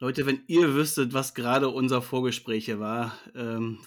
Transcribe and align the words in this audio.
Leute, 0.00 0.26
wenn 0.26 0.42
ihr 0.46 0.74
wüsstet, 0.74 1.12
was 1.12 1.34
gerade 1.34 1.68
unser 1.68 2.02
Vorgespräch 2.02 2.66
hier 2.66 2.78
war, 2.78 3.18
ähm, 3.34 3.78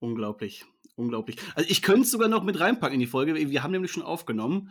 unglaublich. 0.00 0.66
Unglaublich. 0.96 1.36
Also 1.54 1.70
ich 1.70 1.80
könnte 1.80 2.02
es 2.02 2.10
sogar 2.10 2.28
noch 2.28 2.42
mit 2.42 2.60
reinpacken 2.60 2.94
in 2.94 3.00
die 3.00 3.06
Folge. 3.06 3.34
Wir 3.34 3.62
haben 3.62 3.70
nämlich 3.70 3.90
schon 3.90 4.02
aufgenommen, 4.02 4.70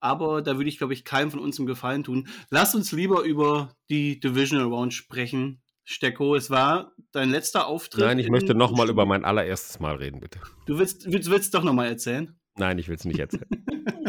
aber 0.00 0.40
da 0.40 0.56
würde 0.56 0.68
ich, 0.70 0.78
glaube 0.78 0.94
ich, 0.94 1.04
keinem 1.04 1.30
von 1.30 1.40
uns 1.40 1.58
einen 1.58 1.66
Gefallen 1.66 2.02
tun. 2.02 2.28
Lass 2.50 2.74
uns 2.74 2.92
lieber 2.92 3.22
über 3.22 3.74
die 3.90 4.20
Divisional 4.20 4.66
Round 4.66 4.94
sprechen. 4.94 5.62
Stecko, 5.84 6.34
es 6.34 6.50
war 6.50 6.92
dein 7.12 7.30
letzter 7.30 7.66
Auftritt. 7.66 8.00
Nein, 8.00 8.18
ich 8.18 8.30
möchte 8.30 8.54
nochmal 8.54 8.88
über 8.88 9.04
mein 9.04 9.24
allererstes 9.24 9.80
Mal 9.80 9.96
reden, 9.96 10.20
bitte. 10.20 10.40
Du 10.66 10.78
willst, 10.78 11.10
willst, 11.12 11.30
willst 11.30 11.54
doch 11.54 11.64
nochmal 11.64 11.88
erzählen? 11.88 12.38
Nein, 12.56 12.78
ich 12.78 12.88
will 12.88 12.96
es 12.96 13.04
nicht 13.04 13.18
erzählen. 13.18 13.48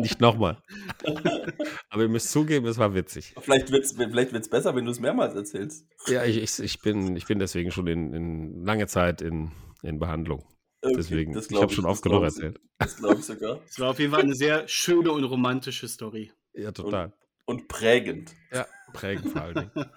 nicht 0.00 0.20
nochmal. 0.20 0.62
Aber 1.90 2.02
ihr 2.02 2.08
müsst 2.08 2.30
zugeben, 2.30 2.66
es 2.66 2.78
war 2.78 2.94
witzig. 2.94 3.34
Vielleicht 3.40 3.70
wird 3.70 3.84
es 3.84 3.92
vielleicht 3.92 4.32
wird's 4.32 4.48
besser, 4.48 4.74
wenn 4.74 4.84
du 4.84 4.90
es 4.90 5.00
mehrmals 5.00 5.34
erzählst. 5.34 5.86
Ja, 6.06 6.24
ich, 6.24 6.38
ich, 6.38 6.58
ich, 6.58 6.80
bin, 6.80 7.16
ich 7.16 7.26
bin 7.26 7.38
deswegen 7.38 7.70
schon 7.70 7.86
in, 7.86 8.12
in 8.12 8.64
lange 8.64 8.86
Zeit 8.86 9.22
in, 9.22 9.52
in 9.82 9.98
Behandlung. 9.98 10.44
Okay, 10.82 10.94
Deswegen, 10.96 11.38
ich 11.38 11.60
habe 11.60 11.72
schon 11.72 11.84
oft 11.84 12.02
genug 12.02 12.22
erzählt. 12.22 12.58
Das 12.78 12.96
glaube 12.96 13.16
ich 13.16 13.26
sogar. 13.26 13.60
Es 13.68 13.78
war 13.78 13.90
auf 13.90 13.98
jeden 13.98 14.12
Fall 14.12 14.22
eine 14.22 14.34
sehr 14.34 14.66
schöne 14.66 15.12
und 15.12 15.24
romantische 15.24 15.88
Story. 15.88 16.32
Ja, 16.54 16.72
total. 16.72 17.12
Und, 17.44 17.60
und 17.60 17.68
prägend. 17.68 18.34
Ja, 18.50 18.66
prägend 18.94 19.28
vor 19.30 19.42
allen 19.42 19.54
Dingen. 19.54 19.90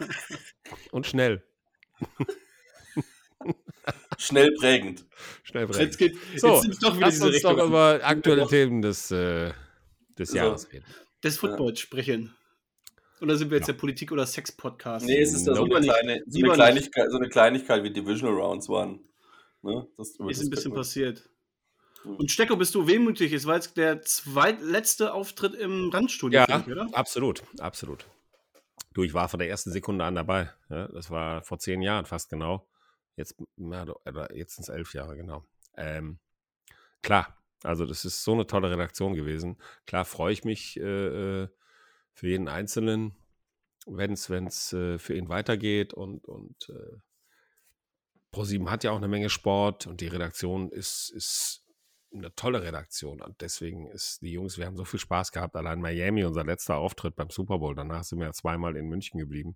Und 0.92 1.08
schnell. 1.08 1.44
Schnell 4.18 4.54
prägend. 4.54 5.06
Schnell 5.44 5.68
prägend. 5.68 5.86
Jetzt, 5.86 5.98
geht, 5.98 6.16
jetzt 6.32 6.42
so, 6.42 6.60
sind 6.60 6.82
doch 6.82 6.96
wieder 6.96 7.08
lass 7.08 7.20
uns 7.22 7.34
Richtung. 7.34 7.58
doch 7.58 7.68
über 7.68 8.00
aktuelle 8.04 8.48
Themen 8.48 8.82
des, 8.82 9.12
äh, 9.12 9.52
des 10.18 10.30
so. 10.30 10.38
Jahres 10.38 10.72
reden. 10.72 10.86
Des 11.24 11.38
Footballs 11.38 11.80
ja. 11.80 11.84
sprechen. 11.84 12.36
Oder 13.22 13.38
sind 13.38 13.52
wir 13.52 13.58
jetzt 13.58 13.68
ja. 13.68 13.74
der 13.74 13.80
Politik- 13.80 14.12
oder 14.12 14.26
Sex-Podcast? 14.26 15.06
Nee, 15.06 15.22
es 15.22 15.34
ist 15.34 15.48
da 15.48 15.56
so, 15.56 15.64
eine, 15.64 15.80
kleine, 15.80 16.24
so, 16.28 16.40
eine 16.40 16.54
Kleinigkeit, 16.54 17.10
so 17.10 17.18
eine 17.18 17.30
Kleinigkeit 17.30 17.84
wie 17.84 17.92
Divisional 17.92 18.36
Rounds 18.36 18.68
waren. 18.68 19.00
Ne? 19.62 19.88
Das, 19.98 20.10
ist 20.10 20.20
ein 20.20 20.50
bisschen 20.50 20.74
passiert. 20.74 21.30
Und 22.04 22.32
Stecko, 22.32 22.58
bist 22.58 22.76
du 22.76 22.86
wehmütig? 22.86 23.32
Es 23.32 23.46
war 23.46 23.56
jetzt 23.56 23.78
der 23.78 24.02
zweitletzte 24.02 25.14
Auftritt 25.14 25.54
im 25.56 25.90
Randstudio, 25.90 26.42
ja, 26.42 26.60
ich, 26.60 26.68
oder? 26.68 26.90
absolut, 26.92 27.44
absolut. 27.60 28.06
Du, 28.94 29.04
ich 29.04 29.14
war 29.14 29.30
von 29.30 29.40
der 29.40 29.50
ersten 29.50 29.72
Sekunde 29.72 30.04
an 30.04 30.16
dabei. 30.16 30.52
Ja, 30.70 30.90
das 30.90 31.10
war 31.10 31.42
vor 31.44 31.60
zehn 31.60 31.82
Jahren 31.82 32.06
fast 32.06 32.30
genau. 32.30 32.68
Jetzt, 33.16 33.36
ja, 33.58 33.86
jetzt 34.34 34.56
sind 34.56 34.64
es 34.64 34.70
elf 34.70 34.94
Jahre, 34.94 35.16
genau. 35.16 35.46
Ähm, 35.78 36.20
klar, 37.02 37.38
also 37.64 37.86
das 37.86 38.06
ist 38.06 38.24
so 38.24 38.34
eine 38.34 38.48
tolle 38.48 38.70
Redaktion 38.70 39.14
gewesen. 39.14 39.58
Klar 39.86 40.06
freue 40.06 40.34
ich 40.34 40.44
mich 40.44 40.78
äh, 40.80 41.44
äh 41.44 41.48
für 42.16 42.28
jeden 42.28 42.48
Einzelnen, 42.48 43.16
wenn 43.88 44.14
es 44.14 44.74
äh, 44.74 45.00
für 45.00 45.16
ihn 45.16 45.30
weitergeht 45.30 45.94
und, 45.94 46.26
und 46.28 46.70
äh, 46.70 46.98
ProSieben 48.32 48.70
hat 48.70 48.84
ja 48.84 48.92
auch 48.92 48.98
eine 48.98 49.08
Menge 49.08 49.30
Sport 49.30 49.88
und 49.88 50.00
die 50.00 50.08
Redaktion 50.08 50.70
ist, 50.70 51.12
ist 51.16 51.64
eine 52.14 52.34
tolle 52.36 52.62
Redaktion. 52.62 53.22
Und 53.22 53.42
deswegen 53.42 53.88
ist 53.88 54.22
die 54.22 54.32
Jungs, 54.32 54.58
wir 54.58 54.66
haben 54.66 54.78
so 54.78 54.86
viel 54.86 55.00
Spaß 55.00 55.32
gehabt. 55.32 55.56
Allein 55.56 55.82
Miami, 55.82 56.24
unser 56.24 56.44
letzter 56.44 56.78
Auftritt 56.78 57.16
beim 57.16 57.30
Super 57.30 57.60
Bowl, 57.60 57.76
danach 57.76 58.04
sind 58.04 58.20
wir 58.20 58.26
ja 58.26 58.34
zweimal 58.34 58.76
in 58.76 58.88
München 58.88 59.20
geblieben, 59.20 59.56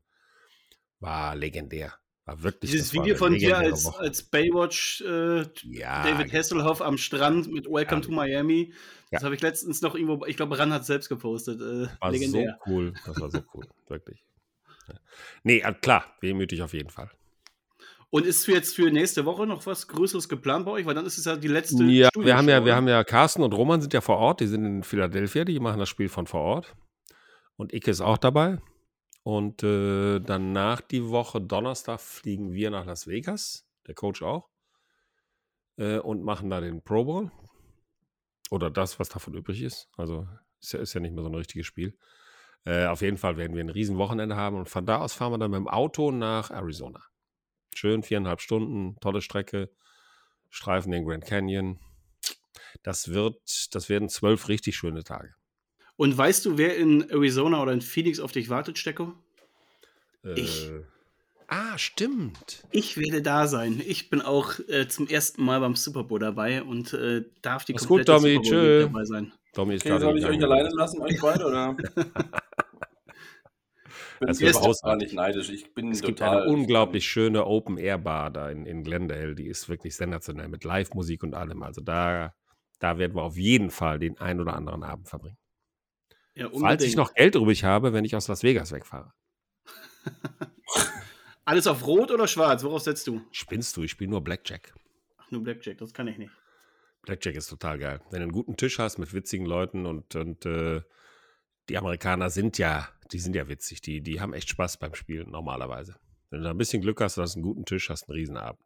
war 0.99 1.35
legendär. 1.35 1.93
War 2.27 2.43
wirklich 2.43 2.71
Dieses 2.71 2.91
Video 2.91 3.15
von 3.15 3.35
dir 3.35 3.57
als, 3.57 3.85
als 3.85 4.21
Baywatch 4.21 4.99
äh, 4.99 5.43
ja, 5.63 6.03
David 6.03 6.33
Hasselhoff 6.33 6.81
am 6.81 6.97
Strand 6.97 7.49
mit 7.49 7.67
Welcome 7.67 8.01
ja. 8.01 8.07
to 8.07 8.11
Miami. 8.11 8.73
Das 9.11 9.21
ja. 9.21 9.25
habe 9.27 9.35
ich 9.35 9.41
letztens 9.41 9.81
noch 9.81 9.95
irgendwo, 9.95 10.25
ich 10.25 10.35
glaube, 10.35 10.59
Ran 10.59 10.73
hat 10.73 10.81
es 10.81 10.87
selbst 10.87 11.07
gepostet. 11.07 11.61
Äh, 11.61 11.87
war 12.01 12.11
legendär. 12.11 12.59
so 12.65 12.71
cool. 12.71 12.93
Das 13.05 13.21
war 13.21 13.31
so 13.31 13.39
cool, 13.53 13.65
wirklich. 13.87 14.25
Nee, 15.43 15.59
äh, 15.59 15.73
klar, 15.73 16.03
wehmütig 16.19 16.61
auf 16.61 16.73
jeden 16.73 16.89
Fall. 16.89 17.09
Und 18.09 18.25
ist 18.25 18.43
für 18.43 18.51
jetzt 18.51 18.75
für 18.75 18.91
nächste 18.91 19.23
Woche 19.23 19.47
noch 19.47 19.65
was 19.65 19.87
Größeres 19.87 20.27
geplant 20.27 20.65
bei 20.65 20.71
euch? 20.71 20.85
Weil 20.85 20.95
dann 20.95 21.05
ist 21.05 21.17
es 21.17 21.23
ja 21.23 21.37
die 21.37 21.47
letzte. 21.47 21.81
Ja, 21.85 22.09
wir 22.13 22.35
haben 22.35 22.49
ja, 22.49 22.65
wir 22.65 22.75
haben 22.75 22.89
ja 22.89 23.05
Carsten 23.05 23.41
und 23.41 23.53
Roman 23.53 23.79
sind 23.79 23.93
ja 23.93 24.01
vor 24.01 24.17
Ort. 24.17 24.41
Die 24.41 24.47
sind 24.47 24.65
in 24.65 24.83
Philadelphia. 24.83 25.45
Die 25.45 25.61
machen 25.61 25.79
das 25.79 25.87
Spiel 25.87 26.09
von 26.09 26.27
vor 26.27 26.41
Ort. 26.41 26.75
Und 27.55 27.73
Ike 27.73 27.89
ist 27.89 28.01
auch 28.01 28.17
dabei. 28.17 28.59
Und 29.27 29.61
äh, 29.61 30.21
danach 30.21 30.79
die 30.79 31.09
Woche 31.09 31.41
Donnerstag 31.41 31.99
fliegen 31.99 32.53
wir 32.53 32.69
nach 32.69 32.85
Las 32.85 33.07
Vegas. 33.07 33.67
Der 33.85 33.93
Coach 33.93 34.21
auch. 34.21 34.47
Äh, 35.75 35.97
und 35.97 36.23
machen 36.23 36.49
da 36.49 36.61
den 36.61 36.81
Pro 36.81 37.03
Bowl. 37.03 37.29
Oder 38.51 38.71
das, 38.71 39.01
was 39.01 39.09
davon 39.09 39.33
übrig 39.33 39.63
ist. 39.63 39.89
Also 39.97 40.25
ist 40.61 40.71
ja, 40.71 40.79
ist 40.79 40.93
ja 40.93 41.01
nicht 41.01 41.13
mehr 41.13 41.25
so 41.25 41.29
ein 41.29 41.35
richtiges 41.35 41.67
Spiel. 41.67 41.97
Äh, 42.63 42.85
auf 42.85 43.01
jeden 43.01 43.17
Fall 43.17 43.35
werden 43.35 43.53
wir 43.53 43.61
ein 43.65 43.69
Riesenwochenende 43.69 44.37
haben. 44.37 44.55
Und 44.55 44.69
von 44.69 44.85
da 44.85 44.99
aus 44.99 45.11
fahren 45.11 45.33
wir 45.33 45.39
dann 45.39 45.51
mit 45.51 45.57
dem 45.57 45.67
Auto 45.67 46.11
nach 46.11 46.49
Arizona. 46.49 47.03
Schön, 47.75 48.03
viereinhalb 48.03 48.39
Stunden, 48.39 48.95
tolle 49.01 49.21
Strecke, 49.21 49.69
Streifen 50.49 50.93
den 50.93 51.03
Grand 51.03 51.25
Canyon. 51.25 51.81
Das 52.81 53.09
wird, 53.09 53.75
das 53.75 53.89
werden 53.89 54.07
zwölf 54.07 54.47
richtig 54.47 54.77
schöne 54.77 55.03
Tage. 55.03 55.35
Und 55.97 56.17
weißt 56.17 56.45
du, 56.45 56.57
wer 56.57 56.77
in 56.77 57.09
Arizona 57.09 57.61
oder 57.61 57.73
in 57.73 57.81
Phoenix 57.81 58.19
auf 58.19 58.31
dich 58.31 58.49
wartet, 58.49 58.77
Stecko? 58.77 59.13
Äh, 60.23 60.39
ich. 60.39 60.71
Ah, 61.47 61.77
stimmt. 61.77 62.63
Ich 62.71 62.97
werde 62.97 63.21
da 63.21 63.47
sein. 63.47 63.81
Ich 63.85 64.09
bin 64.09 64.21
auch 64.21 64.59
äh, 64.67 64.87
zum 64.87 65.07
ersten 65.07 65.43
Mal 65.43 65.59
beim 65.59 65.75
Super 65.75 66.03
Bowl 66.03 66.19
dabei 66.19 66.61
und 66.61 66.93
äh, 66.93 67.23
darf 67.41 67.65
die 67.65 67.73
Mach's 67.73 67.87
komplette 67.87 68.11
gut, 68.13 68.23
Domi. 68.23 68.35
Super 68.35 68.59
Bowl 68.59 68.81
dabei 68.81 69.05
sein. 69.05 69.31
Domi 69.53 69.75
ist 69.75 69.85
okay, 69.85 69.99
soll 69.99 70.17
ich 70.19 70.25
euch 70.25 70.43
alleine 70.43 70.69
lassen, 70.69 71.01
euch 71.01 71.19
beide, 71.19 71.45
oder? 71.45 71.75
bin 74.19 74.29
also 74.29 74.45
überhaupt 74.45 74.83
gar 74.83 74.95
nicht 74.95 75.13
neidisch. 75.13 75.49
Ich 75.49 75.73
bin 75.73 75.91
es 75.91 76.01
gibt 76.01 76.21
eine 76.21 76.45
unglaublich 76.45 77.07
schöne 77.07 77.45
Open-Air-Bar 77.45 78.31
da 78.31 78.49
in, 78.49 78.65
in 78.65 78.83
Glendale. 78.83 79.35
Die 79.35 79.47
ist 79.47 79.69
wirklich 79.69 79.95
sensationell 79.95 80.47
mit 80.47 80.63
Live-Musik 80.63 81.23
und 81.23 81.33
allem. 81.33 81.63
Also 81.63 81.81
da, 81.81 82.33
da 82.79 82.97
werden 82.97 83.15
wir 83.15 83.23
auf 83.23 83.37
jeden 83.37 83.69
Fall 83.69 83.99
den 83.99 84.17
ein 84.19 84.39
oder 84.39 84.53
anderen 84.53 84.83
Abend 84.83 85.07
verbringen. 85.07 85.37
Ja, 86.37 86.51
Falls 86.51 86.83
ich 86.83 86.95
noch 86.95 87.15
Geld 87.15 87.33
übrig 87.33 87.63
habe, 87.63 87.93
wenn 87.93 88.05
ich 88.05 88.15
aus 88.15 88.27
Las 88.27 88.43
Vegas 88.43 88.71
wegfahre. 88.71 89.11
Alles 91.45 91.65
auf 91.65 91.87
Rot 91.87 92.11
oder 92.11 92.27
Schwarz? 92.27 92.63
Worauf 92.63 92.83
setzt 92.83 93.07
du? 93.07 93.21
Spinnst 93.31 93.75
du? 93.75 93.81
Ich 93.83 93.91
spiele 93.91 94.11
nur 94.11 94.23
Blackjack. 94.23 94.75
Ach, 95.17 95.31
nur 95.31 95.41
Blackjack, 95.41 95.79
das 95.79 95.93
kann 95.93 96.07
ich 96.07 96.19
nicht. 96.19 96.31
Blackjack 97.01 97.35
ist 97.35 97.47
total 97.47 97.79
geil. 97.79 98.01
Wenn 98.11 98.19
du 98.19 98.23
einen 98.25 98.31
guten 98.31 98.55
Tisch 98.55 98.77
hast 98.77 98.99
mit 98.99 99.13
witzigen 99.13 99.47
Leuten 99.47 99.87
und, 99.87 100.15
und 100.15 100.45
äh, 100.45 100.81
die 101.69 101.77
Amerikaner 101.77 102.29
sind 102.29 102.59
ja, 102.59 102.87
die 103.11 103.19
sind 103.19 103.35
ja 103.35 103.47
witzig. 103.47 103.81
Die, 103.81 104.01
die 104.01 104.21
haben 104.21 104.33
echt 104.33 104.49
Spaß 104.49 104.77
beim 104.77 104.93
Spielen 104.93 105.31
normalerweise. 105.31 105.95
Wenn 106.29 106.39
du 106.39 106.45
da 106.45 106.51
ein 106.51 106.57
bisschen 106.57 106.83
Glück 106.83 107.01
hast, 107.01 107.17
hast 107.17 107.35
einen 107.35 107.43
guten 107.43 107.65
Tisch, 107.65 107.89
hast 107.89 108.07
einen 108.09 108.15
Riesenabend. 108.15 108.61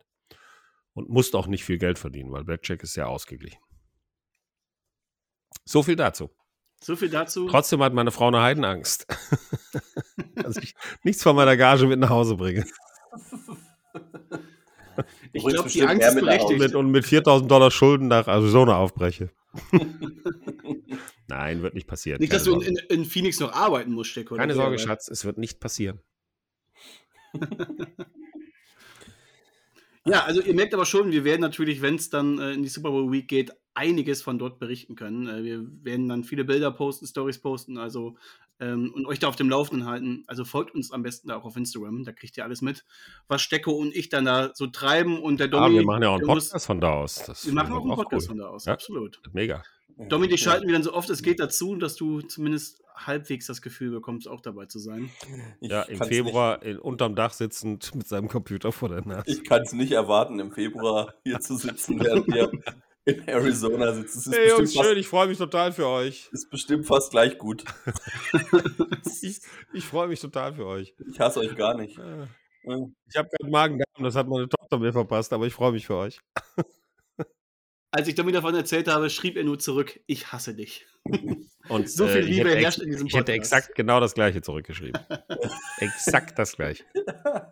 Und 0.94 1.08
musst 1.08 1.36
auch 1.36 1.48
nicht 1.48 1.64
viel 1.64 1.78
Geld 1.78 1.98
verdienen, 1.98 2.34
weil 2.34 2.44
Blackjack 2.44 2.84
ist 2.84 2.94
sehr 2.94 3.08
ausgeglichen. 3.08 3.62
So 5.64 5.84
viel 5.84 5.96
dazu. 5.96 6.32
So 6.84 6.96
viel 6.96 7.10
dazu. 7.10 7.48
Trotzdem 7.48 7.84
hat 7.84 7.94
meine 7.94 8.12
Frau 8.12 8.28
eine 8.28 8.42
Heidenangst. 8.42 9.06
dass 10.36 10.58
ich 10.58 10.76
nichts 11.04 11.22
von 11.24 11.36
meiner 11.36 11.56
Gage 11.56 11.86
mit 11.86 12.00
nach 12.00 12.10
Hause 12.10 12.36
bringe. 12.36 12.66
Ich 15.32 15.46
glaube, 15.46 15.70
die 15.70 15.84
Angst 15.84 16.08
ist 16.08 16.20
berechtigt. 16.20 16.76
Und 16.76 16.92
mit 16.92 17.06
4000 17.06 17.50
Dollar 17.50 17.72
Schulden 17.72 18.08
nach 18.08 18.28
Arizona 18.28 18.78
aufbreche. 18.78 19.30
Nein, 21.28 21.62
wird 21.62 21.76
nicht 21.76 21.88
passieren. 21.88 22.20
Nicht, 22.20 22.34
dass 22.34 22.44
Sorge. 22.46 22.66
du 22.66 22.72
in, 22.72 22.78
in, 22.90 23.06
Phoenix 23.06 23.40
noch 23.40 23.54
arbeiten 23.54 23.94
musst, 23.94 24.10
Stecko. 24.12 24.36
Keine 24.36 24.54
Sorge, 24.54 24.80
Schatz, 24.80 25.08
es 25.08 25.24
wird 25.24 25.38
nicht 25.38 25.60
passieren. 25.60 26.02
ja, 30.06 30.24
also 30.24 30.42
ihr 30.42 30.56
merkt 30.56 30.74
aber 30.74 30.86
schon, 30.86 31.12
wir 31.12 31.24
werden 31.24 31.42
natürlich, 31.42 31.82
wenn 31.82 31.96
es 31.96 32.10
dann 32.10 32.40
äh, 32.40 32.54
in 32.54 32.64
die 32.64 32.70
Super 32.70 32.90
Bowl 32.90 33.12
Week 33.12 33.28
geht, 33.28 33.52
einiges 33.74 34.22
von 34.22 34.40
dort 34.40 34.60
berichten 34.60 34.96
können. 34.96 35.28
Äh, 35.28 35.44
wir 35.44 35.66
werden 35.84 36.10
dann 36.10 36.24
viele 36.24 36.44
Bilder 36.44 36.72
posten, 36.72 37.06
Stories 37.06 37.40
posten, 37.40 37.78
also 37.78 38.18
ähm, 38.60 38.92
und 38.96 39.06
euch 39.06 39.20
da 39.20 39.28
auf 39.28 39.36
dem 39.36 39.50
Laufenden 39.50 39.88
halten. 39.88 40.24
Also 40.28 40.44
folgt 40.44 40.74
uns 40.74 40.92
am 40.92 41.04
besten 41.04 41.28
da 41.28 41.38
auch 41.38 41.46
auf 41.46 41.56
Instagram, 41.56 42.04
da 42.04 42.12
kriegt 42.12 42.36
ihr 42.38 42.44
alles 42.44 42.62
mit, 42.62 42.84
was 43.28 43.42
Stecko 43.42 43.72
und 43.72 43.96
ich 43.96 44.10
dann 44.10 44.26
da 44.26 44.52
so 44.54 44.68
treiben 44.68 45.22
und 45.22 45.40
der 45.40 45.48
Domi. 45.48 45.66
Ah, 45.66 45.72
wir 45.72 45.86
machen 45.86 46.04
ja 46.04 46.10
auch 46.10 46.16
einen 46.16 46.28
Podcast 46.28 46.54
muss, 46.54 46.66
von 46.66 46.82
da 46.82 46.94
aus. 46.94 47.24
Das 47.26 47.46
wir 47.46 47.54
machen 47.54 47.74
auch 47.74 47.84
einen 47.84 47.96
Podcast 47.96 48.26
cool. 48.26 48.30
von 48.30 48.38
da 48.38 48.48
aus, 48.48 48.66
ja? 48.66 48.74
absolut. 48.74 49.22
Mega. 49.34 49.64
Domi, 50.10 50.28
dich 50.28 50.42
schalten 50.42 50.68
wir 50.68 50.74
dann 50.74 50.84
so 50.84 50.94
oft 50.94 51.10
es 51.10 51.22
geht 51.22 51.40
dazu, 51.40 51.76
dass 51.76 51.96
du 51.96 52.22
zumindest 52.22 52.81
halbwegs 52.96 53.48
das 53.48 53.62
Gefühl 53.62 53.92
bekommst, 53.92 54.28
auch 54.28 54.42
dabei 54.42 54.66
zu 54.66 54.80
sein. 54.80 55.10
Ich 55.60 55.72
ja, 55.72 55.84
im 55.84 56.00
Februar 56.00 56.62
in, 56.64 56.78
unterm 56.78 57.16
Dach 57.16 57.34
sitzend 57.34 57.94
mit 57.96 58.08
seinem 58.08 58.28
Computer 58.28 58.72
vor 58.72 58.90
der 58.90 59.06
Nase. 59.06 59.24
Ich 59.28 59.44
kann 59.44 59.62
es 59.62 59.74
nicht 59.74 59.92
erwarten, 59.92 60.40
im 60.40 60.52
Februar 60.52 61.14
hier 61.24 61.40
zu 61.40 61.56
sitzen, 61.56 62.00
während 62.00 62.28
wir 62.28 62.52
in 63.06 63.28
Arizona 63.28 63.94
sitzt. 63.94 64.32
hey 64.32 64.50
Jungs, 64.50 64.74
schön, 64.74 64.98
ich 64.98 65.08
freue 65.08 65.28
mich 65.28 65.38
total 65.38 65.72
für 65.72 65.88
euch. 65.88 66.30
Ist 66.32 66.50
bestimmt 66.50 66.86
fast 66.86 67.12
gleich 67.12 67.38
gut. 67.38 67.64
ich, 69.22 69.42
ich 69.74 69.86
freue 69.86 70.08
mich 70.08 70.20
total 70.20 70.54
für 70.54 70.66
euch. 70.66 70.94
Ich 71.10 71.20
hasse 71.20 71.40
euch 71.40 71.56
gar 71.56 71.76
nicht. 71.76 71.98
Ich 71.98 73.18
habe 73.18 73.30
gerade 73.30 73.50
Magen-Darm, 73.50 74.04
das 74.04 74.16
hat 74.16 74.28
meine 74.28 74.48
Tochter 74.48 74.78
mir 74.78 74.94
verpasst, 74.94 75.34
aber 75.34 75.48
ich 75.48 75.54
freue 75.54 75.72
mich 75.72 75.88
für 75.88 75.96
euch. 75.96 76.20
als 77.92 78.08
ich 78.08 78.16
Domi 78.16 78.32
davon 78.32 78.56
erzählt 78.56 78.88
habe, 78.88 79.10
schrieb 79.10 79.38
er 79.38 79.44
nur 79.44 79.60
zurück, 79.60 80.00
ich 80.08 80.32
hasse 80.32 80.56
dich. 80.56 80.86
Und 81.70 81.90
So 81.90 82.08
viel 82.08 82.18
äh, 82.18 82.20
ich 82.22 82.28
Liebe 82.38 82.56
herrscht 82.56 82.80
in 82.80 82.90
diesem 82.90 83.08
Ich 83.08 83.14
hätte 83.14 83.32
Podcast. 83.32 83.54
exakt 83.54 83.76
genau 83.76 84.00
das 84.00 84.14
gleiche 84.14 84.42
zurückgeschrieben. 84.42 85.00
exakt 85.80 86.38
das 86.40 86.54
gleiche. 86.56 86.84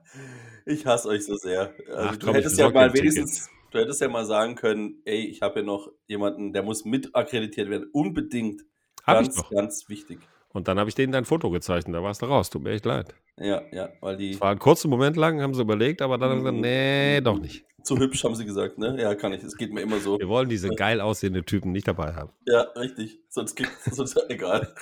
Ich 0.65 0.85
hasse 0.85 1.07
euch 1.07 1.25
so 1.25 1.35
sehr. 1.35 1.73
Also, 1.87 1.97
Ach, 1.97 2.15
du 2.17 2.25
komm, 2.27 2.35
ich 2.35 2.41
hättest 2.43 2.59
ja 2.59 2.69
mal 2.69 2.93
wenigstens, 2.93 3.49
du 3.71 3.79
hättest 3.79 4.01
ja 4.01 4.07
mal 4.07 4.25
sagen 4.25 4.53
können, 4.53 5.01
ey, 5.05 5.25
ich 5.25 5.41
habe 5.41 5.61
ja 5.61 5.65
noch 5.65 5.89
jemanden, 6.05 6.53
der 6.53 6.61
muss 6.61 6.85
mit 6.85 7.15
akkreditiert 7.15 7.69
werden. 7.71 7.89
Unbedingt. 7.91 8.61
Hab 9.03 9.21
ich 9.21 9.29
ganz, 9.29 9.35
doch. 9.37 9.49
ganz 9.49 9.89
wichtig. 9.89 10.19
Und 10.49 10.67
dann 10.67 10.77
habe 10.77 10.87
ich 10.89 10.93
denen 10.95 11.11
dein 11.11 11.25
Foto 11.25 11.49
gezeichnet, 11.49 11.95
da 11.95 12.03
warst 12.03 12.21
du 12.21 12.27
raus. 12.27 12.51
Tut 12.51 12.61
mir 12.61 12.71
echt 12.71 12.85
leid. 12.85 13.15
Ja, 13.37 13.63
ja, 13.71 13.89
weil 14.01 14.17
die 14.17 14.31
Es 14.31 14.41
war 14.41 14.51
einen 14.51 14.59
kurzen 14.59 14.91
Moment 14.91 15.15
lang, 15.17 15.41
haben 15.41 15.55
sie 15.55 15.61
überlegt, 15.61 16.03
aber 16.03 16.19
dann 16.19 16.29
haben 16.29 16.37
sie 16.39 16.43
gesagt, 16.43 16.55
Mhm. 16.57 16.61
nee, 16.61 17.21
doch 17.21 17.39
nicht. 17.39 17.65
Zu 17.89 17.97
hübsch 17.97 18.23
haben 18.23 18.35
sie 18.35 18.45
gesagt, 18.45 18.77
ne? 18.77 18.95
Ja, 19.01 19.15
kann 19.15 19.33
ich. 19.33 19.41
Es 19.43 19.57
geht 19.57 19.73
mir 19.73 19.81
immer 19.81 19.99
so. 19.99 20.19
Wir 20.19 20.29
wollen 20.29 20.47
diese 20.47 20.69
geil 20.69 21.01
aussehenden 21.01 21.43
Typen 21.43 21.71
nicht 21.71 21.87
dabei 21.87 22.13
haben. 22.13 22.31
Ja, 22.45 22.61
richtig. 22.75 23.19
Sonst 23.29 23.55
geht 23.55 23.67
sonst 23.91 24.15
egal. 24.29 24.75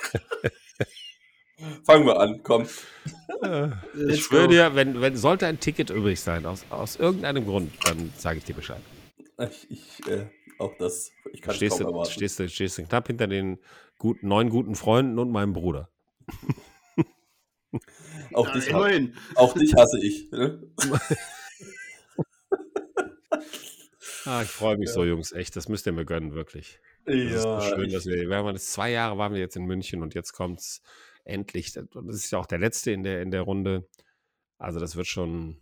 Fangen 1.86 2.04
wir 2.06 2.20
an, 2.20 2.42
komm. 2.42 2.66
Äh, 3.42 3.70
ich 4.10 4.22
schwöre 4.22 4.48
dir, 4.48 4.74
wenn, 4.74 5.00
wenn 5.00 5.16
sollte 5.16 5.46
ein 5.46 5.58
Ticket 5.58 5.88
übrig 5.88 6.20
sein, 6.20 6.44
aus, 6.44 6.66
aus 6.68 6.96
irgendeinem 6.96 7.46
Grund, 7.46 7.72
dann 7.84 8.12
sage 8.16 8.38
ich 8.38 8.44
dir 8.44 8.54
Bescheid. 8.54 8.82
Ich, 9.38 9.70
ich 9.70 10.06
äh, 10.06 10.26
auch 10.58 10.74
das, 10.78 11.10
ich 11.32 11.40
kann 11.40 11.52
es 11.52 11.56
Stehst 11.56 11.78
kaum 11.78 11.86
du, 11.86 11.92
erwarten. 11.94 12.12
stehst, 12.12 12.38
du, 12.38 12.48
stehst 12.48 12.76
du 12.76 12.84
knapp 12.84 13.06
hinter 13.06 13.26
den 13.26 13.58
gut, 13.96 14.22
neun 14.22 14.50
guten 14.50 14.74
Freunden 14.74 15.18
und 15.18 15.30
meinem 15.30 15.54
Bruder. 15.54 15.88
auch, 18.34 18.46
Ja, 18.48 18.52
dich, 18.52 18.68
immerhin. 18.68 19.14
auch 19.34 19.54
dich 19.54 19.74
hasse 19.74 19.98
ich. 19.98 20.30
Ne? 20.30 20.62
Ah, 24.24 24.42
ich 24.42 24.48
freue 24.48 24.76
mich 24.76 24.90
so, 24.90 25.04
Jungs, 25.04 25.32
echt. 25.32 25.56
Das 25.56 25.68
müsst 25.68 25.86
ihr 25.86 25.92
mir 25.92 26.04
gönnen, 26.04 26.34
wirklich. 26.34 26.80
Das 27.04 27.14
ist 27.14 27.42
so 27.42 27.60
schön, 27.60 27.84
ich, 27.86 27.92
dass 27.94 28.06
wir, 28.06 28.28
wir 28.28 28.36
haben 28.36 28.48
jetzt 28.48 28.72
zwei 28.72 28.90
Jahre 28.90 29.16
waren 29.16 29.32
wir 29.32 29.40
jetzt 29.40 29.56
in 29.56 29.64
München 29.64 30.02
und 30.02 30.14
jetzt 30.14 30.32
kommt 30.32 30.60
es 30.60 30.82
endlich. 31.24 31.76
Und 31.78 32.06
das 32.06 32.16
ist 32.16 32.30
ja 32.30 32.38
auch 32.38 32.46
der 32.46 32.58
letzte 32.58 32.90
in 32.90 33.02
der, 33.02 33.22
in 33.22 33.30
der 33.30 33.42
Runde. 33.42 33.88
Also 34.58 34.78
das 34.80 34.96
wird 34.96 35.06
schon. 35.06 35.60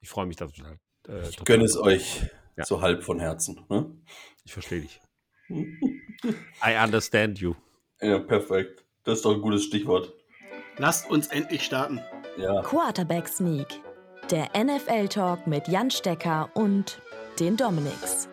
Ich 0.00 0.08
freue 0.08 0.26
mich 0.26 0.36
total. 0.36 0.78
Äh, 1.08 1.28
ich 1.28 1.36
total. 1.36 1.44
gönne 1.56 1.64
es 1.64 1.76
euch 1.76 2.22
Ja. 2.56 2.64
so 2.64 2.80
halb 2.80 3.02
von 3.02 3.18
Herzen. 3.20 3.64
Ne? 3.68 3.90
Ich 4.44 4.52
verstehe 4.52 4.82
dich. 4.82 5.00
I 5.48 6.76
understand 6.82 7.38
you. 7.40 7.54
Ja, 8.00 8.18
perfekt. 8.18 8.84
Das 9.04 9.18
ist 9.18 9.24
doch 9.24 9.34
ein 9.34 9.40
gutes 9.42 9.64
Stichwort. 9.64 10.12
Lasst 10.78 11.08
uns 11.10 11.28
endlich 11.28 11.62
starten. 11.64 12.00
Ja, 12.36 12.62
Quarterback 12.62 13.28
Sneak, 13.28 13.80
der 14.30 14.48
NFL-Talk 14.56 15.46
mit 15.46 15.68
Jan 15.68 15.90
Stecker 15.90 16.48
und 16.54 16.98
den 17.38 17.56
Dominics. 17.56 18.28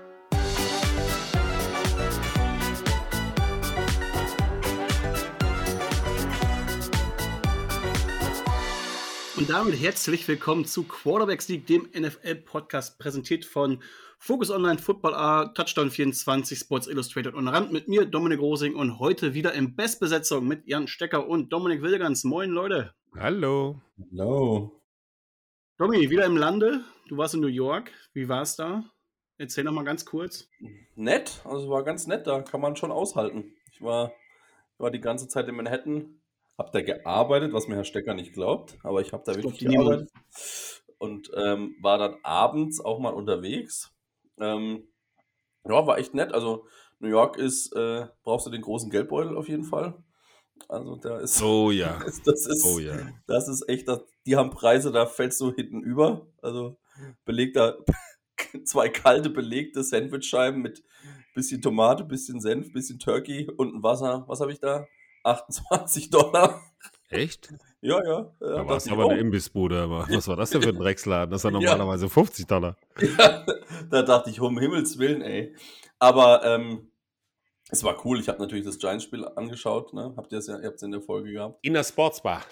Und 9.38 9.50
damit 9.50 9.82
herzlich 9.82 10.28
willkommen 10.28 10.66
zu 10.66 10.84
Quarterbacks 10.84 11.50
League, 11.50 11.66
dem 11.66 11.90
NFL-Podcast, 11.98 13.00
präsentiert 13.00 13.44
von 13.44 13.82
Focus 14.20 14.52
Online, 14.52 14.78
Football 14.78 15.16
A, 15.16 15.46
Touchdown 15.48 15.90
24, 15.90 16.60
Sports 16.60 16.88
Illustrated 16.88 17.34
und 17.34 17.48
Rand 17.48 17.74
mit 17.74 17.88
mir, 17.88 18.06
Dominik 18.06 18.40
Rosing, 18.40 18.76
und 18.76 19.00
heute 19.00 19.34
wieder 19.34 19.54
in 19.54 19.76
Bestbesetzung 19.76 20.48
mit 20.48 20.68
Jan 20.68 20.88
Stecker 20.88 21.28
und 21.28 21.52
Dominik 21.52 21.82
Wilgans. 21.82 22.24
Moin, 22.24 22.52
Leute. 22.52 22.94
Hallo. 23.18 23.82
no. 24.12 24.81
Domi, 25.82 26.12
wieder 26.12 26.28
im 26.28 26.38
Lande. 26.38 26.82
Du 27.08 27.18
warst 27.18 27.34
in 27.34 27.40
New 27.40 27.48
York. 27.48 27.92
Wie 28.14 28.30
war 28.30 28.44
es 28.44 28.56
da? 28.56 28.84
Erzähl 29.40 29.64
noch 29.64 29.72
mal 29.72 29.84
ganz 29.84 30.06
kurz. 30.06 30.48
Nett, 30.94 31.42
also 31.44 31.72
war 31.72 31.84
ganz 31.84 32.06
nett, 32.06 32.28
da 32.28 32.40
kann 32.44 32.62
man 32.62 32.76
schon 32.76 32.92
aushalten. 32.92 33.56
Ich 33.72 33.82
war, 33.82 34.14
war 34.78 34.92
die 34.92 35.02
ganze 35.02 35.28
Zeit 35.28 35.48
in 35.48 35.56
Manhattan, 35.56 36.22
hab 36.56 36.72
da 36.72 36.84
gearbeitet, 36.84 37.52
was 37.52 37.68
mir 37.68 37.78
Herr 37.78 37.84
Stecker 37.84 38.14
nicht 38.14 38.34
glaubt, 38.34 38.78
aber 38.84 39.02
ich 39.02 39.12
habe 39.12 39.24
da 39.26 39.34
wirklich 39.34 39.58
gearbeitet. 39.58 40.12
Und 41.00 41.32
ähm, 41.36 41.76
war 41.82 41.98
dann 41.98 42.18
abends 42.22 42.80
auch 42.80 43.00
mal 43.00 43.16
unterwegs. 43.16 43.92
Ähm, 44.40 44.88
ja, 45.68 45.88
war 45.88 45.98
echt 45.98 46.14
nett. 46.14 46.32
Also 46.32 46.68
New 47.00 47.10
York 47.10 47.38
ist, 47.38 47.76
äh, 47.76 48.06
brauchst 48.22 48.46
du 48.46 48.52
den 48.52 48.62
großen 48.62 48.92
Geldbeutel 48.92 49.36
auf 49.36 49.50
jeden 49.50 49.64
Fall. 49.64 49.96
Also 50.70 50.96
da 50.98 51.18
ist, 51.18 51.42
Oh 51.42 51.72
ja. 51.72 52.00
das 52.26 52.46
ist, 52.46 52.66
Oh 52.68 52.78
ja. 52.78 53.00
das 53.26 53.48
ist 53.48 53.68
echt, 53.68 53.88
das, 53.88 54.02
die 54.26 54.36
haben 54.36 54.50
Preise, 54.50 54.92
da 54.92 55.06
fällst 55.06 55.40
du 55.42 55.54
hinten 55.54 55.82
über. 55.82 56.28
Also 56.42 56.78
belegter, 57.26 57.78
zwei 58.66 58.90
kalte 58.90 59.30
belegte 59.30 59.84
Sandwichscheiben 59.84 60.62
mit 60.62 60.84
bisschen 61.34 61.62
Tomate, 61.62 62.04
bisschen 62.04 62.42
Senf, 62.42 62.72
bisschen 62.74 63.00
Turkey 63.00 63.50
und 63.50 63.74
ein 63.76 63.84
Wasser. 63.84 64.26
Was 64.28 64.42
habe 64.42 64.52
ich 64.52 64.60
da? 64.60 64.88
28 65.24 66.10
Dollar. 66.10 66.62
Echt? 67.10 67.54
Ja, 67.82 68.04
ja. 68.04 68.32
Da 68.40 68.68
war 68.68 68.78
es 68.78 68.88
aber 68.90 69.10
eine. 69.10 69.20
Imbissbude. 69.20 69.82
Aber 69.82 70.06
was 70.10 70.28
war 70.28 70.36
das 70.36 70.50
denn 70.52 70.62
für 70.62 70.70
ein 70.70 70.76
Drecksladen? 70.78 71.32
Das 71.32 71.44
war 71.44 71.52
Ja. 71.60 71.60
normalerweise 71.60 72.10
50 72.10 72.48
Dollar. 72.48 72.78
Ja, 73.18 73.46
da 73.90 74.02
dachte 74.04 74.30
ich, 74.30 74.40
um 74.40 74.58
Himmels 74.60 74.98
Willen, 74.98 75.22
ey. 75.22 75.56
Aber 76.00 76.44
ähm, 76.46 76.92
es 77.70 77.84
war 77.84 78.06
cool. 78.06 78.20
Ich 78.20 78.30
habe 78.30 78.40
natürlich 78.40 78.66
das 78.66 78.80
Giants-Spiel 78.80 79.26
angeschaut. 79.36 79.94
Ne? 79.94 80.14
Habt 80.16 80.32
ihr 80.32 80.40
es 80.40 80.48
ja, 80.48 80.60
ihr 80.60 80.68
habt 80.68 80.78
es 80.78 80.84
in 80.84 80.92
der 80.92 81.02
Folge 81.02 81.32
gehabt. 81.32 81.60
In 81.62 81.74
der 81.74 81.84
Sportsbar. 81.84 82.44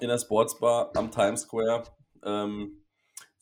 In 0.00 0.08
der 0.08 0.18
Sportsbar 0.18 0.90
am 0.96 1.10
Times 1.10 1.42
Square. 1.42 1.84
Ähm, 2.24 2.84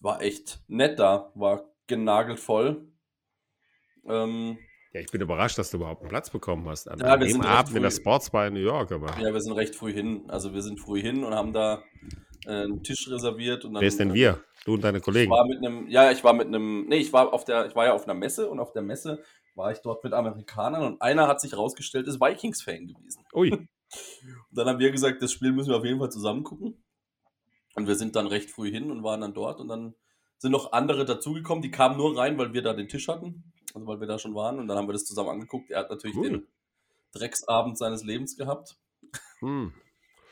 war 0.00 0.20
echt 0.22 0.60
nett 0.68 0.98
da, 0.98 1.30
war 1.34 1.64
genagelt 1.86 2.40
voll. 2.40 2.88
Ähm, 4.06 4.58
Ja, 4.92 5.00
ich 5.00 5.10
bin 5.10 5.20
überrascht, 5.20 5.58
dass 5.58 5.70
du 5.70 5.76
überhaupt 5.78 6.02
einen 6.02 6.08
Platz 6.10 6.30
bekommen 6.30 6.68
hast. 6.68 6.88
An, 6.88 6.98
Ja, 6.98 7.14
an 7.14 7.20
dem 7.20 7.40
Abend 7.40 7.76
in 7.76 7.82
der. 7.82 7.90
Sportsbar 7.90 8.48
in 8.48 8.54
New 8.54 8.60
York. 8.60 8.92
Aber 8.92 9.16
ja, 9.20 9.32
wir 9.32 9.40
sind 9.40 9.52
recht 9.52 9.74
früh 9.76 9.92
hin. 9.92 10.24
Also 10.28 10.52
wir 10.54 10.62
sind 10.62 10.80
früh 10.80 11.00
hin 11.00 11.24
und 11.24 11.34
haben 11.34 11.52
da 11.52 11.82
äh, 12.46 12.62
einen 12.64 12.82
Tisch 12.82 13.08
reserviert. 13.08 13.64
Und 13.64 13.74
dann, 13.74 13.80
wer 13.80 13.88
ist 13.88 14.00
denn 14.00 14.12
wir? 14.12 14.42
Du 14.64 14.74
und 14.74 14.84
deine 14.84 14.98
Ich 14.98 15.04
Kollegen? 15.04 15.30
war 15.30 15.46
mit 15.46 15.58
einem, 15.58 15.88
ja, 15.88 16.10
ich 16.10 16.22
war 16.24 16.32
mit 16.32 16.48
einem, 16.48 16.86
nee, 16.88 16.96
ich 16.96 17.12
war 17.12 17.32
auf 17.32 17.44
der, 17.44 17.66
ich 17.66 17.74
war 17.74 17.86
ja 17.86 17.92
auf 17.94 18.04
einer 18.04 18.14
Messe 18.14 18.48
und 18.50 18.60
auf 18.60 18.72
der 18.72 18.82
Messe 18.82 19.22
war 19.54 19.70
ich 19.70 19.78
dort 19.78 20.02
mit 20.02 20.12
Amerikanern 20.14 20.82
und 20.82 21.02
einer 21.02 21.28
hat 21.28 21.40
sich 21.40 21.56
rausgestellt, 21.56 22.06
ist 22.08 22.20
Vikings-Fan 22.20 22.86
gewesen. 22.86 23.24
Ui. 23.34 23.50
Und 24.50 24.58
dann 24.58 24.66
haben 24.68 24.78
wir 24.78 24.90
gesagt, 24.90 25.22
das 25.22 25.32
Spiel 25.32 25.52
müssen 25.52 25.70
wir 25.70 25.76
auf 25.76 25.84
jeden 25.84 25.98
Fall 25.98 26.10
zusammen 26.10 26.42
gucken. 26.44 26.82
Und 27.74 27.86
wir 27.88 27.94
sind 27.94 28.16
dann 28.16 28.26
recht 28.26 28.50
früh 28.50 28.70
hin 28.70 28.90
und 28.90 29.02
waren 29.02 29.20
dann 29.22 29.34
dort 29.34 29.60
und 29.60 29.68
dann 29.68 29.94
sind 30.38 30.52
noch 30.52 30.72
andere 30.72 31.04
dazugekommen, 31.04 31.62
die 31.62 31.70
kamen 31.70 31.96
nur 31.96 32.18
rein, 32.18 32.36
weil 32.36 32.52
wir 32.52 32.62
da 32.62 32.74
den 32.74 32.88
Tisch 32.88 33.08
hatten, 33.08 33.44
also 33.74 33.86
weil 33.86 34.00
wir 34.00 34.06
da 34.08 34.18
schon 34.18 34.34
waren 34.34 34.58
und 34.58 34.66
dann 34.68 34.76
haben 34.76 34.88
wir 34.88 34.92
das 34.92 35.04
zusammen 35.04 35.28
angeguckt. 35.30 35.70
Er 35.70 35.80
hat 35.80 35.90
natürlich 35.90 36.16
Cool. 36.16 36.28
den 36.30 36.46
Drecksabend 37.12 37.78
seines 37.78 38.02
Lebens 38.04 38.36
gehabt, 38.36 38.76
Hm. 39.40 39.72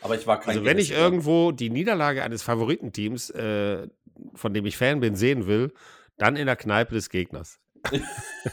aber 0.03 0.17
ich 0.17 0.27
war 0.27 0.39
kein 0.41 0.51
Also 0.51 0.65
wenn 0.65 0.79
ich 0.79 0.89
Gewissen. 0.89 1.03
irgendwo 1.03 1.53
die 1.53 1.71
Niederlage 1.71 2.23
eines 2.25 2.43
Favoritenteams, 2.43 3.31
äh, 3.31 3.89
von 4.35 4.53
dem 4.53 4.67
ich 4.67 4.77
Fan 4.77 5.01
bin, 5.01 5.15
sehen 5.17 5.47
will, 5.47 5.73
dann 6.19 6.37
in 6.37 6.47
der 6.47 6.57
Kneipe 6.57 6.95
des 6.95 7.09
Gegners. 7.09 7.59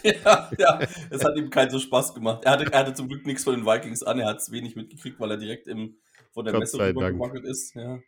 Ja, 0.03 0.51
ja, 0.57 0.79
es 1.09 1.23
hat 1.23 1.35
ihm 1.37 1.49
keinen 1.49 1.69
so 1.71 1.79
Spaß 1.79 2.13
gemacht. 2.13 2.43
Er 2.45 2.51
hatte, 2.53 2.71
er 2.71 2.79
hatte 2.79 2.93
zum 2.93 3.07
Glück 3.07 3.25
nichts 3.25 3.43
von 3.43 3.55
den 3.55 3.65
Vikings 3.65 4.03
an, 4.03 4.19
er 4.19 4.27
hat 4.27 4.37
es 4.39 4.51
wenig 4.51 4.75
mitgekriegt, 4.75 5.19
weil 5.19 5.31
er 5.31 5.37
direkt 5.37 5.67
im, 5.67 5.97
von 6.31 6.45
der 6.45 6.53
Gott 6.53 6.61
Messe 6.61 6.79
rübergewackelt 6.79 7.45
ist. 7.45 7.75
Ja. 7.75 7.99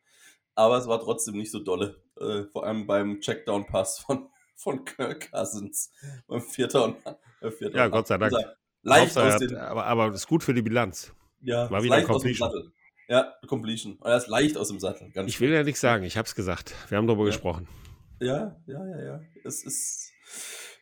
Aber 0.56 0.78
es 0.78 0.88
war 0.88 1.00
trotzdem 1.00 1.36
nicht 1.38 1.52
so 1.52 1.60
dolle. 1.60 2.02
Äh, 2.20 2.44
vor 2.52 2.66
allem 2.66 2.86
beim 2.88 3.20
Checkdown-Pass 3.22 4.00
von, 4.00 4.30
von 4.56 4.84
Kirk 4.86 5.32
Cousins. 5.32 5.92
Beim 6.28 6.42
Vierter 6.42 6.84
und, 6.86 6.98
äh, 7.42 7.52
Vierter 7.52 7.78
Ja, 7.78 7.86
und 7.86 7.92
Gott 7.92 8.08
sei 8.08 8.18
Dank. 8.18 8.34
Achter. 8.34 8.56
Leicht 8.82 9.18
aus 9.18 9.34
er 9.34 9.40
den, 9.40 9.58
hat, 9.60 9.68
aber, 9.70 9.86
aber 9.86 10.08
das 10.08 10.22
ist 10.22 10.28
gut 10.28 10.44
für 10.44 10.54
die 10.54 10.62
Bilanz. 10.62 11.14
ja, 11.42 11.70
war 11.70 11.84
wieder 11.84 11.96
leicht 11.98 12.10
aus 12.10 12.22
dem 12.22 12.32
Completion. 12.34 12.50
Sattel. 12.52 12.72
Ja, 13.10 13.34
Completion. 13.48 13.94
Und 13.98 14.10
er 14.10 14.18
ist 14.18 14.28
leicht 14.28 14.58
aus 14.58 14.68
dem 14.70 14.80
Sattel. 14.80 15.12
Ich 15.28 15.40
will 15.42 15.52
ja 15.52 15.64
nichts 15.64 15.82
sagen, 15.82 16.04
ich 16.04 16.16
habe 16.18 16.28
es 16.28 16.36
gesagt. 16.36 16.74
Wir 16.90 16.98
haben 16.98 17.08
darüber 17.08 17.24
Ja. 17.26 17.32
gesprochen. 17.32 17.68
Ja, 18.22 18.56
ja, 18.68 18.86
ja, 18.88 19.04
ja. 19.04 19.22
Es 19.44 19.64
ist. 19.64 20.12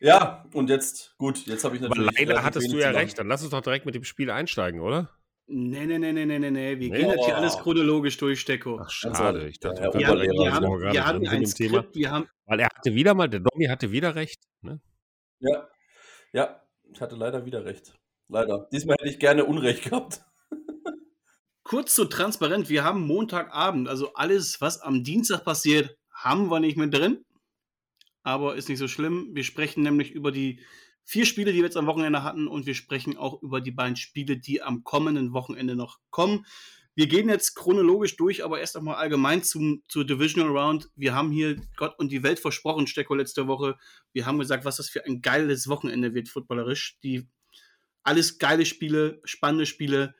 Ja, 0.00 0.44
und 0.52 0.70
jetzt, 0.70 1.16
gut, 1.18 1.46
jetzt 1.46 1.64
habe 1.64 1.76
ich 1.76 1.82
Aber 1.82 1.88
natürlich. 1.94 2.12
leider 2.18 2.30
relativ 2.30 2.46
hattest 2.46 2.72
du 2.72 2.78
ja 2.78 2.90
zu 2.92 2.96
recht. 2.98 3.18
Dann 3.18 3.28
lass 3.28 3.42
uns 3.42 3.50
doch 3.50 3.60
direkt 3.60 3.84
mit 3.86 3.94
dem 3.94 4.04
Spiel 4.04 4.30
einsteigen, 4.30 4.80
oder? 4.80 5.10
Nee, 5.50 5.86
nee, 5.86 5.98
nee, 5.98 6.12
nee, 6.12 6.26
nee, 6.26 6.38
nee, 6.38 6.50
nee. 6.50 6.78
Wir 6.78 6.90
Nee. 6.90 6.98
gehen 6.98 7.08
das 7.08 7.24
hier 7.24 7.34
Oh. 7.34 7.38
alles 7.38 7.56
chronologisch 7.58 8.16
durch, 8.18 8.40
Stecko. 8.40 8.80
Ach, 8.82 8.90
schade. 8.90 9.48
Ich 9.48 9.58
dachte, 9.58 9.82
Ja, 9.82 9.94
wir 9.94 10.06
haben, 10.06 10.20
wir 10.20 10.54
haben, 10.54 10.62
noch 10.62 10.78
gar 10.78 10.92
wir 10.92 11.02
sind 11.06 11.28
ein 11.28 11.42
im 11.42 11.50
Thema. 11.50 11.78
Skript, 11.80 11.96
wir 11.96 12.10
haben, 12.10 12.28
Weil 12.44 12.60
er 12.60 12.66
hatte 12.66 12.94
wieder 12.94 13.14
mal, 13.14 13.28
der 13.28 13.40
Domi 13.40 13.64
hatte 13.66 13.90
wieder 13.90 14.14
recht. 14.14 14.42
Ne? 14.60 14.80
Ja, 15.40 15.68
ja, 16.32 16.62
ich 16.92 17.00
hatte 17.00 17.16
leider 17.16 17.44
wieder 17.46 17.64
recht. 17.64 17.94
Leider. 18.28 18.68
Diesmal 18.72 18.96
hätte 19.00 19.08
ich 19.08 19.18
gerne 19.18 19.46
Unrecht 19.46 19.84
gehabt. 19.84 20.20
kurz 21.62 21.94
so 21.96 22.04
transparent, 22.04 22.68
wir 22.68 22.84
haben 22.84 23.00
Montagabend, 23.06 23.88
also 23.88 24.12
alles, 24.14 24.60
was 24.60 24.80
am 24.80 25.02
Dienstag 25.02 25.44
passiert, 25.44 25.96
haben 26.12 26.50
wir 26.50 26.60
nicht 26.60 26.76
mehr 26.76 26.88
drin. 26.88 27.24
Aber 28.28 28.56
ist 28.56 28.68
nicht 28.68 28.78
so 28.78 28.88
schlimm. 28.88 29.30
Wir 29.32 29.42
sprechen 29.42 29.82
nämlich 29.82 30.10
über 30.10 30.30
die 30.30 30.60
vier 31.02 31.24
Spiele, 31.24 31.50
die 31.50 31.60
wir 31.60 31.64
jetzt 31.64 31.78
am 31.78 31.86
Wochenende 31.86 32.22
hatten 32.22 32.46
und 32.46 32.66
wir 32.66 32.74
sprechen 32.74 33.16
auch 33.16 33.42
über 33.42 33.62
die 33.62 33.70
beiden 33.70 33.96
Spiele, 33.96 34.36
die 34.36 34.60
am 34.60 34.84
kommenden 34.84 35.32
Wochenende 35.32 35.74
noch 35.74 35.98
kommen. 36.10 36.44
Wir 36.94 37.06
gehen 37.06 37.30
jetzt 37.30 37.54
chronologisch 37.54 38.18
durch, 38.18 38.44
aber 38.44 38.60
erst 38.60 38.76
einmal 38.76 38.96
allgemein 38.96 39.42
zum, 39.42 39.82
zur 39.88 40.04
Divisional 40.04 40.54
Round. 40.54 40.90
Wir 40.94 41.14
haben 41.14 41.30
hier 41.30 41.56
Gott 41.76 41.98
und 41.98 42.12
die 42.12 42.22
Welt 42.22 42.38
versprochen, 42.38 42.86
Stecko, 42.86 43.14
letzte 43.14 43.46
Woche. 43.46 43.78
Wir 44.12 44.26
haben 44.26 44.38
gesagt, 44.38 44.66
was 44.66 44.76
das 44.76 44.90
für 44.90 45.06
ein 45.06 45.22
geiles 45.22 45.66
Wochenende 45.66 46.12
wird, 46.12 46.28
footballerisch. 46.28 46.98
Die, 47.02 47.26
alles 48.02 48.38
geile 48.38 48.66
Spiele, 48.66 49.22
spannende 49.24 49.64
Spiele. 49.64 50.14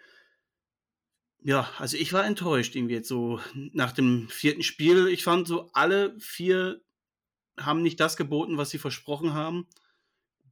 Ja, 1.43 1.69
also 1.77 1.99
ich 1.99 2.15
war 2.15 2.25
enttäuscht 2.25 2.75
irgendwie 2.75 2.95
jetzt 2.95 3.09
so 3.09 3.39
nach 3.53 3.93
dem 3.93 4.31
vierten 4.31 4.63
Spiel. 4.63 5.09
Ich 5.09 5.25
fand 5.25 5.47
so, 5.47 5.69
alle 5.75 6.19
vier 6.19 6.81
haben 7.59 7.83
nicht 7.83 8.01
das 8.01 8.17
geboten, 8.17 8.57
was 8.57 8.71
sie 8.71 8.79
versprochen 8.79 9.35
haben. 9.35 9.67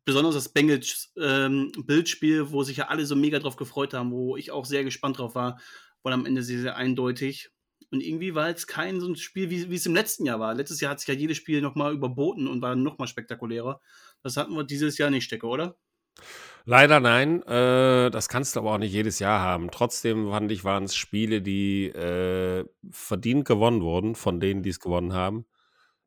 Besonders 0.04 0.34
das 0.34 0.48
Bengals 0.48 1.12
ähm, 1.20 1.72
Bildspiel, 1.84 2.52
wo 2.52 2.62
sich 2.62 2.76
ja 2.76 2.88
alle 2.88 3.06
so 3.06 3.16
mega 3.16 3.40
drauf 3.40 3.56
gefreut 3.56 3.92
haben, 3.92 4.12
wo 4.12 4.36
ich 4.36 4.52
auch 4.52 4.64
sehr 4.64 4.84
gespannt 4.84 5.18
drauf 5.18 5.34
war 5.34 5.58
war 6.06 6.14
am 6.14 6.24
Ende 6.24 6.42
sehr, 6.42 6.60
sehr 6.60 6.76
eindeutig. 6.76 7.50
Und 7.90 8.00
irgendwie 8.00 8.34
war 8.34 8.48
jetzt 8.48 8.66
kein 8.66 9.00
so 9.00 9.08
ein 9.08 9.16
Spiel, 9.16 9.50
wie, 9.50 9.70
wie 9.70 9.74
es 9.74 9.86
im 9.86 9.94
letzten 9.94 10.24
Jahr 10.24 10.40
war. 10.40 10.54
Letztes 10.54 10.80
Jahr 10.80 10.92
hat 10.92 11.00
sich 11.00 11.08
ja 11.08 11.14
jedes 11.14 11.36
Spiel 11.36 11.60
nochmal 11.60 11.92
überboten 11.92 12.48
und 12.48 12.62
war 12.62 12.74
nochmal 12.74 13.08
spektakulärer. 13.08 13.80
Das 14.22 14.36
hatten 14.36 14.54
wir 14.54 14.64
dieses 14.64 14.98
Jahr 14.98 15.10
nicht, 15.10 15.24
Stecke, 15.24 15.46
oder? 15.46 15.76
Leider 16.64 17.00
nein. 17.00 17.42
Äh, 17.42 18.10
das 18.10 18.28
kannst 18.28 18.56
du 18.56 18.60
aber 18.60 18.72
auch 18.72 18.78
nicht 18.78 18.92
jedes 18.92 19.18
Jahr 19.18 19.40
haben. 19.40 19.70
Trotzdem 19.70 20.30
fand 20.30 20.50
ich, 20.50 20.64
waren 20.64 20.84
es 20.84 20.96
Spiele, 20.96 21.42
die 21.42 21.86
äh, 21.86 22.64
verdient 22.90 23.44
gewonnen 23.44 23.82
wurden, 23.82 24.14
von 24.14 24.40
denen, 24.40 24.62
die 24.62 24.70
es 24.70 24.80
gewonnen 24.80 25.12
haben. 25.12 25.46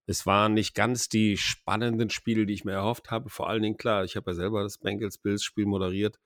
Es 0.09 0.25
waren 0.25 0.55
nicht 0.55 0.73
ganz 0.73 1.07
die 1.07 1.37
spannenden 1.37 2.09
Spiele, 2.09 2.47
die 2.47 2.55
ich 2.55 2.65
mir 2.65 2.71
erhofft 2.71 3.11
habe. 3.11 3.29
Vor 3.29 3.47
allen 3.47 3.61
Dingen, 3.61 3.77
klar, 3.77 4.03
ich 4.03 4.15
habe 4.15 4.31
ja 4.31 4.35
selber 4.35 4.63
das 4.63 4.79
Bengals-Bills-Spiel 4.79 5.67
moderiert. 5.67 6.19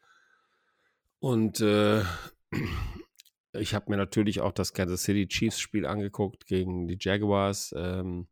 Und 1.19 1.59
äh, 1.59 2.01
ich 3.51 3.73
habe 3.73 3.91
mir 3.91 3.97
natürlich 3.97 4.39
auch 4.39 4.53
das 4.53 4.71
Kansas 4.71 5.03
City 5.03 5.27
Chiefs 5.27 5.59
Spiel 5.59 5.85
angeguckt 5.85 6.45
gegen 6.45 6.87
die 6.87 6.95
Jaguars. 6.97 7.75
Ähm, 7.75 8.29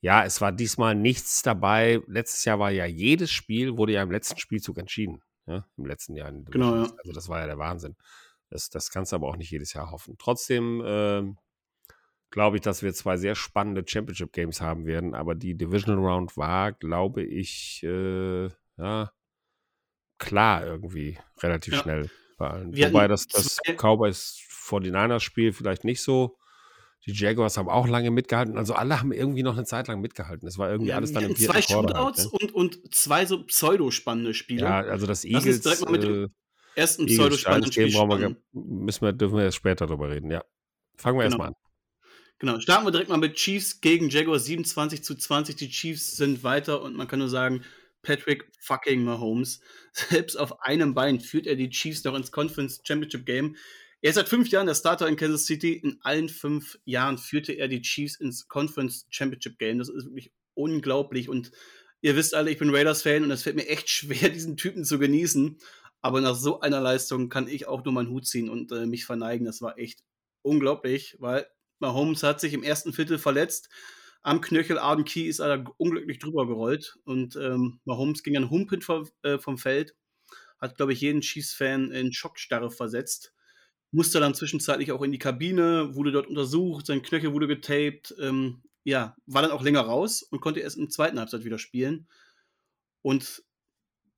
ja, 0.00 0.24
es 0.24 0.40
war 0.40 0.52
diesmal 0.52 0.94
nichts 0.94 1.42
dabei. 1.42 2.00
Letztes 2.06 2.46
Jahr 2.46 2.58
war 2.58 2.70
ja 2.70 2.86
jedes 2.86 3.30
Spiel, 3.30 3.76
wurde 3.76 3.92
ja 3.92 4.02
im 4.02 4.10
letzten 4.10 4.38
Spielzug 4.38 4.78
entschieden. 4.78 5.20
Ja, 5.46 5.66
Im 5.76 5.84
letzten 5.84 6.16
Jahr. 6.16 6.32
Genau, 6.32 6.76
ja. 6.76 6.90
Also 6.96 7.12
das 7.12 7.28
war 7.28 7.40
ja 7.40 7.46
der 7.46 7.58
Wahnsinn. 7.58 7.94
Das, 8.48 8.70
das 8.70 8.90
kannst 8.90 9.12
du 9.12 9.16
aber 9.16 9.28
auch 9.28 9.36
nicht 9.36 9.50
jedes 9.50 9.74
Jahr 9.74 9.90
hoffen. 9.90 10.16
Trotzdem 10.16 10.82
ähm, 10.82 11.36
glaube 12.32 12.56
ich, 12.56 12.62
dass 12.62 12.82
wir 12.82 12.92
zwei 12.92 13.16
sehr 13.16 13.36
spannende 13.36 13.84
Championship 13.86 14.32
Games 14.32 14.60
haben 14.60 14.86
werden. 14.86 15.14
Aber 15.14 15.36
die 15.36 15.54
Divisional 15.54 16.04
Round 16.04 16.36
war, 16.36 16.72
glaube 16.72 17.22
ich, 17.22 17.82
äh, 17.84 18.48
ja, 18.78 19.12
klar 20.18 20.66
irgendwie 20.66 21.18
relativ 21.40 21.74
ja. 21.74 21.80
schnell 21.80 22.10
bei 22.38 22.48
allen. 22.48 22.74
Wir 22.74 22.88
Wobei 22.88 23.06
das, 23.06 23.28
das 23.28 23.60
Cowboys 23.76 24.40
49ers 24.50 25.20
Spiel 25.20 25.52
vielleicht 25.52 25.84
nicht 25.84 26.02
so. 26.02 26.36
Die 27.04 27.12
Jaguars 27.12 27.56
haben 27.56 27.68
auch 27.68 27.88
lange 27.88 28.12
mitgehalten. 28.12 28.56
Also 28.56 28.74
alle 28.74 29.00
haben 29.00 29.12
irgendwie 29.12 29.42
noch 29.42 29.56
eine 29.56 29.64
Zeit 29.64 29.88
lang 29.88 30.00
mitgehalten. 30.00 30.46
Es 30.46 30.56
war 30.56 30.70
irgendwie 30.70 30.90
ja, 30.90 30.96
alles 30.96 31.12
dann 31.12 31.24
im 31.24 31.34
vierten 31.34 31.52
Zwei 31.54 31.62
Shootouts 31.62 32.30
halt, 32.30 32.42
ne? 32.42 32.52
und, 32.52 32.54
und 32.54 32.94
zwei 32.94 33.26
so 33.26 33.44
pseudo-spannende 33.44 34.34
Spiele. 34.34 34.62
Ja, 34.62 34.80
also 34.82 35.06
das 35.06 35.24
Eagles. 35.24 35.64
Lass 35.64 35.84
mit 35.88 36.04
dem 36.04 36.24
äh, 36.24 36.28
ersten 36.80 37.06
pseudo-spannenden 37.06 37.72
Spiel 37.72 37.92
wir, 37.92 38.36
müssen 38.52 39.04
wir, 39.04 39.12
dürfen 39.12 39.36
wir 39.36 39.44
erst 39.44 39.56
später 39.56 39.86
drüber 39.88 40.10
reden, 40.10 40.30
ja. 40.30 40.44
Fangen 40.96 41.18
wir 41.18 41.24
genau. 41.24 41.42
erstmal 41.42 41.48
an. 41.48 41.54
Genau, 42.42 42.58
starten 42.58 42.84
wir 42.84 42.90
direkt 42.90 43.08
mal 43.08 43.18
mit 43.18 43.36
Chiefs 43.36 43.80
gegen 43.80 44.08
Jaguars 44.08 44.46
27 44.46 45.04
zu 45.04 45.14
20. 45.14 45.54
Die 45.54 45.70
Chiefs 45.70 46.16
sind 46.16 46.42
weiter 46.42 46.82
und 46.82 46.96
man 46.96 47.06
kann 47.06 47.20
nur 47.20 47.28
sagen, 47.28 47.62
Patrick 48.02 48.50
fucking 48.58 49.04
Mahomes. 49.04 49.60
Selbst 49.92 50.34
auf 50.34 50.60
einem 50.60 50.92
Bein 50.92 51.20
führt 51.20 51.46
er 51.46 51.54
die 51.54 51.70
Chiefs 51.70 52.02
noch 52.02 52.16
ins 52.16 52.32
Conference 52.32 52.80
Championship 52.82 53.26
Game. 53.26 53.54
Er 54.00 54.10
ist 54.10 54.16
seit 54.16 54.28
fünf 54.28 54.48
Jahren 54.48 54.66
der 54.66 54.74
Starter 54.74 55.06
in 55.06 55.14
Kansas 55.14 55.46
City. 55.46 55.74
In 55.74 56.00
allen 56.02 56.28
fünf 56.28 56.80
Jahren 56.84 57.16
führte 57.16 57.52
er 57.52 57.68
die 57.68 57.80
Chiefs 57.80 58.16
ins 58.16 58.48
Conference 58.48 59.06
Championship 59.10 59.56
Game. 59.60 59.78
Das 59.78 59.88
ist 59.88 60.06
wirklich 60.06 60.32
unglaublich. 60.54 61.28
Und 61.28 61.52
ihr 62.00 62.16
wisst 62.16 62.34
alle, 62.34 62.50
ich 62.50 62.58
bin 62.58 62.74
Raiders-Fan 62.74 63.22
und 63.22 63.30
es 63.30 63.44
fällt 63.44 63.54
mir 63.54 63.68
echt 63.68 63.88
schwer, 63.88 64.30
diesen 64.34 64.56
Typen 64.56 64.84
zu 64.84 64.98
genießen. 64.98 65.58
Aber 66.00 66.20
nach 66.20 66.34
so 66.34 66.58
einer 66.58 66.80
Leistung 66.80 67.28
kann 67.28 67.46
ich 67.46 67.68
auch 67.68 67.84
nur 67.84 67.94
meinen 67.94 68.10
Hut 68.10 68.26
ziehen 68.26 68.48
und 68.48 68.72
äh, 68.72 68.86
mich 68.86 69.04
verneigen. 69.04 69.46
Das 69.46 69.62
war 69.62 69.78
echt 69.78 70.02
unglaublich, 70.42 71.14
weil 71.20 71.46
Mahomes 71.82 72.22
hat 72.22 72.40
sich 72.40 72.54
im 72.54 72.62
ersten 72.62 72.94
Viertel 72.94 73.18
verletzt 73.18 73.68
am 74.22 74.40
Knöchel 74.40 74.78
Arden 74.78 75.04
Key 75.04 75.26
ist 75.26 75.40
er 75.40 75.64
unglücklich 75.78 76.18
drüber 76.18 76.46
gerollt 76.46 76.96
und 77.04 77.36
ähm, 77.36 77.80
Mahomes 77.84 78.22
ging 78.22 78.34
dann 78.34 78.50
humpend 78.50 78.84
vom, 78.84 79.08
äh, 79.22 79.38
vom 79.38 79.58
Feld, 79.58 79.96
hat, 80.60 80.76
glaube 80.76 80.92
ich, 80.92 81.00
jeden 81.00 81.20
Chiefs-Fan 81.20 81.90
in 81.90 82.12
Schockstarre 82.12 82.70
versetzt. 82.70 83.34
Musste 83.90 84.20
dann 84.20 84.34
zwischenzeitlich 84.34 84.92
auch 84.92 85.02
in 85.02 85.12
die 85.12 85.18
Kabine, 85.18 85.94
wurde 85.94 86.12
dort 86.12 86.28
untersucht, 86.28 86.86
sein 86.86 87.02
Knöchel 87.02 87.32
wurde 87.32 87.48
getaped, 87.48 88.14
ähm, 88.20 88.62
ja, 88.84 89.16
war 89.26 89.42
dann 89.42 89.50
auch 89.50 89.62
länger 89.62 89.82
raus 89.82 90.22
und 90.22 90.40
konnte 90.40 90.60
erst 90.60 90.78
im 90.78 90.88
zweiten 90.88 91.18
Halbzeit 91.18 91.44
wieder 91.44 91.58
spielen. 91.58 92.06
Und 93.02 93.42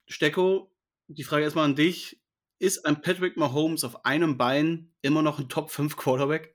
Stecko, 0.06 0.71
die 1.09 1.25
Frage 1.25 1.44
erstmal 1.44 1.64
an 1.64 1.76
dich: 1.76 2.21
Ist 2.59 2.85
ein 2.87 3.00
Patrick 3.00 3.37
Mahomes 3.37 3.85
auf 3.85 4.04
einem 4.04 4.37
Bein 4.37 4.92
immer 5.02 5.23
noch 5.23 5.38
ein 5.38 5.49
Top 5.49 5.71
5 5.71 5.97
Quarterback? 5.97 6.53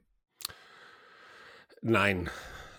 Nein, 1.81 2.29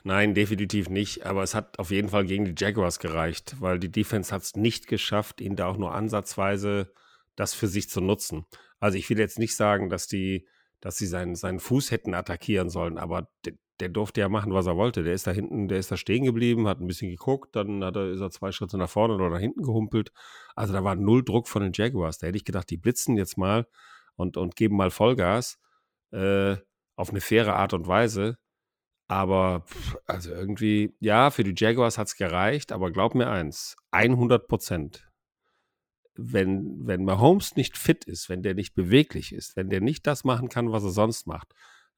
Nein, 0.02 0.34
definitiv 0.34 0.88
nicht. 0.88 1.26
Aber 1.26 1.42
es 1.42 1.54
hat 1.54 1.78
auf 1.78 1.90
jeden 1.90 2.08
Fall 2.08 2.24
gegen 2.24 2.44
die 2.44 2.54
Jaguars 2.56 2.98
gereicht, 2.98 3.56
weil 3.60 3.78
die 3.78 3.90
Defense 3.90 4.34
hat 4.34 4.42
es 4.42 4.56
nicht 4.56 4.86
geschafft, 4.86 5.40
ihn 5.40 5.56
da 5.56 5.66
auch 5.66 5.76
nur 5.76 5.94
ansatzweise 5.94 6.92
das 7.36 7.54
für 7.54 7.68
sich 7.68 7.88
zu 7.88 8.00
nutzen. 8.00 8.46
Also 8.78 8.98
ich 8.98 9.08
will 9.10 9.18
jetzt 9.18 9.38
nicht 9.38 9.56
sagen, 9.56 9.88
dass 9.88 10.06
die, 10.06 10.46
dass 10.80 10.96
sie 10.96 11.06
seinen, 11.06 11.34
seinen 11.34 11.60
Fuß 11.60 11.90
hätten 11.90 12.14
attackieren 12.14 12.70
sollen, 12.70 12.98
aber 12.98 13.28
der, 13.44 13.54
der 13.78 13.88
durfte 13.88 14.20
ja 14.20 14.28
machen, 14.28 14.52
was 14.52 14.66
er 14.66 14.76
wollte. 14.76 15.02
Der 15.02 15.14
ist 15.14 15.26
da 15.26 15.30
hinten, 15.30 15.68
der 15.68 15.78
ist 15.78 15.90
da 15.90 15.96
stehen 15.96 16.24
geblieben, 16.24 16.68
hat 16.68 16.80
ein 16.80 16.86
bisschen 16.86 17.10
geguckt, 17.10 17.56
dann 17.56 17.84
hat 17.84 17.96
er, 17.96 18.10
ist 18.10 18.20
er 18.20 18.30
zwei 18.30 18.52
Schritte 18.52 18.78
nach 18.78 18.90
vorne 18.90 19.14
oder 19.14 19.30
nach 19.30 19.38
hinten 19.38 19.62
gehumpelt. 19.62 20.12
Also 20.54 20.72
da 20.72 20.82
war 20.84 20.96
null 20.96 21.24
Druck 21.24 21.48
von 21.48 21.62
den 21.62 21.72
Jaguars. 21.74 22.18
Da 22.18 22.26
hätte 22.26 22.36
ich 22.36 22.44
gedacht, 22.44 22.68
die 22.70 22.76
blitzen 22.76 23.16
jetzt 23.16 23.38
mal 23.38 23.66
und, 24.16 24.36
und 24.36 24.56
geben 24.56 24.76
mal 24.76 24.90
Vollgas 24.90 25.58
äh, 26.12 26.56
auf 26.96 27.10
eine 27.10 27.20
faire 27.20 27.56
Art 27.56 27.72
und 27.72 27.86
Weise. 27.86 28.38
Aber 29.10 29.64
also 30.06 30.30
irgendwie, 30.30 30.94
ja, 31.00 31.32
für 31.32 31.42
die 31.42 31.54
Jaguars 31.56 31.98
hat 31.98 32.06
es 32.06 32.14
gereicht, 32.14 32.70
aber 32.70 32.92
glaub 32.92 33.16
mir 33.16 33.28
eins, 33.28 33.74
100 33.90 34.46
Prozent. 34.46 35.10
Wenn, 36.14 36.86
wenn 36.86 37.04
Mahomes 37.04 37.56
nicht 37.56 37.76
fit 37.76 38.04
ist, 38.04 38.28
wenn 38.28 38.44
der 38.44 38.54
nicht 38.54 38.72
beweglich 38.74 39.32
ist, 39.32 39.56
wenn 39.56 39.68
der 39.68 39.80
nicht 39.80 40.06
das 40.06 40.22
machen 40.22 40.48
kann, 40.48 40.70
was 40.70 40.84
er 40.84 40.90
sonst 40.90 41.26
macht, 41.26 41.52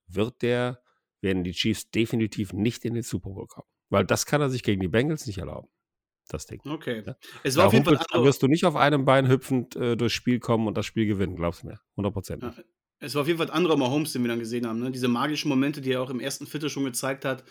wird 0.06 0.40
der, 0.40 0.80
werden 1.20 1.44
die 1.44 1.52
Chiefs 1.52 1.90
definitiv 1.90 2.54
nicht 2.54 2.82
in 2.86 2.94
den 2.94 3.02
Super 3.02 3.28
Bowl 3.28 3.46
kommen. 3.46 3.68
Weil 3.90 4.06
das 4.06 4.24
kann 4.24 4.40
er 4.40 4.48
sich 4.48 4.62
gegen 4.62 4.80
die 4.80 4.88
Bengals 4.88 5.26
nicht 5.26 5.36
erlauben. 5.36 5.68
Das 6.28 6.46
Ding. 6.46 6.62
Okay. 6.64 7.02
Ja? 7.04 7.16
Es 7.42 7.56
war 7.56 7.66
auf 7.66 7.74
jeden 7.74 7.84
Fall. 7.84 8.24
wirst 8.24 8.42
du 8.42 8.46
nicht 8.46 8.64
auf 8.64 8.76
einem 8.76 9.04
Bein 9.04 9.28
hüpfend 9.28 9.76
äh, 9.76 9.98
durchs 9.98 10.14
Spiel 10.14 10.40
kommen 10.40 10.66
und 10.66 10.78
das 10.78 10.86
Spiel 10.86 11.04
gewinnen, 11.04 11.36
glaubst 11.36 11.62
du 11.62 11.66
mir. 11.66 11.80
100 11.96 12.12
Prozent. 12.14 12.42
Ja, 12.42 12.54
es 13.02 13.14
war 13.14 13.22
auf 13.22 13.26
jeden 13.26 13.38
Fall 13.38 13.48
ein 13.48 13.56
anderer 13.56 13.76
Mahomes, 13.76 14.12
den 14.12 14.22
wir 14.22 14.28
dann 14.28 14.38
gesehen 14.38 14.66
haben. 14.66 14.78
Ne? 14.78 14.90
Diese 14.90 15.08
magischen 15.08 15.48
Momente, 15.48 15.80
die 15.80 15.92
er 15.92 16.02
auch 16.02 16.10
im 16.10 16.20
ersten 16.20 16.46
Viertel 16.46 16.70
schon 16.70 16.84
gezeigt 16.84 17.24
hat, 17.24 17.44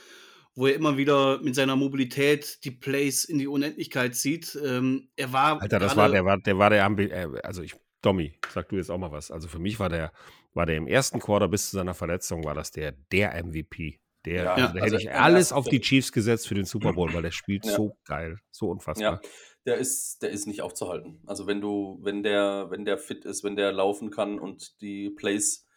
wo 0.55 0.67
er 0.67 0.75
immer 0.75 0.97
wieder 0.97 1.41
mit 1.41 1.55
seiner 1.55 1.75
Mobilität 1.75 2.63
die 2.63 2.71
Plays 2.71 3.25
in 3.25 3.37
die 3.37 3.47
Unendlichkeit 3.47 4.15
zieht. 4.15 4.57
Ähm, 4.65 5.09
er 5.15 5.33
war. 5.33 5.61
Alter, 5.61 5.79
das 5.79 5.95
war 5.95 6.09
der, 6.09 6.25
war, 6.25 6.37
der 6.39 6.57
war 6.57 6.69
der, 6.69 6.85
äh, 6.85 7.27
also 7.43 7.61
ich, 7.61 7.75
Domi, 8.01 8.33
sag 8.53 8.69
du 8.69 8.77
jetzt 8.77 8.89
auch 8.89 8.97
mal 8.97 9.11
was. 9.11 9.29
Also 9.29 9.47
für 9.47 9.59
mich 9.59 9.79
war 9.79 9.89
der, 9.89 10.11
war 10.53 10.65
der 10.65 10.77
im 10.77 10.87
ersten 10.87 11.19
Quarter 11.19 11.49
bis 11.49 11.69
zu 11.69 11.77
seiner 11.77 11.93
Verletzung, 11.93 12.43
war 12.45 12.55
das 12.55 12.71
der, 12.71 12.93
der 13.11 13.43
MVP. 13.43 13.99
Der, 14.25 14.43
ja, 14.43 14.53
also, 14.53 14.73
da 14.73 14.81
also 14.81 14.95
hätte 14.95 15.03
ich 15.03 15.11
alles 15.11 15.51
auf 15.51 15.67
die 15.67 15.81
Chiefs 15.81 16.11
gesetzt 16.11 16.47
für 16.47 16.53
den 16.53 16.65
Super 16.65 16.93
Bowl, 16.93 17.11
weil 17.13 17.23
der 17.23 17.31
spielt 17.31 17.65
ja. 17.65 17.71
so 17.71 17.97
geil, 18.05 18.37
so 18.51 18.69
unfassbar. 18.69 19.19
Ja, 19.23 19.29
der 19.65 19.77
ist, 19.77 20.21
der 20.21 20.31
ist 20.31 20.47
nicht 20.47 20.61
aufzuhalten. 20.61 21.19
Also 21.25 21.47
wenn 21.47 21.61
du, 21.61 21.99
wenn 22.01 22.23
der, 22.23 22.67
wenn 22.69 22.85
der 22.85 22.97
fit 22.97 23.25
ist, 23.25 23.43
wenn 23.43 23.55
der 23.55 23.71
laufen 23.71 24.09
kann 24.09 24.39
und 24.39 24.81
die 24.81 25.09
Plays 25.09 25.67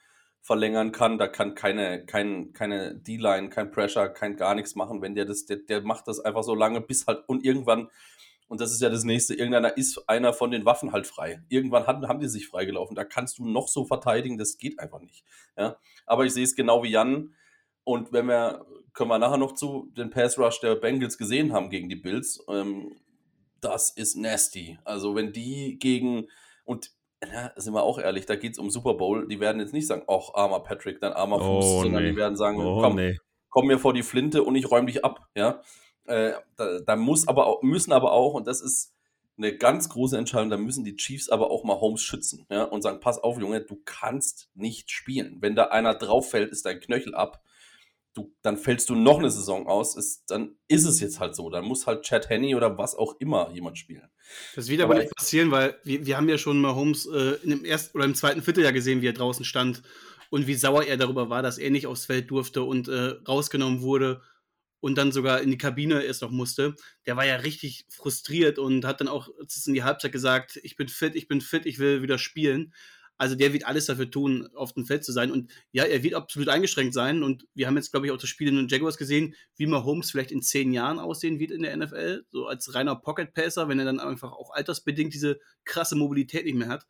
verlängern 0.41 0.93
kann, 0.93 1.19
da 1.19 1.27
kann 1.27 1.55
keine, 1.55 2.05
kein, 2.05 2.53
keine 2.53 2.95
D-Line, 2.95 3.49
kein 3.49 3.71
Pressure, 3.71 4.09
kein 4.09 4.37
gar 4.37 4.55
nichts 4.55 4.75
machen. 4.75 5.01
Wenn 5.01 5.15
der 5.15 5.25
das, 5.25 5.47
der, 5.47 5.57
der 5.57 5.83
macht 5.83 6.07
das 6.09 6.21
einfach 6.21 6.43
so 6.43 6.55
lange, 6.55 6.81
bis 6.81 7.07
halt 7.07 7.25
und 7.27 7.45
irgendwann, 7.45 7.89
und 8.49 8.61
das 8.61 8.73
ist 8.73 8.83
ja 8.83 8.91
das 8.91 9.05
nächste, 9.05 9.35
irgendeiner 9.35 9.77
ist 9.77 10.07
einer 10.07 10.33
von 10.35 10.51
den 10.51 10.67
Waffen 10.67 10.93
halt 10.93 11.07
frei. 11.07 11.43
Irgendwann 11.49 11.87
haben, 11.87 12.07
haben 12.09 12.21
die 12.21 12.29
sich 12.29 12.47
freigelaufen. 12.47 12.95
Da 12.95 13.05
kannst 13.05 13.39
du 13.39 13.49
noch 13.49 13.69
so 13.69 13.87
verteidigen, 13.87 14.37
das 14.37 14.59
geht 14.59 14.79
einfach 14.79 15.01
nicht. 15.01 15.25
Ja? 15.57 15.79
Aber 16.05 16.27
ich 16.27 16.33
sehe 16.35 16.45
es 16.45 16.55
genau 16.55 16.83
wie 16.83 16.91
Jan. 16.91 17.35
Und 17.85 18.13
wenn 18.13 18.27
wir, 18.27 18.67
können 18.93 19.11
wir 19.11 19.19
nachher 19.19 19.39
noch 19.39 19.53
zu 19.53 19.91
den 19.97 20.11
Pass 20.11 20.39
Rush 20.39 20.61
der 20.61 20.75
Bengals 20.75 21.17
gesehen 21.19 21.53
haben 21.53 21.71
gegen 21.71 21.89
die 21.89 21.97
Bills, 21.97 22.45
ähm, 22.49 22.95
das 23.65 23.91
ist 23.91 24.17
nasty. 24.17 24.79
Also 24.85 25.15
wenn 25.15 25.33
die 25.33 25.79
gegen, 25.79 26.29
und 26.65 26.93
ja, 27.23 27.53
sind 27.57 27.75
wir 27.75 27.83
auch 27.83 27.99
ehrlich, 27.99 28.27
da 28.27 28.37
geht 28.37 28.53
es 28.53 28.59
um 28.59 28.71
Super 28.71 28.95
Bowl, 28.95 29.27
die 29.29 29.41
werden 29.41 29.61
jetzt 29.61 29.73
nicht 29.73 29.87
sagen, 29.87 30.03
ach, 30.09 30.35
armer 30.35 30.61
Patrick, 30.61 31.01
dein 31.01 31.13
armer 31.13 31.39
Fuß, 31.39 31.65
oh, 31.65 31.83
sondern 31.83 32.03
nee. 32.03 32.11
die 32.11 32.17
werden 32.17 32.37
sagen, 32.37 32.61
oh, 32.61 32.81
komm, 32.81 32.97
nee. 32.97 33.19
komm 33.49 33.67
mir 33.67 33.79
vor 33.79 33.95
die 33.95 34.03
Flinte 34.03 34.43
und 34.43 34.57
ich 34.57 34.71
räume 34.71 34.87
dich 34.87 35.05
ab, 35.05 35.29
ja. 35.35 35.61
Äh, 36.07 36.33
da, 36.57 36.81
da, 36.81 36.97
muss 36.97 37.27
aber 37.27 37.47
auch, 37.47 37.63
müssen 37.63 37.93
aber 37.93 38.13
auch, 38.13 38.35
und 38.35 38.47
das 38.47 38.61
ist, 38.61 38.95
eine 39.37 39.57
ganz 39.57 39.89
große 39.89 40.17
Entscheidung. 40.17 40.51
Da 40.51 40.57
müssen 40.57 40.85
die 40.85 40.97
Chiefs 40.97 41.29
aber 41.29 41.51
auch 41.51 41.65
mal 41.65 41.81
Holmes 41.81 42.03
schützen 42.03 42.47
ja, 42.51 42.65
und 42.65 42.83
sagen: 42.83 43.01
Pass 43.01 43.19
auf, 43.19 43.39
Junge, 43.39 43.61
du 43.61 43.81
kannst 43.85 44.51
nicht 44.55 44.91
spielen. 44.91 45.39
Wenn 45.41 45.57
da 45.57 45.65
einer 45.65 45.95
drauf 45.95 46.31
fällt, 46.31 46.53
ist 46.53 46.67
dein 46.67 46.81
Knöchel 46.81 47.15
ab. 47.15 47.43
Du, 48.15 48.33
dann 48.43 48.57
fällst 48.57 48.89
du 48.91 48.95
noch 48.95 49.19
eine 49.19 49.31
Saison 49.31 49.67
aus, 49.67 49.97
ist, 49.97 50.31
dann 50.31 50.57
ist 50.69 50.85
es 50.85 51.01
jetzt 51.01 51.19
halt 51.19 51.35
so. 51.35 51.51
Dann 51.51 51.65
muss 51.65 51.87
halt 51.87 52.05
Chad 52.05 52.29
Henney 52.29 52.55
oder 52.55 52.79
was 52.79 52.95
auch 52.95 53.17
immer 53.19 53.51
jemand 53.53 53.77
spielen. 53.77 54.09
Das 54.55 54.69
wird 54.69 54.81
aber, 54.81 54.95
aber 54.95 55.03
nicht 55.03 55.17
passieren, 55.17 55.51
weil 55.51 55.77
wir, 55.83 56.07
wir 56.07 56.17
haben 56.17 56.29
ja 56.29 56.39
schon 56.39 56.61
mal 56.61 56.75
Holmes 56.75 57.07
äh, 57.07 57.37
in 57.43 57.51
dem 57.51 57.65
ersten 57.65 57.99
oder 57.99 58.05
im 58.05 58.15
zweiten 58.15 58.43
Vierteljahr 58.43 58.73
gesehen, 58.73 59.03
wie 59.03 59.09
er 59.09 59.13
draußen 59.15 59.45
stand 59.45 59.83
und 60.31 60.47
wie 60.47 60.55
sauer 60.55 60.85
er 60.85 60.97
darüber 60.97 61.29
war, 61.29 61.43
dass 61.43 61.59
er 61.59 61.71
nicht 61.71 61.87
aufs 61.87 62.07
Feld 62.07 62.31
durfte 62.31 62.63
und 62.63 62.89
äh, 62.89 63.15
rausgenommen 63.27 63.83
wurde 63.83 64.23
und 64.85 64.99
dann 64.99 65.13
sogar 65.13 65.41
in 65.41 65.51
die 65.51 65.59
Kabine 65.59 66.03
erst 66.03 66.23
noch 66.23 66.31
musste. 66.31 66.75
Der 67.07 67.17
war 67.17 67.25
ja 67.25 67.37
richtig 67.37 67.87
frustriert 67.89 68.59
und 68.59 68.85
hat 68.85 69.01
dann 69.01 69.09
auch 69.09 69.29
in 69.67 69.73
die 69.73 69.83
Halbzeit 69.83 70.13
gesagt, 70.13 70.61
ich 70.63 70.77
bin 70.77 70.89
fit, 70.89 71.17
ich 71.17 71.27
bin 71.27 71.41
fit, 71.41 71.65
ich 71.67 71.79
will 71.79 72.03
wieder 72.03 72.19
spielen. 72.19 72.75
Also 73.17 73.37
der 73.37 73.53
wird 73.53 73.65
alles 73.65 73.87
dafür 73.87 74.11
tun, 74.11 74.49
auf 74.55 74.73
dem 74.73 74.87
Feld 74.87 75.05
zu 75.05 75.13
sein. 75.13 75.31
Und 75.31 75.53
ja, 75.71 75.85
er 75.85 76.03
wird 76.03 76.15
absolut 76.15 76.49
eingeschränkt 76.49 76.95
sein. 76.95 77.23
Und 77.23 77.47
wir 77.55 77.67
haben 77.67 77.77
jetzt, 77.77 77.93
glaube 77.93 78.07
ich, 78.07 78.13
auch 78.13 78.19
das 78.19 78.29
Spiel 78.29 78.49
in 78.49 78.57
den 78.57 78.69
Jaguars 78.69 78.97
gesehen, 78.97 79.35
wie 79.57 79.67
Mahomes 79.67 80.11
vielleicht 80.11 80.33
in 80.33 80.43
zehn 80.43 80.73
Jahren 80.73 80.99
aussehen 80.99 81.39
wird 81.39 81.53
in 81.53 81.63
der 81.63 81.77
NFL. 81.77 82.25
So 82.31 82.47
als 82.47 82.75
reiner 82.75 82.97
Pocket-Passer, 82.97 83.69
wenn 83.69 83.79
er 83.79 83.85
dann 83.85 84.01
einfach 84.01 84.33
auch 84.33 84.51
altersbedingt 84.51 85.15
diese 85.15 85.39
krasse 85.65 85.95
Mobilität 85.95 86.45
nicht 86.45 86.57
mehr 86.57 86.69
hat. 86.69 86.87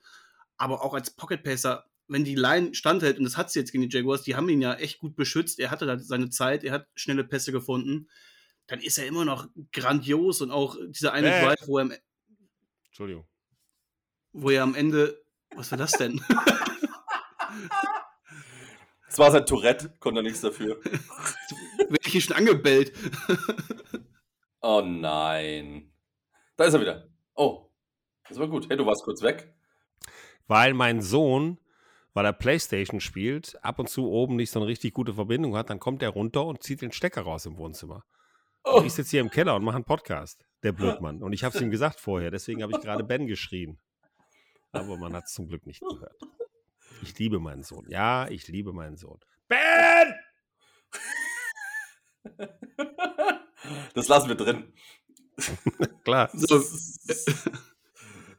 Aber 0.57 0.83
auch 0.83 0.95
als 0.95 1.15
Pocket-Passer, 1.15 1.85
wenn 2.09 2.25
die 2.25 2.37
Line 2.37 2.75
standhält, 2.75 3.19
und 3.19 3.25
das 3.25 3.37
hat 3.37 3.51
sie 3.51 3.59
jetzt 3.59 3.73
gegen 3.73 3.89
die 3.89 3.95
Jaguars, 3.95 4.23
die 4.23 4.35
haben 4.35 4.49
ihn 4.49 4.63
ja 4.63 4.75
echt 4.75 5.01
gut 5.01 5.17
beschützt. 5.17 5.59
Er 5.59 5.71
hatte 5.71 5.85
da 5.85 5.99
seine 5.99 6.31
Zeit, 6.31 6.65
er 6.65 6.73
hat 6.73 6.87
schnelle 6.95 7.25
Pässe 7.25 7.53
gefunden. 7.53 8.09
Dann 8.67 8.81
ist 8.81 8.97
er 8.97 9.07
immer 9.07 9.27
noch 9.27 9.49
grandios 9.73 10.41
und 10.41 10.51
auch 10.51 10.77
dieser 10.89 11.13
eine 11.13 11.35
äh. 11.35 11.45
Drive, 11.45 11.67
wo 11.67 11.79
er. 11.79 11.99
Entschuldigung. 12.87 13.27
Wo 14.33 14.51
er 14.51 14.63
am 14.63 14.75
Ende 14.75 15.24
was 15.57 15.71
war 15.71 15.79
das 15.79 15.93
denn? 15.93 16.21
Das 19.15 19.21
war 19.21 19.31
sein 19.31 19.47
Tourette, 19.47 19.95
konnte 20.01 20.19
er 20.19 20.23
nichts 20.25 20.41
dafür. 20.41 20.83
Werde 21.79 21.99
ich 22.05 22.11
hier 22.11 22.21
schon 22.21 22.35
angebellt. 22.35 22.93
oh 24.61 24.83
nein. 24.85 25.93
Da 26.57 26.65
ist 26.65 26.75
er 26.75 26.81
wieder. 26.81 27.09
Oh, 27.37 27.71
das 28.29 28.41
war 28.41 28.49
gut. 28.49 28.69
Hey, 28.69 28.77
du 28.77 28.85
warst 28.87 29.05
kurz 29.05 29.23
weg. 29.23 29.55
Weil 30.49 30.75
mein 30.75 31.01
Sohn, 31.01 31.61
weil 32.13 32.25
er 32.25 32.33
Playstation 32.33 32.99
spielt, 32.99 33.57
ab 33.63 33.79
und 33.79 33.89
zu 33.89 34.11
oben 34.11 34.35
nicht 34.35 34.51
so 34.51 34.59
eine 34.59 34.67
richtig 34.67 34.95
gute 34.95 35.15
Verbindung 35.15 35.55
hat, 35.57 35.71
dann 35.71 35.79
kommt 35.79 36.03
er 36.03 36.11
runter 36.11 36.45
und 36.45 36.65
zieht 36.65 36.83
den 36.83 36.91
Stecker 36.91 37.21
raus 37.23 37.47
im 37.47 37.57
Wohnzimmer. 37.57 38.03
Oh. 38.65 38.83
ich 38.85 38.95
sitze 38.95 39.13
hier 39.13 39.21
im 39.21 39.31
Keller 39.31 39.55
und 39.55 39.63
mache 39.63 39.77
einen 39.77 39.85
Podcast, 39.85 40.45
der 40.65 40.73
Blödmann. 40.73 41.23
Und 41.23 41.35
ich 41.35 41.45
habe 41.45 41.55
es 41.55 41.63
ihm 41.63 41.71
gesagt 41.71 42.01
vorher, 42.01 42.33
deswegen 42.33 42.65
habe 42.65 42.73
ich 42.73 42.81
gerade 42.81 43.05
Ben 43.05 43.29
geschrien 43.29 43.79
aber 44.75 44.97
man 44.97 45.15
hat 45.15 45.25
es 45.25 45.33
zum 45.33 45.49
Glück 45.49 45.67
nicht 45.67 45.81
gehört. 45.89 46.17
Ich 47.03 47.19
liebe 47.19 47.39
meinen 47.39 47.63
Sohn. 47.63 47.87
Ja, 47.89 48.29
ich 48.29 48.49
liebe 48.49 48.73
meinen 48.73 48.97
Sohn. 48.97 49.21
Ben! 49.49 50.15
Das 53.95 54.09
lassen 54.09 54.29
wir 54.29 54.35
drin. 54.35 54.73
Klar. 56.05 56.29
So. 56.33 56.63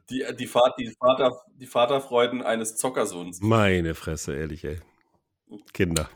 Die, 0.08 0.24
die, 0.38 0.46
Vater, 0.46 0.74
die, 0.78 0.94
Vater, 0.98 1.42
die 1.56 1.66
Vaterfreuden 1.66 2.42
eines 2.42 2.76
Zockersohns. 2.76 3.40
Meine 3.40 3.94
Fresse, 3.94 4.36
ehrlich, 4.36 4.64
ey. 4.64 4.78
Kinder. 5.72 6.08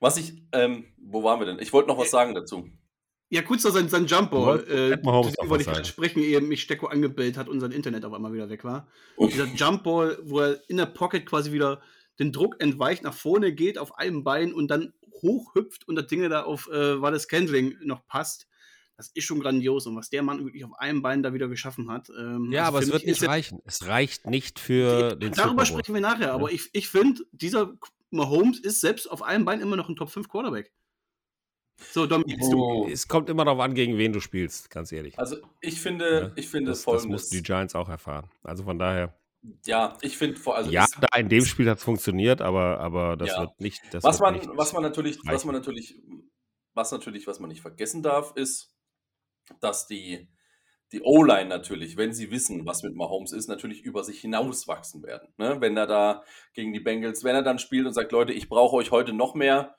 Was 0.00 0.16
ich, 0.16 0.42
ähm, 0.52 0.92
wo 0.98 1.22
waren 1.22 1.38
wir 1.40 1.46
denn? 1.46 1.58
Ich 1.60 1.72
wollte 1.72 1.88
noch 1.88 1.98
was 1.98 2.10
sagen 2.10 2.34
dazu. 2.34 2.68
Ja, 3.28 3.42
kurz 3.42 3.64
noch 3.64 3.72
sein, 3.72 3.88
sein 3.88 4.06
Jumper. 4.06 4.68
Äh, 4.68 5.02
wollte 5.02 5.62
ich 5.62 5.66
gerade 5.66 5.84
sprechen, 5.84 6.20
ehe 6.20 6.40
mich 6.40 6.62
Stecko 6.62 6.86
angebellt 6.86 7.36
hat 7.36 7.48
und 7.48 7.60
sein 7.60 7.72
Internet 7.72 8.04
auf 8.04 8.12
einmal 8.12 8.32
wieder 8.32 8.48
weg 8.48 8.62
war. 8.62 8.86
Und 9.16 9.32
dieser 9.32 9.46
Jumpball, 9.46 10.18
wo 10.22 10.40
er 10.40 10.60
in 10.68 10.76
der 10.76 10.86
Pocket 10.86 11.26
quasi 11.26 11.50
wieder 11.50 11.80
den 12.18 12.32
Druck 12.32 12.56
entweicht, 12.60 13.02
nach 13.02 13.14
vorne 13.14 13.52
geht 13.52 13.78
auf 13.78 13.98
einem 13.98 14.22
Bein 14.22 14.52
und 14.52 14.68
dann 14.68 14.92
hochhüpft 15.22 15.88
und 15.88 15.96
das 15.96 16.06
Ding 16.06 16.28
da 16.28 16.42
auf 16.42 16.68
äh, 16.68 17.00
Wallace 17.00 17.26
Kendling 17.26 17.76
noch 17.82 18.06
passt. 18.06 18.46
Das 18.96 19.08
ist 19.08 19.24
schon 19.24 19.40
grandios 19.40 19.86
und 19.86 19.96
was 19.96 20.08
der 20.08 20.22
Mann 20.22 20.44
wirklich 20.44 20.64
auf 20.64 20.78
einem 20.78 21.02
Bein 21.02 21.22
da 21.22 21.34
wieder 21.34 21.48
geschaffen 21.48 21.90
hat. 21.90 22.08
Ähm, 22.08 22.50
ja, 22.50 22.64
also 22.64 22.76
aber 22.76 22.84
es 22.84 22.92
wird 22.92 23.06
nicht 23.06 23.22
reichen. 23.28 23.60
Es 23.64 23.86
reicht 23.86 24.26
nicht 24.26 24.58
für 24.58 25.16
die, 25.16 25.18
den 25.18 25.32
Darüber 25.32 25.66
sprechen 25.66 25.94
wir 25.94 26.00
nachher, 26.00 26.28
ja. 26.28 26.34
aber 26.34 26.50
ich, 26.50 26.70
ich 26.72 26.88
finde, 26.88 27.22
dieser 27.32 27.74
Mahomes 28.10 28.58
ist 28.60 28.80
selbst 28.80 29.10
auf 29.10 29.22
einem 29.22 29.44
Bein 29.44 29.60
immer 29.60 29.76
noch 29.76 29.88
ein 29.88 29.96
Top 29.96 30.10
5 30.10 30.28
Quarterback. 30.28 30.72
So, 31.78 32.06
Dom, 32.06 32.24
oh. 32.54 32.88
es 32.90 33.08
kommt 33.08 33.28
immer 33.28 33.44
darauf 33.44 33.60
an, 33.60 33.74
gegen 33.74 33.98
wen 33.98 34.12
du 34.12 34.20
spielst, 34.20 34.70
ganz 34.70 34.92
ehrlich. 34.92 35.18
Also 35.18 35.36
ich 35.60 35.80
finde, 35.80 36.20
ja, 36.20 36.32
ich 36.36 36.48
finde 36.48 36.70
das, 36.70 36.82
folgendes. 36.82 37.04
Das 37.04 37.10
mussten 37.10 37.36
die 37.36 37.42
Giants 37.42 37.74
auch 37.74 37.88
erfahren. 37.88 38.30
Also 38.42 38.64
von 38.64 38.78
daher. 38.78 39.14
Ja, 39.64 39.96
ich 40.00 40.16
finde 40.16 40.38
vor 40.38 40.56
allem. 40.56 40.70
Ja, 40.70 40.86
da 41.00 41.18
in 41.18 41.28
dem 41.28 41.44
Spiel 41.44 41.68
hat 41.70 41.78
es 41.78 41.84
funktioniert, 41.84 42.40
aber, 42.40 42.80
aber 42.80 43.16
das 43.16 43.28
ja. 43.28 43.40
wird 43.40 43.60
nicht. 43.60 43.80
Das 43.92 44.02
was, 44.02 44.20
wird 44.20 44.30
man, 44.30 44.40
nicht 44.40 44.48
was 44.56 44.72
man 44.72 44.82
natürlich, 44.82 45.18
reichen. 45.18 45.34
was 45.34 45.44
man 45.44 45.54
natürlich, 45.54 46.00
was 46.74 46.92
natürlich, 46.92 47.26
was 47.26 47.40
man 47.40 47.48
nicht 47.48 47.60
vergessen 47.60 48.02
darf, 48.02 48.32
ist, 48.34 48.74
dass 49.60 49.86
die, 49.86 50.28
die 50.92 51.02
O-Line 51.02 51.48
natürlich, 51.48 51.96
wenn 51.96 52.12
sie 52.12 52.30
wissen, 52.30 52.66
was 52.66 52.82
mit 52.82 52.94
Mahomes 52.94 53.32
ist, 53.32 53.48
natürlich 53.48 53.82
über 53.82 54.02
sich 54.02 54.20
hinauswachsen 54.20 55.02
werden. 55.02 55.28
Ne? 55.36 55.60
Wenn 55.60 55.76
er 55.76 55.86
da 55.86 56.24
gegen 56.54 56.72
die 56.72 56.80
Bengals, 56.80 57.22
wenn 57.22 57.34
er 57.34 57.42
dann 57.42 57.58
spielt 57.58 57.86
und 57.86 57.92
sagt, 57.92 58.12
Leute, 58.12 58.32
ich 58.32 58.48
brauche 58.48 58.76
euch 58.76 58.90
heute 58.90 59.12
noch 59.12 59.34
mehr, 59.34 59.76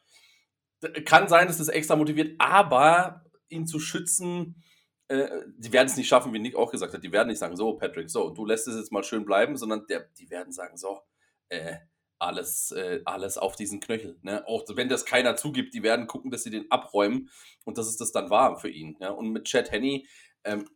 kann 1.06 1.28
sein, 1.28 1.48
dass 1.48 1.58
das 1.58 1.68
extra 1.68 1.96
motiviert, 1.96 2.36
aber 2.40 3.26
ihn 3.50 3.66
zu 3.66 3.80
schützen, 3.80 4.64
äh, 5.08 5.28
die 5.58 5.72
werden 5.72 5.88
es 5.88 5.98
nicht 5.98 6.08
schaffen, 6.08 6.34
wie 6.34 6.40
Nick 6.40 6.56
auch 6.56 6.72
gesagt 6.72 6.94
hat. 6.94 7.04
Die 7.04 7.12
werden 7.12 7.30
nicht 7.30 7.40
sagen, 7.40 7.56
so, 7.56 7.74
Patrick, 7.74 8.10
so, 8.10 8.30
du 8.30 8.46
lässt 8.46 8.68
es 8.68 8.76
jetzt 8.76 8.92
mal 8.92 9.04
schön 9.04 9.26
bleiben, 9.26 9.58
sondern 9.58 9.86
der, 9.88 10.10
die 10.18 10.30
werden 10.30 10.52
sagen, 10.52 10.78
so, 10.78 11.02
äh, 11.50 11.78
alles, 12.20 12.72
äh, 12.72 13.02
alles 13.06 13.38
auf 13.38 13.56
diesen 13.56 13.80
Knöchel. 13.80 14.18
Ne? 14.22 14.46
Auch 14.48 14.64
wenn 14.76 14.90
das 14.90 15.06
keiner 15.06 15.36
zugibt, 15.36 15.74
die 15.74 15.84
werden 15.84 16.08
gucken, 16.08 16.32
dass 16.32 16.44
sie 16.44 16.50
den 16.50 16.70
abräumen 16.72 17.30
und 17.64 17.78
dass 17.78 17.88
es 17.88 17.98
das 17.98 18.12
dann 18.12 18.30
war 18.30 18.60
für 18.60 18.70
ihn. 18.70 18.98
Ja? 19.00 19.12
Und 19.12 19.30
mit 19.30 19.46
Chad 19.46 19.72
Henney 19.72 20.08
ähm, 20.44 20.68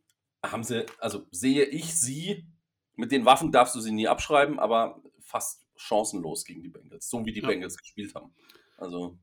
haben 0.45 0.63
sie, 0.63 0.85
also 0.99 1.25
sehe 1.31 1.65
ich 1.65 1.95
sie, 1.95 2.47
mit 2.95 3.11
den 3.11 3.25
Waffen 3.25 3.51
darfst 3.51 3.75
du 3.75 3.79
sie 3.81 3.91
nie 3.91 4.07
abschreiben, 4.07 4.59
aber 4.59 5.01
fast 5.19 5.65
chancenlos 5.75 6.45
gegen 6.45 6.61
die 6.61 6.69
Bengals, 6.69 7.09
so 7.09 7.25
wie 7.25 7.31
die 7.31 7.41
ja. 7.41 7.47
Bengals 7.47 7.77
gespielt 7.77 8.13
haben. 8.15 8.33
Also. 8.77 9.17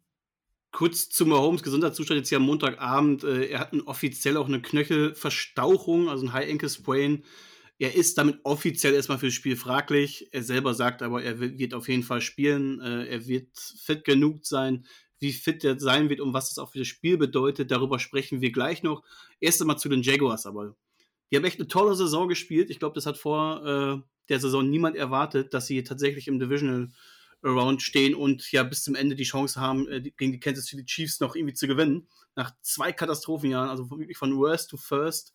Kurz 0.70 1.08
zu 1.08 1.24
Mahomes 1.24 1.62
Gesundheitszustand 1.62 2.18
jetzt 2.18 2.28
hier 2.28 2.38
am 2.38 2.44
Montagabend. 2.44 3.24
Äh, 3.24 3.46
er 3.46 3.60
hat 3.60 3.72
offiziell 3.86 4.36
auch 4.36 4.48
eine 4.48 4.60
Knöchelverstauchung, 4.60 6.08
also 6.08 6.26
ein 6.26 6.32
High 6.32 6.50
Ankle 6.50 6.68
Sprain. 6.68 7.24
Er 7.78 7.94
ist 7.94 8.18
damit 8.18 8.40
offiziell 8.42 8.94
erstmal 8.94 9.18
fürs 9.18 9.34
Spiel 9.34 9.56
fraglich. 9.56 10.28
Er 10.32 10.42
selber 10.42 10.74
sagt 10.74 11.00
aber, 11.02 11.22
er 11.22 11.38
wird 11.40 11.74
auf 11.74 11.88
jeden 11.88 12.02
Fall 12.02 12.20
spielen. 12.20 12.80
Äh, 12.80 13.06
er 13.06 13.26
wird 13.26 13.56
fit 13.56 14.04
genug 14.04 14.44
sein. 14.44 14.84
Wie 15.20 15.32
fit 15.32 15.64
er 15.64 15.78
sein 15.78 16.08
wird 16.10 16.20
und 16.20 16.32
was 16.32 16.48
das 16.48 16.58
auch 16.58 16.72
für 16.72 16.78
das 16.78 16.88
Spiel 16.88 17.16
bedeutet, 17.16 17.70
darüber 17.70 17.98
sprechen 17.98 18.40
wir 18.40 18.52
gleich 18.52 18.82
noch. 18.82 19.02
Erst 19.40 19.60
einmal 19.60 19.78
zu 19.78 19.88
den 19.88 20.02
Jaguars, 20.02 20.46
aber 20.46 20.76
die 21.30 21.36
haben 21.36 21.44
echt 21.44 21.58
eine 21.58 21.68
tolle 21.68 21.94
Saison 21.94 22.28
gespielt. 22.28 22.70
Ich 22.70 22.78
glaube, 22.78 22.94
das 22.94 23.06
hat 23.06 23.18
vor 23.18 23.64
äh, 23.64 24.08
der 24.28 24.40
Saison 24.40 24.68
niemand 24.68 24.96
erwartet, 24.96 25.54
dass 25.54 25.66
sie 25.66 25.82
tatsächlich 25.82 26.28
im 26.28 26.38
Divisional 26.38 26.88
Around 27.42 27.82
stehen 27.82 28.14
und 28.14 28.50
ja 28.52 28.62
bis 28.62 28.82
zum 28.82 28.94
Ende 28.94 29.14
die 29.14 29.24
Chance 29.24 29.60
haben, 29.60 29.88
äh, 29.88 30.00
gegen 30.00 30.32
die 30.32 30.40
Kansas 30.40 30.66
City 30.66 30.84
Chiefs 30.84 31.20
noch 31.20 31.36
irgendwie 31.36 31.54
zu 31.54 31.66
gewinnen. 31.66 32.08
Nach 32.34 32.52
zwei 32.62 32.92
Katastrophenjahren, 32.92 33.70
also 33.70 33.90
wirklich 33.90 34.18
von 34.18 34.36
Worst 34.36 34.70
to 34.70 34.76
First. 34.76 35.34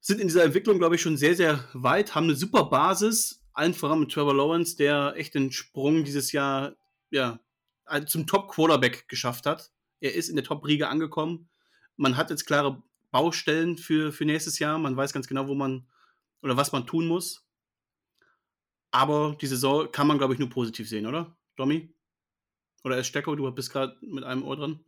Sind 0.00 0.20
in 0.20 0.28
dieser 0.28 0.44
Entwicklung, 0.44 0.78
glaube 0.78 0.96
ich, 0.96 1.00
schon 1.00 1.16
sehr, 1.16 1.34
sehr 1.34 1.66
weit, 1.72 2.14
haben 2.14 2.24
eine 2.24 2.34
super 2.34 2.64
Basis, 2.64 3.42
allen 3.54 3.72
voran 3.72 4.00
mit 4.00 4.12
Trevor 4.12 4.34
Lawrence, 4.34 4.76
der 4.76 5.14
echt 5.16 5.34
den 5.34 5.52
Sprung 5.52 6.04
dieses 6.04 6.32
Jahr 6.32 6.76
ja, 7.10 7.40
also 7.84 8.06
zum 8.06 8.26
Top-Quarterback 8.26 9.08
geschafft 9.08 9.46
hat. 9.46 9.70
Er 10.00 10.14
ist 10.14 10.28
in 10.28 10.36
der 10.36 10.44
Top-Riege 10.44 10.88
angekommen. 10.88 11.48
Man 11.96 12.16
hat 12.16 12.30
jetzt 12.30 12.44
klare 12.44 12.82
Baustellen 13.10 13.78
für, 13.78 14.12
für 14.12 14.24
nächstes 14.24 14.58
Jahr. 14.58 14.78
Man 14.78 14.96
weiß 14.96 15.12
ganz 15.12 15.28
genau, 15.28 15.46
wo 15.46 15.54
man 15.54 15.86
oder 16.42 16.56
was 16.56 16.72
man 16.72 16.86
tun 16.86 17.06
muss. 17.06 17.43
Aber 18.94 19.36
die 19.40 19.48
Saison 19.48 19.90
kann 19.90 20.06
man, 20.06 20.18
glaube 20.18 20.34
ich, 20.34 20.38
nur 20.38 20.48
positiv 20.48 20.88
sehen, 20.88 21.06
oder, 21.06 21.36
Domi? 21.56 21.92
Oder 22.84 22.98
ist 22.98 23.08
Stecko, 23.08 23.34
du 23.34 23.50
bist 23.50 23.72
gerade 23.72 23.96
mit 24.02 24.22
einem 24.22 24.44
Ohr 24.44 24.56
dran. 24.56 24.84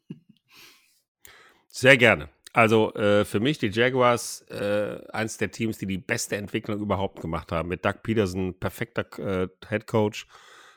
Sehr 1.69 1.97
gerne. 1.97 2.29
Also 2.53 2.95
äh, 2.95 3.25
für 3.25 3.40
mich 3.40 3.59
die 3.59 3.66
Jaguars 3.66 4.42
äh, 4.42 5.05
eins 5.12 5.38
der 5.38 5.51
Teams, 5.51 5.79
die 5.79 5.87
die 5.87 5.99
beste 5.99 6.37
Entwicklung 6.37 6.81
überhaupt 6.81 7.21
gemacht 7.21 7.51
haben. 7.51 7.69
Mit 7.69 7.85
Doug 7.85 7.97
Peterson, 8.05 8.57
perfekter 8.59 9.07
äh, 9.19 9.49
Head 9.69 9.88
Coach. 9.88 10.29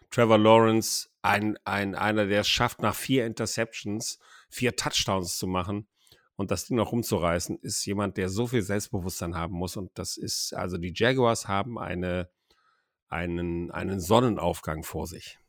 Trevor 0.09 0.39
Lawrence, 0.39 1.09
ein, 1.21 1.55
ein, 1.65 1.93
einer, 1.93 2.25
der 2.25 2.41
es 2.41 2.47
schafft, 2.47 2.81
nach 2.81 2.95
vier 2.95 3.27
Interceptions 3.27 4.17
vier 4.49 4.75
Touchdowns 4.75 5.37
zu 5.37 5.45
machen 5.45 5.87
und 6.35 6.49
das 6.49 6.65
Ding 6.65 6.77
noch 6.77 6.91
rumzureißen, 6.91 7.59
ist 7.59 7.85
jemand, 7.85 8.17
der 8.17 8.29
so 8.29 8.47
viel 8.47 8.63
Selbstbewusstsein 8.63 9.35
haben 9.35 9.53
muss. 9.53 9.77
Und 9.77 9.91
das 9.93 10.17
ist, 10.17 10.55
also 10.55 10.79
die 10.79 10.93
Jaguars 10.95 11.47
haben 11.47 11.77
eine 11.77 12.31
einen, 13.09 13.71
einen 13.71 13.99
Sonnenaufgang 13.99 14.83
vor 14.83 15.07
sich. 15.07 15.39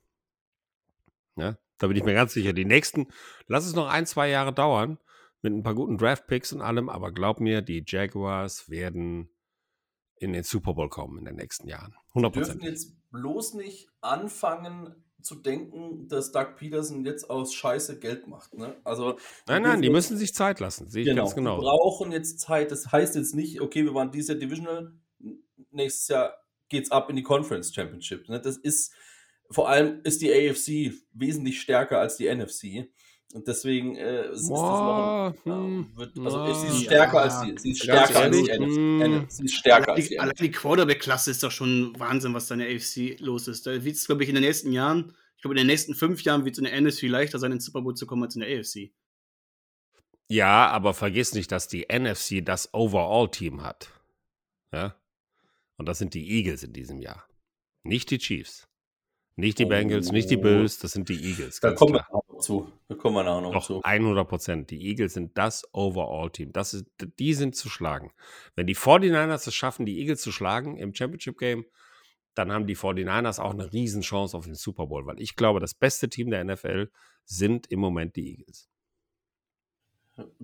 Ja, 1.36 1.56
da 1.78 1.86
bin 1.86 1.96
ich 1.96 2.04
mir 2.04 2.14
ganz 2.14 2.32
sicher. 2.32 2.52
Die 2.52 2.64
nächsten, 2.64 3.08
lass 3.46 3.66
es 3.66 3.74
noch 3.74 3.88
ein, 3.88 4.06
zwei 4.06 4.28
Jahre 4.28 4.52
dauern, 4.52 4.98
mit 5.42 5.52
ein 5.52 5.62
paar 5.62 5.74
guten 5.74 5.96
Draft-Picks 5.96 6.52
und 6.52 6.60
allem, 6.60 6.88
aber 6.88 7.12
glaub 7.12 7.40
mir, 7.40 7.62
die 7.62 7.82
Jaguars 7.86 8.68
werden 8.68 9.30
in 10.16 10.32
den 10.34 10.42
Super 10.42 10.74
Bowl 10.74 10.88
kommen 10.90 11.18
in 11.18 11.24
den 11.24 11.36
nächsten 11.36 11.66
Jahren. 11.66 11.94
100 12.10 12.34
Wir 12.34 12.42
dürfen 12.42 12.62
jetzt 12.62 12.94
bloß 13.10 13.54
nicht 13.54 13.88
anfangen 14.02 14.94
zu 15.22 15.34
denken, 15.34 16.08
dass 16.08 16.32
Doug 16.32 16.56
Peterson 16.56 17.04
jetzt 17.04 17.28
aus 17.30 17.54
Scheiße 17.54 17.98
Geld 17.98 18.26
macht. 18.26 18.54
Ne? 18.54 18.76
Also, 18.84 19.18
nein, 19.46 19.62
nein, 19.62 19.82
die 19.82 19.90
müssen 19.90 20.16
sich 20.16 20.34
Zeit 20.34 20.60
lassen. 20.60 20.88
Sehe 20.88 21.02
ich 21.02 21.08
genau, 21.08 21.24
ganz 21.24 21.34
genau. 21.34 21.58
Die 21.58 21.64
brauchen 21.64 22.12
jetzt 22.12 22.40
Zeit. 22.40 22.70
Das 22.70 22.92
heißt 22.92 23.16
jetzt 23.16 23.34
nicht, 23.34 23.60
okay, 23.60 23.84
wir 23.84 23.94
waren 23.94 24.10
dieses 24.10 24.28
Jahr 24.28 24.38
Divisional, 24.38 24.92
nächstes 25.70 26.08
Jahr 26.08 26.39
geht's 26.70 26.90
ab 26.90 27.10
in 27.10 27.16
die 27.16 27.22
Conference 27.22 27.74
Championship. 27.74 28.28
Ne? 28.28 28.40
Das 28.40 28.56
ist, 28.56 28.92
vor 29.50 29.68
allem 29.68 30.00
ist 30.04 30.22
die 30.22 30.32
AFC 30.32 30.94
wesentlich 31.12 31.60
stärker 31.60 31.98
als 31.98 32.16
die 32.16 32.34
NFC. 32.34 32.88
Und 33.32 33.46
deswegen 33.46 33.94
äh, 33.96 34.32
ist, 34.32 34.48
Boah, 34.48 35.32
das 35.36 35.46
noch 35.46 35.56
ein, 35.56 35.62
hm, 35.62 35.96
wird, 35.96 36.18
also 36.18 36.38
ja, 36.38 36.54
sie 36.54 36.66
ist 36.66 36.84
stärker 36.84 37.14
ja, 37.14 37.22
als 37.22 37.40
die, 37.42 37.58
sie 37.58 37.70
ist 37.70 37.82
stärker 37.84 38.18
als 38.18 38.36
die 38.36 38.58
NFC. 38.58 39.30
Sie 39.30 39.44
ist 39.44 39.54
stärker 39.54 39.92
als 39.92 40.08
die, 40.08 40.18
Allein 40.18 40.34
die 40.34 40.50
Quarterback-Klasse 40.50 41.30
ist 41.30 41.42
doch 41.44 41.52
schon 41.52 41.94
Wahnsinn, 41.98 42.34
was 42.34 42.48
da 42.48 42.54
in 42.54 42.60
der 42.60 42.74
AFC 42.74 43.20
los 43.20 43.46
ist. 43.46 43.66
Da 43.66 43.84
wird 43.84 43.94
es, 43.94 44.06
glaube 44.06 44.24
ich, 44.24 44.28
in 44.28 44.34
den 44.34 44.42
nächsten 44.42 44.72
Jahren, 44.72 45.14
ich 45.36 45.42
glaube, 45.42 45.54
in 45.54 45.58
den 45.58 45.68
nächsten 45.68 45.94
fünf 45.94 46.22
Jahren 46.22 46.44
wird 46.44 46.56
es 46.56 46.58
in 46.58 46.64
der 46.64 46.80
NFC 46.80 47.02
leichter 47.02 47.38
sein, 47.38 47.52
ins 47.52 47.66
Super 47.66 47.82
Bowl 47.82 47.94
zu 47.94 48.06
kommen 48.06 48.24
als 48.24 48.34
in 48.34 48.40
der 48.40 48.58
AFC. 48.58 48.90
Ja, 50.28 50.68
aber 50.68 50.92
vergiss 50.92 51.32
nicht, 51.34 51.52
dass 51.52 51.68
die 51.68 51.86
NFC 51.92 52.44
das 52.44 52.74
Overall-Team 52.74 53.62
hat. 53.62 53.90
Ja. 54.72 54.99
Und 55.80 55.86
das 55.86 55.96
sind 55.96 56.12
die 56.12 56.28
Eagles 56.28 56.62
in 56.62 56.74
diesem 56.74 57.00
Jahr. 57.00 57.26
Nicht 57.84 58.10
die 58.10 58.18
Chiefs. 58.18 58.68
Nicht 59.36 59.58
die 59.58 59.64
Bengals, 59.64 60.12
nicht 60.12 60.28
die 60.28 60.36
oh. 60.36 60.42
Bills, 60.42 60.78
das 60.78 60.92
sind 60.92 61.08
die 61.08 61.18
Eagles. 61.24 61.58
Da 61.60 61.72
kommen 61.72 61.94
klar. 61.94 62.06
wir 62.10 62.14
auch 62.16 62.28
noch 62.28 62.40
zu. 62.40 62.70
Da 62.88 62.96
kommen 62.96 63.16
wir 63.16 63.26
auch 63.26 63.40
noch 63.40 63.54
Doch, 63.54 63.64
zu. 63.64 63.80
100 63.82 64.28
Prozent. 64.28 64.70
Die 64.70 64.88
Eagles 64.88 65.14
sind 65.14 65.38
das 65.38 65.66
Overall-Team. 65.72 66.52
die 67.18 67.32
sind 67.32 67.56
zu 67.56 67.70
schlagen. 67.70 68.12
Wenn 68.56 68.66
die 68.66 68.76
49ers 68.76 69.48
es 69.48 69.54
schaffen, 69.54 69.86
die 69.86 70.00
Eagles 70.00 70.20
zu 70.20 70.32
schlagen 70.32 70.76
im 70.76 70.94
Championship-Game, 70.94 71.64
dann 72.34 72.52
haben 72.52 72.66
die 72.66 72.76
49ers 72.76 73.40
auch 73.40 73.54
eine 73.54 73.72
Riesenchance 73.72 74.36
auf 74.36 74.44
den 74.44 74.56
Super 74.56 74.86
Bowl, 74.86 75.06
weil 75.06 75.18
ich 75.18 75.34
glaube, 75.34 75.60
das 75.60 75.72
beste 75.72 76.10
Team 76.10 76.28
der 76.30 76.44
NFL 76.44 76.90
sind 77.24 77.68
im 77.68 77.80
Moment 77.80 78.16
die 78.16 78.32
Eagles. 78.32 78.68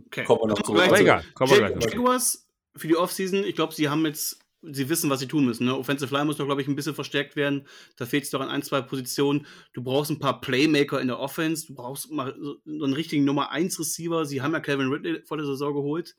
Okay. 0.07 0.25
Kommen 0.25 0.41
wir 0.41 0.47
noch 0.47 0.63
zu. 0.63 0.81
Aber 0.81 0.99
egal. 0.99 1.23
Kommen 1.35 1.51
wir 1.51 1.73
gleich 1.73 1.93
Jaguars 1.93 2.47
für 2.77 2.89
die 2.89 2.97
Offseason, 2.97 3.45
ich 3.45 3.55
glaube, 3.55 3.75
sie 3.75 3.89
haben 3.89 4.05
jetzt 4.07 4.39
sie 4.73 4.89
wissen, 4.89 5.11
was 5.11 5.21
sie 5.21 5.29
tun 5.29 5.45
müssen. 5.45 5.67
Ne? 5.67 5.77
Offensive 5.77 6.13
Line 6.13 6.27
muss 6.27 6.37
doch, 6.37 6.47
glaube 6.47 6.63
ich, 6.63 6.69
ein 6.69 6.77
bisschen 6.77 6.95
verstärkt 6.95 7.37
werden. 7.37 7.67
Da 7.97 8.07
fehlt 8.07 8.25
es 8.25 8.31
doch 8.31 8.41
an 8.41 8.49
ein, 8.49 8.63
zwei 8.63 8.81
Positionen. 8.81 9.47
Du 9.73 9.83
brauchst 9.83 10.11
ein 10.11 10.19
paar 10.19 10.41
Playmaker 10.41 11.01
in 11.01 11.09
der 11.09 11.19
Offense. 11.19 11.67
Du 11.67 11.75
brauchst 11.75 12.11
mal 12.11 12.35
so 12.39 12.85
einen 12.85 12.93
richtigen 12.93 13.25
Nummer 13.25 13.51
1 13.51 13.79
Receiver. 13.79 14.25
Sie 14.25 14.43
haben 14.43 14.53
ja 14.53 14.61
Calvin 14.61 14.89
Ridley 14.89 15.23
vor 15.25 15.37
der 15.37 15.47
Saison 15.47 15.75
geholt. 15.75 16.17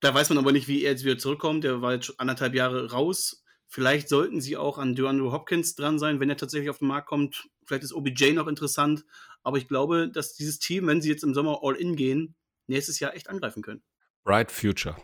Da 0.00 0.12
weiß 0.12 0.28
man 0.30 0.38
aber 0.38 0.52
nicht, 0.52 0.68
wie 0.68 0.82
er 0.82 0.92
jetzt 0.92 1.04
wieder 1.04 1.18
zurückkommt. 1.18 1.64
Der 1.64 1.80
war 1.80 1.94
jetzt 1.94 2.18
anderthalb 2.18 2.54
Jahre 2.54 2.90
raus. 2.90 3.44
Vielleicht 3.68 4.08
sollten 4.08 4.40
sie 4.40 4.56
auch 4.56 4.78
an 4.78 4.94
DeAndre 4.94 5.32
Hopkins 5.32 5.74
dran 5.74 5.98
sein, 5.98 6.20
wenn 6.20 6.28
er 6.28 6.36
tatsächlich 6.36 6.70
auf 6.70 6.78
den 6.78 6.88
Markt 6.88 7.08
kommt. 7.08 7.48
Vielleicht 7.64 7.84
ist 7.84 7.94
OBJ 7.94 8.32
noch 8.32 8.48
interessant. 8.48 9.04
Aber 9.42 9.58
ich 9.58 9.68
glaube, 9.68 10.08
dass 10.08 10.34
dieses 10.34 10.58
Team, 10.58 10.86
wenn 10.86 11.00
sie 11.00 11.08
jetzt 11.08 11.24
im 11.24 11.34
Sommer 11.34 11.60
All-In 11.62 11.96
gehen, 11.96 12.34
nächstes 12.66 13.00
Jahr 13.00 13.14
echt 13.14 13.30
angreifen 13.30 13.62
können. 13.62 13.82
Bright 14.24 14.52
Future. 14.52 14.96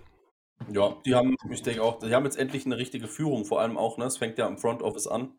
Ja, 0.72 0.96
die 1.04 1.14
haben, 1.14 1.36
ich 1.50 1.62
denke 1.62 1.82
auch, 1.82 1.98
die 1.98 2.14
haben 2.14 2.24
jetzt 2.24 2.38
endlich 2.38 2.66
eine 2.66 2.76
richtige 2.76 3.08
Führung, 3.08 3.44
vor 3.44 3.60
allem 3.60 3.76
auch, 3.76 3.96
ne? 3.96 4.04
Es 4.04 4.16
fängt 4.16 4.38
ja 4.38 4.46
im 4.46 4.58
Front 4.58 4.82
Office 4.82 5.06
an. 5.06 5.32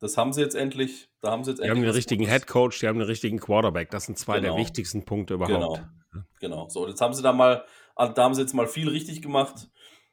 Das 0.00 0.16
haben 0.16 0.32
sie 0.32 0.40
jetzt 0.40 0.54
endlich. 0.54 1.08
Da 1.20 1.30
haben 1.30 1.44
sie 1.44 1.52
jetzt 1.52 1.62
die 1.62 1.70
haben 1.70 1.78
einen 1.78 1.88
richtigen 1.88 2.26
Head 2.26 2.46
Coach, 2.46 2.80
die 2.80 2.88
haben 2.88 2.98
einen 2.98 3.06
richtigen 3.06 3.38
Quarterback. 3.38 3.90
Das 3.90 4.04
sind 4.04 4.18
zwei 4.18 4.38
genau. 4.38 4.54
der 4.54 4.64
wichtigsten 4.64 5.04
Punkte 5.04 5.34
überhaupt. 5.34 5.82
Genau. 6.10 6.24
genau. 6.40 6.68
So, 6.68 6.86
jetzt 6.88 7.00
haben 7.00 7.14
sie 7.14 7.22
da 7.22 7.32
mal, 7.32 7.64
ah, 7.96 8.08
da 8.08 8.24
haben 8.24 8.34
sie 8.34 8.42
jetzt 8.42 8.54
mal 8.54 8.66
viel 8.66 8.88
richtig 8.88 9.22
gemacht. 9.22 9.70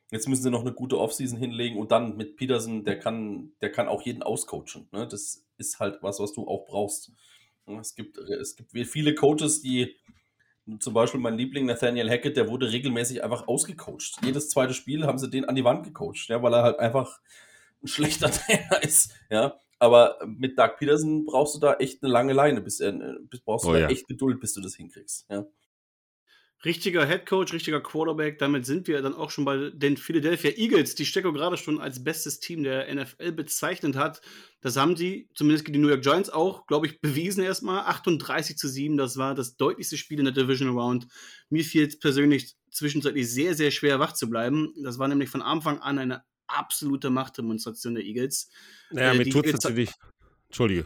Jetzt 0.10 0.28
müssen 0.28 0.44
sie 0.44 0.50
noch 0.50 0.62
eine 0.62 0.74
gute 0.74 0.98
Offseason 0.98 1.38
hinlegen 1.38 1.80
und 1.80 1.92
dann 1.92 2.18
mit 2.18 2.36
Peterson, 2.36 2.84
der 2.84 3.00
kann, 3.00 3.54
der 3.62 3.72
kann 3.72 3.88
auch 3.88 4.02
jeden 4.02 4.24
auscoachen. 4.24 4.88
Ne? 4.92 5.08
Das 5.08 5.46
ist 5.58 5.80
halt 5.80 6.00
was, 6.02 6.20
was 6.20 6.34
du 6.34 6.48
auch 6.48 6.66
brauchst. 6.66 7.12
Es 7.80 7.96
gibt, 7.96 8.18
es 8.18 8.56
gibt 8.56 8.72
viele 8.88 9.16
Coaches, 9.16 9.62
die 9.62 9.96
zum 10.80 10.94
Beispiel 10.94 11.20
mein 11.20 11.38
Liebling 11.38 11.66
Nathaniel 11.66 12.10
Hackett, 12.10 12.38
der 12.38 12.50
wurde 12.50 12.72
regelmäßig 12.72 13.24
einfach 13.24 13.48
ausgecoacht. 13.48 14.20
Jedes 14.24 14.50
zweite 14.50 14.74
Spiel 14.74 15.06
haben 15.06 15.18
sie 15.18 15.30
den 15.30 15.46
an 15.46 15.56
die 15.56 15.64
Wand 15.64 15.84
gecoacht, 15.84 16.28
ja, 16.30 16.42
weil 16.42 16.54
er 16.54 16.64
halt 16.64 16.80
einfach 16.80 17.20
ein 17.84 17.88
schlechter 17.88 18.32
Trainer 18.32 18.84
ist. 18.84 19.14
Ja. 19.30 19.56
Aber 19.80 20.20
mit 20.26 20.60
Doug 20.60 20.76
Peterson 20.78 21.26
brauchst 21.26 21.56
du 21.56 21.60
da 21.60 21.74
echt 21.76 22.04
eine 22.04 22.12
lange 22.12 22.34
Leine, 22.34 22.62
bis, 22.62 22.80
äh, 22.80 22.94
bis 23.30 23.42
brauchst 23.42 23.66
du 23.66 23.70
oh, 23.70 23.74
da 23.74 23.80
ja. 23.80 23.88
echt 23.88 24.08
Geduld, 24.08 24.40
bis 24.40 24.54
du 24.54 24.62
das 24.62 24.76
hinkriegst. 24.76 25.26
Ja 25.30 25.46
richtiger 26.64 27.06
Head 27.08 27.26
Coach, 27.26 27.54
richtiger 27.54 27.82
Quarterback. 27.82 28.38
Damit 28.40 28.66
sind 28.66 28.88
wir 28.88 29.02
dann 29.02 29.14
auch 29.14 29.32
schon 29.32 29.46
bei 29.46 29.70
den 29.72 29.98
Philadelphia 29.98 30.52
Eagles, 30.52 30.96
die 30.96 31.06
Stecko 31.06 31.34
gerade 31.34 31.58
schon 31.58 31.80
als 31.80 32.04
bestes 32.04 32.40
Team 32.40 32.64
der 32.64 32.94
NFL 32.94 33.32
bezeichnet 33.32 33.96
hat. 33.96 34.22
Das 34.62 34.78
haben 34.78 34.96
die, 34.96 35.30
zumindest 35.34 35.68
die 35.68 35.78
New 35.78 35.88
York 35.90 36.04
Giants 36.04 36.30
auch, 36.30 36.68
glaube 36.68 36.88
ich, 36.88 37.02
bewiesen 37.02 37.44
erstmal. 37.44 37.86
38 37.86 38.58
zu 38.58 38.68
7, 38.68 38.98
das 38.98 39.18
war 39.18 39.34
das 39.34 39.58
deutlichste 39.58 39.98
Spiel 39.98 40.20
in 40.20 40.26
der 40.26 40.34
Division 40.34 40.78
Round. 40.78 41.08
Mir 41.50 41.64
fiel 41.64 41.88
es 41.88 42.00
persönlich 42.00 42.56
zwischenzeitlich 42.70 43.30
sehr, 43.30 43.56
sehr 43.56 43.72
schwer, 43.72 44.00
wach 44.00 44.14
zu 44.14 44.30
bleiben. 44.30 44.74
Das 44.84 45.00
war 45.00 45.08
nämlich 45.08 45.30
von 45.30 45.42
Anfang 45.42 45.80
an 45.80 45.98
eine 45.98 46.24
absolute 46.48 47.10
Machtdemonstration 47.10 47.96
der 47.96 48.04
Eagles. 48.04 48.50
Naja, 48.92 49.14
äh, 49.14 49.18
mir 49.18 49.30
tut 49.30 49.46
es 49.46 49.54
natürlich. 49.54 49.92
Entschuldige 50.48 50.84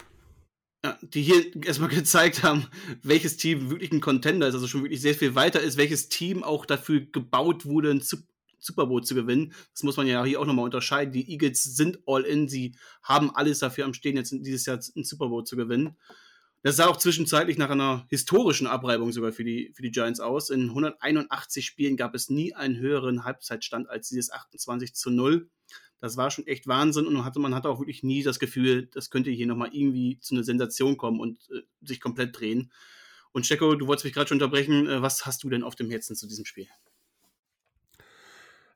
die 1.02 1.22
hier 1.22 1.56
erstmal 1.66 1.90
gezeigt 1.90 2.44
haben, 2.44 2.68
welches 3.04 3.38
Team 3.38 3.70
wirklich 3.70 3.92
ein 3.92 4.02
Contender 4.02 4.48
ist, 4.48 4.56
also 4.56 4.68
schon 4.68 4.84
wirklich 4.84 5.02
sehr 5.02 5.16
viel 5.16 5.36
weiter 5.36 5.62
ist, 5.62 5.78
welches 5.78 6.10
Team 6.10 6.44
auch 6.44 6.66
dafür 6.66 7.02
gebaut 7.02 7.66
wurde, 7.66 7.92
ein 7.92 8.02
Super 8.02 8.88
Bowl 8.88 9.04
zu 9.04 9.16
gewinnen. 9.16 9.54
Das 9.74 9.84
muss 9.84 9.98
man 9.98 10.08
ja 10.08 10.24
hier 10.24 10.40
auch 10.40 10.46
nochmal 10.46 10.66
unterscheiden. 10.66 11.14
Die 11.14 11.32
Eagles 11.32 11.64
sind 11.64 12.00
all 12.06 12.24
in, 12.24 12.48
sie 12.48 12.76
haben 13.04 13.36
alles 13.36 13.60
dafür 13.60 13.86
am 13.86 13.94
Stehen, 13.94 14.18
jetzt 14.18 14.32
dieses 14.32 14.66
Jahr 14.66 14.80
ein 14.96 15.04
Super 15.04 15.28
Bowl 15.28 15.44
zu 15.44 15.56
gewinnen. 15.56 15.96
Das 16.66 16.78
sah 16.78 16.88
auch 16.88 16.98
zwischenzeitlich 16.98 17.60
nach 17.60 17.70
einer 17.70 18.08
historischen 18.10 18.66
Abreibung 18.66 19.12
sogar 19.12 19.32
für 19.32 19.44
die, 19.44 19.72
für 19.76 19.84
die 19.84 19.92
Giants 19.92 20.20
aus. 20.20 20.50
In 20.50 20.70
181 20.70 21.64
Spielen 21.64 21.96
gab 21.96 22.16
es 22.16 22.32
nie 22.32 22.56
einen 22.56 22.80
höheren 22.80 23.24
Halbzeitstand 23.24 23.88
als 23.88 24.10
dieses 24.10 24.32
28 24.32 24.96
zu 24.96 25.12
0. 25.12 25.48
Das 26.06 26.18
war 26.18 26.30
schon 26.30 26.46
echt 26.46 26.68
Wahnsinn 26.68 27.08
und 27.08 27.16
man 27.16 27.26
hatte, 27.26 27.40
man 27.40 27.56
hatte 27.56 27.68
auch 27.68 27.80
wirklich 27.80 28.04
nie 28.04 28.22
das 28.22 28.38
Gefühl, 28.38 28.86
das 28.94 29.10
könnte 29.10 29.32
hier 29.32 29.48
nochmal 29.48 29.70
irgendwie 29.72 30.20
zu 30.20 30.36
einer 30.36 30.44
Sensation 30.44 30.98
kommen 30.98 31.20
und 31.20 31.40
äh, 31.50 31.64
sich 31.82 32.00
komplett 32.00 32.40
drehen. 32.40 32.72
Und 33.32 33.48
Stecko, 33.48 33.74
du 33.74 33.88
wolltest 33.88 34.06
mich 34.06 34.14
gerade 34.14 34.28
schon 34.28 34.36
unterbrechen. 34.36 34.88
Äh, 34.88 35.02
was 35.02 35.26
hast 35.26 35.44
du 35.44 35.50
denn 35.50 35.64
auf 35.64 35.74
dem 35.74 35.90
Herzen 35.90 36.16
zu 36.16 36.28
diesem 36.28 36.46
Spiel? 36.46 36.68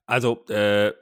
Also, 0.07 0.43
äh, 0.47 0.93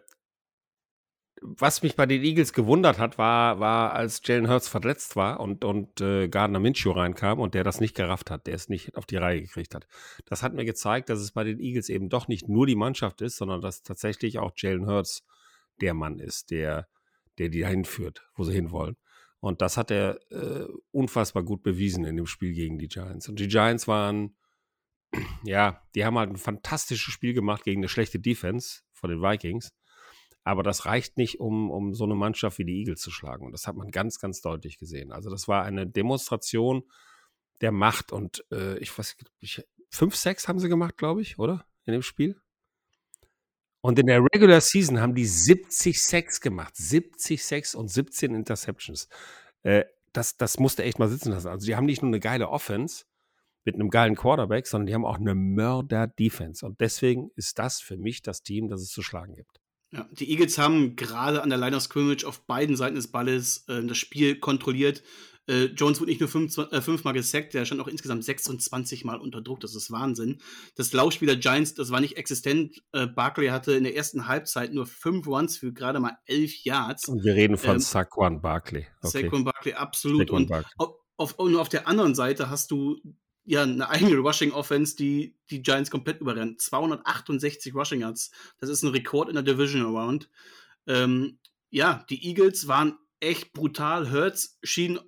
was 1.40 1.82
mich 1.82 1.96
bei 1.96 2.06
den 2.06 2.22
Eagles 2.22 2.52
gewundert 2.52 3.00
hat, 3.00 3.18
war, 3.18 3.62
war 3.62 3.94
als 3.94 4.20
Jalen 4.26 4.50
Hurts 4.50 4.68
verletzt 4.68 5.16
war 5.16 5.40
und, 5.40 5.64
und 5.64 6.02
äh, 6.02 6.28
Gardner 6.28 6.60
Minshew 6.60 6.92
reinkam 6.92 7.40
und 7.40 7.54
der 7.54 7.64
das 7.64 7.80
nicht 7.80 7.96
gerafft 7.96 8.32
hat, 8.32 8.48
der 8.48 8.56
es 8.56 8.68
nicht 8.68 8.98
auf 8.98 9.06
die 9.06 9.16
Reihe 9.16 9.44
gekriegt 9.44 9.74
hat. 9.74 9.88
Das 10.26 10.44
hat 10.44 10.54
mir 10.54 10.66
gezeigt, 10.66 11.08
dass 11.08 11.20
es 11.20 11.32
bei 11.32 11.46
den 11.46 11.62
Eagles 11.62 11.88
eben 11.88 12.10
doch 12.10 12.28
nicht 12.28 12.50
nur 12.50 12.68
die 12.68 12.76
Mannschaft 12.76 13.22
ist, 13.22 13.38
sondern 13.38 13.62
dass 13.62 13.82
tatsächlich 13.82 14.40
auch 14.40 14.52
Jalen 14.58 14.88
Hurts 14.88 15.26
der 15.82 15.94
Mann 15.94 16.20
ist, 16.20 16.52
der, 16.52 16.88
der 17.38 17.50
die 17.50 17.62
dahin 17.62 17.86
führt, 17.86 18.28
wo 18.36 18.44
sie 18.44 18.54
hinwollen. 18.54 18.98
Und 19.40 19.62
das 19.62 19.78
hat 19.78 19.92
er 19.92 20.20
äh, 20.32 20.68
unfassbar 20.92 21.44
gut 21.44 21.62
bewiesen 21.64 22.06
in 22.06 22.18
dem 22.18 22.26
Spiel 22.26 22.54
gegen 22.54 22.80
die 22.80 22.88
Giants. 22.88 23.30
Und 23.30 23.40
die 23.40 23.48
Giants 23.48 23.88
waren, 23.88 24.36
ja, 25.44 25.82
die 25.96 26.06
haben 26.06 26.18
halt 26.18 26.32
ein 26.32 26.38
fantastisches 26.38 27.14
Spiel 27.14 27.34
gemacht 27.34 27.64
gegen 27.64 27.82
eine 27.82 27.90
schlechte 27.90 28.20
Defense 28.20 28.82
von 28.94 29.10
den 29.10 29.22
Vikings. 29.22 29.72
Aber 30.44 30.64
das 30.64 30.86
reicht 30.86 31.18
nicht, 31.18 31.40
um, 31.40 31.70
um 31.70 31.94
so 31.94 32.06
eine 32.06 32.16
Mannschaft 32.16 32.58
wie 32.58 32.66
die 32.66 32.80
Eagles 32.80 33.02
zu 33.02 33.12
schlagen. 33.12 33.46
Und 33.46 33.52
das 33.52 33.68
hat 33.68 33.76
man 33.76 33.92
ganz, 33.92 34.20
ganz 34.20 34.42
deutlich 34.42 34.78
gesehen. 34.78 35.12
Also 35.12 35.30
das 35.30 35.48
war 35.48 35.64
eine 35.64 35.86
Demonstration 35.86 36.84
der 37.62 37.72
Macht. 37.72 38.12
Und 38.12 38.46
äh, 38.52 38.78
ich 38.80 38.98
weiß, 38.98 39.18
ich, 39.40 39.64
fünf, 39.90 40.16
sechs 40.16 40.48
haben 40.48 40.60
sie 40.60 40.70
gemacht, 40.70 40.98
glaube 40.98 41.22
ich, 41.22 41.38
oder? 41.38 41.68
In 41.84 41.94
dem 41.94 42.02
Spiel. 42.02 42.42
Und 43.88 43.98
in 44.00 44.08
der 44.08 44.22
Regular 44.22 44.60
Season 44.60 45.00
haben 45.00 45.16
die 45.16 45.26
70 45.26 46.02
Sacks 46.02 46.42
gemacht. 46.42 46.76
70 46.76 47.42
Sacks 47.42 47.74
und 47.74 47.88
17 47.88 48.36
Interceptions. 48.36 49.08
Äh, 49.64 49.86
das, 50.12 50.36
das 50.36 50.60
musste 50.60 50.84
echt 50.84 51.00
mal 51.00 51.08
sitzen 51.08 51.32
lassen. 51.32 51.48
Also, 51.48 51.66
die 51.66 51.74
haben 51.78 51.86
nicht 51.86 52.02
nur 52.02 52.10
eine 52.10 52.20
geile 52.20 52.50
Offense 52.50 53.06
mit 53.64 53.76
einem 53.76 53.90
geilen 53.90 54.16
Quarterback, 54.16 54.68
sondern 54.68 54.88
die 54.88 54.94
haben 54.94 55.06
auch 55.06 55.20
eine 55.20 55.36
Mörder-Defense. 55.36 56.66
Und 56.66 56.82
deswegen 56.82 57.32
ist 57.38 57.60
das 57.60 57.80
für 57.80 57.96
mich 57.96 58.22
das 58.22 58.44
Team, 58.44 58.68
das 58.68 58.82
es 58.82 58.90
zu 58.90 59.02
schlagen 59.02 59.36
gibt. 59.36 59.62
Ja, 59.92 60.06
die 60.12 60.30
Eagles 60.32 60.58
haben 60.58 60.98
gerade 60.98 61.42
an 61.42 61.48
der 61.48 61.58
Line 61.58 61.78
of 61.78 61.84
Scrimmage 61.84 62.26
auf 62.26 62.46
beiden 62.46 62.76
Seiten 62.76 62.96
des 62.96 63.10
Balles 63.10 63.64
äh, 63.70 63.86
das 63.86 63.98
Spiel 63.98 64.38
kontrolliert. 64.38 65.02
Äh, 65.48 65.66
Jones 65.66 66.00
wurde 66.00 66.12
nicht 66.12 66.20
nur 66.20 66.30
fünf, 66.30 66.58
äh, 66.58 66.82
fünfmal 66.82 67.14
gesackt, 67.14 67.54
der 67.54 67.66
stand 67.66 67.82
auch 67.82 67.88
insgesamt 67.88 68.24
26 68.24 69.06
Mal 69.06 69.18
unter 69.18 69.42
Druck. 69.42 69.62
Das 69.62 69.76
ist 69.76 69.92
Wahnsinn. 69.92 70.40
Das 70.76 70.92
Laufspiel 70.94 71.28
der 71.28 71.38
Giants, 71.38 71.74
das 71.74 71.90
war 71.90 72.02
nicht 72.02 72.18
existent. 72.18 72.82
Äh, 72.92 73.08
Barkley 73.08 73.48
hatte 73.48 73.74
in 73.74 73.84
der 73.84 73.96
ersten 73.96 74.28
Halbzeit 74.28 74.74
nur 74.74 74.86
fünf 74.86 75.26
Runs 75.28 75.58
für 75.58 75.72
gerade 75.72 76.00
mal 76.00 76.18
elf 76.26 76.64
Yards. 76.64 77.08
Und 77.08 77.24
wir 77.24 77.36
reden 77.36 77.58
von 77.58 77.76
ähm, 77.76 77.80
Saquon 77.80 78.42
Barkley. 78.42 78.88
Okay. 79.02 79.24
Saquon 79.24 79.44
Barkley, 79.46 79.74
absolut. 79.74 80.20
Saquon 80.20 80.48
Barkley. 80.48 80.72
und 80.78 80.90
auf, 81.18 81.40
auf, 81.40 81.56
auf 81.56 81.70
der 81.70 81.88
anderen 81.88 82.14
Seite 82.14 82.50
hast 82.50 82.72
du 82.72 83.00
ja 83.46 83.64
eine 83.64 83.90
eigene 83.90 84.18
Rushing 84.18 84.52
Offense, 84.52 84.96
die 84.96 85.36
die 85.50 85.62
Giants 85.62 85.90
komplett 85.90 86.20
überrennt. 86.20 86.62
268 86.62 87.74
Rushing 87.74 88.02
Yards. 88.02 88.32
Das 88.60 88.70
ist 88.70 88.84
ein 88.84 88.90
Rekord 88.90 89.30
in 89.30 89.36
der 89.36 89.44
Division 89.44 89.84
Around. 89.84 90.30
Ähm, 90.86 91.40
ja, 91.70 92.06
die 92.10 92.28
Eagles 92.28 92.68
waren 92.68 92.98
echt 93.20 93.54
brutal. 93.54 94.12
Hurts 94.12 94.60
schien 94.64 95.00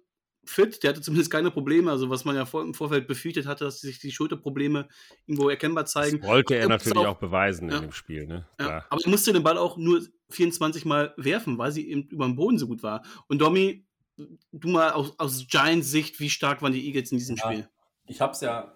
fit, 0.49 0.83
der 0.83 0.91
hatte 0.91 1.01
zumindest 1.01 1.31
keine 1.31 1.51
Probleme, 1.51 1.91
also 1.91 2.09
was 2.09 2.25
man 2.25 2.35
ja 2.35 2.45
vor, 2.45 2.63
im 2.63 2.73
Vorfeld 2.73 3.07
befürchtet 3.07 3.45
hatte, 3.45 3.65
dass 3.65 3.81
sich 3.81 3.99
die 3.99 4.11
Schulterprobleme 4.11 4.87
irgendwo 5.27 5.49
erkennbar 5.49 5.85
zeigen. 5.85 6.19
Das 6.19 6.29
wollte 6.29 6.55
er 6.55 6.67
natürlich 6.67 6.97
auch, 6.97 7.15
auch, 7.15 7.19
beweisen 7.19 7.69
ja, 7.69 7.77
in 7.77 7.81
dem 7.83 7.91
Spiel, 7.91 8.25
ne? 8.25 8.47
Ja, 8.59 8.85
aber 8.89 9.01
er 9.01 9.09
musste 9.09 9.31
den 9.31 9.43
Ball 9.43 9.57
auch 9.57 9.77
nur 9.77 10.01
24 10.29 10.85
Mal 10.85 11.13
werfen, 11.17 11.57
weil 11.57 11.71
sie 11.71 11.89
eben 11.89 12.03
über 12.09 12.25
dem 12.25 12.35
Boden 12.35 12.57
so 12.57 12.67
gut 12.67 12.83
war. 12.83 13.03
Und 13.27 13.39
Domi, 13.39 13.85
du 14.51 14.67
mal 14.67 14.91
aus, 14.91 15.13
aus 15.17 15.45
Giants 15.47 15.91
Sicht, 15.91 16.19
wie 16.19 16.29
stark 16.29 16.61
waren 16.61 16.73
die 16.73 16.85
Eagles 16.85 17.11
in 17.11 17.19
diesem 17.19 17.35
ja, 17.37 17.51
Spiel? 17.51 17.69
Ich 18.07 18.21
hab's 18.21 18.41
ja, 18.41 18.73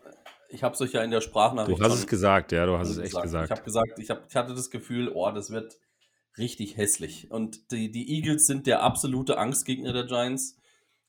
ich 0.50 0.64
hab's 0.64 0.80
euch 0.82 0.94
ja 0.94 1.04
in 1.04 1.12
der 1.12 1.22
Sprachnachricht. 1.22 1.80
Du 1.80 1.84
hast 1.84 1.96
es 1.96 2.08
gesagt, 2.08 2.52
ja, 2.52 2.66
du 2.66 2.78
hast 2.78 2.90
es 2.90 2.98
echt 3.00 3.20
gesagt. 3.22 3.46
Ich 3.46 3.52
habe 3.52 3.64
gesagt, 3.64 4.00
ich, 4.00 4.10
hab, 4.10 4.28
ich 4.30 4.36
hatte 4.36 4.54
das 4.54 4.70
Gefühl, 4.70 5.10
oh, 5.10 5.32
das 5.32 5.50
wird 5.50 5.80
richtig 6.38 6.78
hässlich. 6.78 7.32
Und 7.32 7.72
die, 7.72 7.92
die 7.92 8.16
Eagles 8.16 8.46
sind 8.46 8.68
der 8.68 8.84
absolute 8.84 9.38
Angstgegner 9.38 9.94
der 9.94 10.06
Giants. 10.06 10.58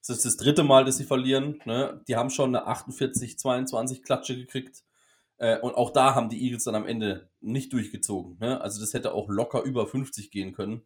Es 0.07 0.11
ist 0.11 0.27
das 0.27 0.37
dritte 0.37 0.65
Mal, 0.65 0.85
dass 0.85 0.99
sie 0.99 1.05
verlieren. 1.05 1.63
Ne? 1.65 2.03
Die 2.09 2.17
haben 2.17 2.29
schon 2.29 2.55
eine 2.55 2.69
48-22 2.69 4.03
Klatsche 4.03 4.37
gekriegt. 4.37 4.85
Äh, 5.39 5.59
und 5.61 5.75
auch 5.77 5.95
da 5.95 6.15
haben 6.15 6.29
die 6.29 6.45
Eagles 6.45 6.65
dann 6.65 6.75
am 6.75 6.87
Ende 6.87 7.31
nicht 7.41 7.73
durchgezogen. 7.73 8.37
Ne? 8.39 8.61
Also 8.61 8.83
das 8.83 8.93
hätte 8.93 9.15
auch 9.15 9.31
locker 9.31 9.63
über 9.63 9.87
50 9.87 10.31
gehen 10.31 10.53
können. 10.53 10.83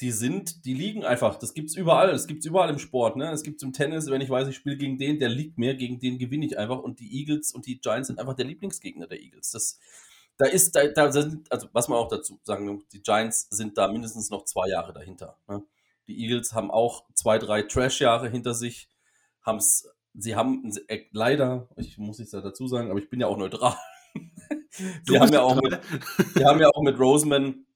Die 0.00 0.12
sind, 0.12 0.64
die 0.64 0.74
liegen 0.74 1.04
einfach, 1.04 1.36
das 1.36 1.52
gibt 1.52 1.70
es 1.70 1.76
überall, 1.76 2.12
das 2.12 2.28
gibt 2.28 2.44
es 2.44 2.46
überall 2.46 2.70
im 2.70 2.78
Sport. 2.78 3.16
Ne? 3.16 3.28
Es 3.32 3.42
gibt 3.42 3.60
im 3.64 3.72
Tennis, 3.72 4.06
wenn 4.06 4.20
ich 4.20 4.30
weiß, 4.30 4.46
ich 4.46 4.54
spiele 4.54 4.76
gegen 4.76 4.98
den, 4.98 5.18
der 5.18 5.30
liegt 5.30 5.58
mehr, 5.58 5.74
gegen 5.74 5.98
den 5.98 6.18
gewinne 6.18 6.46
ich 6.46 6.56
einfach. 6.56 6.78
Und 6.78 7.00
die 7.00 7.18
Eagles 7.18 7.50
und 7.50 7.66
die 7.66 7.80
Giants 7.80 8.06
sind 8.06 8.20
einfach 8.20 8.34
der 8.34 8.46
Lieblingsgegner 8.46 9.08
der 9.08 9.20
Eagles. 9.20 9.50
Das, 9.50 9.80
da 10.36 10.46
ist, 10.46 10.76
da, 10.76 10.86
da 10.86 11.10
sind, 11.10 11.50
also 11.50 11.66
was 11.72 11.88
man 11.88 11.98
auch 11.98 12.06
dazu 12.06 12.38
sagen, 12.44 12.84
die 12.92 13.02
Giants 13.02 13.48
sind 13.50 13.76
da 13.76 13.88
mindestens 13.90 14.30
noch 14.30 14.44
zwei 14.44 14.68
Jahre 14.68 14.92
dahinter. 14.92 15.36
Ne? 15.48 15.64
Die 16.08 16.20
Eagles 16.22 16.52
haben 16.52 16.70
auch 16.70 17.04
zwei, 17.14 17.38
drei 17.38 17.62
Trash-Jahre 17.62 18.28
hinter 18.28 18.54
sich. 18.54 18.88
Haben's, 19.42 19.88
sie 20.14 20.34
haben 20.34 20.70
äh, 20.88 21.04
leider, 21.12 21.68
ich 21.76 21.98
muss 21.98 22.18
es 22.18 22.32
ja 22.32 22.40
dazu 22.40 22.66
sagen, 22.66 22.90
aber 22.90 22.98
ich 22.98 23.08
bin 23.08 23.20
ja 23.20 23.26
auch 23.26 23.36
neutral. 23.36 23.76
sie, 25.04 25.18
haben 25.18 25.32
ja 25.32 25.42
auch 25.42 25.54
mit, 25.60 25.78
sie 26.34 26.44
haben 26.44 26.60
ja 26.60 26.68
auch 26.68 26.82
mit 26.82 26.98
Roseman 26.98 27.66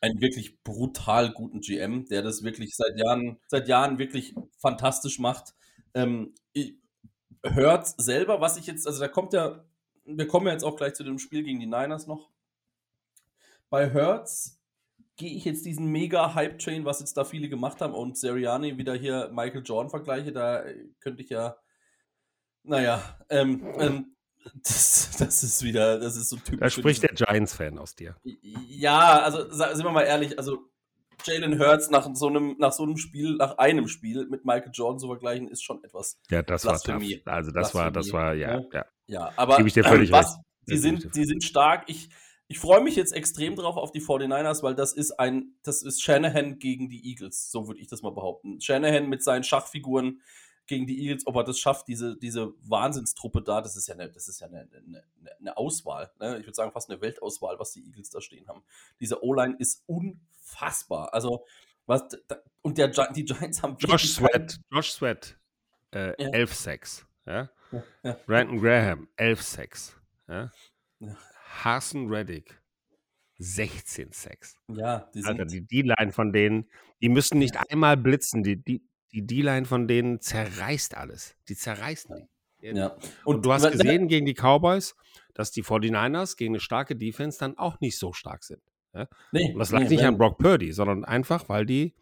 einen 0.00 0.20
wirklich 0.20 0.62
brutal 0.62 1.32
guten 1.32 1.60
GM, 1.60 2.06
der 2.06 2.22
das 2.22 2.42
wirklich 2.42 2.76
seit 2.76 2.98
Jahren, 2.98 3.38
seit 3.46 3.68
Jahren 3.68 3.98
wirklich 3.98 4.34
fantastisch 4.58 5.18
macht. 5.18 5.54
Ähm, 5.94 6.34
hört 7.42 7.86
selber, 8.00 8.40
was 8.40 8.56
ich 8.56 8.66
jetzt, 8.66 8.86
also 8.86 9.00
da 9.00 9.08
kommt 9.08 9.32
ja 9.32 9.64
wir 10.08 10.26
kommen 10.26 10.46
ja 10.46 10.52
jetzt 10.52 10.64
auch 10.64 10.76
gleich 10.76 10.94
zu 10.94 11.04
dem 11.04 11.18
Spiel 11.18 11.42
gegen 11.42 11.60
die 11.60 11.66
Niners 11.66 12.06
noch. 12.06 12.30
Bei 13.68 13.90
Hertz 13.90 14.57
gehe 15.18 15.36
ich 15.36 15.44
jetzt 15.44 15.66
diesen 15.66 15.86
mega 15.86 16.34
Hype-Train, 16.34 16.84
was 16.84 17.00
jetzt 17.00 17.16
da 17.16 17.24
viele 17.24 17.48
gemacht 17.48 17.80
haben, 17.82 17.92
und 17.92 18.16
Seriani 18.16 18.78
wieder 18.78 18.94
hier 18.94 19.30
Michael 19.32 19.62
Jordan 19.64 19.90
vergleiche, 19.90 20.32
da 20.32 20.64
könnte 21.00 21.22
ich 21.22 21.28
ja, 21.28 21.56
naja, 22.62 23.18
ähm, 23.28 23.74
ähm, 23.78 24.16
das, 24.64 25.16
das, 25.18 25.42
ist 25.42 25.62
wieder, 25.62 25.98
das 25.98 26.16
ist 26.16 26.30
so 26.30 26.36
typisch. 26.36 26.60
Da 26.60 26.70
spricht 26.70 27.02
der 27.02 27.12
Giants-Fan 27.12 27.78
aus 27.78 27.94
dir. 27.96 28.16
Ja, 28.22 29.20
also 29.20 29.50
sind 29.50 29.84
wir 29.84 29.90
mal 29.90 30.04
ehrlich, 30.04 30.38
also 30.38 30.70
Jalen 31.24 31.58
Hurts 31.58 31.90
nach 31.90 32.08
so 32.14 32.28
einem, 32.28 32.54
nach 32.58 32.72
so 32.72 32.84
einem 32.84 32.96
Spiel, 32.96 33.34
nach 33.36 33.58
einem 33.58 33.88
Spiel 33.88 34.26
mit 34.28 34.44
Michael 34.44 34.70
Jordan 34.72 35.00
zu 35.00 35.08
vergleichen, 35.08 35.48
ist 35.48 35.64
schon 35.64 35.82
etwas. 35.82 36.20
Ja, 36.30 36.42
das 36.42 36.62
Blasphemie. 36.62 37.20
war 37.24 37.32
tough. 37.32 37.34
Also 37.34 37.50
das 37.50 37.74
war, 37.74 37.90
das 37.90 38.12
war, 38.12 38.34
ja, 38.34 38.62
ja. 38.72 38.86
Ja, 39.06 39.32
aber 39.36 39.56
Gebe 39.56 39.68
ich 39.68 39.74
dir 39.74 39.84
völlig 39.84 40.12
was, 40.12 40.36
recht. 40.36 40.44
Sie 40.66 40.76
sind, 40.76 41.14
sie 41.14 41.24
sind 41.24 41.42
stark. 41.42 41.84
Ich, 41.88 42.10
ich 42.48 42.58
freue 42.58 42.80
mich 42.80 42.96
jetzt 42.96 43.12
extrem 43.12 43.56
drauf 43.56 43.76
auf 43.76 43.92
die 43.92 44.00
49ers, 44.00 44.62
weil 44.62 44.74
das 44.74 44.94
ist 44.94 45.12
ein, 45.12 45.54
das 45.62 45.82
ist 45.82 46.02
Shanahan 46.02 46.58
gegen 46.58 46.88
die 46.88 47.06
Eagles, 47.10 47.50
so 47.50 47.68
würde 47.68 47.80
ich 47.80 47.88
das 47.88 48.00
mal 48.00 48.12
behaupten. 48.12 48.60
Shanahan 48.60 49.06
mit 49.06 49.22
seinen 49.22 49.44
Schachfiguren 49.44 50.22
gegen 50.66 50.86
die 50.86 51.02
Eagles, 51.02 51.26
ob 51.26 51.36
er 51.36 51.44
das 51.44 51.58
schafft, 51.58 51.88
diese, 51.88 52.16
diese 52.16 52.54
Wahnsinnstruppe 52.62 53.42
da, 53.42 53.60
das 53.60 53.76
ist 53.76 53.86
ja 53.88 53.94
eine, 53.94 54.10
das 54.10 54.28
ist 54.28 54.40
ja 54.40 54.46
eine, 54.46 54.60
eine, 54.60 55.04
eine 55.38 55.56
Auswahl. 55.58 56.10
Ne? 56.18 56.38
Ich 56.38 56.46
würde 56.46 56.54
sagen, 56.54 56.72
fast 56.72 56.90
eine 56.90 57.00
Weltauswahl, 57.02 57.58
was 57.58 57.72
die 57.72 57.86
Eagles 57.86 58.08
da 58.10 58.20
stehen 58.22 58.48
haben. 58.48 58.62
Diese 58.98 59.22
O-Line 59.22 59.56
ist 59.58 59.84
unfassbar. 59.86 61.12
Also, 61.12 61.44
was, 61.86 62.02
und 62.62 62.78
der, 62.78 62.88
die 62.88 63.24
Giants 63.24 63.62
haben. 63.62 63.76
Josh 63.78 64.08
Sweat, 64.08 64.58
Josh 64.70 64.92
Sweat, 64.92 65.38
äh, 65.94 66.22
ja. 66.22 66.30
11-6. 66.30 67.04
Ja? 67.26 67.50
Ja. 68.02 68.12
Brandon 68.26 68.60
Graham, 68.60 69.08
11-6. 69.18 69.92
Ja? 70.28 70.50
ja. 71.00 71.16
Harson 71.48 72.08
Reddick, 72.08 72.60
16-6. 73.40 74.56
Ja, 74.68 75.10
die 75.14 75.22
sind. 75.22 75.28
Alter, 75.28 75.44
die 75.46 75.66
D-Line 75.66 76.12
von 76.12 76.32
denen, 76.32 76.68
die 77.00 77.08
müssen 77.08 77.38
nicht 77.38 77.56
einmal 77.70 77.96
blitzen. 77.96 78.42
Die, 78.42 78.56
die, 78.62 78.82
die 79.12 79.26
D-Line 79.26 79.66
von 79.66 79.88
denen 79.88 80.20
zerreißt 80.20 80.96
alles. 80.96 81.36
Die 81.48 81.56
zerreißen 81.56 82.14
die. 82.16 82.28
Ja. 82.60 82.96
Und, 83.24 83.36
Und 83.36 83.46
du 83.46 83.52
hast 83.52 83.70
gesehen 83.70 84.08
gegen 84.08 84.26
die 84.26 84.34
Cowboys, 84.34 84.96
dass 85.34 85.52
die 85.52 85.62
49ers 85.62 86.36
gegen 86.36 86.54
eine 86.54 86.60
starke 86.60 86.96
Defense 86.96 87.38
dann 87.38 87.56
auch 87.56 87.80
nicht 87.80 87.98
so 87.98 88.12
stark 88.12 88.42
sind. 88.42 88.62
Ja? 88.92 89.06
Nee, 89.30 89.52
Und 89.52 89.60
das 89.60 89.70
lag 89.70 89.82
nee, 89.82 89.90
nicht 89.90 90.04
an 90.04 90.18
Brock 90.18 90.38
Purdy, 90.38 90.72
sondern 90.72 91.04
einfach, 91.04 91.48
weil 91.48 91.64
die 91.64 91.94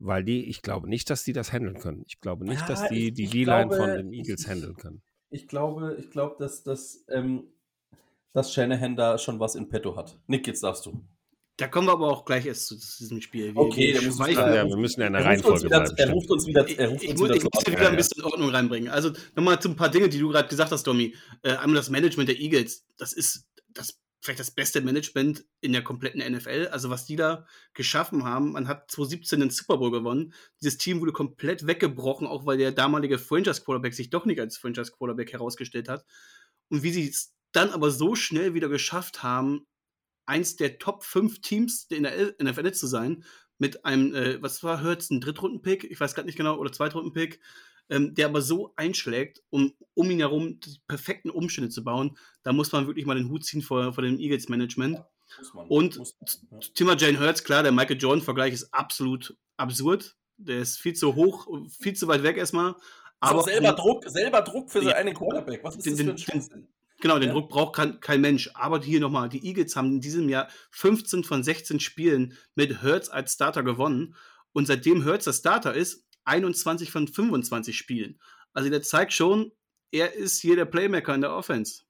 weil 0.00 0.24
die, 0.24 0.48
ich 0.48 0.60
glaube 0.60 0.88
nicht, 0.88 1.08
dass 1.08 1.24
die 1.24 1.32
das 1.32 1.52
handeln 1.52 1.78
können. 1.78 2.04
Ich 2.06 2.20
glaube 2.20 2.44
nicht, 2.44 2.60
ja, 2.62 2.66
dass 2.66 2.88
die 2.88 3.08
ich, 3.08 3.14
die 3.14 3.26
D-Line 3.26 3.74
von 3.74 3.88
den 3.88 4.12
Eagles 4.12 4.46
handeln 4.46 4.74
können. 4.74 5.02
Ich 5.30 5.48
glaube, 5.48 5.96
ich 5.98 6.10
glaube, 6.10 6.36
dass, 6.38 6.62
dass, 6.62 7.04
ähm, 7.08 7.53
dass 8.34 8.52
Shanahan 8.52 8.96
da 8.96 9.16
schon 9.16 9.40
was 9.40 9.54
in 9.54 9.68
petto 9.68 9.96
hat. 9.96 10.18
Nick, 10.26 10.46
jetzt 10.46 10.62
darfst 10.62 10.84
du. 10.84 11.02
Da 11.56 11.68
kommen 11.68 11.86
wir 11.86 11.92
aber 11.92 12.08
auch 12.08 12.24
gleich 12.24 12.46
erst 12.46 12.66
zu 12.66 12.74
diesem 12.74 13.20
Spiel. 13.20 13.54
Wir, 13.54 13.56
okay, 13.56 13.94
wir, 13.94 14.02
muss 14.02 14.28
ich, 14.28 14.34
ja, 14.34 14.66
wir 14.66 14.76
müssen 14.76 15.00
ja 15.00 15.06
in 15.06 15.12
der 15.12 15.24
Reihenfolge 15.24 15.68
bleiben. 15.68 15.96
Er 15.96 16.10
ruft 16.10 16.28
uns 16.28 16.46
wieder, 16.48 16.68
er 16.68 16.88
ruft 16.88 17.04
ich, 17.04 17.10
uns 17.10 17.22
wieder, 17.22 17.34
ich, 17.36 17.44
ich 17.44 17.50
muss 17.54 17.66
wieder 17.66 17.88
ein 17.90 17.96
bisschen 17.96 18.24
Ordnung 18.24 18.50
reinbringen. 18.50 18.90
Also 18.90 19.12
nochmal 19.36 19.60
zu 19.60 19.68
ein 19.68 19.76
paar 19.76 19.88
Dinge, 19.88 20.08
die 20.08 20.18
du 20.18 20.30
gerade 20.30 20.48
gesagt 20.48 20.72
hast, 20.72 20.84
Domi. 20.84 21.14
Äh, 21.42 21.52
einmal 21.52 21.76
das 21.76 21.90
Management 21.90 22.28
der 22.28 22.40
Eagles. 22.40 22.84
Das 22.98 23.12
ist 23.12 23.46
das 23.68 24.00
vielleicht 24.20 24.40
das 24.40 24.50
beste 24.50 24.80
Management 24.80 25.44
in 25.60 25.72
der 25.72 25.84
kompletten 25.84 26.20
NFL. 26.20 26.70
Also 26.72 26.90
was 26.90 27.04
die 27.04 27.14
da 27.14 27.46
geschaffen 27.72 28.24
haben, 28.24 28.52
man 28.52 28.66
hat 28.66 28.90
2017 28.90 29.38
den 29.38 29.50
Super 29.50 29.76
Bowl 29.76 29.92
gewonnen. 29.92 30.32
Dieses 30.60 30.78
Team 30.78 31.00
wurde 31.00 31.12
komplett 31.12 31.68
weggebrochen, 31.68 32.26
auch 32.26 32.46
weil 32.46 32.58
der 32.58 32.72
damalige 32.72 33.18
Franchise 33.18 33.62
Quarterback 33.62 33.94
sich 33.94 34.10
doch 34.10 34.24
nicht 34.24 34.40
als 34.40 34.56
Franchise 34.56 34.90
Quarterback 34.90 35.32
herausgestellt 35.32 35.88
hat. 35.88 36.04
Und 36.68 36.82
wie 36.82 36.90
sie 36.90 37.08
es 37.08 37.34
dann 37.54 37.70
aber 37.70 37.90
so 37.90 38.14
schnell 38.14 38.54
wieder 38.54 38.68
geschafft 38.68 39.22
haben, 39.22 39.66
eins 40.26 40.56
der 40.56 40.78
Top 40.78 41.04
5 41.04 41.40
Teams 41.40 41.86
in 41.90 42.02
der 42.02 42.34
NFL 42.42 42.72
zu 42.72 42.86
sein, 42.86 43.24
mit 43.58 43.84
einem, 43.84 44.14
äh, 44.14 44.42
was 44.42 44.62
war 44.62 44.82
Hurts, 44.82 45.10
ein 45.10 45.20
Drittrunden-Pick, 45.20 45.84
ich 45.84 46.00
weiß 46.00 46.14
gerade 46.14 46.26
nicht 46.26 46.36
genau, 46.36 46.56
oder 46.56 46.72
Zweitrunden-Pick, 46.72 47.40
ähm, 47.90 48.14
der 48.14 48.26
aber 48.26 48.42
so 48.42 48.72
einschlägt, 48.76 49.42
um, 49.50 49.74
um 49.94 50.10
ihn 50.10 50.18
herum 50.18 50.58
die 50.60 50.78
perfekten 50.88 51.30
Umstände 51.30 51.70
zu 51.70 51.84
bauen, 51.84 52.16
da 52.42 52.52
muss 52.52 52.72
man 52.72 52.86
wirklich 52.86 53.06
mal 53.06 53.14
den 53.14 53.28
Hut 53.28 53.44
ziehen 53.44 53.62
vor, 53.62 53.92
vor 53.92 54.02
dem 54.02 54.18
Eagles-Management. 54.18 54.96
Ja, 54.96 55.60
und 55.68 55.98
man, 55.98 56.06
ja. 56.50 56.58
Thema 56.74 56.96
Jane 56.96 57.20
Hurts, 57.20 57.44
klar, 57.44 57.62
der 57.62 57.72
Michael 57.72 58.00
Jordan-Vergleich 58.00 58.54
ist 58.54 58.72
absolut 58.72 59.36
absurd. 59.56 60.16
Der 60.36 60.58
ist 60.58 60.78
viel 60.78 60.94
zu 60.94 61.14
hoch, 61.14 61.46
viel 61.78 61.94
zu 61.94 62.08
weit 62.08 62.22
weg 62.22 62.36
erstmal. 62.36 62.74
Aber 63.20 63.42
selber 63.42 63.72
Druck, 63.72 64.04
selber 64.08 64.42
Druck 64.42 64.70
für 64.70 64.82
seinen 64.82 64.94
einen 64.94 65.14
Quarterback. 65.14 65.62
Was 65.62 65.76
ist 65.76 65.86
den, 65.86 66.08
das 66.08 66.22
für 66.22 66.32
ein 66.32 66.48
den, 66.48 66.68
Genau, 67.04 67.18
den 67.18 67.28
ja. 67.28 67.34
Druck 67.34 67.50
braucht 67.50 67.76
kein, 67.76 68.00
kein, 68.00 68.22
Mensch. 68.22 68.50
Aber 68.54 68.80
hier 68.80 68.98
nochmal, 68.98 69.28
die 69.28 69.46
Eagles 69.46 69.76
haben 69.76 69.92
in 69.92 70.00
diesem 70.00 70.30
Jahr 70.30 70.48
15 70.70 71.22
von 71.22 71.42
16 71.42 71.78
Spielen 71.78 72.32
mit 72.54 72.82
Hurts 72.82 73.10
als 73.10 73.34
Starter 73.34 73.62
gewonnen. 73.62 74.16
Und 74.54 74.64
seitdem 74.64 75.04
Hurts 75.04 75.26
der 75.26 75.34
Starter 75.34 75.74
ist, 75.74 76.08
21 76.24 76.90
von 76.90 77.06
25 77.06 77.76
Spielen. 77.76 78.18
Also 78.54 78.70
der 78.70 78.80
zeigt 78.80 79.12
schon, 79.12 79.52
er 79.92 80.14
ist 80.14 80.40
hier 80.40 80.56
der 80.56 80.64
Playmaker 80.64 81.14
in 81.14 81.20
der 81.20 81.34
Offense. 81.34 81.82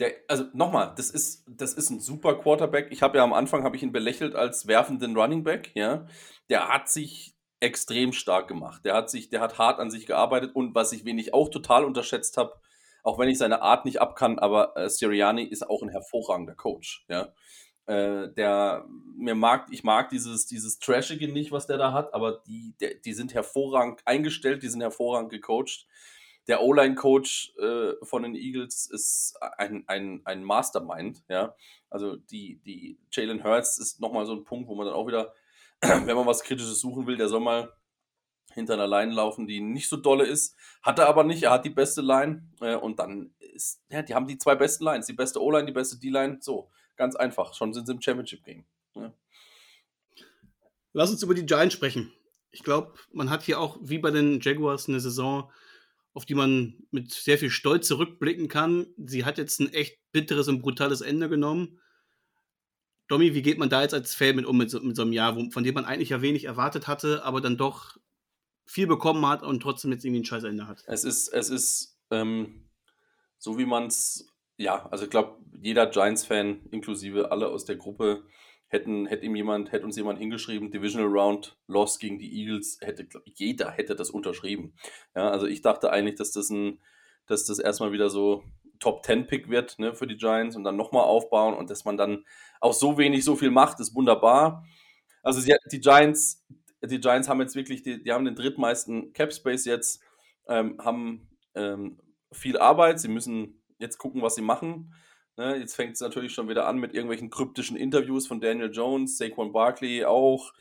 Der, 0.00 0.14
also 0.26 0.46
nochmal, 0.52 0.94
das 0.96 1.10
ist, 1.10 1.44
das 1.48 1.74
ist 1.74 1.90
ein 1.90 2.00
super 2.00 2.34
Quarterback. 2.40 2.88
Ich 2.90 3.02
habe 3.02 3.18
ja 3.18 3.22
am 3.22 3.32
Anfang 3.32 3.62
habe 3.62 3.76
ich 3.76 3.84
ihn 3.84 3.92
belächelt 3.92 4.34
als 4.34 4.66
werfenden 4.66 5.16
Running 5.16 5.44
Back, 5.44 5.70
ja. 5.76 6.08
Der 6.50 6.66
hat 6.66 6.88
sich 6.88 7.36
extrem 7.60 8.12
stark 8.12 8.48
gemacht. 8.48 8.84
Der 8.84 8.94
hat 8.94 9.10
sich, 9.10 9.30
der 9.30 9.40
hat 9.40 9.58
hart 9.58 9.78
an 9.78 9.92
sich 9.92 10.06
gearbeitet 10.06 10.56
und 10.56 10.74
was 10.74 10.90
ich 10.90 11.04
wenig 11.04 11.34
auch 11.34 11.50
total 11.50 11.84
unterschätzt 11.84 12.36
habe, 12.36 12.54
auch 13.08 13.18
wenn 13.18 13.30
ich 13.30 13.38
seine 13.38 13.62
Art 13.62 13.86
nicht 13.86 14.02
abkann, 14.02 14.38
aber 14.38 14.76
äh, 14.76 14.90
Sirianni 14.90 15.42
ist 15.42 15.66
auch 15.66 15.82
ein 15.82 15.88
hervorragender 15.88 16.54
Coach, 16.54 17.06
ja. 17.08 17.32
Äh, 17.86 18.34
der 18.34 18.84
mir 19.16 19.34
mag, 19.34 19.68
ich 19.70 19.82
mag 19.82 20.10
dieses, 20.10 20.44
dieses 20.44 20.78
Trashige 20.78 21.32
nicht, 21.32 21.50
was 21.50 21.66
der 21.66 21.78
da 21.78 21.94
hat, 21.94 22.12
aber 22.12 22.42
die, 22.46 22.74
der, 22.82 22.96
die 22.96 23.14
sind 23.14 23.32
hervorragend 23.32 24.02
eingestellt, 24.04 24.62
die 24.62 24.68
sind 24.68 24.82
hervorragend 24.82 25.30
gecoacht. 25.30 25.86
Der 26.48 26.62
O-Line-Coach 26.62 27.54
äh, 27.58 27.92
von 28.02 28.24
den 28.24 28.34
Eagles 28.34 28.90
ist 28.92 29.38
ein, 29.56 29.84
ein, 29.86 30.20
ein 30.26 30.44
Mastermind, 30.44 31.24
ja. 31.30 31.54
Also 31.88 32.16
die, 32.16 32.60
die 32.66 32.98
Jalen 33.10 33.42
Hurts 33.42 33.78
ist 33.78 34.02
nochmal 34.02 34.26
so 34.26 34.34
ein 34.34 34.44
Punkt, 34.44 34.68
wo 34.68 34.74
man 34.74 34.84
dann 34.84 34.94
auch 34.94 35.06
wieder, 35.06 35.32
wenn 35.80 36.14
man 36.14 36.26
was 36.26 36.42
Kritisches 36.42 36.78
suchen 36.78 37.06
will, 37.06 37.16
der 37.16 37.28
soll 37.28 37.40
mal 37.40 37.72
hinter 38.58 38.74
einer 38.74 38.86
Line 38.86 39.12
laufen, 39.12 39.46
die 39.46 39.60
nicht 39.60 39.88
so 39.88 39.96
dolle 39.96 40.26
ist. 40.26 40.56
Hat 40.82 40.98
er 40.98 41.08
aber 41.08 41.24
nicht, 41.24 41.42
er 41.42 41.52
hat 41.52 41.64
die 41.64 41.70
beste 41.70 42.02
Line 42.02 42.46
äh, 42.60 42.76
und 42.76 42.98
dann 42.98 43.34
ist, 43.38 43.82
ja, 43.90 44.02
die 44.02 44.14
haben 44.14 44.26
die 44.26 44.38
zwei 44.38 44.54
besten 44.54 44.84
Lines, 44.84 45.06
die 45.06 45.12
beste 45.14 45.42
O-Line, 45.42 45.66
die 45.66 45.72
beste 45.72 45.98
D-Line, 45.98 46.38
so, 46.40 46.70
ganz 46.96 47.16
einfach, 47.16 47.54
schon 47.54 47.72
sind 47.72 47.86
sie 47.86 47.92
im 47.92 48.02
Championship-Game. 48.02 48.64
Ja. 48.94 49.12
Lass 50.92 51.10
uns 51.10 51.22
über 51.22 51.34
die 51.34 51.46
Giants 51.46 51.74
sprechen. 51.74 52.12
Ich 52.50 52.62
glaube, 52.62 52.94
man 53.12 53.30
hat 53.30 53.42
hier 53.42 53.60
auch, 53.60 53.78
wie 53.80 53.98
bei 53.98 54.10
den 54.10 54.40
Jaguars, 54.40 54.88
eine 54.88 55.00
Saison, 55.00 55.50
auf 56.14 56.24
die 56.24 56.34
man 56.34 56.74
mit 56.90 57.12
sehr 57.12 57.38
viel 57.38 57.50
Stolz 57.50 57.86
zurückblicken 57.86 58.48
kann. 58.48 58.86
Sie 58.96 59.24
hat 59.24 59.38
jetzt 59.38 59.60
ein 59.60 59.72
echt 59.72 59.98
bitteres 60.12 60.48
und 60.48 60.62
brutales 60.62 61.00
Ende 61.00 61.28
genommen. 61.28 61.78
Domi, 63.06 63.34
wie 63.34 63.42
geht 63.42 63.58
man 63.58 63.70
da 63.70 63.82
jetzt 63.82 63.94
als 63.94 64.14
Fan 64.14 64.36
mit 64.36 64.44
um 64.44 64.58
mit 64.58 64.70
so, 64.70 64.80
mit 64.80 64.96
so 64.96 65.02
einem 65.02 65.12
Jahr, 65.12 65.36
wo, 65.36 65.50
von 65.50 65.64
dem 65.64 65.74
man 65.74 65.84
eigentlich 65.84 66.10
ja 66.10 66.20
wenig 66.20 66.44
erwartet 66.44 66.88
hatte, 66.88 67.24
aber 67.24 67.40
dann 67.40 67.56
doch 67.56 67.96
viel 68.68 68.86
bekommen 68.86 69.26
hat 69.26 69.42
und 69.42 69.60
trotzdem 69.60 69.90
jetzt 69.92 70.04
irgendwie 70.04 70.20
ein 70.20 70.26
scheiß 70.26 70.44
Ende 70.44 70.68
hat? 70.68 70.84
Es 70.86 71.02
ist, 71.02 71.28
es 71.28 71.48
ist 71.48 71.98
ähm, 72.10 72.68
so, 73.38 73.58
wie 73.58 73.64
man 73.64 73.86
es, 73.86 74.28
ja, 74.58 74.86
also 74.90 75.04
ich 75.04 75.10
glaube, 75.10 75.38
jeder 75.60 75.86
Giants-Fan, 75.86 76.66
inklusive 76.70 77.32
alle 77.32 77.48
aus 77.48 77.64
der 77.64 77.76
Gruppe, 77.76 78.24
hätten, 78.66 79.06
hätte 79.06 79.24
ihm 79.24 79.34
jemand, 79.34 79.72
hätte 79.72 79.86
uns 79.86 79.96
jemand 79.96 80.18
hingeschrieben, 80.18 80.70
Divisional 80.70 81.08
Round, 81.08 81.56
Loss 81.66 81.98
gegen 81.98 82.18
die 82.18 82.30
Eagles, 82.40 82.78
hätte, 82.82 83.08
jeder 83.24 83.70
hätte 83.70 83.96
das 83.96 84.10
unterschrieben. 84.10 84.74
Ja, 85.16 85.30
also 85.30 85.46
ich 85.46 85.62
dachte 85.62 85.90
eigentlich, 85.90 86.16
dass 86.16 86.32
das 86.32 86.50
ein, 86.50 86.78
dass 87.26 87.46
das 87.46 87.58
erstmal 87.58 87.92
wieder 87.92 88.10
so 88.10 88.44
Top 88.80 89.04
10 89.04 89.26
Pick 89.26 89.48
wird 89.48 89.78
ne, 89.78 89.94
für 89.94 90.06
die 90.06 90.18
Giants 90.18 90.56
und 90.56 90.64
dann 90.64 90.76
nochmal 90.76 91.04
aufbauen 91.04 91.54
und 91.54 91.70
dass 91.70 91.86
man 91.86 91.96
dann 91.96 92.24
auch 92.60 92.74
so 92.74 92.98
wenig 92.98 93.24
so 93.24 93.34
viel 93.34 93.50
macht, 93.50 93.80
ist 93.80 93.94
wunderbar. 93.94 94.64
Also 95.22 95.40
sie, 95.40 95.54
die 95.72 95.80
Giants, 95.80 96.44
die 96.82 97.00
Giants 97.00 97.28
haben 97.28 97.40
jetzt 97.40 97.56
wirklich, 97.56 97.82
die, 97.82 98.02
die 98.02 98.12
haben 98.12 98.24
den 98.24 98.34
drittmeisten 98.34 99.12
Cap 99.12 99.32
Space 99.32 99.64
jetzt, 99.64 100.02
ähm, 100.48 100.76
haben 100.78 101.28
ähm, 101.54 102.00
viel 102.32 102.58
Arbeit. 102.58 103.00
Sie 103.00 103.08
müssen 103.08 103.62
jetzt 103.78 103.98
gucken, 103.98 104.22
was 104.22 104.34
sie 104.34 104.42
machen. 104.42 104.94
Ne, 105.36 105.56
jetzt 105.56 105.76
fängt 105.76 105.94
es 105.94 106.00
natürlich 106.00 106.32
schon 106.32 106.48
wieder 106.48 106.66
an 106.66 106.78
mit 106.78 106.94
irgendwelchen 106.94 107.30
kryptischen 107.30 107.76
Interviews 107.76 108.26
von 108.26 108.40
Daniel 108.40 108.72
Jones, 108.72 109.18
Saquon 109.18 109.52
Barkley 109.52 110.04
auch. 110.04 110.52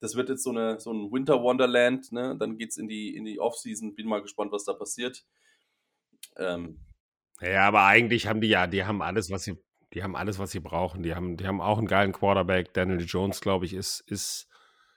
Das 0.00 0.14
wird 0.14 0.28
jetzt 0.28 0.42
so, 0.42 0.50
eine, 0.50 0.78
so 0.78 0.92
ein 0.92 1.10
Winter 1.10 1.42
Wonderland. 1.42 2.12
Ne? 2.12 2.36
Dann 2.38 2.58
geht 2.58 2.70
es 2.70 2.76
in 2.76 2.86
die, 2.86 3.16
in 3.16 3.24
die 3.24 3.40
Offseason. 3.40 3.94
Bin 3.94 4.06
mal 4.06 4.20
gespannt, 4.20 4.52
was 4.52 4.64
da 4.64 4.74
passiert. 4.74 5.24
Ähm, 6.36 6.80
ja, 7.40 7.66
aber 7.66 7.84
eigentlich 7.84 8.26
haben 8.26 8.42
die 8.42 8.48
ja, 8.48 8.66
die 8.66 8.84
haben 8.84 9.00
alles, 9.00 9.30
was 9.30 9.44
sie, 9.44 9.56
die 9.94 10.02
haben 10.02 10.16
alles, 10.16 10.38
was 10.38 10.50
sie 10.50 10.60
brauchen. 10.60 11.02
Die 11.02 11.14
haben, 11.14 11.38
die 11.38 11.46
haben 11.46 11.62
auch 11.62 11.78
einen 11.78 11.86
geilen 11.86 12.12
Quarterback. 12.12 12.74
Daniel 12.74 13.06
Jones, 13.06 13.40
glaube 13.40 13.64
ich, 13.64 13.72
ist, 13.72 14.00
ist, 14.06 14.48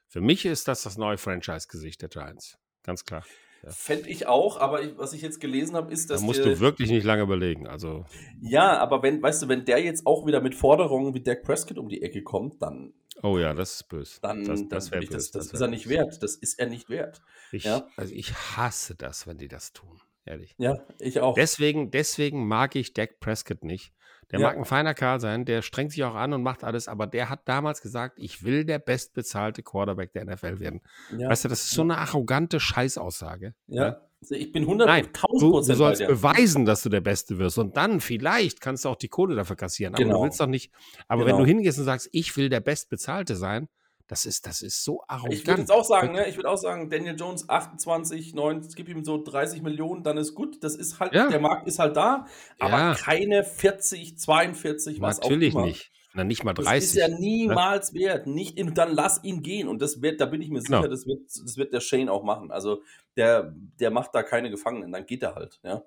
für 0.09 0.21
mich 0.21 0.45
ist 0.45 0.67
das 0.67 0.83
das 0.83 0.97
neue 0.97 1.17
Franchise-Gesicht 1.17 2.01
der 2.01 2.09
Giants. 2.09 2.57
Ganz 2.83 3.05
klar. 3.05 3.23
Ja. 3.63 3.71
Fände 3.71 4.09
ich 4.09 4.27
auch, 4.27 4.59
aber 4.59 4.83
ich, 4.83 4.97
was 4.97 5.13
ich 5.13 5.21
jetzt 5.21 5.39
gelesen 5.39 5.75
habe, 5.75 5.91
ist, 5.91 6.09
dass. 6.09 6.21
Da 6.21 6.25
musst 6.25 6.43
du 6.43 6.59
wirklich 6.59 6.89
nicht 6.89 7.03
lange 7.03 7.23
überlegen. 7.23 7.67
Also. 7.67 8.05
Ja, 8.41 8.77
aber 8.77 9.03
wenn, 9.03 9.21
weißt 9.21 9.43
du, 9.43 9.47
wenn 9.49 9.65
der 9.65 9.83
jetzt 9.83 10.05
auch 10.05 10.25
wieder 10.25 10.41
mit 10.41 10.55
Forderungen 10.55 11.13
wie 11.13 11.21
Dak 11.21 11.43
Prescott 11.43 11.77
um 11.77 11.89
die 11.89 12.01
Ecke 12.01 12.23
kommt, 12.23 12.61
dann. 12.61 12.93
Oh 13.21 13.37
ja, 13.37 13.53
das 13.53 13.75
ist 13.75 13.89
böse. 13.89 14.19
Dann, 14.21 14.45
das, 14.45 14.67
das, 14.69 14.89
das, 14.89 15.05
das, 15.09 15.31
das 15.31 15.51
ist 15.51 15.61
er 15.61 15.67
nicht 15.67 15.89
wert. 15.89 16.23
Das 16.23 16.35
ist 16.35 16.57
er 16.57 16.67
nicht 16.67 16.89
wert. 16.89 17.21
Ich, 17.51 17.65
ja? 17.65 17.85
Also 17.97 18.13
ich 18.13 18.33
hasse 18.33 18.95
das, 18.95 19.27
wenn 19.27 19.37
die 19.37 19.49
das 19.49 19.73
tun 19.73 19.99
ehrlich. 20.29 20.55
Ja, 20.57 20.85
ich 20.99 21.19
auch. 21.19 21.33
Deswegen, 21.33 21.91
deswegen 21.91 22.47
mag 22.47 22.75
ich 22.75 22.93
Dak 22.93 23.19
Prescott 23.19 23.63
nicht. 23.63 23.91
Der 24.31 24.39
ja. 24.39 24.47
mag 24.47 24.57
ein 24.57 24.65
feiner 24.65 24.93
Kerl 24.93 25.19
sein, 25.19 25.45
der 25.45 25.61
strengt 25.61 25.91
sich 25.91 26.03
auch 26.03 26.15
an 26.15 26.33
und 26.33 26.43
macht 26.43 26.63
alles, 26.63 26.87
aber 26.87 27.07
der 27.07 27.29
hat 27.29 27.47
damals 27.47 27.81
gesagt, 27.81 28.19
ich 28.19 28.43
will 28.43 28.63
der 28.63 28.79
bestbezahlte 28.79 29.63
Quarterback 29.63 30.13
der 30.13 30.25
NFL 30.25 30.59
werden. 30.59 30.81
Ja. 31.17 31.29
Weißt 31.29 31.45
du, 31.45 31.49
das 31.49 31.63
ist 31.63 31.71
so 31.71 31.81
eine 31.81 31.97
arrogante 31.97 32.59
Scheißaussage. 32.59 33.53
Ja. 33.67 33.83
ja. 33.83 34.01
Also 34.21 34.35
ich 34.35 34.51
bin 34.51 34.65
100.000 34.65 34.85
Nein, 34.85 35.07
du, 35.39 35.51
du 35.51 35.61
sollst 35.61 36.05
beweisen, 36.05 36.65
dass 36.65 36.83
du 36.83 36.89
der 36.89 36.99
Beste 36.99 37.37
wirst 37.37 37.57
und 37.57 37.77
dann 37.77 38.01
vielleicht 38.01 38.59
kannst 38.59 38.83
du 38.83 38.89
auch 38.89 38.97
die 38.97 39.07
Kohle 39.07 39.35
dafür 39.35 39.55
kassieren. 39.55 39.95
Aber 39.95 40.03
genau. 40.03 40.17
du 40.17 40.23
willst 40.25 40.41
doch 40.41 40.47
nicht. 40.47 40.73
Aber 41.07 41.23
genau. 41.23 41.37
wenn 41.37 41.43
du 41.43 41.47
hingehst 41.47 41.79
und 41.79 41.85
sagst, 41.85 42.09
ich 42.11 42.35
will 42.35 42.49
der 42.49 42.59
Bestbezahlte 42.59 43.37
sein, 43.37 43.69
das 44.09 44.25
ist, 44.25 44.47
das 44.47 44.63
ist 44.63 44.83
so 44.83 45.03
arrogant. 45.07 45.35
Ich 45.35 45.45
würde 45.45 45.61
jetzt 45.61 45.71
auch 45.71 45.85
sagen, 45.85 46.13
ne, 46.13 46.27
ich 46.27 46.35
würde 46.35 46.49
auch 46.49 46.57
sagen, 46.57 46.89
Daniel 46.89 47.15
Jones 47.15 47.47
28, 47.47 48.33
9, 48.33 48.67
gib 48.75 48.89
ihm 48.89 49.05
so 49.05 49.23
30 49.23 49.61
Millionen, 49.61 50.01
dann 50.01 50.17
ist 50.17 50.33
gut. 50.33 50.63
Das 50.63 50.75
ist 50.75 50.99
halt, 50.99 51.13
ja. 51.13 51.27
der 51.27 51.39
Markt 51.39 51.67
ist 51.67 51.77
halt 51.77 51.95
da, 51.95 52.25
aber 52.57 52.77
ja. 52.77 52.95
keine 52.95 53.43
40, 53.43 54.17
42, 54.17 54.99
was 54.99 55.19
Natürlich 55.19 55.53
auch 55.53 55.59
immer. 55.59 55.67
nicht. 55.67 55.91
Na, 56.15 56.23
nicht 56.23 56.43
mal 56.43 56.55
30. 56.55 56.73
Das 56.73 56.83
ist 56.85 56.95
ja 56.95 57.07
ne? 57.07 57.19
niemals 57.19 57.93
ne? 57.93 57.99
wert. 57.99 58.25
Nicht 58.25 58.57
in, 58.57 58.73
dann 58.73 58.93
lass 58.93 59.23
ihn 59.23 59.43
gehen. 59.43 59.67
Und 59.67 59.79
das 59.79 60.01
wird, 60.01 60.19
da 60.19 60.25
bin 60.25 60.41
ich 60.41 60.49
mir 60.49 60.61
sicher, 60.61 60.77
genau. 60.77 60.89
das, 60.89 61.05
wird, 61.05 61.27
das 61.27 61.57
wird 61.57 61.71
der 61.71 61.79
Shane 61.79 62.09
auch 62.09 62.23
machen. 62.23 62.49
Also 62.49 62.81
der, 63.15 63.53
der 63.79 63.91
macht 63.91 64.15
da 64.15 64.23
keine 64.23 64.49
Gefangenen, 64.49 64.91
dann 64.91 65.05
geht 65.05 65.21
er 65.21 65.35
halt, 65.35 65.59
ja. 65.61 65.83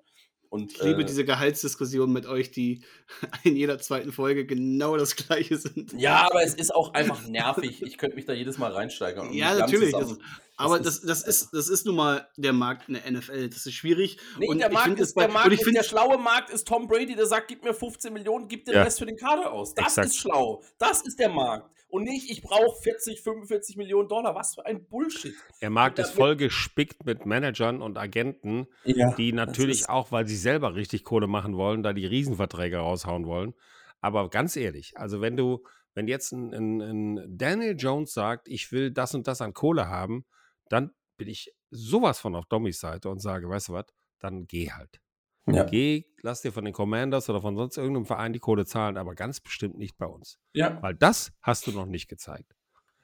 Und, 0.53 0.71
ich 0.71 0.83
liebe 0.83 1.01
äh, 1.01 1.05
diese 1.05 1.25
Gehaltsdiskussion 1.25 2.13
mit 2.13 2.27
euch, 2.27 2.51
die 2.51 2.83
in 3.43 3.55
jeder 3.55 3.79
zweiten 3.79 4.11
Folge 4.11 4.45
genau 4.45 4.97
das 4.97 5.15
gleiche 5.15 5.57
sind. 5.57 5.93
Ja, 5.93 6.27
aber 6.29 6.43
es 6.43 6.53
ist 6.53 6.75
auch 6.75 6.93
einfach 6.93 7.27
nervig. 7.27 7.81
Ich 7.81 7.97
könnte 7.97 8.15
mich 8.15 8.25
da 8.25 8.33
jedes 8.33 8.59
Mal 8.59 8.71
reinsteigern. 8.71 9.33
Ja, 9.33 9.55
natürlich. 9.55 9.93
Das, 9.93 10.15
aber 10.55 10.79
das, 10.79 11.01
das, 11.01 11.23
ist, 11.23 11.49
das 11.53 11.69
ist 11.69 11.87
nun 11.87 11.95
mal 11.95 12.27
der 12.37 12.53
Markt 12.53 12.87
in 12.87 12.93
der 12.93 13.11
NFL. 13.11 13.49
Das 13.49 13.65
ist 13.65 13.73
schwierig. 13.73 14.19
Nee, 14.37 14.47
und 14.47 14.59
der 14.59 14.71
Markt 14.71 14.99
ist, 14.99 15.15
bei, 15.15 15.23
der, 15.23 15.33
Markt 15.33 15.53
ist 15.53 15.75
der 15.75 15.81
schlaue 15.81 16.19
Markt 16.19 16.51
ist 16.51 16.67
Tom 16.67 16.87
Brady, 16.87 17.15
der 17.15 17.25
sagt, 17.25 17.47
gib 17.47 17.63
mir 17.63 17.73
15 17.73 18.13
Millionen, 18.13 18.47
gib 18.47 18.65
den 18.65 18.75
ja. 18.75 18.83
Rest 18.83 18.99
für 18.99 19.07
den 19.07 19.17
Kader 19.17 19.51
aus. 19.51 19.73
Das 19.73 19.87
Exakt. 19.87 20.07
ist 20.09 20.17
schlau. 20.17 20.61
Das 20.77 21.01
ist 21.01 21.17
der 21.17 21.29
Markt 21.29 21.73
und 21.93 22.05
nicht, 22.05 22.31
ich 22.31 22.41
brauche 22.41 22.81
40, 22.81 23.21
45 23.21 23.77
Millionen 23.77 24.09
Dollar. 24.09 24.33
Was 24.33 24.55
für 24.55 24.65
ein 24.65 24.83
Bullshit. 24.83 25.35
Der 25.61 25.69
Markt 25.69 25.99
ist 25.99 26.09
voll 26.09 26.35
gespickt 26.35 27.05
mit 27.05 27.27
Managern 27.27 27.83
und 27.83 27.99
Agenten, 27.99 28.65
ja, 28.83 29.13
die 29.13 29.31
natürlich 29.31 29.89
auch, 29.89 30.11
weil 30.11 30.27
sie 30.27 30.35
selber 30.35 30.73
richtig 30.73 31.03
Kohle 31.03 31.27
machen 31.27 31.55
wollen, 31.55 31.83
da 31.83 31.93
die 31.93 32.07
Riesenverträge 32.07 32.77
raushauen 32.77 33.27
wollen. 33.27 33.53
Aber 34.01 34.31
ganz 34.31 34.55
ehrlich, 34.55 34.97
also 34.97 35.21
wenn 35.21 35.37
du, 35.37 35.63
wenn 35.93 36.07
jetzt 36.07 36.31
ein, 36.31 36.51
ein, 36.51 36.81
ein 36.81 37.37
Daniel 37.37 37.75
Jones 37.77 38.11
sagt, 38.11 38.47
ich 38.47 38.71
will 38.71 38.89
das 38.89 39.13
und 39.13 39.27
das 39.27 39.39
an 39.41 39.53
Kohle 39.53 39.87
haben, 39.87 40.25
dann 40.69 40.95
bin 41.17 41.27
ich 41.27 41.53
sowas 41.69 42.19
von 42.19 42.33
auf 42.33 42.47
Dommys 42.47 42.79
Seite 42.79 43.07
und 43.07 43.19
sage, 43.19 43.47
weißt 43.47 43.67
du 43.67 43.73
was, 43.73 43.85
dann 44.19 44.47
geh 44.47 44.71
halt. 44.71 44.99
Ja. 45.45 45.63
Geh, 45.65 46.05
lass 46.21 46.41
dir 46.41 46.51
von 46.51 46.63
den 46.63 46.73
Commanders 46.73 47.29
oder 47.29 47.41
von 47.41 47.55
sonst 47.57 47.77
irgendeinem 47.77 48.05
Verein 48.05 48.33
die 48.33 48.39
Kohle 48.39 48.65
zahlen, 48.65 48.97
aber 48.97 49.13
ganz 49.13 49.39
bestimmt 49.39 49.77
nicht 49.77 49.97
bei 49.97 50.05
uns. 50.05 50.39
Ja. 50.53 50.81
Weil 50.81 50.95
das 50.95 51.33
hast 51.41 51.67
du 51.67 51.71
noch 51.71 51.85
nicht 51.85 52.07
gezeigt. 52.07 52.55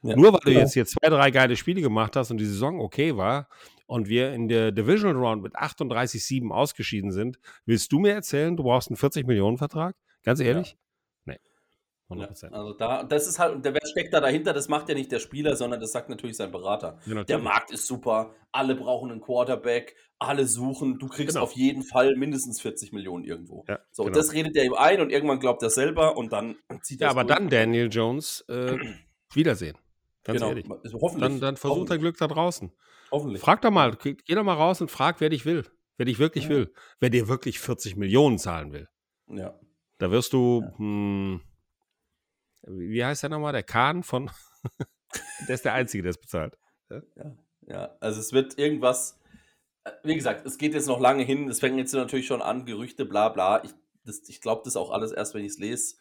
Ja. 0.01 0.15
Nur 0.15 0.31
weil 0.31 0.39
du 0.45 0.51
ja. 0.51 0.59
jetzt 0.59 0.73
hier 0.73 0.85
zwei, 0.85 1.09
drei 1.09 1.29
geile 1.31 1.57
Spiele 1.57 1.81
gemacht 1.81 2.15
hast 2.15 2.31
und 2.31 2.37
die 2.37 2.45
Saison 2.45 2.79
okay 2.79 3.17
war 3.17 3.49
und 3.85 4.07
wir 4.07 4.31
in 4.31 4.47
der 4.47 4.71
Divisional 4.71 5.17
Round 5.17 5.43
mit 5.43 5.57
38-7 5.57 6.49
ausgeschieden 6.51 7.11
sind, 7.11 7.39
willst 7.65 7.91
du 7.91 7.99
mir 7.99 8.13
erzählen, 8.13 8.55
du 8.55 8.63
brauchst 8.63 8.89
einen 8.89 8.97
40-Millionen-Vertrag? 8.97 9.95
Ganz 10.23 10.39
ehrlich? 10.39 10.77
100%. 12.09 12.45
Ja, 12.45 12.51
also 12.51 12.73
da, 12.73 13.03
das 13.03 13.27
ist 13.27 13.37
halt, 13.37 13.63
der 13.63 13.73
wer 13.73 13.85
steckt 13.85 14.13
da 14.13 14.19
dahinter, 14.19 14.53
das 14.53 14.67
macht 14.67 14.89
ja 14.89 14.95
nicht 14.95 15.11
der 15.11 15.19
Spieler, 15.19 15.55
sondern 15.55 15.79
das 15.79 15.91
sagt 15.91 16.09
natürlich 16.09 16.37
sein 16.37 16.51
Berater. 16.51 16.99
Ja, 17.05 17.23
der 17.23 17.37
Markt 17.37 17.71
ist 17.71 17.85
super, 17.85 18.33
alle 18.51 18.75
brauchen 18.75 19.11
einen 19.11 19.21
Quarterback, 19.21 19.95
alle 20.17 20.45
suchen, 20.45 20.97
du 20.97 21.07
kriegst 21.07 21.35
genau. 21.35 21.43
auf 21.43 21.53
jeden 21.53 21.83
Fall 21.83 22.15
mindestens 22.15 22.61
40 22.61 22.93
Millionen 22.93 23.25
irgendwo. 23.25 23.63
Ja, 23.67 23.79
so, 23.91 24.03
genau. 24.03 24.15
das 24.15 24.33
redet 24.33 24.55
er 24.55 24.63
ihm 24.65 24.73
ein 24.73 25.01
und 25.01 25.11
irgendwann 25.11 25.39
glaubt 25.39 25.61
er 25.61 25.69
selber 25.69 26.17
und 26.17 26.33
dann 26.33 26.55
zieht 26.81 27.01
er 27.01 27.05
Ja, 27.05 27.11
aber 27.11 27.23
durch. 27.23 27.37
dann 27.37 27.49
Daniel 27.49 27.89
Jones, 27.91 28.43
äh, 28.49 28.77
Wiedersehen. 29.33 29.77
Ganz 30.23 30.39
genau. 30.39 30.49
ehrlich. 30.49 30.65
Also 30.69 30.99
hoffentlich. 30.99 31.29
Dann, 31.29 31.39
dann 31.39 31.57
versucht 31.57 31.91
er 31.91 31.97
Glück 31.97 32.17
da 32.17 32.27
draußen. 32.27 32.71
Hoffentlich. 33.11 33.41
Frag 33.41 33.61
doch 33.61 33.71
mal, 33.71 33.95
geh 34.01 34.15
doch 34.35 34.43
mal 34.43 34.53
raus 34.53 34.81
und 34.81 34.91
frag, 34.91 35.21
wer 35.21 35.29
dich 35.29 35.45
will. 35.45 35.65
Wer 35.97 36.05
dich 36.05 36.19
wirklich 36.19 36.45
ja. 36.45 36.49
will. 36.51 36.73
Wer 36.99 37.09
dir 37.09 37.27
wirklich 37.27 37.59
40 37.59 37.95
Millionen 37.95 38.37
zahlen 38.37 38.71
will. 38.71 38.87
Ja. 39.27 39.59
Da 39.97 40.11
wirst 40.11 40.33
du, 40.33 40.61
ja. 40.61 41.39
Wie 42.67 43.03
heißt 43.03 43.23
der 43.23 43.29
nochmal? 43.29 43.53
Der 43.53 43.63
Kahn 43.63 44.03
von. 44.03 44.29
der 45.47 45.55
ist 45.55 45.65
der 45.65 45.73
Einzige, 45.73 46.03
der 46.03 46.11
es 46.11 46.17
bezahlt. 46.17 46.57
Ja? 46.89 47.01
ja, 47.15 47.35
ja. 47.67 47.97
Also 47.99 48.19
es 48.19 48.33
wird 48.33 48.57
irgendwas. 48.57 49.19
Äh, 49.83 49.91
wie 50.03 50.15
gesagt, 50.15 50.45
es 50.45 50.57
geht 50.57 50.73
jetzt 50.73 50.87
noch 50.87 50.99
lange 50.99 51.23
hin. 51.23 51.47
Es 51.49 51.59
fängt 51.59 51.77
jetzt 51.77 51.93
natürlich 51.93 52.27
schon 52.27 52.41
an, 52.41 52.65
Gerüchte, 52.65 53.05
bla 53.05 53.29
bla. 53.29 53.63
Ich, 53.63 53.71
ich 54.27 54.41
glaube 54.41 54.61
das 54.65 54.75
auch 54.75 54.91
alles 54.91 55.11
erst, 55.11 55.33
wenn 55.33 55.43
ich 55.43 55.53
es 55.53 55.59
lese, 55.59 55.95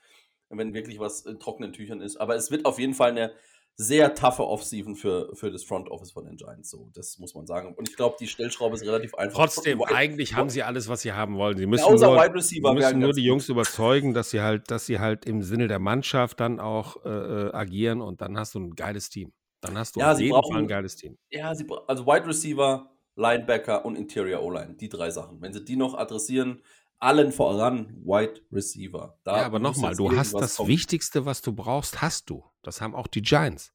wenn 0.48 0.74
wirklich 0.74 0.98
was 0.98 1.26
in 1.26 1.38
trockenen 1.38 1.72
Tüchern 1.72 2.00
ist. 2.00 2.16
Aber 2.16 2.36
es 2.36 2.50
wird 2.50 2.64
auf 2.64 2.78
jeden 2.78 2.94
Fall 2.94 3.10
eine 3.10 3.32
sehr 3.80 4.12
toughe 4.16 4.44
Offseason 4.44 4.96
für, 4.96 5.30
für 5.34 5.52
das 5.52 5.62
Front 5.62 5.88
Office 5.88 6.10
von 6.10 6.24
den 6.24 6.36
Giants. 6.36 6.68
So, 6.68 6.90
das 6.94 7.18
muss 7.20 7.36
man 7.36 7.46
sagen. 7.46 7.74
Und 7.76 7.88
ich 7.88 7.96
glaube, 7.96 8.16
die 8.18 8.26
Stellschraube 8.26 8.74
ist 8.74 8.82
relativ 8.82 9.14
einfach. 9.14 9.38
Trotzdem, 9.38 9.80
eigentlich 9.82 10.34
haben 10.34 10.50
sie 10.50 10.64
alles, 10.64 10.88
was 10.88 11.02
sie 11.02 11.12
haben 11.12 11.36
wollen. 11.36 11.56
Sie 11.56 11.66
müssen 11.66 11.94
nur, 11.94 12.34
Receiver 12.34 12.74
müssen 12.74 12.98
nur 12.98 13.12
die 13.12 13.22
Jungs 13.22 13.48
überzeugen, 13.48 14.14
dass 14.14 14.30
sie 14.30 14.40
halt, 14.40 14.68
dass 14.72 14.86
sie 14.86 14.98
halt 14.98 15.26
im 15.26 15.42
Sinne 15.42 15.68
der 15.68 15.78
Mannschaft 15.78 16.40
dann 16.40 16.58
auch 16.58 17.04
äh, 17.04 17.08
äh 17.08 17.52
agieren 17.52 18.00
und 18.00 18.20
dann 18.20 18.36
hast 18.36 18.56
du 18.56 18.58
ein 18.60 18.74
geiles 18.74 19.10
Team. 19.10 19.32
Dann 19.60 19.78
hast 19.78 19.94
du 19.94 20.00
ja, 20.00 20.12
auf 20.12 20.20
jeden 20.20 20.32
brauchen, 20.32 20.52
Fall 20.52 20.62
ein 20.62 20.68
geiles 20.68 20.96
Team. 20.96 21.16
Ja, 21.30 21.54
sie, 21.54 21.64
also 21.86 22.04
Wide 22.04 22.26
Receiver, 22.26 22.90
Linebacker 23.14 23.84
und 23.84 23.94
Interior 23.94 24.42
O-Line, 24.42 24.74
die 24.74 24.88
drei 24.88 25.10
Sachen. 25.10 25.40
Wenn 25.40 25.52
sie 25.52 25.64
die 25.64 25.76
noch 25.76 25.94
adressieren, 25.94 26.62
allen 27.00 27.32
voran 27.32 27.94
Wide 28.04 28.40
Receiver. 28.52 29.18
Da 29.24 29.38
ja, 29.38 29.46
aber 29.46 29.58
nochmal, 29.58 29.94
du 29.94 30.16
hast 30.16 30.34
das 30.34 30.56
kommen. 30.56 30.68
Wichtigste, 30.68 31.24
was 31.26 31.42
du 31.42 31.52
brauchst, 31.52 32.02
hast 32.02 32.28
du. 32.30 32.44
Das 32.62 32.80
haben 32.80 32.94
auch 32.94 33.06
die 33.06 33.22
Giants. 33.22 33.72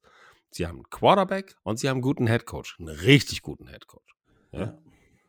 sie 0.50 0.66
haben 0.66 0.76
einen 0.76 0.90
Quarterback 0.90 1.56
und 1.62 1.78
sie 1.78 1.88
haben 1.88 1.96
einen 1.96 2.02
guten 2.02 2.26
Headcoach. 2.26 2.76
Einen 2.78 2.88
richtig 2.88 3.42
guten 3.42 3.66
Headcoach. 3.66 4.14
Ja? 4.52 4.78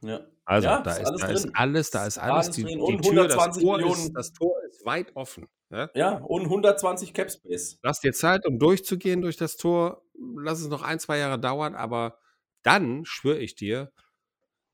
Ja. 0.01 0.19
Also 0.47 0.67
Ja, 0.67 0.81
da, 0.83 0.91
ist 0.91 1.07
alles 1.07 1.21
da 1.21 1.27
ist 1.29 1.49
alles, 1.55 1.89
da 1.89 2.05
ist 2.05 2.17
alles. 2.19 2.45
Alles 2.47 2.55
die, 2.55 2.63
die 2.65 2.77
und 2.77 3.01
Tür, 3.01 3.27
das 3.27 3.33
120 3.37 3.63
Tor, 3.63 3.77
Millionen. 3.77 3.99
ist, 4.01 4.13
das 4.13 4.33
Tor 4.33 4.53
ist 4.69 4.85
weit 4.85 5.15
offen. 5.15 5.47
Ja? 5.71 5.89
Ja, 5.95 6.17
und 6.19 6.43
120 6.43 7.13
Cap 7.13 7.31
Space. 7.31 7.79
Lass 7.81 7.99
dir 8.01 8.13
Zeit, 8.13 8.45
um 8.45 8.59
durchzugehen 8.59 9.21
durch 9.21 9.37
das 9.37 9.57
Tor. 9.57 10.03
Lass 10.37 10.59
es 10.61 10.67
noch 10.67 10.83
ein, 10.83 10.99
zwei 10.99 11.17
Jahre 11.17 11.39
dauern, 11.39 11.73
aber 11.73 12.19
dann, 12.61 13.03
schwöre 13.05 13.39
ich 13.39 13.55
dir, 13.55 13.91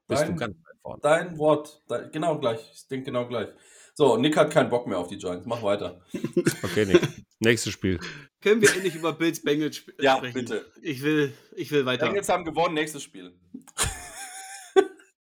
bist 0.07 0.23
du 0.23 0.27
Dein- 0.27 0.35
ganz 0.37 0.55
weit 0.57 0.70
vorne. 0.81 0.99
Dein 1.01 1.37
Wort. 1.37 1.81
Dein, 1.87 2.11
genau 2.11 2.37
gleich. 2.39 2.59
Ich 2.73 2.87
denke 2.87 3.05
genau 3.05 3.27
gleich. 3.27 3.49
So, 3.93 4.17
Nick 4.17 4.37
hat 4.37 4.51
keinen 4.51 4.69
Bock 4.69 4.87
mehr 4.87 4.97
auf 4.97 5.07
die 5.07 5.17
Giants. 5.17 5.45
Mach 5.45 5.61
weiter. 5.63 6.01
Okay, 6.63 6.85
Nick. 6.85 7.01
Nächstes 7.39 7.73
Spiel. 7.73 7.99
Können 8.39 8.61
wir 8.61 8.71
endlich 8.73 8.95
über 8.95 9.13
Bills 9.13 9.41
Bengals 9.41 9.77
sp 9.81 9.91
Ja, 9.99 10.17
sprechen? 10.17 10.33
bitte. 10.33 10.71
Ich 10.81 11.01
will, 11.01 11.33
ich 11.55 11.71
will 11.71 11.85
weiter. 11.85 12.05
Bengals 12.05 12.29
haben 12.29 12.45
gewonnen. 12.45 12.75
Nächstes 12.75 13.03
Spiel. 13.03 13.33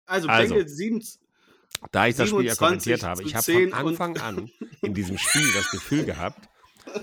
Also, 0.08 0.28
Also. 0.28 0.53
Bengals 0.53 0.76
7, 0.76 1.03
Da 1.91 2.08
ich 2.08 2.16
das 2.16 2.30
Spiel 2.30 2.45
ja 2.45 2.53
27 2.53 2.58
kommentiert 2.60 3.03
habe, 3.03 3.24
ich 3.24 3.34
habe 3.34 3.43
10 3.43 3.70
von 3.72 3.88
Anfang 3.88 4.18
an 4.18 4.51
in 4.82 4.93
diesem 4.93 5.18
Spiel 5.18 5.51
das 5.56 5.72
Gefühl 5.72 6.06
gehabt, 6.06 6.47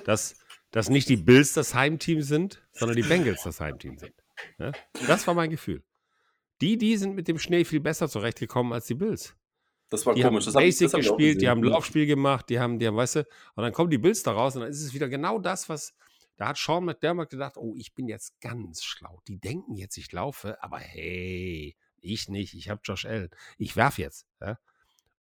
dass, 0.05 0.37
dass 0.71 0.89
nicht 0.89 1.09
die 1.09 1.17
Bills 1.17 1.53
das 1.53 1.75
Heimteam 1.75 2.23
sind, 2.23 2.63
sondern 2.73 2.97
die 2.97 3.03
Bengals 3.03 3.43
das 3.43 3.61
Heimteam 3.61 3.99
sind. 3.99 4.15
Ja? 4.59 4.73
Das 5.07 5.27
war 5.27 5.35
mein 5.35 5.51
Gefühl. 5.51 5.83
Die, 6.63 6.79
die 6.79 6.97
sind 6.97 7.17
mit 7.17 7.27
dem 7.27 7.39
Schnee 7.39 7.65
viel 7.65 7.81
besser 7.81 8.09
zurechtgekommen 8.09 8.73
als 8.73 8.87
die 8.87 8.95
Bills. 8.95 9.35
Das 9.91 10.07
war 10.07 10.15
Die 10.15 10.23
komisch. 10.23 10.47
haben 10.47 10.55
Das 10.55 10.63
Basic 10.63 10.87
das 10.87 10.95
hab 10.95 11.01
auch 11.01 11.17
gespielt, 11.17 11.43
die 11.43 11.49
haben 11.49 11.63
Laufspiel 11.63 12.07
gemacht, 12.07 12.49
die 12.49 12.59
haben, 12.59 12.79
die 12.79 12.87
haben, 12.87 12.97
weißt 12.97 13.17
du, 13.17 13.27
und 13.57 13.63
dann 13.65 13.73
kommen 13.73 13.91
die 13.91 13.99
Bills 13.99 14.23
da 14.23 14.33
raus 14.33 14.55
und 14.55 14.63
dann 14.63 14.71
ist 14.71 14.81
es 14.81 14.95
wieder 14.95 15.09
genau 15.09 15.39
das, 15.41 15.69
was, 15.69 15.93
da 16.37 16.49
hat 16.49 16.57
Sean 16.57 16.85
McDermott 16.85 17.29
gedacht, 17.31 17.57
oh, 17.57 17.75
ich 17.77 17.95
bin 17.95 18.07
jetzt 18.07 18.41
ganz 18.41 18.85
schlau. 18.85 19.21
Die 19.27 19.39
denken 19.39 19.75
jetzt, 19.75 19.97
ich 19.99 20.11
laufe, 20.13 20.63
aber 20.63 20.79
hey, 20.79 21.77
ich 22.01 22.29
nicht, 22.29 22.55
ich 22.55 22.71
habe 22.71 22.81
Josh 22.85 23.05
Allen. 23.05 23.31
Ich 23.59 23.77
werf 23.77 23.99
jetzt. 23.99 24.27
Ja? 24.41 24.59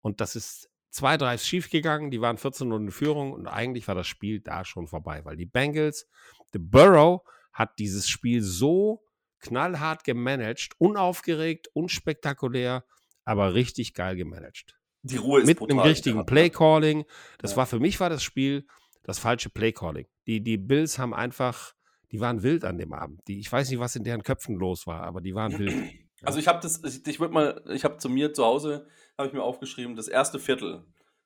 Und 0.02 0.22
das 0.22 0.36
ist 0.36 0.70
zwei 0.92 1.18
Drives 1.18 1.48
schief 1.48 1.70
gegangen, 1.70 2.12
die 2.12 2.22
waren 2.22 2.38
14 2.38 2.68
Minuten 2.68 2.86
in 2.86 2.92
Führung 2.92 3.34
und 3.34 3.48
eigentlich 3.48 3.88
war 3.88 3.96
das 3.96 4.08
Spiel 4.08 4.42
da 4.42 4.64
schon 4.64 4.88
vorbei, 4.88 5.26
weil 5.26 5.38
die 5.38 5.48
Bengals, 5.48 6.08
The 6.54 6.60
Burrow 6.60 7.24
hat 7.52 7.80
dieses 7.80 8.08
Spiel 8.08 8.42
so 8.42 9.04
knallhart 9.42 10.04
gemanagt, 10.04 10.70
unaufgeregt, 10.78 11.68
unspektakulär, 11.74 12.86
aber 13.26 13.54
richtig 13.54 13.94
geil 13.94 14.16
gemanagt 14.16 14.80
Die 15.04 15.18
Ruhe 15.18 15.42
ist 15.42 15.48
mit 15.48 15.58
brutal. 15.58 15.80
einem 15.80 15.88
richtigen 15.88 16.26
ne? 16.30 16.50
Calling. 16.50 17.06
Das 17.40 17.52
Ja. 17.52 17.58
war 17.58 17.66
für 17.66 17.80
mich 17.80 18.00
war 18.00 18.10
das 18.10 18.24
Spiel 18.24 18.66
das 19.04 19.20
falsche 19.20 19.50
Play 19.50 19.72
Calling. 19.72 20.08
Die, 20.28 20.42
die 20.44 20.58
Bills 20.58 21.00
haben 21.00 21.14
einfach, 21.14 21.74
die 22.12 22.20
waren 22.20 22.44
wild 22.44 22.64
an 22.64 22.78
dem 22.78 22.94
Abend. 22.94 23.20
Die, 23.28 23.40
ich 23.40 23.52
weiß 23.52 23.70
nicht, 23.70 23.80
was 23.80 23.96
in 23.96 24.04
deren 24.04 24.24
Köpfen 24.24 24.56
los 24.56 24.86
war, 24.86 25.02
aber 25.04 25.22
die 25.22 25.34
waren 25.36 25.58
wild. 25.58 25.74
Also 26.24 26.38
ich 26.38 26.48
habe 26.48 26.60
das, 26.62 26.84
ich, 26.84 27.08
ich 27.08 27.20
würde 27.20 27.34
mal, 27.34 27.64
ich 27.70 27.84
habe 27.84 27.98
zu 27.98 28.08
mir 28.08 28.32
zu 28.32 28.46
Hause, 28.46 28.88
habe 29.18 29.28
ich 29.28 29.34
mir 29.34 29.42
aufgeschrieben, 29.42 29.96
das 29.96 30.08
erste 30.08 30.38
Viertel 30.38 30.86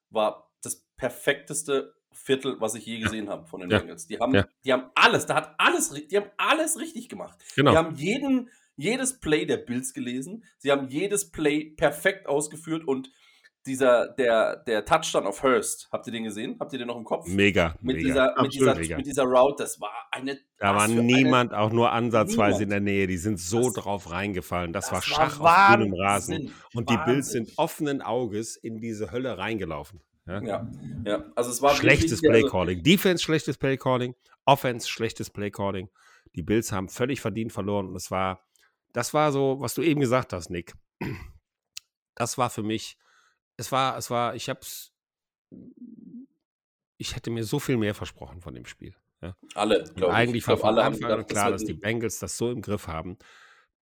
war 0.10 0.54
das 0.62 0.88
perfekteste 0.96 1.94
Viertel, 2.16 2.56
was 2.60 2.76
ich 2.76 2.86
je 2.86 3.00
gesehen 3.00 3.30
habe 3.30 3.46
von 3.46 3.60
den 3.62 3.70
Ja. 3.70 3.80
Bengals. 3.80 4.08
Die 4.08 4.18
haben, 4.20 4.34
Ja. 4.34 4.48
die 4.64 4.74
haben 4.74 4.90
alles, 4.96 5.26
da 5.26 5.36
hat 5.36 5.56
alles, 5.58 5.92
die 5.92 6.18
haben 6.18 6.30
alles 6.38 6.80
richtig 6.80 7.10
gemacht. 7.10 7.38
Genau. 7.56 7.72
Die 7.72 7.78
haben 7.78 7.96
jeden, 7.96 8.50
jedes 8.78 9.20
Play 9.20 9.46
der 9.46 9.58
Bills 9.58 9.94
gelesen. 9.94 10.44
Sie 10.58 10.72
haben 10.72 10.88
jedes 10.88 11.30
Play 11.32 11.66
perfekt 11.76 12.28
ausgeführt 12.28 12.88
und 12.88 13.12
dieser, 13.68 14.10
der, 14.10 14.58
der 14.58 14.86
Touchdown 14.86 15.26
auf 15.26 15.42
Hurst, 15.42 15.90
habt 15.92 16.06
ihr 16.06 16.14
den 16.14 16.24
gesehen? 16.24 16.56
Habt 16.60 16.72
ihr 16.74 16.78
den 16.78 16.88
noch 16.88 16.98
im 16.98 17.04
Kopf? 17.04 17.28
Mega, 17.28 17.76
Mit 17.82 17.96
mega. 17.96 18.08
dieser, 18.08 18.42
mit, 18.44 18.54
dieser, 18.54 18.76
mega. 18.76 18.98
mit 18.98 19.06
dieser 19.08 19.24
Route, 19.24 19.64
das 19.64 19.82
war 19.82 19.90
eine. 20.12 20.40
Da 20.60 20.76
war 20.76 20.86
für 20.86 20.92
eine- 20.92 21.02
niemand 21.02 21.52
auch 21.52 21.72
nur 21.72 21.92
ansatzweise 21.92 22.60
Niemand. 22.60 22.62
in 22.62 22.70
der 22.70 22.80
Nähe. 22.82 23.08
Die 23.08 23.18
sind 23.18 23.40
so 23.40 23.64
Das- 23.64 23.74
drauf 23.74 24.12
reingefallen. 24.12 24.72
Das, 24.72 24.92
war 24.92 25.00
das 25.00 25.06
Schach 25.06 25.40
war 25.40 25.70
auf 25.72 25.76
grünem 25.78 25.94
Rasen. 25.96 26.34
Wahnsinn. 26.36 26.54
Und 26.76 26.90
die 26.92 26.98
Bills 26.98 27.08
Wahnsinn. 27.30 27.46
sind 27.48 27.58
offenen 27.58 28.02
Auges 28.04 28.56
in 28.56 28.80
diese 28.82 29.12
Hölle 29.12 29.36
reingelaufen. 29.40 30.00
Ja? 30.28 30.42
Ja, 30.42 30.72
ja. 31.06 31.26
Also 31.36 31.52
es 31.52 31.62
war 31.62 31.76
Schlechtes 31.76 32.22
wirklich- 32.22 32.30
Play 32.32 32.44
also- 32.44 32.52
Calling. 32.52 32.84
Defense 32.84 33.24
schlechtes 33.24 33.58
Play 33.58 33.78
Calling. 33.78 34.16
Offense 34.46 34.88
schlechtes 34.90 35.30
Play 35.30 35.52
Calling. 35.52 35.90
Die 36.36 36.42
Bills 36.44 36.72
haben 36.72 36.90
völlig 36.90 37.22
verdient 37.22 37.52
verloren. 37.54 37.88
Und 37.88 37.96
es 37.96 38.12
war, 38.12 38.46
das 38.94 39.14
war 39.14 39.32
so, 39.32 39.58
was 39.60 39.74
du 39.74 39.82
eben 39.82 40.00
gesagt 40.02 40.34
hast, 40.34 40.50
Nick. 40.50 40.74
Das 42.16 42.38
war 42.38 42.50
für 42.50 42.64
mich, 42.64 42.98
es 43.58 43.72
war, 43.72 43.98
es 43.98 44.10
war, 44.10 44.36
ich 44.36 44.50
hab's, 44.50 44.94
ich 46.98 47.16
hätte 47.16 47.30
mir 47.30 47.44
so 47.44 47.60
viel 47.60 47.78
mehr 47.78 47.94
versprochen 47.94 48.42
von 48.42 48.54
dem 48.54 48.66
Spiel. 48.66 48.96
Ja? 49.22 49.36
Alle, 49.54 49.84
glaube 49.84 50.12
ich. 50.14 50.18
eigentlich 50.18 50.44
Ich 50.44 50.48
war 50.48 50.58
von 50.58 50.78
Anfang 50.78 51.12
an 51.12 51.28
klar, 51.28 51.52
dass 51.52 51.64
die 51.64 51.74
Bengals 51.74 52.20
das 52.20 52.38
so 52.38 52.52
im 52.52 52.62
Griff 52.62 52.88
haben. 52.88 53.18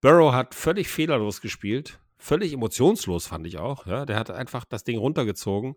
Burrow 0.02 0.34
hat 0.34 0.56
völlig 0.56 0.89
fehlerlos 0.89 1.41
gespielt, 1.41 2.00
völlig 2.18 2.54
emotionslos 2.54 3.28
fand 3.28 3.48
ich 3.48 3.58
auch. 3.58 3.86
Ja? 3.86 4.06
Der 4.06 4.18
hat 4.18 4.32
einfach 4.32 4.66
das 4.66 4.84
Ding 4.84 4.98
runtergezogen. 4.98 5.76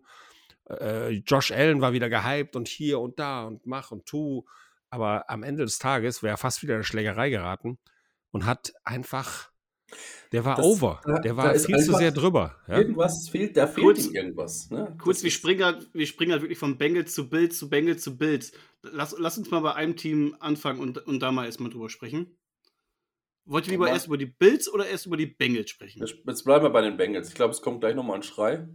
Äh, 0.69 1.09
Josh 1.25 1.51
Allen 1.51 1.81
war 1.81 1.93
wieder 1.93 2.09
gehypt 2.09 2.55
und 2.55 2.67
hier 2.67 2.99
und 2.99 3.19
da 3.19 3.43
und 3.45 3.65
mach 3.65 3.91
und 3.91 4.05
tu. 4.05 4.45
Aber 4.89 5.29
am 5.29 5.43
Ende 5.43 5.63
des 5.63 5.79
Tages 5.79 6.23
wäre 6.23 6.33
er 6.35 6.37
fast 6.37 6.61
wieder 6.63 6.73
in 6.73 6.77
eine 6.77 6.83
Schlägerei 6.83 7.29
geraten 7.29 7.77
und 8.31 8.45
hat 8.45 8.73
einfach, 8.83 9.49
der 10.31 10.45
war 10.45 10.55
Das- 10.57 10.65
over. 10.65 11.01
Der 11.23 11.35
war 11.37 11.53
ist 11.53 11.65
viel 11.65 11.77
zu 11.79 11.93
sehr 11.93 12.11
drüber. 12.11 12.55
Ja? 12.67 12.77
Irgendwas 12.77 13.29
fehlt, 13.29 13.55
da 13.57 13.67
fehlt 13.67 13.85
Kurz- 13.85 14.05
ihm 14.07 14.15
irgendwas. 14.15 14.69
Ne? 14.69 14.95
Kurz, 15.01 15.23
wir 15.23 15.31
springen, 15.31 15.63
halt, 15.63 15.89
wir 15.93 16.07
springen 16.07 16.31
halt 16.31 16.41
wirklich 16.41 16.57
von 16.59 16.77
Bengals 16.77 17.13
zu 17.13 17.29
Bills 17.29 17.57
zu 17.57 17.69
Bengals 17.69 18.01
zu 18.01 18.17
Bills. 18.17 18.51
Lass, 18.81 19.15
lass 19.17 19.37
uns 19.37 19.49
mal 19.51 19.59
bei 19.61 19.73
einem 19.75 19.95
Team 19.95 20.35
anfangen 20.39 20.79
und, 20.79 20.97
und 21.05 21.19
da 21.21 21.31
mal 21.31 21.45
erstmal 21.45 21.69
drüber 21.69 21.89
sprechen. 21.89 22.37
Wollt 23.45 23.65
ihr 23.67 23.71
lieber 23.71 23.87
Ja, 23.87 23.93
erst 23.93 24.07
über 24.07 24.17
die 24.17 24.25
Bills 24.25 24.69
oder 24.71 24.85
erst 24.87 25.05
über 25.05 25.15
die 25.15 25.25
Bengals 25.27 25.69
sprechen? 25.69 25.99
Jetzt 25.99 26.15
jetzt 26.25 26.43
bleiben 26.43 26.65
wir 26.65 26.69
bei 26.69 26.81
den 26.81 26.97
Bengals. 26.97 27.29
Ich 27.29 27.35
glaube, 27.35 27.51
es 27.51 27.61
kommt 27.61 27.79
gleich 27.79 27.95
nochmal 27.95 28.17
ein 28.17 28.23
Schrei. 28.23 28.67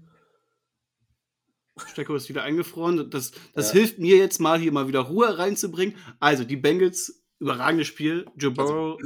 Stecko 1.87 2.15
ist 2.15 2.29
wieder 2.29 2.43
eingefroren. 2.43 3.11
Das, 3.11 3.33
das 3.55 3.69
Ja. 3.69 3.81
hilft 3.81 3.99
mir 3.99 4.17
jetzt 4.17 4.41
mal, 4.41 4.59
hier 4.59 4.73
mal 4.73 4.89
wieder 4.89 5.01
Ruhe 5.01 5.39
reinzubringen. 5.39 5.95
Also, 6.21 6.45
die 6.45 6.57
Bengals, 6.57 7.23
überragendes 7.39 7.87
Spiel. 7.89 8.27
Joe 8.37 8.51
Burrow. 8.53 8.99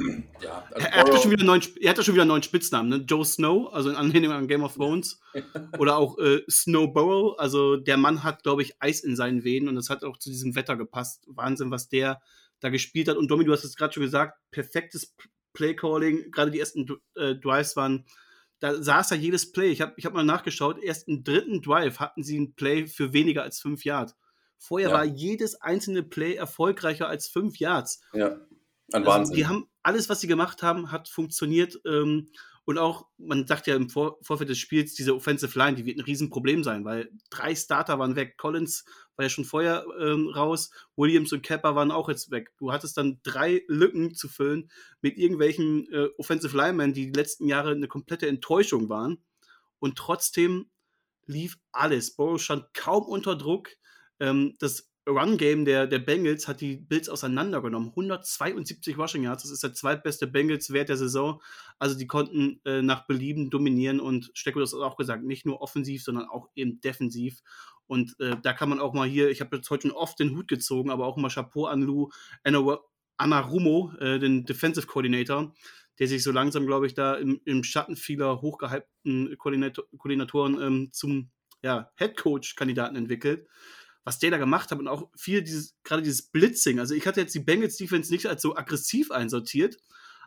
Ja, 0.43 0.63
also 0.71 0.87
er, 0.87 0.91
hatte 0.95 1.11
Burrow- 1.11 1.21
schon 1.21 1.31
wieder 1.31 1.41
einen 1.41 1.47
neuen, 1.47 1.61
er 1.81 1.89
hatte 1.89 2.03
schon 2.03 2.13
wieder 2.13 2.23
einen 2.23 2.29
neuen 2.29 2.43
Spitznamen, 2.43 2.89
ne? 2.89 2.97
Joe 3.07 3.25
Snow, 3.25 3.73
also 3.73 3.89
in 3.89 3.95
Anlehnung 3.95 4.31
an 4.33 4.47
Game 4.47 4.63
of 4.63 4.75
Thrones. 4.75 5.19
Oder 5.79 5.97
auch 5.97 6.17
äh, 6.19 6.41
Snow 6.49 6.91
Burrow. 6.93 7.39
Also, 7.39 7.77
der 7.77 7.97
Mann 7.97 8.23
hat, 8.23 8.43
glaube 8.43 8.61
ich, 8.61 8.75
Eis 8.81 8.99
in 8.99 9.15
seinen 9.15 9.43
Venen 9.43 9.69
und 9.69 9.75
das 9.75 9.89
hat 9.89 10.03
auch 10.03 10.17
zu 10.17 10.29
diesem 10.29 10.55
Wetter 10.55 10.75
gepasst. 10.75 11.23
Wahnsinn, 11.27 11.71
was 11.71 11.89
der 11.89 12.21
da 12.59 12.69
gespielt 12.69 13.07
hat. 13.07 13.17
Und 13.17 13.29
Domi, 13.31 13.45
du 13.45 13.51
hast 13.53 13.63
es 13.63 13.75
gerade 13.75 13.93
schon 13.93 14.03
gesagt, 14.03 14.37
perfektes 14.51 15.15
Play-Calling. 15.53 16.31
Gerade 16.31 16.51
die 16.51 16.59
ersten 16.59 16.87
äh, 17.15 17.35
Drives 17.35 17.75
waren 17.75 18.05
da 18.59 18.81
saß 18.81 19.11
ja 19.11 19.17
jedes 19.17 19.51
Play. 19.51 19.69
Ich 19.71 19.81
habe 19.81 19.93
ich 19.97 20.05
hab 20.05 20.13
mal 20.13 20.23
nachgeschaut, 20.23 20.81
erst 20.81 21.07
im 21.07 21.23
dritten 21.23 21.61
Drive 21.61 21.99
hatten 21.99 22.23
sie 22.23 22.39
ein 22.39 22.53
Play 22.55 22.87
für 22.87 23.13
weniger 23.13 23.43
als 23.43 23.59
fünf 23.59 23.83
Yards. 23.85 24.15
Vorher 24.57 24.89
Ja. 24.89 24.95
war 24.95 25.05
jedes 25.05 25.61
einzelne 25.61 26.01
Play 26.03 26.33
erfolgreicher 26.35 27.07
als 27.07 27.27
fünf 27.27 27.59
Yards. 27.59 28.01
ja, 28.13 28.29
ein 28.29 28.41
Also, 29.03 29.07
Wahnsinn. 29.07 29.35
die 29.35 29.45
haben 29.45 29.67
alles, 29.83 30.09
was 30.09 30.21
sie 30.21 30.27
gemacht 30.27 30.63
haben, 30.63 30.91
hat 30.91 31.07
funktioniert. 31.09 31.79
Ähm, 31.85 32.29
und 32.67 32.77
auch, 32.77 33.07
man 33.17 33.47
sagt 33.47 33.65
ja 33.67 33.77
im 33.77 33.89
Vor 33.89 34.17
Vorfeld 34.21 34.49
des 34.49 34.57
Spiels, 34.57 34.93
diese 34.93 35.15
Offensive 35.15 35.57
Line, 35.57 35.77
die 35.77 35.85
wird 35.85 35.99
ein 35.99 36.03
Riesenproblem 36.03 36.65
sein, 36.65 36.83
weil 36.83 37.09
drei 37.29 37.55
Starter 37.55 37.97
waren 37.97 38.17
weg. 38.17 38.37
Collins 38.37 38.83
war 39.15 39.23
ja 39.23 39.29
schon 39.29 39.45
vorher 39.45 39.85
ähm, 40.01 40.27
raus, 40.27 40.69
Williams 40.97 41.31
und 41.31 41.43
Kepper 41.43 41.75
waren 41.75 41.91
auch 41.91 42.09
jetzt 42.09 42.29
weg. 42.29 42.51
Du 42.57 42.73
hattest 42.73 42.97
dann 42.97 43.21
drei 43.23 43.63
Lücken 43.69 44.15
zu 44.15 44.27
füllen 44.27 44.69
mit 44.99 45.17
irgendwelchen 45.17 45.89
äh, 45.93 46.09
Offensive 46.17 46.57
Linemen, 46.57 46.93
die 46.93 47.05
die 47.05 47.17
letzten 47.17 47.47
Jahre 47.47 47.71
eine 47.71 47.87
komplette 47.87 48.27
Enttäuschung 48.27 48.89
waren. 48.89 49.23
Und 49.79 49.97
trotzdem 49.97 50.69
lief 51.25 51.57
alles. 51.71 52.17
Burrow 52.17 52.37
stand 52.37 52.73
kaum 52.73 53.05
unter 53.05 53.37
Druck. 53.37 53.69
Ähm, 54.19 54.57
das 54.59 54.89
Run-Game 55.07 55.63
der, 55.65 55.87
der 55.87 55.99
Bengals 55.99 56.47
hat 56.47 56.61
die 56.61 56.75
Bills 56.75 57.07
auseinandergenommen. 57.07 57.89
172 57.89 58.97
Rushing 58.97 59.23
Yards, 59.23 59.43
das 59.43 59.51
ist 59.51 59.63
der 59.63 59.73
zweitbeste 59.73 60.27
Bengals-Wert 60.27 60.89
der 60.89 60.97
Saison. 60.97 61.41
Also 61.79 61.97
die 61.97 62.07
konnten 62.07 62.59
äh, 62.65 62.81
nach 62.81 63.07
Belieben 63.07 63.49
dominieren 63.49 63.99
und 63.99 64.31
Stecko 64.33 64.59
das 64.59 64.73
hat 64.73 64.81
auch 64.81 64.97
gesagt, 64.97 65.23
nicht 65.23 65.45
nur 65.45 65.61
offensiv, 65.61 66.03
sondern 66.03 66.27
auch 66.27 66.49
eben 66.55 66.81
defensiv. 66.81 67.39
Und 67.87 68.19
äh, 68.19 68.35
da 68.41 68.53
kann 68.53 68.69
man 68.69 68.79
auch 68.79 68.93
mal 68.93 69.07
hier, 69.07 69.29
ich 69.29 69.39
habe 69.39 69.55
jetzt 69.55 69.69
heute 69.69 69.87
schon 69.87 69.95
oft 69.95 70.19
den 70.19 70.35
Hut 70.35 70.47
gezogen, 70.47 70.91
aber 70.91 71.05
auch 71.05 71.15
mal 71.15 71.29
Chapeau 71.29 71.65
an 71.65 71.81
Lou 71.81 72.09
Anarumo, 73.17 73.93
äh, 73.99 74.19
den 74.19 74.45
Defensive 74.45 74.87
Coordinator, 74.87 75.53
der 75.99 76.07
sich 76.07 76.21
so 76.21 76.31
langsam, 76.31 76.67
glaube 76.67 76.85
ich, 76.85 76.93
da 76.93 77.15
im, 77.15 77.39
im 77.45 77.63
Schatten 77.63 77.95
vieler 77.95 78.41
hochgehypten 78.41 79.37
Koordinator 79.37 79.85
Koordinatoren 79.97 80.61
ähm, 80.61 80.89
zum 80.91 81.31
ja, 81.63 81.89
Head 81.95 82.17
Coach-Kandidaten 82.17 82.95
entwickelt 82.97 83.47
was 84.07 84.19
der 84.19 84.31
da 84.31 84.37
gemacht 84.37 84.71
hat 84.71 84.79
und 84.79 84.87
auch 84.87 85.09
viel 85.17 85.41
dieses, 85.41 85.75
gerade 85.83 86.01
dieses 86.01 86.21
Blitzing. 86.21 86.79
Also 86.79 86.95
ich 86.95 87.05
hatte 87.05 87.19
jetzt 87.19 87.35
die 87.35 87.41
Bengals 87.41 87.75
Defense 87.75 88.09
nicht 88.09 88.25
als 88.25 88.41
so 88.41 88.55
aggressiv 88.55 89.11
einsortiert, 89.11 89.77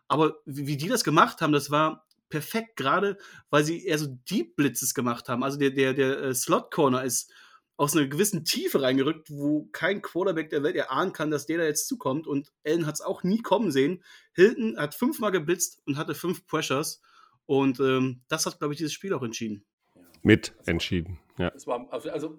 aber 0.07 0.37
wie, 0.45 0.66
wie 0.66 0.76
die 0.76 0.89
das 0.89 1.03
gemacht 1.03 1.41
haben, 1.41 1.55
das 1.55 1.70
war 1.70 2.07
perfekt, 2.28 2.76
gerade 2.76 3.16
weil 3.49 3.64
sie 3.64 3.87
eher 3.87 3.97
so 3.97 4.09
Deep 4.28 4.55
Blitzes 4.55 4.93
gemacht 4.93 5.31
haben. 5.31 5.43
Also 5.43 5.59
der, 5.59 5.70
der, 5.70 5.95
der 5.95 6.20
äh, 6.20 6.35
Slot 6.35 6.70
Corner 6.70 7.05
ist 7.05 7.33
aus 7.78 7.97
einer 7.97 8.07
gewissen 8.07 8.45
Tiefe 8.45 8.83
reingerückt, 8.83 9.31
wo 9.31 9.70
kein 9.72 10.03
Quarterback 10.03 10.51
der 10.51 10.62
Welt 10.62 10.76
erahnen 10.76 11.14
kann, 11.14 11.31
dass 11.31 11.47
der 11.47 11.57
da 11.57 11.64
jetzt 11.64 11.89
zukommt. 11.89 12.26
Und 12.26 12.53
Allen 12.66 12.85
hat 12.85 12.97
es 12.97 13.01
auch 13.01 13.22
nie 13.22 13.41
kommen 13.41 13.70
sehen. 13.70 14.05
Hilton 14.35 14.76
hat 14.76 14.95
fünfmal 14.95 15.33
geblitzt 15.33 15.81
und 15.87 15.97
hatte 15.97 16.14
fünf 16.14 16.47
Pressures. 16.47 17.01
Und 17.47 17.81
ähm, 17.81 18.20
das 18.28 18.45
hat, 18.45 18.59
glaube 18.59 18.74
ich, 18.74 18.78
dieses 18.78 18.93
Spiel 18.93 19.14
auch 19.14 19.22
entschieden. 19.22 19.64
Mit 20.20 20.53
entschieden, 20.66 21.18
ja. 21.39 21.51
War, 21.64 21.91
also, 21.91 22.11
also 22.11 22.39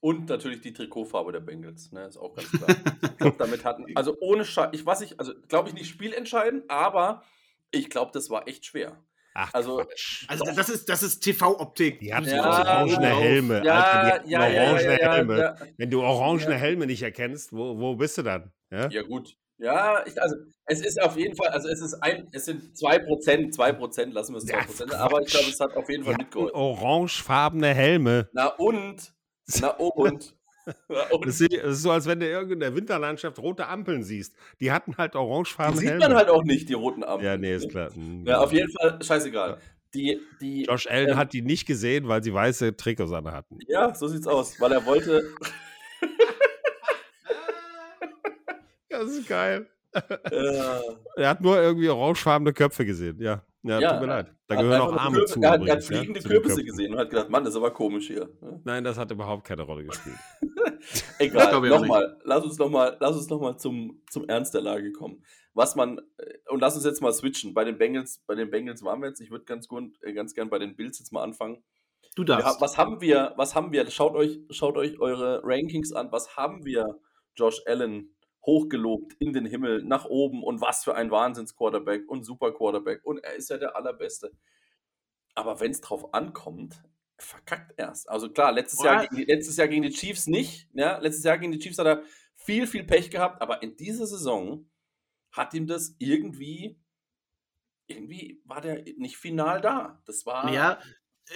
und 0.00 0.28
natürlich 0.28 0.60
die 0.62 0.72
Trikotfarbe 0.72 1.32
der 1.32 1.40
Bengals, 1.40 1.92
ne, 1.92 2.06
ist 2.06 2.16
auch 2.16 2.34
ganz 2.34 2.50
klar. 2.50 2.68
ich 3.02 3.16
glaube, 3.18 3.36
damit 3.38 3.64
hatten, 3.64 3.84
also 3.96 4.16
ohne 4.20 4.44
Scheiß, 4.44 4.70
ich 4.72 4.84
weiß 4.84 5.00
nicht, 5.00 5.18
also 5.20 5.32
glaube 5.48 5.68
ich 5.68 5.74
nicht 5.74 5.88
spielentscheidend, 5.88 6.70
aber 6.70 7.22
ich 7.70 7.88
glaube, 7.90 8.10
das 8.12 8.30
war 8.30 8.48
echt 8.48 8.66
schwer. 8.66 8.96
Ach, 9.32 9.54
Also, 9.54 9.76
Quatsch. 9.76 10.24
Also 10.26 10.44
das 10.44 10.68
ist, 10.68 10.88
das 10.88 11.04
ist 11.04 11.20
TV-Optik. 11.20 12.00
Die 12.00 12.12
hatten 12.12 12.26
Ja, 12.28 12.44
orangene 12.48 12.96
genau. 12.98 13.20
Helme. 13.20 13.62
Ja, 13.64 13.74
Alter, 13.80 14.26
ja, 14.26 14.48
ja, 14.48 14.62
orangene 14.62 14.92
ja, 14.92 14.98
ja, 15.00 15.12
Helme. 15.14 15.38
ja. 15.38 15.56
Wenn 15.76 15.88
du 15.90 16.02
orangene 16.02 16.50
Ja. 16.50 16.56
Helme 16.58 16.86
nicht 16.86 17.02
erkennst, 17.02 17.52
wo, 17.52 17.78
wo 17.78 17.94
bist 17.94 18.18
du 18.18 18.22
dann? 18.22 18.50
Ja? 18.72 18.88
Ja, 18.90 19.02
gut. 19.02 19.36
Ja, 19.58 20.04
ich, 20.04 20.20
also 20.20 20.34
es 20.64 20.80
ist 20.80 21.00
auf 21.00 21.16
jeden 21.16 21.36
Fall, 21.36 21.48
also 21.50 21.68
es 21.68 21.80
ist 21.80 21.94
ein, 22.02 22.26
es 22.32 22.46
sind 22.46 22.74
2%, 22.76 23.54
2%, 23.54 24.12
lassen 24.12 24.32
wir 24.34 24.38
es 24.38 24.48
2%, 24.48 24.90
Ja, 24.90 24.98
aber 24.98 25.20
ich 25.20 25.28
glaube, 25.28 25.46
es 25.48 25.60
hat 25.60 25.76
auf 25.76 25.88
jeden 25.88 26.02
Fall 26.02 26.16
mitgeholfen. 26.16 26.56
orangefarbene 26.56 27.72
Helme. 27.72 28.28
Na 28.32 28.46
und, 28.46 29.12
na 29.60 29.68
und. 29.70 30.34
Das 31.24 31.40
ist, 31.40 31.82
so, 31.82 31.90
als 31.90 32.06
wenn 32.06 32.20
du 32.20 32.26
in 32.42 32.60
der 32.60 32.76
Winterlandschaft 32.76 33.38
rote 33.40 33.66
Ampeln 33.66 34.04
siehst. 34.04 34.36
Die 34.60 34.70
hatten 34.70 34.96
halt 34.98 35.14
Die 35.14 35.18
orangefarbene 35.18 35.78
sieht 35.80 35.88
Helme. 35.88 36.08
man 36.08 36.14
halt 36.16 36.28
auch 36.28 36.44
nicht, 36.44 36.68
die 36.68 36.74
roten 36.74 37.02
Ampeln. 37.02 37.24
ja, 37.26 37.36
nee, 37.36 37.54
ist 37.56 37.70
klar. 37.70 37.92
Hm, 37.92 38.18
Ja, 38.26 38.34
genau. 38.34 38.44
auf 38.44 38.52
jeden 38.52 38.70
Fall, 38.70 38.98
scheißegal. 39.02 39.58
Die, 39.94 40.20
die, 40.40 40.64
Josh 40.64 40.86
Allen 40.86 41.08
ähm, 41.10 41.16
hat 41.16 41.32
die 41.32 41.42
nicht 41.42 41.66
gesehen, 41.66 42.06
weil 42.06 42.22
sie 42.22 42.32
weiße 42.32 42.76
Trikots 42.76 43.10
an 43.10 43.26
hatten. 43.32 43.58
ja, 43.66 43.92
so 43.94 44.06
sieht's 44.06 44.26
aus, 44.28 44.60
weil 44.60 44.70
er 44.72 44.84
wollte, 44.86 45.24
Das 48.88 49.08
ist 49.10 49.26
geil. 49.28 49.66
Er 51.16 51.28
hat 51.30 51.40
nur 51.40 51.60
irgendwie 51.60 51.88
orangefarbene 51.88 52.52
Köpfe 52.52 52.84
gesehen. 52.86 53.18
Ja, 53.20 53.42
ja, 53.62 53.78
Ja, 53.80 53.92
tut 53.92 54.00
mir 54.00 54.06
leid. 54.06 54.34
Da 54.46 54.54
hat 54.56 54.62
gehören 54.62 54.80
auch 54.80 54.96
Arme 54.96 55.18
Kürbe- 55.18 55.26
zu. 55.26 55.40
Er 55.40 55.50
hat, 55.50 55.60
er 55.60 55.60
hat 55.60 55.60
übrigens, 55.60 55.88
ja, 55.88 55.96
fliegende 55.96 56.20
den 56.20 56.28
Kürbisse 56.30 56.64
gesehen 56.64 56.92
und 56.94 56.98
hat 57.00 57.10
gedacht, 57.10 57.30
Mann, 57.30 57.44
das 57.44 57.54
ist 57.54 57.58
aber 57.58 57.70
komisch 57.72 58.06
hier. 58.06 58.28
ne? 58.40 58.60
Nein, 58.64 58.84
das 58.84 58.96
hat 58.98 59.10
überhaupt 59.10 59.44
keine 59.44 59.62
Rolle 59.62 59.84
gespielt. 59.84 60.16
Egal, 61.18 61.60
nochmal, 61.68 62.18
lass 62.24 62.44
uns 62.44 62.58
nochmal 62.58 62.96
lass 63.00 63.14
uns 63.14 63.28
noch 63.28 63.40
mal 63.40 63.56
zum, 63.58 64.02
zum 64.10 64.28
Ernst 64.28 64.54
der 64.54 64.62
Lage 64.62 64.92
kommen. 64.92 65.22
Was 65.52 65.76
man, 65.76 65.98
äh, 66.18 66.34
und 66.48 66.60
lass 66.60 66.74
uns 66.76 66.84
jetzt 66.84 67.02
mal 67.02 67.12
switchen. 67.12 67.52
Bei 67.54 67.64
den 67.64 67.76
Bengals, 67.76 68.22
bei 68.26 68.34
den 68.34 68.50
Bengals 68.50 68.82
waren 68.82 69.00
wir 69.02 69.08
jetzt, 69.08 69.20
ich 69.20 69.30
würde 69.30 69.44
ganz, 69.44 69.68
gut, 69.68 69.92
äh, 70.02 70.12
ganz 70.12 70.34
gern 70.34 70.48
bei 70.48 70.58
den 70.58 70.76
Bills 70.76 70.98
jetzt 70.98 71.12
mal 71.12 71.22
anfangen. 71.22 71.62
Du 72.16 72.24
darfst. 72.24 72.60
was 72.60 72.76
haben 72.78 73.00
wir, 73.00 73.34
was 73.36 73.54
haben 73.54 73.72
wir, 73.72 73.88
schaut 73.90 74.14
euch, 74.14 74.40
schaut 74.50 74.76
euch 74.76 74.98
eure 74.98 75.42
Rankings 75.44 75.92
an, 75.92 76.10
was 76.10 76.36
haben 76.36 76.64
wir 76.64 76.98
Josh 77.36 77.62
Allen 77.66 78.16
hochgelobt 78.44 79.14
in 79.18 79.32
den 79.32 79.46
Himmel, 79.46 79.82
nach 79.82 80.06
oben 80.06 80.42
und 80.42 80.60
was 80.60 80.84
für 80.84 80.94
ein 80.94 81.10
Wahnsinns-Quarterback 81.10 82.08
und 82.08 82.24
super 82.24 82.52
Quarterback 82.52 83.04
und 83.04 83.18
er 83.18 83.34
ist 83.34 83.50
ja 83.50 83.58
der 83.58 83.76
Allerbeste. 83.76 84.32
Aber 85.34 85.60
wenn 85.60 85.70
es 85.70 85.80
drauf 85.80 86.14
ankommt, 86.14 86.82
verkackt 87.18 87.74
erst. 87.78 88.08
Also 88.08 88.30
klar, 88.30 88.52
letztes 88.52 88.82
Jahr, 88.82 89.02
Ja. 89.02 89.08
gegen 89.08 89.16
die, 89.16 89.24
letztes 89.24 89.56
Jahr 89.56 89.68
gegen 89.68 89.82
die 89.82 89.90
Chiefs 89.90 90.26
nicht. 90.26 90.68
Ja? 90.72 90.98
Letztes 90.98 91.24
Jahr 91.24 91.38
gegen 91.38 91.52
die 91.52 91.58
Chiefs 91.58 91.78
hat 91.78 91.86
er 91.86 92.02
viel, 92.34 92.66
viel 92.66 92.84
Pech 92.84 93.10
gehabt, 93.10 93.42
aber 93.42 93.62
in 93.62 93.76
dieser 93.76 94.06
Saison 94.06 94.70
hat 95.30 95.52
ihm 95.54 95.66
das 95.66 95.94
irgendwie, 95.98 96.80
irgendwie 97.86 98.40
war 98.44 98.60
der 98.60 98.82
nicht 98.96 99.16
final 99.18 99.60
da. 99.60 100.02
Das 100.06 100.24
war. 100.26 100.52
Ja, 100.52 100.80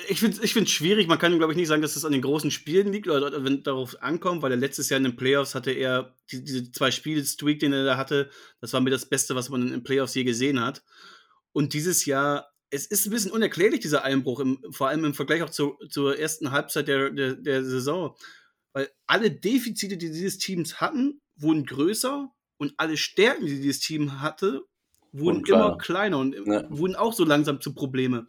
ich 0.08 0.20
finde 0.20 0.36
es 0.36 0.42
ich 0.42 0.52
find's 0.52 0.72
schwierig. 0.72 1.06
Man 1.06 1.18
kann, 1.18 1.36
glaube 1.38 1.52
ich, 1.52 1.56
nicht 1.56 1.68
sagen, 1.68 1.82
dass 1.82 1.96
es 1.96 2.04
an 2.04 2.12
den 2.12 2.22
großen 2.22 2.50
Spielen 2.50 2.92
liegt 2.92 3.08
oder 3.08 3.44
wenn 3.44 3.62
darauf 3.62 4.02
ankommt, 4.02 4.42
weil 4.42 4.50
er 4.50 4.56
letztes 4.56 4.88
Jahr 4.90 4.98
in 4.98 5.04
den 5.04 5.16
Playoffs 5.16 5.54
hatte 5.54 5.70
er 5.70 6.14
die, 6.30 6.42
diese 6.42 6.72
zwei 6.72 6.90
Spiele-Streak, 6.90 7.60
den 7.60 7.72
er 7.72 7.84
da 7.84 7.96
hatte, 7.96 8.30
das 8.60 8.72
war 8.72 8.80
mir 8.80 8.90
das 8.90 9.06
Beste, 9.06 9.34
was 9.34 9.50
man 9.50 9.62
in 9.62 9.70
den 9.70 9.84
Playoffs 9.84 10.14
je 10.14 10.24
gesehen 10.24 10.60
hat. 10.60 10.82
Und 11.52 11.72
dieses 11.74 12.04
Jahr, 12.06 12.52
es 12.70 12.86
ist 12.86 13.06
ein 13.06 13.10
bisschen 13.10 13.30
unerklärlich, 13.30 13.80
dieser 13.80 14.02
Einbruch, 14.02 14.40
im, 14.40 14.58
vor 14.70 14.88
allem 14.88 15.04
im 15.04 15.14
Vergleich 15.14 15.42
auch 15.42 15.50
zu, 15.50 15.76
zur 15.88 16.18
ersten 16.18 16.50
Halbzeit 16.50 16.88
der, 16.88 17.10
der, 17.10 17.34
der 17.34 17.64
Saison. 17.64 18.16
Weil 18.72 18.90
alle 19.06 19.30
Defizite, 19.30 19.96
die 19.96 20.10
dieses 20.10 20.38
Teams 20.38 20.80
hatten, 20.80 21.20
wurden 21.36 21.64
größer 21.64 22.28
und 22.56 22.74
alle 22.78 22.96
Stärken, 22.96 23.46
die 23.46 23.60
dieses 23.60 23.78
Team 23.80 24.20
hatte, 24.20 24.62
wurden 25.12 25.44
immer 25.46 25.78
kleiner 25.78 26.18
und 26.18 26.34
Ja. 26.46 26.64
wurden 26.68 26.96
auch 26.96 27.12
so 27.12 27.24
langsam 27.24 27.60
zu 27.60 27.72
Probleme. 27.72 28.26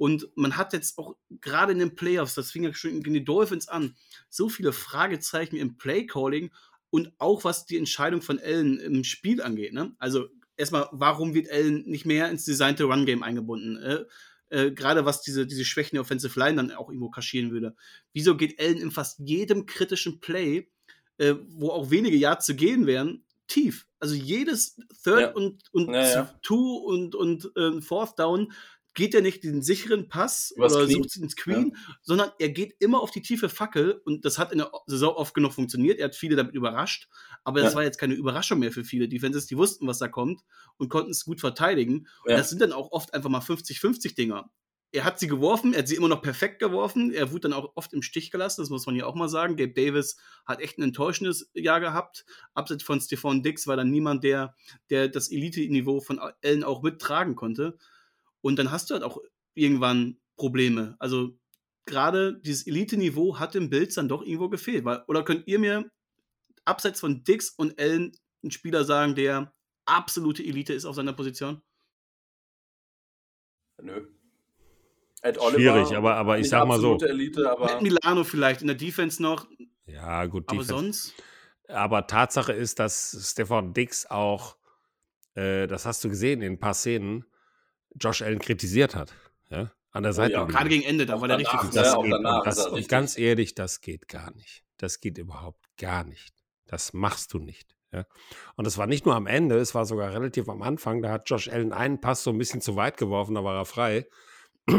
Und 0.00 0.30
man 0.34 0.56
hat 0.56 0.72
jetzt 0.72 0.96
auch 0.96 1.14
gerade 1.42 1.72
in 1.72 1.78
den 1.78 1.94
Playoffs, 1.94 2.34
das 2.34 2.50
fing 2.50 2.62
ja 2.62 2.72
schon 2.72 3.02
gegen 3.02 3.12
die 3.12 3.22
Dolphins 3.22 3.68
an, 3.68 3.96
so 4.30 4.48
viele 4.48 4.72
Fragezeichen 4.72 5.56
im 5.56 5.76
Playcalling 5.76 6.50
und 6.88 7.12
auch 7.18 7.44
was 7.44 7.66
die 7.66 7.76
Entscheidung 7.76 8.22
von 8.22 8.38
Allen 8.38 8.80
im 8.80 9.04
Spiel 9.04 9.42
angeht. 9.42 9.74
Ne? 9.74 9.94
Also 9.98 10.28
erstmal, 10.56 10.88
warum 10.92 11.34
wird 11.34 11.50
Allen 11.50 11.84
nicht 11.84 12.06
mehr 12.06 12.30
ins 12.30 12.46
designte 12.46 12.84
Run-Game 12.84 13.22
eingebunden? 13.22 13.76
Äh, 13.76 14.04
äh, 14.48 14.70
gerade 14.72 15.04
was 15.04 15.20
diese, 15.20 15.46
diese 15.46 15.66
Schwächen 15.66 15.96
der 15.96 16.00
Offensive 16.00 16.40
Line 16.40 16.56
dann 16.56 16.72
auch 16.72 16.88
irgendwo 16.88 17.10
kaschieren 17.10 17.50
würde. 17.50 17.76
Wieso 18.14 18.38
geht 18.38 18.58
Allen 18.58 18.78
in 18.78 18.90
fast 18.92 19.18
jedem 19.18 19.66
kritischen 19.66 20.18
Play, 20.18 20.70
äh, 21.18 21.34
wo 21.50 21.68
auch 21.68 21.90
wenige 21.90 22.16
Yards 22.16 22.46
zu 22.46 22.54
gehen 22.56 22.86
wären, 22.86 23.22
tief? 23.48 23.86
Also 23.98 24.14
jedes 24.14 24.76
Third 25.04 25.20
Ja. 25.20 25.32
und, 25.32 25.62
und 25.72 25.92
Ja, 25.92 26.10
ja. 26.10 26.34
Two 26.40 26.76
und, 26.78 27.14
und 27.14 27.52
ähm, 27.58 27.82
Fourth 27.82 28.18
Down 28.18 28.50
geht 28.94 29.14
er 29.14 29.22
nicht 29.22 29.44
den 29.44 29.62
sicheren 29.62 30.08
Pass 30.08 30.52
Übers 30.56 30.74
oder 30.74 30.84
Knie. 30.84 30.94
sucht 30.94 31.16
ins 31.16 31.32
Screen, 31.32 31.76
sondern 32.02 32.30
er 32.38 32.48
geht 32.48 32.74
immer 32.80 33.00
auf 33.00 33.10
die 33.10 33.22
tiefe 33.22 33.48
Fackel 33.48 34.00
und 34.04 34.24
das 34.24 34.38
hat 34.38 34.50
in 34.52 34.58
der 34.58 34.70
Saison 34.86 35.14
oft 35.14 35.32
genug 35.34 35.52
funktioniert. 35.52 35.98
Er 35.98 36.06
hat 36.06 36.16
viele 36.16 36.36
damit 36.36 36.54
überrascht, 36.54 37.08
aber 37.44 37.60
das 37.60 37.72
Ja. 37.72 37.76
war 37.76 37.84
jetzt 37.84 37.98
keine 37.98 38.14
Überraschung 38.14 38.58
mehr 38.58 38.72
für 38.72 38.84
viele 38.84 39.08
Defenses. 39.08 39.46
Die 39.46 39.56
wussten, 39.56 39.86
was 39.86 39.98
da 39.98 40.08
kommt 40.08 40.40
und 40.76 40.88
konnten 40.88 41.10
es 41.12 41.24
gut 41.24 41.40
verteidigen. 41.40 42.08
Und 42.24 42.30
Ja. 42.32 42.36
das 42.36 42.50
sind 42.50 42.60
dann 42.60 42.72
auch 42.72 42.90
oft 42.92 43.14
einfach 43.14 43.30
mal 43.30 43.40
50-50 43.40 44.14
Dinger. 44.16 44.50
Er 44.92 45.04
hat 45.04 45.20
sie 45.20 45.28
geworfen, 45.28 45.72
er 45.72 45.78
hat 45.80 45.88
sie 45.88 45.94
immer 45.94 46.08
noch 46.08 46.20
perfekt 46.20 46.58
geworfen. 46.58 47.12
Er 47.12 47.30
wurde 47.30 47.42
dann 47.42 47.52
auch 47.52 47.70
oft 47.76 47.92
im 47.92 48.02
Stich 48.02 48.32
gelassen, 48.32 48.60
das 48.62 48.70
muss 48.70 48.86
man 48.86 48.96
hier 48.96 49.06
auch 49.06 49.14
mal 49.14 49.28
sagen. 49.28 49.54
Gabe 49.56 49.72
Davis 49.72 50.16
hat 50.44 50.58
echt 50.58 50.78
ein 50.78 50.82
enttäuschendes 50.82 51.48
Jahr 51.54 51.78
gehabt. 51.78 52.24
Abseits 52.54 52.82
von 52.82 53.00
Stephon 53.00 53.44
Dix 53.44 53.68
war 53.68 53.76
dann 53.76 53.92
niemand, 53.92 54.24
der, 54.24 54.56
der 54.90 55.08
das 55.08 55.30
Elite-Niveau 55.30 56.00
von 56.00 56.18
Allen 56.18 56.64
auch 56.64 56.82
mittragen 56.82 57.36
konnte. 57.36 57.78
Und 58.42 58.58
dann 58.58 58.70
hast 58.70 58.90
du 58.90 58.94
halt 58.94 59.04
auch 59.04 59.18
irgendwann 59.54 60.16
Probleme. 60.36 60.96
Also 60.98 61.38
gerade 61.86 62.38
dieses 62.40 62.66
Elite-Niveau 62.66 63.38
hat 63.38 63.54
dem 63.54 63.68
Bills 63.70 63.94
dann 63.94 64.08
doch 64.08 64.22
irgendwo 64.22 64.48
gefehlt. 64.48 64.84
Weil, 64.84 65.02
oder 65.08 65.22
könnt 65.24 65.46
ihr 65.46 65.58
mir 65.58 65.90
abseits 66.64 67.00
von 67.00 67.24
Dix 67.24 67.50
und 67.50 67.78
Allen 67.80 68.12
einen 68.42 68.50
Spieler 68.50 68.84
sagen, 68.84 69.14
der 69.14 69.52
absolute 69.86 70.42
Elite 70.42 70.72
ist 70.72 70.84
auf 70.84 70.96
seiner 70.96 71.12
Position? 71.12 71.60
Nö. 73.82 74.06
Ed 75.22 75.38
Schwierig, 75.42 75.94
aber- 75.94 76.14
aber 76.14 76.38
ich 76.38 76.48
sag 76.48 76.66
mal 76.66 76.80
so. 76.80 76.98
Elite, 76.98 77.50
aber 77.50 77.74
Mit 77.74 77.82
Milano 77.82 78.24
vielleicht 78.24 78.62
in 78.62 78.68
der 78.68 78.76
Defense 78.76 79.22
noch, 79.22 79.46
Ja, 79.86 80.24
gut. 80.26 80.44
aber 80.48 80.62
Defense. 80.62 80.72
sonst. 80.74 81.14
Aber 81.68 82.06
Tatsache 82.06 82.52
ist, 82.52 82.78
dass 82.78 83.30
Stefan 83.30 83.74
Dix 83.74 84.06
auch, 84.06 84.56
äh, 85.34 85.66
das 85.66 85.84
hast 85.86 86.02
du 86.04 86.08
gesehen 86.08 86.40
in 86.42 86.54
ein 86.54 86.58
paar 86.60 86.74
Szenen, 86.74 87.24
Josh 87.94 88.22
Allen 88.22 88.38
kritisiert 88.38 88.94
hat. 88.94 89.12
Ja? 89.50 89.70
An 89.90 90.02
der 90.02 90.12
Seite. 90.12 90.34
ja. 90.34 90.44
Gerade 90.44 90.68
gegen 90.68 90.84
Ende, 90.84 91.06
da 91.06 91.14
Auch 91.14 91.20
war 91.20 91.28
der 91.28 91.38
danach, 91.38 91.54
richtig 91.54 91.74
ne? 91.74 91.82
das 91.82 91.94
auch 91.94 92.02
geht, 92.04 92.12
danach 92.12 92.38
und, 92.38 92.46
das, 92.46 92.58
er 92.58 92.72
und 92.72 92.88
ganz 92.88 93.18
ehrlich, 93.18 93.54
das 93.54 93.80
geht 93.80 94.08
gar 94.08 94.32
nicht. 94.34 94.64
Das 94.76 95.00
geht 95.00 95.18
überhaupt 95.18 95.64
gar 95.76 96.04
nicht. 96.04 96.34
Das 96.66 96.92
machst 96.92 97.32
du 97.32 97.38
nicht. 97.38 97.74
Ja? 97.92 98.06
Und 98.56 98.66
es 98.66 98.78
war 98.78 98.86
nicht 98.86 99.04
nur 99.04 99.16
am 99.16 99.26
Ende, 99.26 99.56
es 99.56 99.74
war 99.74 99.84
sogar 99.84 100.12
relativ 100.12 100.48
am 100.48 100.62
Anfang. 100.62 101.02
Da 101.02 101.10
hat 101.10 101.28
Josh 101.28 101.48
Allen 101.48 101.72
einen 101.72 102.00
Pass 102.00 102.22
so 102.22 102.30
ein 102.30 102.38
bisschen 102.38 102.60
zu 102.60 102.76
weit 102.76 102.96
geworfen, 102.96 103.34
da 103.34 103.44
war 103.44 103.56
er 103.56 103.64
frei. 103.64 104.06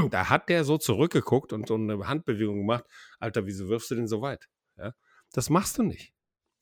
Da 0.09 0.29
hat 0.29 0.47
der 0.47 0.63
so 0.63 0.77
zurückgeguckt 0.77 1.51
und 1.51 1.67
so 1.67 1.75
eine 1.75 2.07
Handbewegung 2.07 2.59
gemacht. 2.59 2.85
Alter, 3.19 3.45
wieso 3.45 3.67
wirfst 3.67 3.91
du 3.91 3.95
den 3.95 4.07
so 4.07 4.21
weit? 4.21 4.47
Ja? 4.77 4.93
Das 5.33 5.49
machst 5.49 5.77
du 5.77 5.83
nicht. 5.83 6.13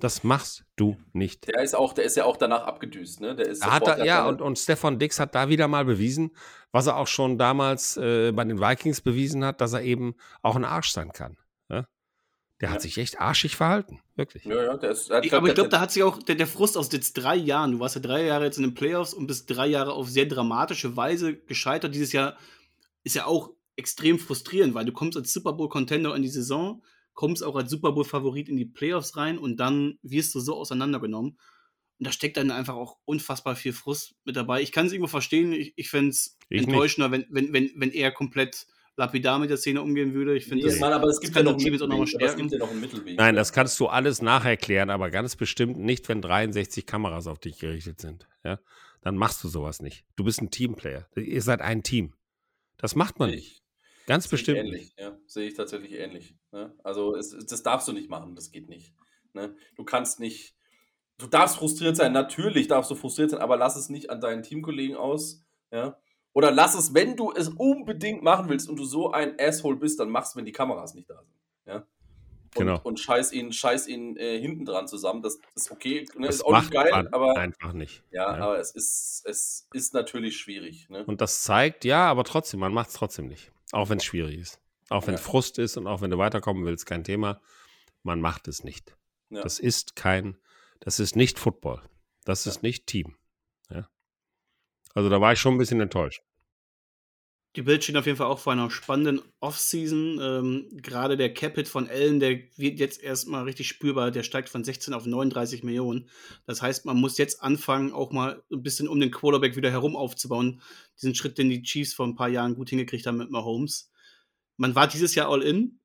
Das 0.01 0.23
machst 0.23 0.63
du 0.77 0.95
nicht. 1.11 1.47
der 1.47 1.61
ist 1.61 1.75
auch, 1.75 1.91
der 1.93 2.05
ist 2.05 2.15
ja 2.15 2.23
auch 2.23 2.37
danach 2.37 2.63
abgedüst, 2.63 3.19
ne? 3.19 3.35
Der 3.35 3.47
ist 3.47 3.61
Er 3.63 3.73
hat 3.73 3.85
da, 3.85 3.95
der 3.95 4.05
ja, 4.05 4.25
und, 4.27 4.41
und 4.41 4.57
Stefan 4.57 4.97
Dix 4.97 5.19
hat 5.19 5.35
da 5.35 5.49
wieder 5.49 5.67
mal 5.67 5.83
bewiesen, 5.83 6.31
was 6.71 6.87
er 6.87 6.95
auch 6.95 7.07
schon 7.07 7.37
damals 7.37 7.97
äh, 7.97 8.31
bei 8.31 8.45
den 8.45 8.59
Vikings 8.61 9.01
bewiesen 9.01 9.43
hat, 9.43 9.59
dass 9.59 9.73
er 9.73 9.81
eben 9.81 10.15
auch 10.41 10.55
ein 10.55 10.63
Arsch 10.63 10.91
sein 10.91 11.11
kann. 11.11 11.37
Ja? 11.69 11.85
Der 12.61 12.69
Ja. 12.69 12.75
hat 12.75 12.81
sich 12.81 12.97
echt 12.97 13.19
arschig 13.19 13.57
verhalten, 13.57 13.99
wirklich. 14.15 14.45
Ja, 14.45 14.63
ja, 14.63 14.77
der 14.77 14.91
ist, 14.91 15.09
er 15.09 15.17
hat- 15.17 15.25
Ich, 15.25 15.33
aber 15.33 15.47
ich 15.47 15.53
der- 15.53 15.55
glaube, 15.55 15.69
da 15.69 15.81
hat 15.81 15.91
sich 15.91 16.03
auch 16.03 16.23
der, 16.23 16.35
der 16.35 16.47
Frust 16.47 16.77
aus 16.77 16.89
jetzt 16.93 17.13
drei 17.13 17.35
Jahren, 17.35 17.73
du 17.73 17.79
warst 17.81 17.95
ja 17.95 18.01
drei 18.01 18.23
Jahre 18.23 18.45
jetzt 18.45 18.57
in 18.57 18.63
den 18.63 18.73
Playoffs 18.75 19.13
und 19.13 19.27
bist 19.27 19.49
drei 19.49 19.67
Jahre 19.67 19.91
auf 19.93 20.07
sehr 20.09 20.27
dramatische 20.27 20.95
Weise 20.95 21.35
gescheitert. 21.35 21.93
Dieses 21.93 22.13
Jahr 22.13 22.37
ist 23.03 23.15
ja 23.15 23.25
auch 23.25 23.49
extrem 23.75 24.17
frustrierend, 24.17 24.73
weil 24.75 24.85
du 24.85 24.93
kommst 24.93 25.17
als 25.17 25.33
Super 25.33 25.51
Bowl-Contender 25.53 26.15
in 26.15 26.21
die 26.21 26.27
Saison, 26.29 26.81
kommst 27.19 27.43
auch 27.43 27.57
als 27.57 27.69
Super 27.69 27.91
Bowl-Favorit 27.91 28.47
in 28.47 28.55
die 28.55 28.63
Playoffs 28.63 29.17
rein 29.17 29.37
und 29.37 29.57
dann 29.57 29.99
wirst 30.03 30.33
du 30.35 30.39
so 30.39 30.55
auseinandergenommen. 30.55 31.31
Und 31.31 32.07
da 32.07 32.13
steckt 32.13 32.37
dann 32.37 32.49
einfach 32.49 32.75
auch 32.75 32.95
unfassbar 33.03 33.57
viel 33.57 33.73
Frust 33.73 34.15
mit 34.23 34.37
dabei. 34.37 34.61
Ich 34.61 34.71
kann 34.71 34.85
es 34.85 34.93
irgendwo 34.93 35.09
verstehen. 35.09 35.51
Ich, 35.51 35.73
ich 35.75 35.89
fände 35.89 36.11
es 36.11 36.37
enttäuschender, 36.49 37.11
wenn, 37.11 37.25
wenn, 37.29 37.51
wenn, 37.51 37.73
wenn 37.75 37.91
er 37.91 38.13
komplett 38.13 38.67
lapidar 38.95 39.37
mit 39.37 39.49
der 39.49 39.57
Szene 39.57 39.81
umgehen 39.81 40.13
würde. 40.13 40.33
Ich 40.37 40.45
finde, 40.45 40.63
Nee, 40.63 40.71
das, 40.71 40.79
Mann, 40.79 40.93
aber 40.93 41.09
es 41.09 41.19
gibt 41.19 41.35
ja 41.35 41.43
noch 41.43 41.57
noch 41.57 41.57
Mittelweg. 41.57 42.15
Aber 42.15 42.25
es 42.25 42.37
gibt 42.37 42.51
ja 42.53 42.57
noch 42.57 42.71
einen 42.71 42.79
Mittelweg. 42.79 43.17
Nein, 43.17 43.35
das 43.35 43.51
kannst 43.51 43.77
du 43.81 43.87
alles 43.87 44.21
nacherklären, 44.21 44.89
aber 44.89 45.11
ganz 45.11 45.35
bestimmt 45.35 45.77
nicht, 45.77 46.07
wenn 46.07 46.21
63 46.21 46.85
Kameras 46.85 47.27
auf 47.27 47.39
dich 47.39 47.59
gerichtet 47.59 47.99
sind. 47.99 48.29
Ja? 48.45 48.61
Dann 49.01 49.17
machst 49.17 49.43
du 49.43 49.49
sowas 49.49 49.81
nicht. 49.81 50.05
Du 50.15 50.23
bist 50.23 50.41
ein 50.41 50.51
Teamplayer. 50.51 51.05
Ihr 51.17 51.41
seid 51.41 51.59
ein 51.59 51.83
Team. 51.83 52.13
Das 52.77 52.95
macht 52.95 53.19
man 53.19 53.31
nicht. 53.31 53.61
Ganz 54.09 54.25
Sehe 54.25 54.31
bestimmt. 54.31 54.57
ähnlich, 54.57 54.93
ja. 54.97 55.15
Sehe 55.27 55.47
ich 55.47 55.53
tatsächlich 55.53 55.93
ähnlich. 55.93 56.35
Ne? 56.51 56.73
Also 56.83 57.15
es, 57.15 57.29
das 57.47 57.63
darfst 57.63 57.87
du 57.87 57.93
nicht 57.93 58.09
machen, 58.09 58.35
das 58.35 58.51
geht 58.51 58.67
nicht. 58.67 58.93
Ne? 59.33 59.55
Du 59.77 59.83
kannst 59.85 60.19
nicht, 60.19 60.55
du 61.19 61.27
darfst 61.27 61.55
frustriert 61.57 61.95
sein, 61.95 62.11
natürlich 62.11 62.67
darfst 62.67 62.89
du 62.91 62.95
frustriert 62.95 63.29
sein, 63.29 63.39
aber 63.39 63.55
lass 63.55 63.75
es 63.75 63.87
nicht 63.89 64.09
an 64.09 64.19
deinen 64.19 64.41
Teamkollegen 64.43 64.97
aus. 64.97 65.45
Ja? 65.71 65.97
Oder 66.33 66.51
lass 66.51 66.73
es, 66.75 66.93
wenn 66.93 67.15
du 67.15 67.31
es 67.31 67.49
unbedingt 67.49 68.23
machen 68.23 68.49
willst 68.49 68.67
und 68.67 68.77
du 68.77 68.83
so 68.83 69.11
ein 69.11 69.35
Asshole 69.39 69.77
bist, 69.77 69.99
dann 69.99 70.09
machst 70.09 70.33
du, 70.33 70.39
wenn 70.39 70.45
die 70.45 70.51
Kameras 70.51 70.93
nicht 70.95 71.09
da 71.09 71.21
sind. 71.21 71.35
Ja? 71.65 71.75
Und, 71.75 71.85
Genau. 72.55 72.79
und 72.81 72.99
scheiß 72.99 73.31
ihn, 73.31 73.53
scheiß 73.53 73.87
ihn 73.87 74.17
äh, 74.17 74.39
hinten 74.39 74.65
dran 74.65 74.87
zusammen. 74.87 75.21
Das 75.21 75.37
ist 75.53 75.69
okay, 75.69 76.07
ne? 76.17 76.25
Das 76.25 76.37
ist 76.37 76.41
auch 76.45 76.51
macht 76.51 76.71
nicht 76.71 76.73
geil, 76.73 77.07
aber 77.11 77.37
einfach 77.37 77.73
nicht. 77.73 78.01
ja, 78.09 78.35
Ja. 78.37 78.43
aber 78.43 78.57
es 78.59 78.71
ist, 78.71 79.21
es 79.27 79.67
ist 79.71 79.93
natürlich 79.93 80.37
schwierig. 80.37 80.89
Ne? 80.89 81.05
Und 81.05 81.21
das 81.21 81.43
zeigt, 81.43 81.85
ja, 81.85 82.07
aber 82.09 82.23
trotzdem, 82.23 82.59
man 82.59 82.73
macht 82.73 82.89
es 82.89 82.95
trotzdem 82.95 83.27
nicht. 83.27 83.51
Auch 83.71 83.89
wenn 83.89 83.97
es 83.97 84.03
schwierig 84.05 84.37
ist. 84.39 84.59
Auch 84.89 85.05
wenn 85.07 85.15
Ja. 85.15 85.19
Frust 85.19 85.59
ist 85.59 85.77
und 85.77 85.87
auch 85.87 86.01
wenn 86.01 86.09
du 86.09 86.17
weiterkommen 86.17 86.65
willst, 86.65 86.85
kein 86.85 87.03
Thema. 87.03 87.41
Man 88.03 88.21
macht 88.21 88.47
es 88.47 88.63
nicht. 88.63 88.95
Ja. 89.29 89.41
Das 89.41 89.59
ist 89.59 89.95
kein, 89.95 90.37
das 90.79 90.99
ist 90.99 91.15
nicht 91.15 91.37
Football. 91.37 91.81
Das 92.25 92.47
ist 92.47 92.63
nicht 92.63 92.87
Team. 92.87 93.15
Ja? 93.69 93.89
Also 94.93 95.09
da 95.09 95.21
war 95.21 95.33
ich 95.33 95.39
schon 95.39 95.55
ein 95.55 95.57
bisschen 95.59 95.81
enttäuscht. 95.81 96.23
Die 97.55 97.63
Bills 97.63 97.83
stehen 97.83 97.97
auf 97.97 98.05
jeden 98.05 98.17
Fall 98.17 98.27
auch 98.27 98.37
vor 98.37 98.53
einer 98.53 98.69
spannenden 98.69 99.21
Offseason. 99.39 100.19
Ähm, 100.21 100.67
Gerade 100.71 101.17
der 101.17 101.33
Cap-Hit 101.33 101.67
von 101.67 101.89
Allen, 101.89 102.19
der 102.19 102.39
wird 102.57 102.79
jetzt 102.79 103.01
erstmal 103.01 103.43
richtig 103.43 103.67
spürbar. 103.67 104.11
Der 104.11 104.21
steigt 104.21 104.49
von 104.49 104.63
16 104.63 104.93
auf 104.93 105.07
39 105.07 105.63
Millionen. 105.63 106.09
Das 106.45 106.61
heißt, 106.61 106.85
man 106.85 106.97
muss 106.97 107.17
jetzt 107.17 107.41
anfangen, 107.41 107.91
auch 107.91 108.11
mal 108.11 108.43
ein 108.51 108.61
bisschen 108.61 108.87
um 108.87 108.99
den 108.99 109.09
Quarterback 109.09 109.55
wieder 109.55 109.71
herum 109.71 109.95
aufzubauen. 109.95 110.61
Diesen 111.01 111.15
Schritt, 111.15 111.39
den 111.39 111.49
die 111.49 111.63
Chiefs 111.63 111.93
vor 111.95 112.05
ein 112.05 112.15
paar 112.15 112.29
Jahren 112.29 112.53
gut 112.53 112.69
hingekriegt 112.69 113.07
haben 113.07 113.17
mit 113.17 113.31
Mahomes. 113.31 113.91
Man 114.57 114.75
war 114.75 114.87
dieses 114.87 115.15
Jahr 115.15 115.29
all 115.29 115.41
in. 115.41 115.79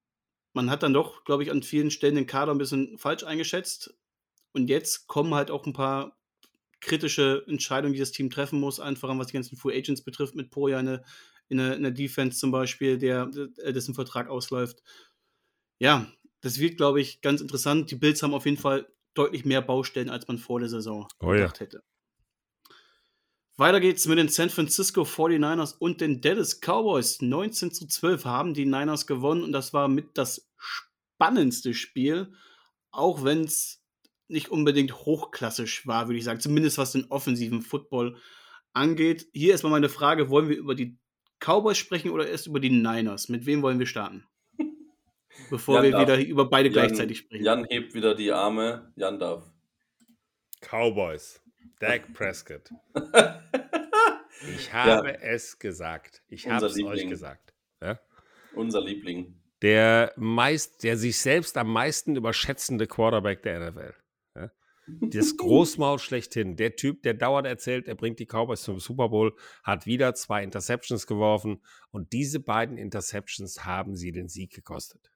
Man 0.53 0.69
hat 0.69 0.83
dann 0.83 0.93
doch, 0.93 1.25
glaube 1.25 1.45
ich, 1.45 1.51
an 1.51 1.63
vielen 1.63 1.91
Stellen 1.91 2.15
den 2.15 2.27
Kader 2.27 2.53
ein 2.53 2.59
bisschen 2.59 2.99
falsch 2.99 3.25
eingeschätzt. 3.25 3.95
Und 4.53 4.69
jetzt 4.69 5.07
kommen 5.07 5.35
halt 5.35 5.51
auch 5.51 5.65
ein 5.65 5.73
paar 5.73 6.19
kritische 6.81 7.43
Entscheidungen, 7.49 7.95
die 7.95 8.01
das 8.01 8.13
Team 8.13 8.29
treffen 8.29 8.61
muss, 8.61 8.79
einfach 8.79 9.17
was 9.17 9.29
die 9.29 9.33
ganzen 9.33 9.57
Free 9.57 9.77
Agents 9.77 10.03
betrifft, 10.03 10.35
mit 10.35 10.51
Poja 10.51 10.79
eine 10.79 11.03
in 11.49 11.59
der, 11.59 11.77
in 11.77 11.83
der 11.83 11.93
Defense 11.93 12.39
zum 12.39 12.51
Beispiel, 12.51 12.99
der, 12.99 13.27
der 13.27 13.73
dessen 13.73 13.95
Vertrag 13.95 14.29
ausläuft. 14.29 14.83
Ja, 15.79 16.11
das 16.41 16.59
wird, 16.59 16.77
glaube 16.77 17.01
ich, 17.01 17.21
ganz 17.21 17.41
interessant. 17.41 17.91
Die 17.91 17.97
Bills 17.97 18.23
haben 18.23 18.35
auf 18.35 18.45
jeden 18.45 18.57
Fall 18.57 18.87
deutlich 19.15 19.45
mehr 19.45 19.63
Baustellen, 19.63 20.11
als 20.11 20.29
man 20.29 20.39
vor 20.39 20.61
der 20.61 20.69
Saison 20.69 21.09
Oh 21.21 21.33
ja. 21.33 21.41
gedacht 21.41 21.61
hätte. 21.61 21.83
Weiter 23.57 23.79
geht's 23.81 24.07
mit 24.07 24.19
den 24.19 24.29
San 24.29 24.51
Francisco 24.51 25.03
49ers 25.03 25.77
und 25.79 26.01
den 26.01 26.21
Dallas 26.21 26.61
Cowboys. 26.61 27.23
19 27.23 27.71
zu 27.71 27.87
12 27.87 28.25
haben 28.25 28.53
die 28.53 28.67
Niners 28.67 29.07
gewonnen 29.07 29.45
und 29.45 29.53
das 29.53 29.73
war 29.73 29.87
mit 29.87 30.19
das 30.19 30.51
spannendste 30.57 31.73
Spiel, 31.73 32.33
auch 32.91 33.23
wenn 33.23 33.45
es 33.45 33.81
nicht 34.27 34.49
unbedingt 34.49 34.93
hochklassisch 34.93 35.87
war, 35.87 36.09
würde 36.09 36.19
ich 36.19 36.25
sagen. 36.25 36.41
Zumindest 36.41 36.79
was 36.79 36.93
den 36.93 37.05
offensiven 37.11 37.63
Football 37.63 38.17
angeht. 38.73 39.29
Hier 39.33 39.53
erstmal 39.53 39.73
meine 39.73 39.89
Frage: 39.89 40.31
Wollen 40.31 40.49
wir 40.49 40.57
über 40.57 40.75
die 40.75 40.99
Cowboys 41.45 41.77
sprechen 41.79 42.11
oder 42.11 42.27
erst 42.29 42.47
über 42.47 42.61
die 42.61 42.71
Niners? 42.71 43.29
Mit 43.29 43.45
wem 43.47 43.63
wollen 43.63 43.79
wir 43.79 43.87
starten? 43.87 44.25
Bevor 45.51 45.77
Jan 45.77 45.85
wir 45.85 45.91
darf. 45.93 46.03
wieder 46.03 46.19
über 46.27 46.49
beide 46.49 46.69
Jan- 46.69 46.73
gleichzeitig 46.87 47.19
sprechen. 47.19 47.45
Jan 47.45 47.65
hebt 47.65 47.95
wieder 47.95 48.15
die 48.15 48.31
Arme. 48.33 48.93
Jan 48.97 49.19
darf. 49.19 49.45
Cowboys. 50.61 51.41
Dak 51.81 52.13
Prescott. 52.15 52.71
Ich 54.57 54.67
Ja. 54.69 54.73
habe 54.85 55.23
es 55.23 55.59
gesagt. 55.59 56.23
Ich 56.29 56.47
habe 56.49 56.67
es 56.67 56.83
euch 56.83 57.09
gesagt. 57.09 57.55
Ja? 57.81 57.99
Unser 58.55 58.83
Liebling. 58.83 59.41
Der 59.63 60.13
meist, 60.17 60.83
der 60.83 60.99
sich 60.99 61.17
selbst 61.19 61.57
am 61.57 61.73
meisten 61.73 62.15
überschätzende 62.17 62.87
Quarterback 62.87 63.43
der 63.43 63.71
NFL. 63.71 63.95
Das 64.87 65.37
Großmaul 65.37 65.99
schlechthin. 65.99 66.57
Der 66.57 66.77
Typ, 66.77 67.03
der 67.03 67.15
dauernd 67.15 67.47
erzählt, 67.47 67.89
er 67.89 67.95
bringt 67.95 68.19
die 68.19 68.27
Cowboys 68.27 68.63
zum 68.63 68.81
Super 68.81 69.09
Bowl, 69.09 69.35
hat 69.63 69.87
wieder 69.87 70.15
zwei 70.15 70.43
Interceptions 70.43 71.07
geworfen 71.07 71.63
und 71.91 72.13
diese 72.13 72.41
beiden 72.41 72.77
Interceptions 72.77 73.65
haben 73.65 73.97
sie 73.97 74.13
den 74.13 74.29
Sieg 74.29 74.53
gekostet. 74.53 75.11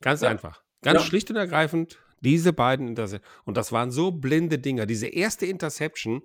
Ganz 0.00 0.22
Ja. 0.22 0.30
einfach. 0.30 0.64
Ganz 0.82 1.00
Ja. 1.02 1.06
schlicht 1.06 1.30
und 1.30 1.36
ergreifend, 1.36 1.98
diese 2.20 2.52
beiden 2.52 2.88
Interceptions. 2.88 3.32
Und 3.44 3.56
das 3.56 3.70
waren 3.72 3.90
so 3.90 4.10
blinde 4.10 4.58
Dinger. 4.58 4.86
Diese 4.86 5.06
erste 5.06 5.46
Interception, 5.46 6.22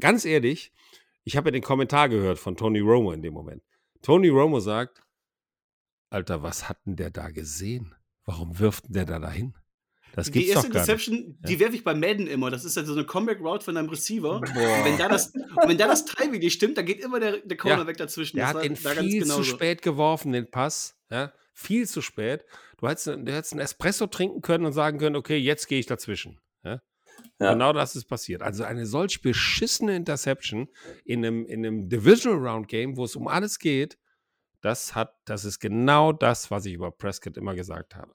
ganz 0.00 0.24
ehrlich, 0.24 0.72
ich 1.24 1.36
habe 1.36 1.48
ja 1.48 1.52
den 1.52 1.62
Kommentar 1.62 2.08
gehört 2.08 2.38
von 2.38 2.56
Tony 2.56 2.80
Romo 2.80 3.12
in 3.12 3.22
dem 3.22 3.34
Moment. 3.34 3.62
Tony 4.02 4.28
Romo 4.28 4.60
sagt, 4.60 5.02
Alter, 6.10 6.42
was 6.42 6.68
hat 6.68 6.78
denn 6.86 6.96
der 6.96 7.10
da 7.10 7.28
gesehen? 7.30 7.94
Warum 8.24 8.58
wirft 8.58 8.86
denn 8.86 8.92
der 8.94 9.04
da 9.04 9.18
dahin? 9.18 9.54
Das 10.18 10.26
die 10.26 10.32
gibt's 10.32 10.48
erste 10.48 10.66
doch 10.66 10.74
gar 10.74 10.80
nicht. 10.80 10.88
Interception, 10.90 11.38
die 11.48 11.60
werfe 11.60 11.76
ich 11.76 11.84
bei 11.84 11.94
Madden 11.94 12.26
immer. 12.26 12.50
Das 12.50 12.64
ist 12.64 12.76
ja 12.76 12.84
so 12.84 12.92
eine 12.92 13.04
Comeback 13.04 13.38
Route 13.38 13.64
von 13.64 13.76
einem 13.76 13.88
Receiver. 13.88 14.38
Und 14.38 14.52
wenn 14.52 14.98
da 14.98 15.08
das, 15.08 15.28
und 15.28 15.68
wenn 15.68 15.78
da 15.78 15.86
das 15.86 16.06
Timing 16.06 16.40
nicht 16.40 16.54
stimmt, 16.54 16.76
dann 16.76 16.86
geht 16.86 16.98
immer 16.98 17.20
der, 17.20 17.38
der 17.38 17.56
Cornerback 17.56 17.98
dazwischen. 17.98 18.36
Der 18.36 18.46
Das 18.46 18.56
hat 18.56 18.64
den 18.64 18.74
viel 18.74 19.24
zu 19.24 19.44
spät 19.44 19.80
geworfen, 19.80 20.32
den 20.32 20.50
Pass. 20.50 20.96
Ja, 21.08 21.32
viel 21.54 21.86
zu 21.86 22.02
spät. 22.02 22.44
Du 22.78 22.88
hättest, 22.88 23.06
du 23.06 23.32
hättest 23.32 23.52
einen 23.52 23.60
Espresso 23.60 24.08
trinken 24.08 24.42
können 24.42 24.66
und 24.66 24.72
sagen 24.72 24.98
können, 24.98 25.14
okay, 25.14 25.36
jetzt 25.36 25.68
gehe 25.68 25.78
ich 25.78 25.86
dazwischen. 25.86 26.40
Ja? 26.64 26.82
Ja. 27.38 27.52
Genau 27.52 27.72
das 27.72 27.94
ist 27.94 28.06
passiert. 28.06 28.42
Also 28.42 28.64
eine 28.64 28.86
solch 28.86 29.22
beschissene 29.22 29.94
Interception 29.94 30.66
in 31.04 31.24
einem, 31.24 31.46
in 31.46 31.64
einem 31.64 31.88
Divisional 31.88 32.44
Round 32.44 32.66
Game, 32.66 32.96
wo 32.96 33.04
es 33.04 33.14
um 33.14 33.28
alles 33.28 33.60
geht, 33.60 33.98
das 34.62 34.96
hat, 34.96 35.14
das 35.26 35.44
ist 35.44 35.60
genau 35.60 36.12
das, 36.12 36.50
was 36.50 36.66
ich 36.66 36.74
über 36.74 36.90
Prescott 36.90 37.36
immer 37.36 37.54
gesagt 37.54 37.94
habe. 37.94 38.12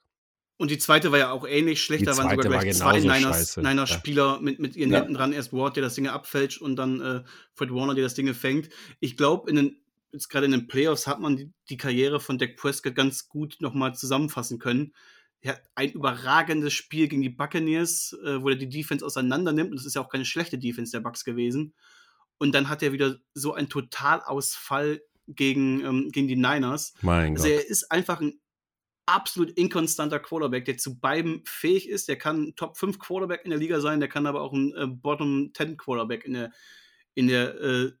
Und 0.56 0.70
die 0.70 0.78
zweite 0.78 1.10
war 1.10 1.18
ja 1.18 1.30
auch 1.32 1.46
ähnlich 1.46 1.82
schlecht. 1.82 2.02
Die 2.02 2.04
Da 2.06 2.16
waren 2.16 2.30
sogar 2.30 2.36
zweite 2.44 2.50
war 2.54 2.62
gleich 2.62 2.76
zwei 2.76 3.00
Niners. 3.00 3.56
Niners 3.56 3.90
Ja. 3.90 3.96
Spieler 3.98 4.40
mit, 4.40 4.60
mit 4.60 4.76
ihren 4.76 4.92
Ja. 4.92 4.98
Händen 5.00 5.14
dran. 5.14 5.32
Erst 5.32 5.52
Ward, 5.52 5.76
der 5.76 5.82
das 5.82 5.94
Ding 5.94 6.06
abfälscht 6.06 6.60
und 6.62 6.76
dann 6.76 7.00
äh, 7.00 7.22
Fred 7.54 7.70
Warner, 7.72 7.94
der 7.94 8.04
das 8.04 8.14
Ding 8.14 8.32
fängt. 8.34 8.68
Ich 9.00 9.16
glaube, 9.16 9.50
in 9.50 9.56
den, 9.56 9.76
jetzt 10.12 10.28
gerade 10.28 10.46
in 10.46 10.52
den 10.52 10.68
Playoffs 10.68 11.06
hat 11.08 11.18
man 11.20 11.36
die, 11.36 11.50
die 11.70 11.76
Karriere 11.76 12.20
von 12.20 12.38
Dak 12.38 12.56
Prescott 12.56 12.94
ganz 12.94 13.28
gut 13.28 13.56
nochmal 13.60 13.94
zusammenfassen 13.96 14.60
können. 14.60 14.94
Er 15.40 15.54
hat 15.54 15.62
ein 15.74 15.90
überragendes 15.90 16.72
Spiel 16.72 17.08
gegen 17.08 17.20
die 17.22 17.30
Buccaneers, 17.30 18.16
äh, 18.24 18.40
wo 18.40 18.48
er 18.48 18.56
die 18.56 18.68
Defense 18.68 19.04
auseinander 19.04 19.52
nimmt. 19.52 19.70
Und 19.72 19.76
das 19.76 19.84
ist 19.86 19.94
ja 19.94 20.02
auch 20.02 20.08
keine 20.08 20.24
schlechte 20.24 20.56
Defense 20.56 20.92
der 20.92 21.00
Bucks 21.00 21.24
gewesen. 21.24 21.74
Und 22.38 22.54
dann 22.54 22.68
hat 22.68 22.82
er 22.82 22.92
wieder 22.92 23.16
so 23.34 23.54
einen 23.54 23.68
Totalausfall 23.68 25.02
gegen, 25.26 25.84
ähm, 25.84 26.10
gegen 26.12 26.28
die 26.28 26.36
Niners. 26.36 26.94
Mein 27.02 27.32
Also 27.36 27.48
Gott. 27.48 27.54
er 27.56 27.68
ist 27.68 27.90
einfach 27.90 28.20
ein 28.20 28.38
absolut 29.06 29.50
inkonstanter 29.50 30.18
Quarterback, 30.18 30.64
der 30.64 30.76
zu 30.78 30.98
beidem 30.98 31.42
fähig 31.46 31.88
ist. 31.88 32.08
Der 32.08 32.16
kann 32.16 32.42
ein 32.48 32.56
Top 32.56 32.76
5 32.76 32.98
Quarterback 32.98 33.42
in 33.44 33.50
der 33.50 33.58
Liga 33.58 33.80
sein, 33.80 34.00
der 34.00 34.08
kann 34.08 34.26
aber 34.26 34.40
auch 34.40 34.52
ein 34.52 34.74
äh, 34.76 34.86
Bottom 34.86 35.52
10 35.54 35.76
Quarterback 35.76 36.24
in 36.24 36.34
der, 36.34 36.52
in 37.14 37.28
der 37.28 37.60
äh, 37.60 37.92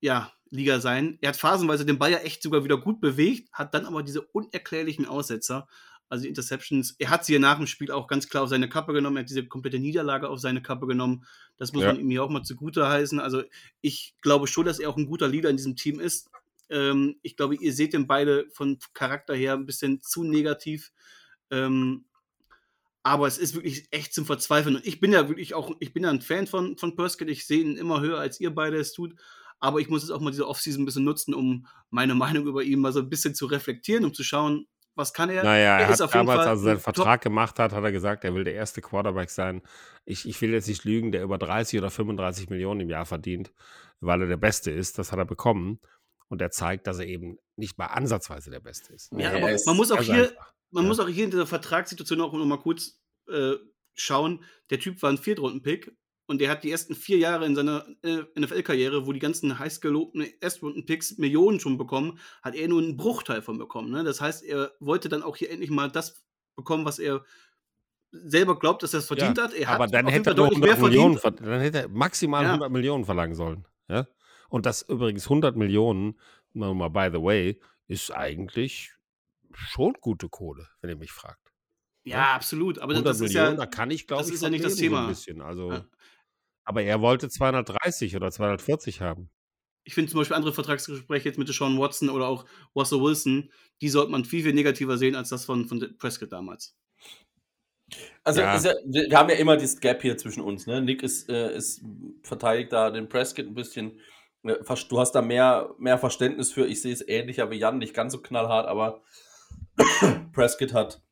ja, 0.00 0.32
Liga 0.50 0.80
sein. 0.80 1.18
Er 1.20 1.30
hat 1.30 1.36
phasenweise 1.36 1.84
den 1.84 1.98
Ball 1.98 2.10
ja 2.12 2.18
echt 2.18 2.42
sogar 2.42 2.64
wieder 2.64 2.78
gut 2.78 3.00
bewegt, 3.00 3.50
hat 3.52 3.74
dann 3.74 3.86
aber 3.86 4.02
diese 4.02 4.22
unerklärlichen 4.22 5.06
Aussetzer, 5.06 5.68
also 6.08 6.22
die 6.22 6.28
Interceptions. 6.28 6.96
Er 6.98 7.10
hat 7.10 7.24
sie 7.24 7.34
ja 7.34 7.38
nach 7.38 7.58
dem 7.58 7.66
Spiel 7.66 7.90
auch 7.90 8.06
ganz 8.08 8.28
klar 8.28 8.44
auf 8.44 8.48
seine 8.48 8.68
Kappe 8.68 8.92
genommen, 8.94 9.18
er 9.18 9.20
hat 9.24 9.30
diese 9.30 9.46
komplette 9.46 9.78
Niederlage 9.78 10.28
auf 10.28 10.40
seine 10.40 10.62
Kappe 10.62 10.86
genommen. 10.86 11.24
Das 11.58 11.72
muss 11.72 11.82
Ja. 11.82 11.92
man 11.92 12.00
ihm 12.00 12.08
hier 12.10 12.24
auch 12.24 12.30
mal 12.30 12.42
zugute 12.42 12.88
heißen. 12.88 13.20
Also 13.20 13.42
ich 13.82 14.14
glaube 14.22 14.46
schon, 14.46 14.64
dass 14.64 14.78
er 14.78 14.88
auch 14.88 14.96
ein 14.96 15.06
guter 15.06 15.28
Leader 15.28 15.50
in 15.50 15.56
diesem 15.56 15.76
Team 15.76 16.00
ist. 16.00 16.30
Ähm, 16.70 17.16
ich 17.22 17.36
glaube, 17.36 17.56
ihr 17.56 17.72
seht 17.72 17.92
den 17.92 18.06
beide 18.06 18.46
von 18.52 18.78
Charakter 18.94 19.34
her 19.34 19.54
ein 19.54 19.66
bisschen 19.66 20.00
zu 20.00 20.24
negativ. 20.24 20.92
Ähm, 21.50 22.04
aber 23.02 23.26
es 23.26 23.38
ist 23.38 23.54
wirklich 23.54 23.86
echt 23.90 24.12
zum 24.12 24.26
Verzweifeln. 24.26 24.76
Und 24.76 24.86
ich 24.86 25.00
bin 25.00 25.12
ja 25.12 25.28
wirklich 25.28 25.54
auch, 25.54 25.72
ich 25.80 25.92
bin 25.92 26.04
ja 26.04 26.10
ein 26.10 26.20
Fan 26.20 26.46
von, 26.46 26.76
von 26.76 26.94
Prescott. 26.94 27.28
Ich 27.28 27.46
sehe 27.46 27.60
ihn 27.60 27.76
immer 27.76 28.00
höher, 28.00 28.18
als 28.18 28.40
ihr 28.40 28.54
beide 28.54 28.76
es 28.76 28.92
tut. 28.92 29.14
Aber 29.60 29.80
ich 29.80 29.88
muss 29.88 30.02
jetzt 30.02 30.10
auch 30.10 30.20
mal 30.20 30.30
diese 30.30 30.46
Offseason 30.46 30.82
ein 30.82 30.86
bisschen 30.86 31.04
nutzen, 31.04 31.34
um 31.34 31.66
meine 31.90 32.14
Meinung 32.14 32.46
über 32.46 32.62
ihn 32.62 32.80
mal 32.80 32.92
so 32.92 33.00
ein 33.00 33.08
bisschen 33.08 33.34
zu 33.34 33.46
reflektieren, 33.46 34.04
um 34.04 34.14
zu 34.14 34.22
schauen, 34.22 34.66
was 34.94 35.12
kann 35.12 35.30
er. 35.30 35.42
Naja, 35.42 35.78
er 35.78 35.90
ist 35.90 36.00
hat 36.00 36.02
auf 36.02 36.14
jeden 36.14 36.26
damals, 36.26 36.44
Fall 36.44 36.48
als 36.48 36.60
er 36.60 36.64
seinen 36.64 36.80
Vertrag 36.80 37.22
gemacht 37.22 37.58
hat, 37.58 37.72
hat 37.72 37.84
er 37.84 37.92
gesagt, 37.92 38.24
er 38.24 38.34
will 38.34 38.44
der 38.44 38.54
erste 38.54 38.82
Quarterback 38.82 39.30
sein. 39.30 39.62
Ich, 40.04 40.28
ich 40.28 40.40
will 40.42 40.50
jetzt 40.50 40.68
nicht 40.68 40.84
lügen, 40.84 41.12
der 41.12 41.22
über 41.22 41.38
30 41.38 41.78
oder 41.78 41.90
35 41.90 42.50
Millionen 42.50 42.80
im 42.80 42.90
Jahr 42.90 43.06
verdient, 43.06 43.52
weil 44.00 44.22
er 44.22 44.28
der 44.28 44.36
Beste 44.36 44.70
ist. 44.70 44.98
Das 44.98 45.12
hat 45.12 45.18
er 45.18 45.24
bekommen. 45.24 45.80
Und 46.28 46.42
er 46.42 46.50
zeigt, 46.50 46.86
dass 46.86 46.98
er 46.98 47.06
eben 47.06 47.38
nicht 47.56 47.78
mal 47.78 47.86
ansatzweise 47.86 48.50
der 48.50 48.60
Beste 48.60 48.92
ist. 48.92 49.10
Ja, 49.12 49.30
aber 49.30 49.48
er 49.48 49.54
ist 49.54 49.66
man 49.66 49.76
muss 49.76 49.90
auch 49.90 49.96
Ganz 49.96 50.06
hier, 50.08 50.28
einfach. 50.30 50.52
man 50.70 50.84
Ja. 50.84 50.88
muss 50.88 51.00
auch 51.00 51.08
hier 51.08 51.24
in 51.24 51.30
dieser 51.30 51.46
Vertragssituation 51.46 52.20
auch 52.20 52.32
noch 52.32 52.44
mal 52.44 52.58
kurz 52.58 53.00
äh, 53.28 53.54
schauen. 53.94 54.44
Der 54.70 54.78
Typ 54.80 55.00
war 55.02 55.10
ein 55.10 55.18
Viertrunden-Pick 55.18 55.96
Und 56.26 56.40
der 56.42 56.50
hat 56.50 56.62
die 56.62 56.70
ersten 56.70 56.94
vier 56.94 57.16
Jahre 57.16 57.46
in 57.46 57.54
seiner 57.54 57.86
äh, 58.02 58.22
NFL-Karriere, 58.38 59.06
wo 59.06 59.12
die 59.12 59.18
ganzen 59.18 59.58
heiß 59.58 59.80
gelobten 59.80 60.26
Erstrunden-Picks 60.40 61.16
Millionen 61.16 61.58
schon 61.60 61.78
bekommen, 61.78 62.18
hat 62.42 62.54
er 62.54 62.68
nur 62.68 62.82
einen 62.82 62.98
Bruchteil 62.98 63.40
von 63.40 63.56
bekommen. 63.56 63.90
Ne? 63.90 64.04
Das 64.04 64.20
heißt, 64.20 64.44
er 64.44 64.72
wollte 64.80 65.08
dann 65.08 65.22
auch 65.22 65.36
hier 65.36 65.50
endlich 65.50 65.70
mal 65.70 65.90
das 65.90 66.22
bekommen, 66.56 66.84
was 66.84 66.98
er 66.98 67.24
selber 68.12 68.58
glaubt, 68.58 68.82
dass 68.82 68.92
er 68.94 68.98
es 69.00 69.06
verdient 69.06 69.38
Ja, 69.38 69.44
hat. 69.44 69.54
Er 69.54 69.68
aber 69.70 69.84
hat 69.84 69.94
dann 69.94 70.06
hätte 70.06 70.30
er 70.30 70.34
Fall 70.34 70.34
nur 70.34 70.48
deutlich 70.50 70.62
100 70.62 70.80
mehr 70.80 70.88
Millionen, 70.90 71.18
verdient. 71.18 71.40
ver- 71.46 71.50
dann 71.52 71.60
hätte 71.62 71.78
er 71.80 71.88
maximal 71.88 72.42
Ja. 72.42 72.48
100 72.50 72.70
Millionen 72.72 73.04
verlangen 73.04 73.34
sollen. 73.34 73.64
Ja? 73.88 74.06
Und 74.48 74.66
das 74.66 74.82
übrigens 74.82 75.24
100 75.24 75.56
Millionen, 75.56 76.18
mal 76.52 76.88
by 76.88 77.08
the 77.12 77.22
way, 77.22 77.60
ist 77.86 78.10
eigentlich 78.10 78.92
schon 79.54 79.94
gute 80.00 80.28
Kohle, 80.28 80.68
wenn 80.80 80.90
ihr 80.90 80.96
mich 80.96 81.12
fragt. 81.12 81.52
Ja, 82.04 82.34
absolut. 82.34 82.78
Aber 82.78 82.92
100 82.92 83.10
das 83.10 83.20
ist 83.20 83.34
Millionen, 83.34 83.58
ja, 83.58 83.64
da 83.64 83.66
kann 83.66 83.90
ich, 83.90 84.06
glaube 84.06 84.22
das 84.22 84.28
ich, 84.28 84.34
ist 84.36 84.42
ja 84.42 84.50
nicht 84.50 84.64
das 84.64 84.76
leben, 84.78 84.94
so 84.94 84.96
Thema. 84.96 85.02
ein 85.02 85.08
bisschen. 85.08 85.40
Also, 85.42 85.72
Ja. 85.72 85.86
Aber 86.64 86.82
er 86.82 87.00
wollte 87.00 87.28
230 87.30 88.14
oder 88.16 88.30
240 88.30 89.00
haben. 89.00 89.30
ich 89.84 89.94
finde 89.94 90.10
zum 90.10 90.20
Beispiel 90.20 90.36
andere 90.36 90.52
Vertragsgespräche 90.52 91.28
jetzt 91.30 91.38
mit 91.38 91.48
Sean 91.48 91.78
Watson 91.78 92.10
oder 92.10 92.26
auch 92.28 92.44
Russell 92.76 93.00
Wilson, 93.00 93.50
die 93.80 93.88
sollte 93.88 94.10
man 94.12 94.24
viel, 94.26 94.42
viel 94.42 94.52
negativer 94.52 94.98
sehen 94.98 95.14
als 95.14 95.30
das 95.30 95.46
von, 95.46 95.66
von 95.66 95.96
Prescott 95.98 96.30
damals. 96.32 96.76
Also 98.22 98.40
Ja. 98.42 98.54
ist 98.54 98.66
ja, 98.66 98.74
wir 98.84 99.08
wir 99.08 99.18
haben 99.18 99.30
ja 99.30 99.36
immer 99.36 99.56
dieses 99.56 99.80
Gap 99.80 100.02
hier 100.02 100.18
zwischen 100.18 100.42
uns. 100.42 100.66
Ne? 100.66 100.82
Nick 100.82 101.02
ist, 101.02 101.30
äh, 101.30 101.56
ist 101.56 101.82
verteidigt 102.22 102.70
da 102.72 102.90
den 102.90 103.08
Prescott 103.08 103.46
ein 103.46 103.54
bisschen. 103.54 103.98
Vers- 104.62 104.88
Du 104.88 104.98
hast 104.98 105.12
da 105.12 105.22
mehr, 105.22 105.74
mehr 105.78 105.98
Verständnis 105.98 106.52
für. 106.52 106.66
Ich 106.66 106.80
sehe 106.82 106.92
es 106.92 107.06
ähnlicher 107.06 107.50
wie 107.50 107.56
Jan, 107.58 107.78
nicht 107.78 107.94
ganz 107.94 108.12
so 108.12 108.20
knallhart, 108.20 108.66
aber 108.66 109.02
Prescott 110.32 110.72
hat 110.72 111.02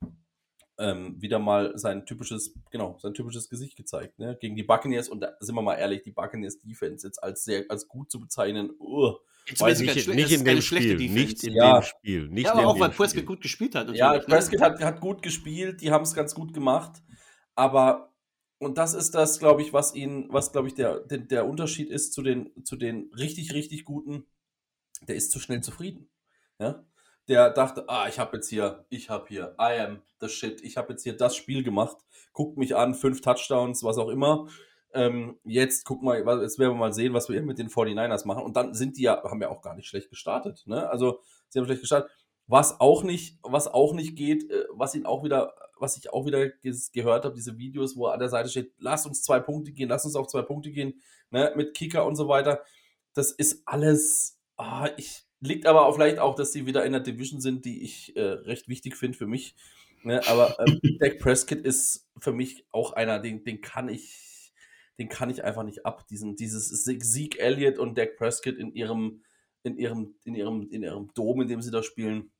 ähm, 0.79 1.16
wieder 1.20 1.39
mal 1.39 1.72
sein 1.79 2.05
typisches, 2.05 2.55
genau, 2.70 2.99
sein 3.01 3.14
typisches 3.14 3.49
Gesicht 3.49 3.77
gezeigt, 3.77 4.18
ne? 4.18 4.37
Gegen 4.41 4.57
die 4.57 4.62
Buccaneers 4.62 5.09
und 5.09 5.20
da 5.20 5.33
sind 5.41 5.55
wir 5.55 5.62
mal 5.62 5.77
ehrlich, 5.77 6.03
die 6.03 6.11
Buccaneers 6.12 6.59
Defense 6.59 7.07
jetzt 7.07 7.22
als 7.22 7.45
sehr, 7.45 7.64
als 7.70 7.89
gut 7.89 8.11
zu 8.11 8.20
bezeichnen, 8.20 8.70
uh, 8.79 9.14
Jetzt 9.49 9.61
Weiß 9.61 9.81
ich 9.81 9.89
ich 9.97 10.09
Nicht, 10.09 10.16
nicht 10.16 10.33
in 10.33 10.45
dem 10.45 10.61
Spiel. 10.61 10.97
Defense. 10.97 11.14
Nicht 11.14 11.45
in 11.45 11.55
Ja. 11.55 11.79
dem 11.79 11.83
Spiel. 11.85 12.29
Nicht 12.31 12.47
ja, 12.47 12.53
aber 12.55 12.66
auch 12.66 12.81
weil. 12.81 12.91
Prescott 12.91 13.27
gut 13.27 13.41
gespielt 13.41 13.77
hat. 13.77 13.89
Ja, 13.95 14.14
ne? 14.14 14.18
Prescott 14.18 14.61
hat, 14.61 14.81
hat 14.83 15.01
gut 15.01 15.22
gespielt, 15.22 15.81
die 15.83 15.93
haben 15.93 16.03
es 16.03 16.14
ganz 16.14 16.35
gut 16.35 16.53
gemacht, 16.53 17.01
aber 17.55 18.12
und 18.59 18.78
das 18.78 18.94
ist 18.94 19.14
das, 19.14 19.38
glaube 19.38 19.62
ich, 19.62 19.72
was 19.72 19.94
ihn, 19.94 20.26
was 20.30 20.52
glaube 20.52 20.68
ich 20.68 20.74
der, 20.74 21.00
der, 21.00 21.18
der 21.18 21.46
Unterschied 21.46 21.90
ist 21.90 22.12
zu 22.12 22.22
den, 22.22 22.52
zu 22.64 22.76
den 22.76 23.11
richtig, 23.16 23.52
richtig 23.52 23.84
guten, 23.84 24.26
der 25.07 25.16
ist 25.16 25.30
zu 25.30 25.38
schnell 25.38 25.61
zufrieden. 25.61 26.09
Ja? 26.59 26.84
Der 27.28 27.50
dachte, 27.50 27.88
ah, 27.88 28.09
ich 28.09 28.18
habe 28.18 28.36
jetzt 28.36 28.48
hier, 28.48 28.86
ich 28.88 29.11
habe 29.11 29.26
hier, 29.28 29.54
I 29.61 29.80
am 29.80 30.02
the 30.20 30.28
shit, 30.28 30.62
ich 30.62 30.76
habe 30.76 30.92
jetzt 30.92 31.02
hier 31.02 31.16
das 31.16 31.36
Spiel 31.36 31.62
gemacht, 31.62 31.96
guckt 32.32 32.57
mich 32.57 32.76
an, 32.76 32.94
fünf 32.94 33.20
Touchdowns, 33.20 33.82
was 33.82 33.98
auch 33.98 34.09
immer. 34.09 34.46
Ähm, 34.94 35.38
jetzt 35.44 35.84
guck 35.84 36.02
mal, 36.02 36.18
jetzt 36.40 36.59
werden 36.59 36.72
wir 36.72 36.78
mal 36.78 36.92
sehen, 36.92 37.12
was 37.12 37.28
wir 37.28 37.42
mit 37.42 37.59
den 37.59 37.68
49ers 37.68 38.26
machen. 38.26 38.44
Und 38.44 38.57
dann 38.57 38.72
sind 38.72 38.96
die 38.96 39.02
ja, 39.02 39.22
haben 39.24 39.42
ja 39.42 39.50
auch 39.50 39.61
gar 39.61 39.74
nicht 39.74 39.88
schlecht 39.88 40.09
gestartet. 40.09 40.62
Ne? 40.66 40.88
Also, 40.88 41.20
sie 41.48 41.59
haben 41.59 41.66
schlecht 41.66 41.82
gestartet. 41.82 42.11
Was 42.46 42.80
auch 42.80 43.02
nicht, 43.02 43.38
was 43.42 43.66
auch 43.66 43.92
nicht 43.92 44.16
geht, 44.16 44.48
äh, 44.50 44.64
was 44.70 44.94
ihn 44.94 45.04
auch 45.04 45.24
wieder, 45.24 45.52
was 45.79 45.97
ich 45.97 46.12
auch 46.12 46.27
wieder 46.27 46.51
gehört 46.93 47.24
habe, 47.24 47.35
diese 47.35 47.59
Videos, 47.59 47.97
wo 47.97 48.07
an 48.07 48.18
der 48.18 48.29
Seite 48.29 48.49
steht, 48.49 48.72
lass 48.79 49.07
uns 49.07 49.22
zwei 49.22 49.41
Punkte 49.41 49.72
gehen, 49.72 49.89
lass 49.89 50.05
uns 50.05 50.16
auf 50.16 50.29
zwei 50.29 50.43
Punkte 50.43 50.70
gehen, 50.70 51.03
ne, 51.31 51.53
mit 51.57 51.74
Kicker 51.74 52.07
und 52.07 52.16
so 52.16 52.29
weiter. 52.29 52.62
Das 53.14 53.31
ist 53.31 53.62
alles, 53.66 54.39
ah, 54.57 54.89
ich, 54.97 55.27
liegt 55.41 55.66
aber 55.66 55.87
auch 55.87 55.95
vielleicht 55.95 56.18
auch, 56.18 56.35
dass 56.35 56.53
sie 56.53 56.66
wieder 56.66 56.85
in 56.85 56.93
der 56.93 57.01
Division 57.01 57.41
sind, 57.41 57.64
die 57.64 57.83
ich 57.83 58.16
äh, 58.16 58.22
recht 58.22 58.68
wichtig 58.68 58.97
finde 58.97 59.18
für 59.18 59.27
mich. 59.27 59.55
Ne, 60.03 60.20
aber 60.29 60.57
ähm, 60.61 60.81
Dak 61.01 61.18
Prescott 61.18 61.59
ist 61.59 62.09
für 62.18 62.33
mich 62.33 62.64
auch 62.70 62.93
einer, 62.93 63.18
den, 63.18 63.45
den 63.45 63.61
kann 63.61 63.89
ich, 63.89 64.53
den 64.99 65.09
kann 65.09 65.31
ich 65.31 65.45
einfach 65.45 65.64
nicht 65.64 65.85
ab. 65.85 66.07
Diesen, 66.09 66.37
dieses 66.37 66.68
Sieg 66.68 67.39
Elliott 67.39 67.79
und 67.79 67.99
Dak 67.99 68.16
Prescott 68.16 68.57
in 68.57 68.72
ihrem, 68.72 69.22
in 69.62 69.77
ihrem, 69.79 70.14
in 70.24 70.35
ihrem, 70.35 70.68
in 70.70 70.83
ihrem 70.83 71.12
Dom, 71.14 71.41
in 71.43 71.49
dem 71.49 71.61
sie 71.61 71.70
da 71.70 71.83
spielen. 71.83 72.31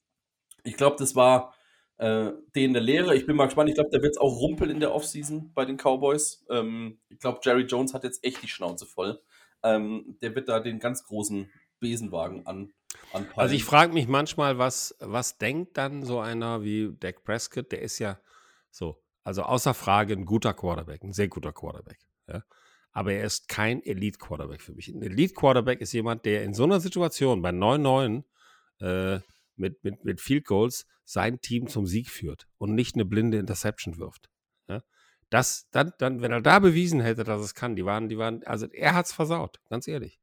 Ich 0.63 0.77
glaube, 0.77 0.97
das 0.99 1.17
war 1.17 1.56
äh, 1.99 2.33
denen 2.55 2.77
eine 2.77 2.85
Lehre. 2.85 3.17
Ich 3.17 3.27
bin 3.27 3.37
mal 3.37 3.47
gespannt. 3.47 3.69
Ich 3.69 3.75
glaube, 3.75 3.91
da 3.91 4.03
wird 4.03 4.13
es 4.13 4.19
auch 4.19 4.39
rumpeln 4.39 4.71
in 4.71 4.81
der 4.81 4.95
Offseason 4.95 5.53
bei 5.55 5.65
den 5.65 5.77
Cowboys. 5.77 6.45
Ähm, 6.51 6.99
ich 7.09 7.19
glaube, 7.19 7.41
Jerry 7.43 7.63
Jones 7.63 7.95
hat 7.95 8.05
jetzt 8.05 8.23
echt 8.25 8.43
die 8.43 8.49
Schnauze 8.49 8.87
voll. 8.87 9.21
Ähm, 9.63 10.17
der 10.21 10.35
wird 10.35 10.49
da 10.49 10.61
den 10.61 10.79
ganz 10.79 11.05
großen 11.05 11.51
Besenwagen 11.81 12.47
an, 12.47 12.73
anpeilen. 13.13 13.39
Also 13.39 13.55
ich 13.55 13.65
frage 13.65 13.93
mich 13.93 14.09
manchmal, 14.09 14.59
was, 14.59 14.95
was 15.01 15.39
denkt 15.39 15.77
dann 15.77 16.03
so 16.03 16.21
einer 16.21 16.63
wie 16.63 16.95
Dak 16.99 17.25
Prescott? 17.25 17.73
Der 17.73 17.83
ist 17.83 17.99
ja 17.99 18.19
so, 18.71 19.03
also 19.25 19.43
außer 19.43 19.75
Frage 19.75 20.15
ein 20.15 20.27
guter 20.27 20.55
Quarterback, 20.55 21.03
ein 21.03 21.13
sehr 21.13 21.29
guter 21.29 21.53
Quarterback. 21.53 21.99
Ja? 22.29 22.43
Aber 22.93 23.13
er 23.13 23.25
ist 23.25 23.49
kein 23.49 23.83
Elite-Quarterback 23.83 24.63
für 24.63 24.73
mich. 24.73 24.89
Ein 24.89 25.03
Elite-Quarterback 25.03 25.81
ist 25.81 25.93
jemand, 25.93 26.25
der 26.25 26.45
in 26.45 26.55
so 26.55 26.65
einer 26.65 26.81
Situation 26.81 27.43
bei 27.43 27.51
9-9 27.51 28.25
äh, 28.81 29.21
mit, 29.59 29.83
mit, 29.85 30.05
mit 30.05 30.21
Field 30.21 30.45
Goals 30.45 30.87
sein 31.05 31.41
Team 31.41 31.69
zum 31.69 31.87
Sieg 31.87 32.11
führt 32.11 32.47
und 32.59 32.75
nicht 32.75 32.95
eine 32.95 33.05
blinde 33.05 33.39
Interception 33.39 33.99
wirft. 33.99 34.29
Ja? 34.69 34.83
Das, 35.31 35.69
dann, 35.71 35.93
dann, 35.99 36.21
wenn 36.21 36.33
er 36.33 36.41
da 36.41 36.59
bewiesen 36.59 37.01
hätte, 37.01 37.25
dass 37.25 37.41
es 37.41 37.55
kann, 37.55 37.77
die 37.77 37.85
waren, 37.85 38.09
die 38.09 38.19
waren, 38.19 38.43
also 38.45 38.67
er 38.67 38.95
hat 38.95 39.07
es 39.07 39.13
versaut, 39.13 39.61
ganz 39.69 39.89
ehrlich. 39.89 40.21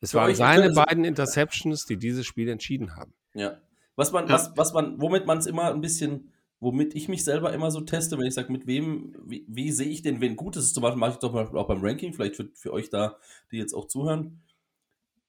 Es 0.00 0.12
Für 0.12 0.18
waren 0.18 0.34
seine 0.34 0.72
beiden 0.72 1.04
Interceptions, 1.04 1.86
die 1.86 1.96
dieses 1.96 2.26
Spiel 2.26 2.48
entschieden 2.48 2.96
haben. 2.96 3.14
Ja. 3.34 3.60
Was 3.96 4.12
man, 4.12 4.28
Ja. 4.28 4.34
was, 4.34 4.52
was 4.56 4.72
man, 4.72 5.00
womit 5.00 5.26
man 5.26 5.38
es 5.38 5.46
immer 5.46 5.72
ein 5.72 5.80
bisschen, 5.80 6.32
womit 6.60 6.94
ich 6.94 7.08
mich 7.08 7.24
selber 7.24 7.52
immer 7.52 7.70
so 7.70 7.80
teste, 7.80 8.18
wenn 8.18 8.26
ich 8.26 8.34
sage, 8.34 8.52
mit 8.52 8.66
wem, 8.66 9.16
wie, 9.24 9.44
wie 9.48 9.72
sehe 9.72 9.88
ich 9.88 10.02
denn, 10.02 10.20
wen 10.20 10.36
gut 10.36 10.56
ist, 10.56 10.74
zum 10.74 10.82
Beispiel 10.82 11.00
mache 11.00 11.12
ich 11.12 11.16
doch 11.16 11.32
mal 11.32 11.46
auch 11.56 11.66
beim 11.66 11.82
Ranking, 11.82 12.12
vielleicht 12.12 12.36
für, 12.36 12.48
für 12.54 12.72
euch 12.72 12.90
da, 12.90 13.16
die 13.50 13.56
jetzt 13.56 13.74
auch 13.74 13.88
zuhören. 13.88 14.42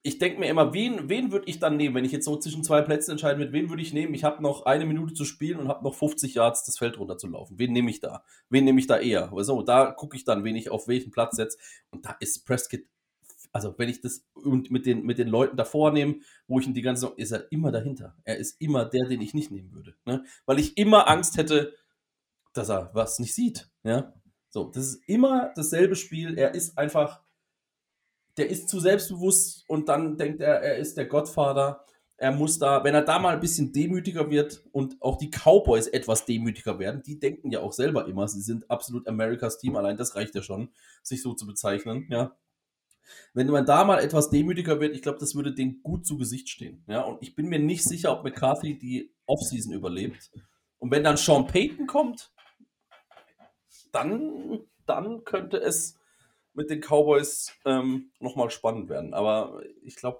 Ich 0.08 0.20
denke 0.20 0.40
mir 0.40 0.48
immer, 0.48 0.74
wen, 0.74 1.10
wen 1.10 1.34
würde 1.34 1.50
ich 1.50 1.60
dann 1.60 1.76
nehmen, 1.76 1.94
wenn 1.94 2.06
ich 2.06 2.14
jetzt 2.14 2.24
so 2.24 2.38
zwischen 2.38 2.64
zwei 2.64 2.82
Plätzen 2.82 3.12
entscheiden 3.12 3.40
würde, 3.40 3.52
wen 3.52 3.70
würde 3.70 3.82
ich 3.82 3.92
nehmen? 3.92 4.14
Ich 4.14 4.24
habe 4.24 4.42
noch 4.42 4.66
eine 4.66 4.86
Minute 4.86 5.14
zu 5.14 5.26
spielen 5.26 5.60
und 5.60 5.68
habe 5.68 5.84
noch 5.84 5.96
50 5.96 6.34
Yards 6.34 6.64
das 6.64 6.78
Feld 6.78 6.98
runterzulaufen. 6.98 7.60
Wen 7.60 7.74
nehme 7.74 7.90
ich 7.90 8.00
da? 8.00 8.24
Wen 8.50 8.64
nehme 8.64 8.80
ich 8.80 8.88
da 8.88 8.98
eher? 8.98 9.30
So, 9.40 9.64
da 9.64 9.92
gucke 9.92 10.16
ich 10.16 10.24
dann, 10.24 10.46
wen 10.46 10.56
ich 10.56 10.72
auf 10.72 10.88
welchen 10.88 11.12
Platz 11.12 11.36
setze. 11.36 11.58
Und 11.92 12.06
da 12.06 12.16
ist 12.22 12.46
Prescott 12.46 12.84
also 13.52 13.74
wenn 13.78 13.90
ich 13.90 14.02
das 14.02 14.24
mit 14.44 14.86
den, 14.86 15.04
mit 15.04 15.18
den 15.18 15.28
Leuten 15.30 15.58
davor 15.58 15.92
nehme, 15.92 16.18
wo 16.48 16.60
ich 16.60 16.68
ihn 16.68 16.74
die 16.74 16.82
ganze 16.82 17.02
Saison, 17.02 17.18
ist 17.18 17.32
er 17.32 17.52
immer 17.52 17.72
dahinter. 17.72 18.16
Er 18.24 18.38
ist 18.38 18.62
immer 18.62 18.86
der, 18.86 19.08
den 19.08 19.22
ich 19.22 19.34
nicht 19.34 19.52
nehmen 19.52 19.74
würde. 19.74 19.96
Ne? 20.06 20.24
Weil 20.46 20.60
ich 20.60 20.78
immer 20.78 21.10
Angst 21.10 21.38
hätte, 21.38 21.74
dass 22.54 22.70
er 22.70 22.92
was 22.94 23.20
nicht 23.20 23.34
sieht. 23.34 23.70
Ja? 23.84 24.14
So, 24.50 24.66
das 24.66 24.88
ist 24.88 25.10
immer 25.10 25.52
dasselbe 25.56 25.96
Spiel. 25.96 26.38
Er 26.38 26.54
ist 26.54 26.78
einfach, 26.78 27.24
der 28.38 28.50
ist 28.50 28.70
zu 28.70 28.80
selbstbewusst 28.80 29.66
und 29.68 29.90
dann 29.90 30.18
denkt 30.18 30.42
er, 30.42 30.62
er 30.62 30.78
ist 30.78 30.98
der 30.98 31.06
Gottvater. 31.06 31.84
Er 32.20 32.32
muss 32.32 32.58
da, 32.58 32.84
wenn 32.84 32.96
er 32.96 33.04
da 33.04 33.20
mal 33.20 33.36
ein 33.36 33.40
bisschen 33.40 33.72
demütiger 33.74 34.30
wird 34.32 34.64
und 34.72 35.00
auch 35.02 35.18
die 35.18 35.30
Cowboys 35.30 35.88
etwas 35.88 36.26
demütiger 36.26 36.80
werden, 36.80 37.04
die 37.04 37.20
denken 37.20 37.52
ja 37.52 37.60
auch 37.60 37.74
selber 37.74 38.08
immer, 38.08 38.28
sie 38.28 38.42
sind 38.42 38.70
absolut 38.72 39.08
Amerikas 39.08 39.60
Team, 39.60 39.76
allein 39.76 39.98
das 39.98 40.16
reicht 40.16 40.34
ja 40.34 40.42
schon, 40.42 40.70
sich 41.04 41.22
so 41.22 41.34
zu 41.34 41.46
bezeichnen, 41.46 42.08
ja. 42.10 42.36
Wenn 43.34 43.48
man 43.48 43.66
da 43.66 43.86
mal 43.86 44.00
etwas 44.00 44.30
demütiger 44.30 44.82
wird, 44.82 44.94
ich 44.96 45.02
glaube, 45.02 45.20
das 45.20 45.36
würde 45.36 45.54
denen 45.54 45.82
gut 45.82 46.06
zu 46.06 46.18
Gesicht 46.18 46.50
stehen. 46.50 46.84
Ja, 46.88 47.02
und 47.02 47.22
ich 47.22 47.36
bin 47.36 47.48
mir 47.48 47.60
nicht 47.60 47.84
sicher, 47.84 48.12
ob 48.12 48.24
McCarthy 48.24 48.78
die 48.78 49.14
Offseason 49.28 49.72
überlebt. 49.72 50.30
Und 50.80 50.92
wenn 50.92 51.04
dann 51.04 51.16
Sean 51.16 51.48
Payton 51.48 51.88
kommt, 51.88 52.34
dann, 53.94 54.60
dann 54.86 55.24
könnte 55.24 55.58
es 55.58 55.98
mit 56.58 56.70
den 56.70 56.82
Cowboys 56.82 57.54
ähm, 57.66 58.12
nochmal 58.20 58.50
spannend 58.50 58.90
werden. 58.90 59.14
Aber 59.14 59.62
ich 59.84 59.96
glaube, 59.96 60.20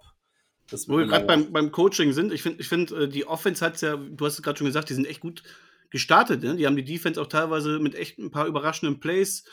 das 0.70 0.88
Wo 0.88 0.94
wir 0.94 1.00
wird 1.00 1.10
gerade 1.10 1.26
beim, 1.26 1.52
beim 1.52 1.72
Coaching 1.72 2.14
sind, 2.14 2.32
ich 2.32 2.44
finde, 2.44 2.62
ich 2.62 2.70
find, 2.70 2.92
äh, 2.92 3.10
die 3.10 3.26
Offense 3.26 3.66
hat 3.66 3.82
ja, 3.82 3.98
du 3.98 4.26
hast 4.26 4.36
es 4.36 4.44
gerade 4.44 4.58
schon 4.58 4.68
gesagt, 4.68 4.90
die 4.90 4.94
sind 4.94 5.08
echt 5.08 5.20
gut 5.20 5.44
gestartet. 5.90 6.44
Ne? 6.44 6.56
Die 6.56 6.68
haben 6.68 6.76
die 6.76 6.84
Defense 6.84 7.20
auch 7.20 7.28
teilweise 7.28 7.80
mit 7.80 7.96
echt 7.96 8.20
ein 8.20 8.30
paar 8.30 8.46
überraschenden 8.46 9.00
Plays 9.00 9.46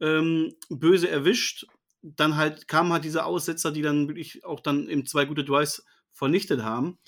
ähm, 0.00 0.54
böse 0.68 1.08
erwischt. 1.08 1.66
Dann 2.02 2.36
halt 2.36 2.66
kamen 2.66 2.92
halt 2.92 3.04
diese 3.04 3.24
Aussetzer, 3.24 3.70
die 3.70 3.82
dann 3.82 4.08
wirklich 4.08 4.44
auch 4.44 4.60
dann 4.60 4.88
eben 4.88 5.06
zwei 5.06 5.24
gute 5.24 5.44
Drives 5.44 5.84
vernichtet 6.10 6.62
haben. 6.62 6.98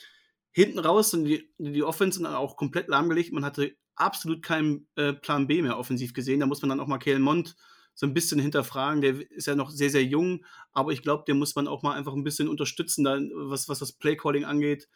Hinten 0.52 0.78
raus 0.78 1.10
sind 1.10 1.24
die, 1.24 1.50
die 1.58 1.82
Offense 1.82 2.22
dann 2.22 2.34
auch 2.34 2.56
komplett 2.56 2.86
lahmgelegt. 2.86 3.32
Man 3.32 3.44
hatte 3.44 3.74
absolut 3.96 4.42
keinen 4.42 4.86
äh, 4.94 5.12
Plan 5.12 5.48
B 5.48 5.60
mehr 5.62 5.76
offensiv 5.78 6.14
gesehen. 6.14 6.38
Da 6.38 6.46
muss 6.46 6.62
man 6.62 6.68
dann 6.68 6.78
auch 6.78 6.86
mal 6.86 6.98
Kalen 6.98 7.22
Mond 7.22 7.56
so 7.94 8.06
ein 8.06 8.14
bisschen 8.14 8.40
hinterfragen. 8.40 9.00
Der 9.00 9.30
ist 9.30 9.46
ja 9.46 9.54
noch 9.54 9.70
sehr, 9.70 9.90
sehr 9.90 10.04
jung, 10.04 10.44
aber 10.72 10.92
ich 10.92 11.02
glaube, 11.02 11.24
der 11.26 11.34
muss 11.34 11.54
man 11.54 11.68
auch 11.68 11.82
mal 11.82 11.94
einfach 11.94 12.14
ein 12.14 12.24
bisschen 12.24 12.48
unterstützen, 12.48 13.04
da, 13.04 13.18
was, 13.34 13.68
was 13.68 13.78
das 13.78 13.92
Playcalling 13.92 14.44
angeht. 14.44 14.88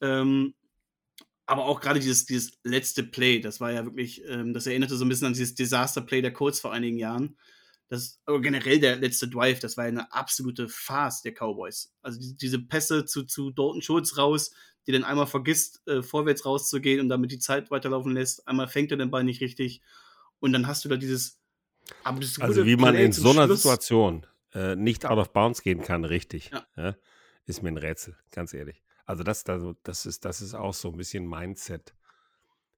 Ähm, 0.00 0.54
aber 1.46 1.64
auch 1.64 1.80
gerade 1.80 2.00
dieses, 2.00 2.24
dieses 2.26 2.52
letzte 2.62 3.02
Play, 3.02 3.40
das 3.40 3.60
war 3.60 3.72
ja 3.72 3.84
wirklich, 3.84 4.22
ähm, 4.26 4.54
das 4.54 4.66
erinnerte 4.66 4.96
so 4.96 5.04
ein 5.04 5.08
bisschen 5.08 5.26
an 5.26 5.32
dieses 5.32 5.54
Disaster-Play 5.54 6.22
der 6.22 6.32
Colts 6.32 6.60
vor 6.60 6.72
einigen 6.72 6.98
Jahren. 6.98 7.36
Das, 7.88 8.20
aber 8.24 8.40
generell 8.40 8.80
der 8.80 8.96
letzte 8.96 9.28
Drive, 9.28 9.60
das 9.60 9.76
war 9.76 9.84
ja 9.84 9.88
eine 9.88 10.12
absolute 10.12 10.68
Farce 10.68 11.20
der 11.20 11.32
Cowboys. 11.32 11.92
Also 12.00 12.20
die, 12.20 12.34
diese 12.36 12.58
Pässe 12.58 13.04
zu, 13.04 13.24
zu 13.24 13.50
Dalton 13.50 13.82
Schulz 13.82 14.16
raus, 14.16 14.52
die 14.86 14.92
dann 14.92 15.04
einmal 15.04 15.26
vergisst, 15.26 15.86
äh, 15.86 16.02
vorwärts 16.02 16.46
rauszugehen 16.46 17.00
und 17.00 17.08
damit 17.10 17.32
die 17.32 17.38
Zeit 17.38 17.70
weiterlaufen 17.70 18.12
lässt. 18.12 18.48
Einmal 18.48 18.68
fängt 18.68 18.92
er 18.92 18.96
den 18.96 19.10
Ball 19.10 19.24
nicht 19.24 19.42
richtig. 19.42 19.82
Und 20.40 20.52
dann 20.52 20.66
hast 20.66 20.84
du 20.84 20.88
da 20.88 20.96
dieses 20.96 21.41
also 22.04 22.66
wie 22.66 22.76
man 22.76 22.94
in 22.94 23.12
so 23.12 23.30
einer 23.30 23.46
Schluss. 23.46 23.62
Situation 23.62 24.26
äh, 24.54 24.76
nicht 24.76 25.06
out 25.06 25.18
of 25.18 25.32
bounds 25.32 25.62
gehen 25.62 25.82
kann, 25.82 26.04
richtig, 26.04 26.50
ja. 26.50 26.66
Ja, 26.76 26.96
ist 27.46 27.62
mir 27.62 27.70
ein 27.70 27.78
Rätsel, 27.78 28.16
ganz 28.30 28.54
ehrlich. 28.54 28.82
Also 29.04 29.24
das, 29.24 29.44
das, 29.44 30.06
ist, 30.06 30.24
das 30.24 30.40
ist 30.40 30.54
auch 30.54 30.74
so 30.74 30.90
ein 30.90 30.96
bisschen 30.96 31.28
Mindset. 31.28 31.94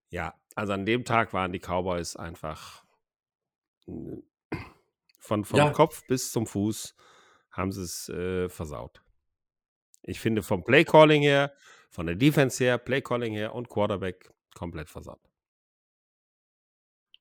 Ja, 0.08 0.34
also 0.54 0.72
an 0.72 0.86
dem 0.86 1.04
Tag 1.04 1.32
waren 1.32 1.52
die 1.52 1.58
Cowboys 1.60 2.16
einfach 2.16 2.84
äh, 3.86 4.22
von, 5.18 5.44
vom 5.44 5.58
ja. 5.58 5.70
Kopf 5.70 6.06
bis 6.06 6.32
zum 6.32 6.46
Fuß 6.46 6.94
haben 7.50 7.72
sie 7.72 7.82
es 7.82 8.08
äh, 8.08 8.48
versaut. 8.48 9.02
Ich 10.02 10.20
finde 10.20 10.42
vom 10.42 10.64
Playcalling 10.64 11.22
her, 11.22 11.54
von 11.90 12.06
der 12.06 12.16
Defense 12.16 12.62
her, 12.62 12.78
Playcalling 12.78 13.32
her 13.32 13.54
und 13.54 13.68
Quarterback 13.68 14.32
komplett 14.54 14.90
versaut. 14.90 15.20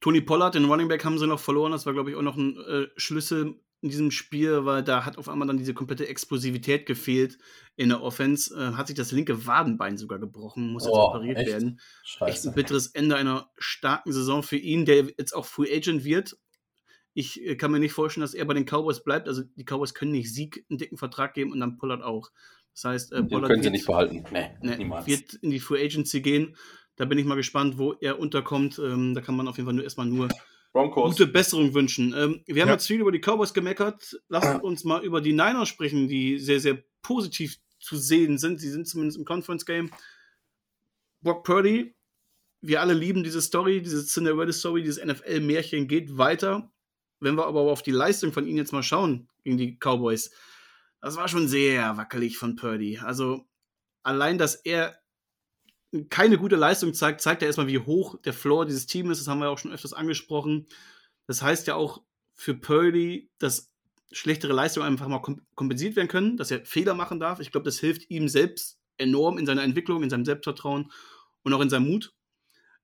Tony 0.03 0.19
Pollard, 0.19 0.53
den 0.55 0.65
Running 0.65 0.89
Back, 0.89 1.05
haben 1.05 1.17
sie 1.17 1.27
noch 1.27 1.39
verloren. 1.39 1.71
Das 1.71 1.85
war, 1.85 1.93
glaube 1.93 2.09
ich, 2.09 2.17
auch 2.17 2.21
noch 2.21 2.35
ein 2.35 2.57
äh, 2.57 2.87
Schlüssel 2.97 3.55
in 3.79 3.87
diesem 3.87 4.11
Spiel, 4.11 4.65
weil 4.65 4.83
da 4.83 5.05
hat 5.05 5.17
auf 5.17 5.29
einmal 5.29 5.47
dann 5.47 5.57
diese 5.57 5.73
komplette 5.73 6.09
Explosivität 6.09 6.85
gefehlt 6.85 7.37
in 7.77 7.87
der 7.87 8.03
Offense. 8.03 8.53
Äh, 8.53 8.75
hat 8.75 8.87
sich 8.87 8.97
das 8.97 9.13
linke 9.13 9.47
Wadenbein 9.47 9.97
sogar 9.97 10.19
gebrochen, 10.19 10.73
muss 10.73 10.83
jetzt 10.83 10.91
oh, 10.93 11.07
operiert 11.07 11.37
echt? 11.37 11.47
werden. 11.47 11.79
Scheiße. 12.03 12.31
Echt 12.31 12.45
ein 12.45 12.53
bitteres 12.53 12.87
Ende 12.87 13.15
einer 13.15 13.49
starken 13.57 14.11
Saison 14.11 14.43
für 14.43 14.57
ihn, 14.57 14.83
der 14.83 15.05
jetzt 15.17 15.33
auch 15.33 15.45
Free 15.45 15.73
Agent 15.73 16.03
wird. 16.03 16.35
Ich 17.13 17.41
äh, 17.41 17.55
kann 17.55 17.71
mir 17.71 17.79
nicht 17.79 17.93
vorstellen, 17.93 18.23
dass 18.23 18.33
er 18.33 18.43
bei 18.43 18.55
den 18.55 18.65
Cowboys 18.65 19.05
bleibt. 19.05 19.29
Also 19.29 19.43
die 19.55 19.63
Cowboys 19.63 19.93
können 19.93 20.11
nicht 20.11 20.33
Sieg 20.33 20.65
einen 20.69 20.79
dicken 20.79 20.97
Vertrag 20.97 21.33
geben 21.33 21.53
und 21.53 21.61
dann 21.61 21.77
Pollard 21.77 22.03
auch. 22.03 22.29
Das 22.73 22.83
heißt, 22.83 23.13
äh, 23.13 23.23
Pollard 23.23 23.51
können 23.51 23.63
sie 23.63 23.69
nicht 23.69 23.85
behalten. 23.85 24.25
Nee, 24.33 24.49
nee, 24.61 24.75
niemals. 24.75 25.07
wird 25.07 25.35
in 25.35 25.51
die 25.51 25.61
Free 25.61 25.81
Agency 25.85 26.19
gehen. 26.19 26.57
Da 26.95 27.05
bin 27.05 27.17
ich 27.17 27.25
mal 27.25 27.35
gespannt, 27.35 27.77
wo 27.77 27.93
er 27.93 28.19
unterkommt. 28.19 28.79
Ähm, 28.79 29.13
da 29.13 29.21
kann 29.21 29.35
man 29.35 29.47
auf 29.47 29.57
jeden 29.57 29.67
Fall 29.67 29.73
nur 29.73 29.83
erstmal 29.83 30.05
nur 30.05 30.29
Broncos. 30.73 31.11
gute 31.11 31.27
Besserung 31.27 31.73
wünschen. 31.73 32.13
Ähm, 32.15 32.43
wir 32.45 32.61
haben 32.61 32.69
ja. 32.69 32.75
jetzt 32.75 32.87
viel 32.87 33.01
über 33.01 33.11
die 33.11 33.19
Cowboys 33.19 33.53
gemeckert. 33.53 34.19
Lasst 34.27 34.61
uns 34.63 34.83
mal 34.83 35.03
über 35.03 35.21
die 35.21 35.33
Niners 35.33 35.69
sprechen, 35.69 36.07
die 36.07 36.39
sehr, 36.39 36.59
sehr 36.59 36.83
positiv 37.01 37.57
zu 37.79 37.97
sehen 37.97 38.37
sind. 38.37 38.59
Sie 38.59 38.69
sind 38.69 38.87
zumindest 38.87 39.17
im 39.17 39.25
Conference 39.25 39.65
Game. 39.65 39.91
Brock 41.21 41.43
Purdy, 41.43 41.95
wir 42.61 42.81
alle 42.81 42.93
lieben 42.93 43.23
diese 43.23 43.41
Story, 43.41 43.81
diese 43.81 44.05
Cinderella-Story, 44.05 44.83
dieses 44.83 45.03
NFL-Märchen 45.03 45.87
geht 45.87 46.17
weiter. 46.17 46.71
Wenn 47.19 47.35
wir 47.35 47.45
aber 47.45 47.61
auf 47.61 47.83
die 47.83 47.91
Leistung 47.91 48.33
von 48.33 48.45
ihnen 48.45 48.57
jetzt 48.57 48.73
mal 48.73 48.83
schauen 48.83 49.29
gegen 49.43 49.57
die 49.57 49.77
Cowboys, 49.77 50.31
das 51.01 51.15
war 51.15 51.27
schon 51.27 51.47
sehr 51.47 51.97
wackelig 51.97 52.37
von 52.37 52.55
Purdy. 52.55 52.99
Also 52.99 53.45
allein, 54.03 54.37
dass 54.37 54.55
er 54.55 54.97
keine 56.09 56.37
gute 56.37 56.55
Leistung 56.55 56.93
zeigt, 56.93 57.21
zeigt 57.21 57.41
ja 57.41 57.47
erstmal, 57.47 57.67
wie 57.67 57.79
hoch 57.79 58.19
der 58.21 58.33
Floor 58.33 58.65
dieses 58.65 58.87
Teams 58.87 59.11
ist. 59.11 59.21
Das 59.21 59.27
haben 59.27 59.39
wir 59.39 59.49
auch 59.49 59.57
schon 59.57 59.71
öfters 59.71 59.93
angesprochen. 59.93 60.67
Das 61.27 61.41
heißt 61.41 61.67
ja 61.67 61.75
auch 61.75 62.01
für 62.33 62.55
Purdy, 62.55 63.29
dass 63.37 63.71
schlechtere 64.11 64.53
Leistungen 64.53 64.87
einfach 64.87 65.07
mal 65.07 65.21
kompensiert 65.55 65.95
werden 65.95 66.07
können, 66.07 66.37
dass 66.37 66.51
er 66.51 66.65
Fehler 66.65 66.93
machen 66.93 67.19
darf. 67.19 67.39
Ich 67.39 67.51
glaube, 67.51 67.65
das 67.65 67.79
hilft 67.79 68.09
ihm 68.09 68.27
selbst 68.27 68.79
enorm 68.97 69.37
in 69.37 69.45
seiner 69.45 69.63
Entwicklung, 69.63 70.03
in 70.03 70.09
seinem 70.09 70.25
Selbstvertrauen 70.25 70.91
und 71.43 71.53
auch 71.53 71.61
in 71.61 71.69
seinem 71.69 71.87
Mut. 71.87 72.13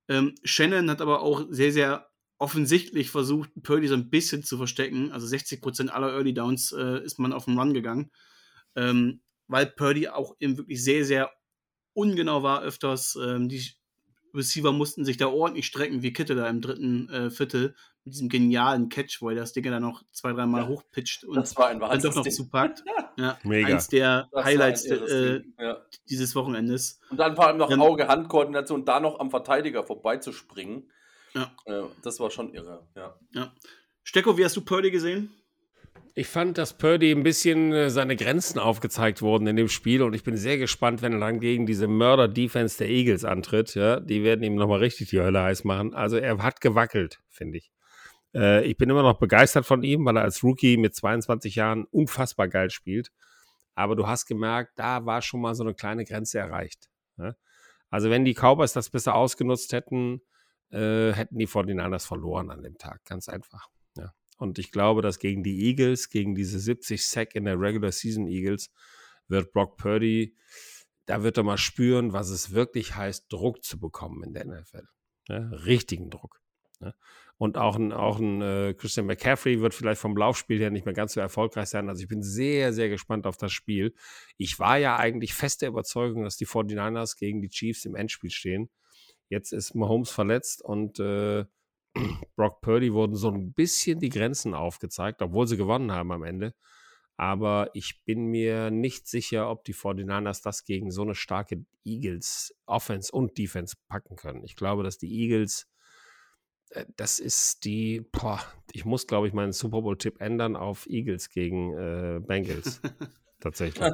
Ähm, 0.07 0.35
Shannon 0.43 0.89
hat 0.89 1.01
aber 1.01 1.21
auch 1.21 1.45
sehr, 1.49 1.71
sehr 1.71 2.09
offensichtlich 2.39 3.11
versucht, 3.11 3.51
Purdy 3.63 3.87
so 3.87 3.95
ein 3.95 4.09
bisschen 4.09 4.43
zu 4.43 4.57
verstecken. 4.57 5.11
Also 5.11 5.27
60% 5.27 5.89
aller 5.89 6.13
Early 6.13 6.33
Downs 6.33 6.71
äh, 6.71 7.03
ist 7.03 7.19
man 7.19 7.33
auf 7.33 7.45
den 7.45 7.59
Run 7.59 7.73
gegangen. 7.73 8.11
Ähm, 8.75 9.21
weil 9.47 9.65
Purdy 9.65 10.07
auch 10.07 10.35
eben 10.39 10.57
wirklich 10.57 10.83
sehr, 10.83 11.05
sehr 11.05 11.31
ungenau 11.99 12.43
war 12.43 12.61
öfters. 12.61 13.17
Ähm, 13.21 13.49
die 13.49 13.61
Receiver 14.33 14.71
mussten 14.71 15.05
sich 15.05 15.17
da 15.17 15.27
ordentlich 15.27 15.65
strecken, 15.65 16.01
wie 16.01 16.13
Kitte 16.13 16.35
da 16.35 16.47
im 16.47 16.61
dritten 16.61 17.09
äh, 17.09 17.29
Viertel 17.29 17.75
mit 18.05 18.13
diesem 18.13 18.29
genialen 18.29 18.89
Catch, 18.89 19.21
wo 19.21 19.29
er 19.29 19.35
das 19.35 19.53
Ding 19.53 19.63
dann 19.63 19.81
noch 19.81 20.03
zwei, 20.11 20.33
dreimal 20.33 20.63
ja, 20.63 20.67
hochpitcht 20.67 21.23
und 21.23 21.35
dann 21.35 22.01
doch 22.01 22.15
noch 22.15 22.27
zupackt. 22.27 22.83
ja, 23.17 23.37
Mega. 23.43 23.67
Eins 23.67 23.87
der 23.87 24.29
das 24.31 24.45
Highlights 24.45 24.85
äh, 24.85 25.41
ja. 25.59 25.81
dieses 26.09 26.35
Wochenendes. 26.35 26.99
Und 27.09 27.17
dann 27.17 27.35
vor 27.35 27.47
allem 27.47 27.57
noch 27.57 27.71
Auge-Hand-Koordination, 27.71 28.85
da 28.85 28.99
noch 28.99 29.19
am 29.19 29.29
Verteidiger 29.29 29.83
vorbeizuspringen. 29.83 30.91
Ja. 31.33 31.51
Äh, 31.65 31.83
das 32.03 32.19
war 32.19 32.31
schon 32.31 32.53
irre, 32.53 32.87
ja. 32.95 33.15
ja. 33.33 33.53
Stecko, 34.03 34.37
wie 34.37 34.45
hast 34.45 34.55
du 34.55 34.61
Purdy 34.61 34.91
gesehen? 34.91 35.31
Ich 36.15 36.27
fand, 36.27 36.57
dass 36.57 36.77
Purdy 36.77 37.11
ein 37.11 37.23
bisschen 37.23 37.71
äh, 37.71 37.89
seine 37.89 38.15
Grenzen 38.15 38.59
aufgezeigt 38.59 39.21
wurden 39.21 39.47
in 39.47 39.55
dem 39.55 39.69
Spiel 39.69 40.01
und 40.01 40.13
ich 40.13 40.23
bin 40.23 40.37
sehr 40.37 40.57
gespannt, 40.57 41.01
wenn 41.01 41.13
er 41.13 41.19
dann 41.19 41.39
gegen 41.39 41.65
diese 41.65 41.87
Mörder-Defense 41.87 42.77
der 42.77 42.89
Eagles 42.89 43.25
antritt. 43.25 43.75
Ja, 43.75 43.99
die 43.99 44.23
werden 44.23 44.43
ihm 44.43 44.55
nochmal 44.55 44.79
richtig 44.79 45.09
die 45.09 45.19
Hölle 45.19 45.41
heiß 45.41 45.63
machen. 45.63 45.93
Also 45.93 46.17
er 46.17 46.37
hat 46.43 46.61
gewackelt, 46.61 47.19
finde 47.29 47.59
ich. 47.59 47.71
Äh, 48.33 48.65
ich 48.65 48.77
bin 48.77 48.89
immer 48.89 49.03
noch 49.03 49.19
begeistert 49.19 49.65
von 49.65 49.83
ihm, 49.83 50.05
weil 50.05 50.17
er 50.17 50.23
als 50.23 50.43
Rookie 50.43 50.77
mit 50.77 50.95
22 50.95 51.55
Jahren 51.55 51.85
unfassbar 51.85 52.47
geil 52.47 52.69
spielt. 52.69 53.11
Aber 53.75 53.95
du 53.95 54.07
hast 54.07 54.25
gemerkt, 54.25 54.73
da 54.77 55.05
war 55.05 55.21
schon 55.21 55.41
mal 55.41 55.55
so 55.55 55.63
eine 55.63 55.73
kleine 55.73 56.05
Grenze 56.05 56.39
erreicht. 56.39 56.89
Also 57.89 58.09
wenn 58.09 58.25
die 58.25 58.33
Cowboys 58.33 58.73
das 58.73 58.89
besser 58.89 59.15
ausgenutzt 59.15 59.73
hätten, 59.73 60.21
äh, 60.71 61.11
hätten 61.11 61.37
die 61.37 61.47
vor 61.47 61.65
den 61.65 61.79
anders 61.79 62.05
verloren 62.05 62.51
an 62.51 62.61
dem 62.61 62.77
Tag. 62.77 63.03
Ganz 63.05 63.27
einfach. 63.29 63.67
Und 64.39 64.57
ich 64.57 64.71
glaube, 64.71 65.01
dass 65.01 65.19
gegen 65.19 65.43
die 65.43 65.65
Eagles, 65.67 66.09
gegen 66.09 66.33
diese 66.33 66.59
70 66.59 67.05
Sack 67.05 67.35
in 67.35 67.43
der 67.43 67.59
Regular 67.59 67.91
Season 67.91 68.27
Eagles, 68.27 68.71
wird 69.27 69.51
Brock 69.51 69.77
Purdy, 69.77 70.35
da 71.05 71.23
wird 71.23 71.37
er 71.37 71.43
mal 71.43 71.57
spüren, 71.57 72.13
was 72.13 72.29
es 72.29 72.53
wirklich 72.53 72.95
heißt, 72.95 73.31
Druck 73.31 73.63
zu 73.63 73.79
bekommen 73.79 74.23
in 74.23 74.33
der 74.33 74.45
NFL. 74.45 74.87
Ja, 75.27 75.49
richtigen 75.49 76.09
Druck. 76.09 76.41
Ja. 76.79 76.93
Und 77.37 77.57
auch 77.57 77.75
ein, 77.75 77.91
auch 77.91 78.19
ein 78.19 78.41
äh, 78.41 78.73
Christian 78.77 79.05
McCaffrey 79.05 79.61
wird 79.61 79.73
vielleicht 79.73 79.99
vom 79.99 80.15
Laufspiel 80.15 80.59
her 80.59 80.71
nicht 80.71 80.85
mehr 80.85 80.93
ganz 80.93 81.13
so 81.13 81.19
erfolgreich 81.19 81.69
sein. 81.69 81.89
Also 81.89 82.01
ich 82.01 82.07
bin 82.07 82.23
sehr, 82.23 82.73
sehr 82.73 82.89
gespannt 82.89 83.27
auf 83.27 83.37
das 83.37 83.51
Spiel. 83.51 83.93
Ich 84.37 84.59
war 84.59 84.77
ja 84.77 84.97
eigentlich 84.97 85.33
fest 85.33 85.61
der 85.61 85.69
Überzeugung, 85.69 86.23
dass 86.23 86.37
die 86.37 86.47
49ers 86.47 87.17
gegen 87.17 87.41
die 87.41 87.49
Chiefs 87.49 87.85
im 87.85 87.95
Endspiel 87.95 88.31
stehen. 88.31 88.69
Jetzt 89.29 89.51
ist 89.51 89.75
Mahomes 89.75 90.09
verletzt 90.09 90.61
und 90.61 90.99
äh, 90.99 91.45
Brock 92.35 92.61
Purdy 92.61 92.93
wurden 92.93 93.15
so 93.15 93.29
ein 93.29 93.53
bisschen 93.53 93.99
die 93.99 94.09
Grenzen 94.09 94.53
aufgezeigt, 94.53 95.21
obwohl 95.21 95.47
sie 95.47 95.57
gewonnen 95.57 95.91
haben 95.91 96.11
am 96.11 96.23
Ende. 96.23 96.53
Aber 97.17 97.69
ich 97.73 98.01
bin 98.05 98.27
mir 98.27 98.71
nicht 98.71 99.07
sicher, 99.07 99.49
ob 99.49 99.65
die 99.65 99.73
49ers 99.73 100.41
das 100.41 100.63
gegen 100.63 100.89
so 100.89 101.01
eine 101.01 101.15
starke 101.15 101.65
Eagles 101.83 102.55
Offense 102.65 103.11
und 103.11 103.37
Defense 103.37 103.75
packen 103.89 104.15
können. 104.15 104.43
Ich 104.45 104.55
glaube, 104.55 104.83
dass 104.83 104.97
die 104.97 105.11
Eagles, 105.13 105.67
äh, 106.69 106.85
das 106.95 107.19
ist 107.19 107.65
die, 107.65 108.07
boah, 108.13 108.41
ich 108.71 108.85
muss, 108.85 109.05
glaube 109.05 109.27
ich, 109.27 109.33
meinen 109.33 109.51
Super 109.51 109.81
Bowl-Tipp 109.81 110.21
ändern 110.21 110.55
auf 110.55 110.87
Eagles 110.87 111.29
gegen 111.29 111.73
äh, 111.73 112.19
Bengals. 112.25 112.81
tatsächlich. 113.39 113.91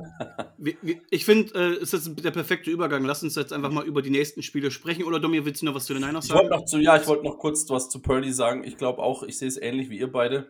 ich 1.09 1.25
finde, 1.25 1.53
äh, 1.55 1.81
ist 1.81 1.93
das 1.93 2.13
der 2.15 2.31
perfekte 2.31 2.71
Übergang. 2.71 3.03
Lass 3.05 3.23
uns 3.23 3.35
jetzt 3.35 3.53
einfach 3.53 3.71
mal 3.71 3.85
über 3.85 4.01
die 4.01 4.09
nächsten 4.09 4.41
Spiele 4.41 4.71
sprechen. 4.71 5.03
Oder 5.03 5.19
Domi, 5.19 5.45
willst 5.45 5.61
du 5.61 5.65
noch 5.65 5.75
was 5.75 5.85
zu 5.85 5.93
den 5.93 6.03
Niners 6.03 6.27
sagen? 6.27 6.45
Ich 6.45 6.49
noch 6.49 6.65
zu, 6.65 6.79
ja, 6.79 6.97
ich 6.97 7.07
wollte 7.07 7.23
noch 7.23 7.37
kurz 7.37 7.69
was 7.69 7.89
zu 7.89 8.01
Purdy 8.01 8.31
sagen. 8.31 8.63
Ich 8.63 8.77
glaube 8.77 9.01
auch, 9.01 9.23
ich 9.23 9.37
sehe 9.37 9.47
es 9.47 9.57
ähnlich 9.57 9.89
wie 9.89 9.99
ihr 9.99 10.11
beide, 10.11 10.49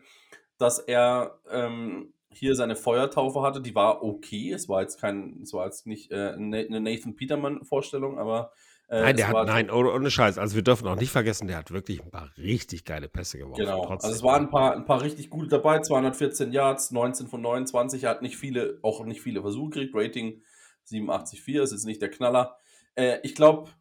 dass 0.58 0.80
er 0.80 1.40
ähm, 1.50 2.14
hier 2.30 2.56
seine 2.56 2.76
Feuertaufe 2.76 3.42
hatte. 3.42 3.62
Die 3.62 3.76
war 3.76 4.04
okay. 4.04 4.52
Es 4.52 4.68
war 4.68 4.82
jetzt 4.82 5.00
kein, 5.00 5.42
es 5.44 5.54
war 5.54 5.66
jetzt 5.66 5.88
nicht 5.88 6.12
äh, 6.12 6.34
eine 6.36 6.82
Nathan 6.82 7.16
Peterman-Vorstellung, 7.16 8.20
aber 8.20 8.52
äh, 8.88 9.02
nein, 9.02 9.18
der 9.18 9.28
hat, 9.30 9.48
nein, 9.48 9.72
ohne, 9.72 9.92
ohne 9.92 10.12
Scheiß. 10.12 10.38
Also 10.38 10.56
wir 10.56 10.62
dürfen 10.62 10.88
auch 10.88 10.96
nicht 10.96 11.12
vergessen, 11.12 11.48
der 11.48 11.58
hat 11.58 11.72
wirklich 11.72 12.04
ein 12.04 12.12
paar 12.12 12.32
richtig 12.38 12.86
geile 12.86 13.08
Pässe 13.08 13.40
geworfen. 13.40 13.62
Genau. 13.62 13.86
Trotzdem. 13.86 14.10
Also 14.10 14.18
es 14.18 14.24
waren 14.24 14.44
ein 14.44 14.50
paar, 14.50 14.76
ein 14.76 14.86
paar 14.86 15.02
richtig 15.02 15.30
gute 15.30 15.48
dabei. 15.48 15.80
214 15.80 16.52
Yards, 16.52 16.92
19 16.92 17.28
von 17.28 17.42
29. 17.42 18.04
Er 18.04 18.12
hat 18.12 18.22
nicht 18.22 18.38
viele, 18.38 18.78
auch 18.84 19.04
nicht 19.04 19.22
viele 19.22 19.42
Versuche 19.42 19.72
gekriegt. 19.72 19.96
Rating 19.96 20.42
87,4 20.88 21.64
ist 21.64 21.72
jetzt 21.72 21.86
nicht 21.86 22.02
der 22.02 22.12
Knaller. 22.12 22.58
Äh, 22.94 23.20
ich 23.24 23.34
glaube, 23.34 23.72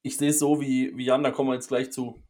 ich 0.00 0.16
sehe 0.16 0.30
es 0.30 0.38
so 0.38 0.60
wie, 0.60 0.96
wie 0.96 1.04
Jan, 1.04 1.22
da 1.22 1.30
kommen 1.30 1.50
wir 1.50 1.54
jetzt 1.54 1.68
gleich 1.68 1.92
zu. 1.92 2.22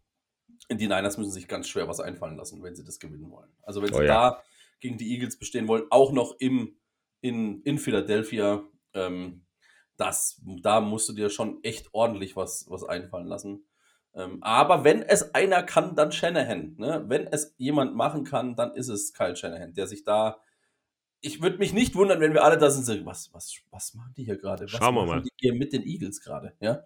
Die 0.70 0.88
Niners 0.88 1.18
müssen 1.18 1.32
sich 1.32 1.48
ganz 1.48 1.68
schwer 1.68 1.86
was 1.86 2.00
einfallen 2.00 2.36
lassen, 2.36 2.62
wenn 2.62 2.74
sie 2.74 2.84
das 2.84 2.98
gewinnen 2.98 3.30
wollen. 3.30 3.50
Also 3.62 3.82
wenn 3.82 3.92
sie 3.92 4.00
oh, 4.00 4.02
ja. 4.02 4.30
da 4.30 4.42
gegen 4.80 4.98
die 4.98 5.12
Eagles 5.12 5.38
bestehen 5.38 5.68
wollen, 5.68 5.84
auch 5.90 6.12
noch 6.12 6.34
im, 6.38 6.76
in, 7.20 7.62
in 7.62 7.78
Philadelphia, 7.78 8.64
ähm, 8.94 9.44
das, 10.02 10.42
da 10.62 10.80
musst 10.80 11.08
du 11.08 11.12
dir 11.12 11.30
schon 11.30 11.62
echt 11.62 11.94
ordentlich 11.94 12.34
was, 12.34 12.66
was 12.68 12.82
einfallen 12.82 13.28
lassen. 13.28 13.64
Ähm, 14.14 14.42
aber 14.42 14.82
wenn 14.82 15.00
es 15.00 15.32
einer 15.34 15.62
kann, 15.62 15.94
dann 15.94 16.10
Shanahan. 16.10 16.74
Ne? 16.76 17.04
Wenn 17.06 17.28
es 17.28 17.54
jemand 17.56 17.94
machen 17.94 18.24
kann, 18.24 18.56
dann 18.56 18.74
ist 18.74 18.88
es 18.88 19.14
Kyle 19.14 19.36
Shanahan, 19.36 19.74
der 19.74 19.86
sich 19.86 20.02
da. 20.04 20.40
Ich 21.20 21.40
würde 21.40 21.58
mich 21.58 21.72
nicht 21.72 21.94
wundern, 21.94 22.20
wenn 22.20 22.34
wir 22.34 22.42
alle 22.42 22.58
da 22.58 22.68
sind. 22.68 23.06
Was, 23.06 23.32
was, 23.32 23.54
was 23.70 23.94
machen 23.94 24.12
die 24.16 24.24
hier 24.24 24.36
gerade? 24.36 24.66
Schauen 24.66 24.94
wir 24.96 25.06
mal. 25.06 25.22
Die 25.22 25.30
hier 25.36 25.54
mit 25.54 25.72
den 25.72 25.84
Eagles 25.84 26.20
gerade? 26.20 26.56
Ja. 26.58 26.82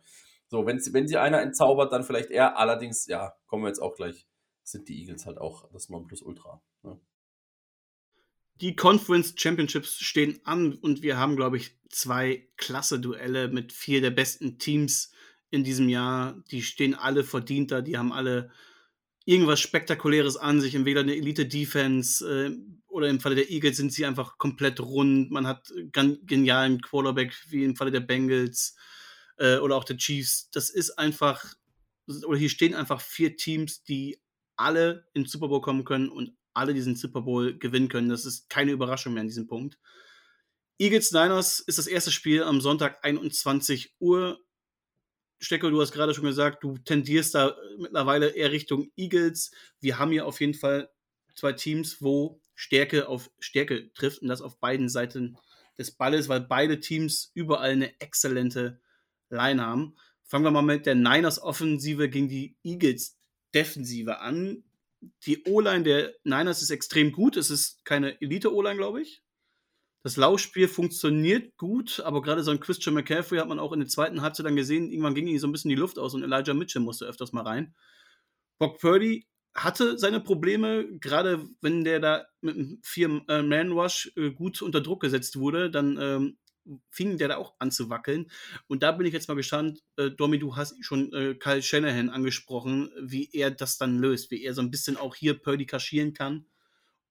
So, 0.49 0.67
wenn, 0.67 0.79
wenn 0.93 1.09
sie 1.09 1.17
einer 1.17 1.41
entzaubert, 1.41 1.93
dann 1.93 2.05
vielleicht 2.05 2.31
er. 2.31 2.59
Allerdings, 2.59 3.07
ja, 3.07 3.35
kommen 3.47 3.65
wir 3.65 3.69
jetzt 3.69 3.81
auch 3.81 3.95
gleich, 3.95 4.27
sind 4.63 4.89
die 4.89 5.01
Eagles 5.01 5.25
halt 5.25 5.39
auch 5.39 5.71
das 5.73 5.89
Nonplusultra. 5.89 6.61
Ne? 6.83 7.01
Die 8.61 8.75
Conference 8.75 9.35
Championships 9.37 9.99
stehen 9.99 10.41
an 10.45 10.75
und 10.75 11.03
wir 11.03 11.19
haben, 11.19 11.37
glaube 11.37 11.59
ich, 11.59 11.77
zwei 11.91 12.49
klasse 12.57 12.99
Duelle 12.99 13.49
mit 13.49 13.73
vier 13.73 14.01
der 14.01 14.11
besten 14.11 14.59
Teams 14.59 15.13
in 15.51 15.63
diesem 15.63 15.89
Jahr. 15.89 16.43
Die 16.51 16.63
stehen 16.63 16.95
alle 16.95 17.23
verdient 17.23 17.71
da, 17.71 17.83
die 17.83 17.99
haben 17.99 18.13
alle 18.13 18.51
irgendwas 19.27 19.61
Spektakuläres 19.61 20.37
an 20.37 20.61
sich, 20.61 20.75
entweder 20.75 21.01
eine 21.01 21.17
Elite-Defense 21.17 22.25
äh, 22.25 22.57
oder 22.89 23.09
im 23.09 23.21
Falle 23.21 23.35
der 23.35 23.51
Eagles 23.51 23.77
sind 23.77 23.93
sie 23.93 24.07
einfach 24.07 24.39
komplett 24.39 24.81
rund. 24.81 25.31
Man 25.31 25.47
hat 25.47 25.71
genialen 25.93 26.81
Quarterback 26.81 27.37
wie 27.49 27.65
im 27.65 27.77
Falle 27.77 27.91
der 27.91 28.01
Bengals 28.01 28.75
äh, 29.37 29.59
oder 29.59 29.77
auch 29.77 29.85
der 29.85 29.99
Chiefs. 29.99 30.49
Das 30.51 30.71
ist 30.71 30.93
einfach, 30.93 31.45
oder 32.25 32.39
hier 32.39 32.49
stehen 32.49 32.75
einfach 32.75 33.01
vier 33.03 33.37
Teams, 33.37 33.83
die 33.83 34.19
alle 34.57 35.07
in 35.13 35.27
Super 35.27 35.49
Bowl 35.49 35.61
kommen 35.61 35.85
können 35.85 36.09
und 36.09 36.33
alle 36.57 36.75
diesen 36.75 36.97
Super 36.97 37.23
Bowl 37.23 37.59
gewinnen 37.59 37.89
können. 37.89 38.09
Das 38.09 38.25
ist 38.25 38.49
keine 38.49 38.73
Überraschung 38.73 39.15
mehr 39.15 39.21
an 39.21 39.29
diesem 39.29 39.47
Punkt. 39.47 39.79
Eagles 40.79 41.13
Niners 41.13 41.61
ist 41.61 41.79
das 41.79 41.87
erste 41.87 42.11
Spiel 42.11 42.43
am 42.43 42.61
Sonntag 42.61 43.05
21 43.05 43.95
Uhr. 43.99 44.41
Steckel, 45.39 45.71
du 45.71 45.81
hast 45.81 45.93
gerade 45.93 46.15
schon 46.15 46.25
gesagt, 46.25 46.63
du 46.65 46.79
tendierst 46.79 47.35
da 47.35 47.57
mittlerweile 47.79 48.29
eher 48.31 48.53
Richtung 48.53 48.91
Eagles. 48.97 49.51
Wir 49.81 49.99
haben 49.99 50.13
hier 50.13 50.27
auf 50.27 50.41
jeden 50.41 50.55
Fall 50.55 50.91
zwei 51.35 51.53
Teams, 51.53 52.03
wo 52.03 52.41
Stärke 52.55 53.09
auf 53.09 53.31
Stärke 53.39 53.93
trifft 53.93 54.23
und 54.23 54.29
das 54.29 54.41
auf 54.41 54.59
beiden 54.59 54.89
Seiten 54.89 55.37
des 55.79 55.93
Balles, 55.93 56.29
weil 56.29 56.41
beide 56.41 56.81
Teams 56.81 57.31
überall 57.35 57.71
eine 57.71 58.01
exzellente 58.01 58.81
Line 59.29 59.63
haben. 59.63 59.97
Fangen 60.25 60.45
wir 60.45 60.51
mal 60.51 60.63
mit 60.63 60.87
der 60.87 60.95
Niners 60.95 61.41
Offensive 61.41 62.09
gegen 62.09 62.29
die 62.29 62.57
Eagles 62.63 63.19
Defensive 63.55 64.19
an. 64.21 64.65
Die 65.27 65.45
O-Line 65.45 65.85
der 65.85 66.15
Niners 66.25 66.63
ist 66.63 66.71
extrem 66.71 67.13
gut. 67.13 67.37
Es 67.37 67.51
ist 67.51 67.85
keine 67.85 68.21
Elite-O-Line, 68.21 68.77
glaube 68.77 69.03
ich. 69.03 69.23
Das 70.03 70.17
Laufspiel 70.17 70.69
funktioniert 70.69 71.57
gut, 71.57 71.99
aber 72.01 72.23
gerade 72.23 72.45
so 72.45 72.53
ein 72.53 72.61
Christian 72.61 72.95
McCaffrey 72.95 73.39
hat 73.39 73.49
man 73.49 73.59
auch 73.59 73.73
in 73.73 73.81
der 73.81 73.89
zweiten 73.89 74.23
Halbzeit 74.23 74.47
dann 74.47 74.55
gesehen. 74.55 74.91
Irgendwann 74.91 75.17
ging 75.17 75.27
ihm 75.27 75.39
so 75.39 75.49
ein 75.49 75.53
bisschen 75.53 75.69
die 75.69 75.75
Luft 75.75 75.99
aus 75.99 76.15
und 76.15 76.23
Elijah 76.23 76.55
Mitchell 76.55 76.81
musste 76.83 77.07
öfters 77.07 77.33
mal 77.33 77.43
rein. 77.43 77.75
Brock 78.59 78.79
Purdy 78.79 79.27
hatte 79.53 79.99
seine 79.99 80.21
Probleme, 80.21 80.87
gerade 81.01 81.49
wenn 81.61 81.83
der 81.83 81.99
da 81.99 82.27
mit 82.41 82.55
einem 82.55 82.79
Vier-Man-Rush 82.85 84.13
äh, 84.17 84.31
gut 84.31 84.63
unter 84.63 84.81
Druck 84.81 85.01
gesetzt 85.01 85.39
wurde, 85.39 85.71
dann 85.71 85.99
ähm, 86.01 86.39
fing 86.91 87.19
der 87.19 87.29
da 87.29 87.37
auch 87.37 87.55
an 87.59 87.71
zu 87.71 87.91
wackeln. 87.91 88.31
Und 88.67 88.83
da 88.83 88.93
bin 88.93 89.07
ich 89.07 89.13
jetzt 89.13 89.29
mal 89.29 89.35
gespannt, 89.35 89.83
äh, 89.97 90.11
Domi, 90.11 90.39
du 90.39 90.57
hast 90.57 90.77
schon 90.85 91.13
äh, 91.13 91.35
Kyle 91.35 91.63
Shanahan 91.63 92.11
angesprochen, 92.11 92.91
wie 93.01 93.31
er 93.33 93.51
das 93.51 93.79
dann 93.79 93.99
löst, 93.99 94.31
wie 94.31 94.43
er 94.43 94.55
so 94.55 94.63
ein 94.63 94.71
bisschen 94.71 94.97
auch 94.97 95.15
hier 95.15 95.35
Purdy 95.39 95.67
kaschieren 95.67 96.13
kann. 96.13 96.47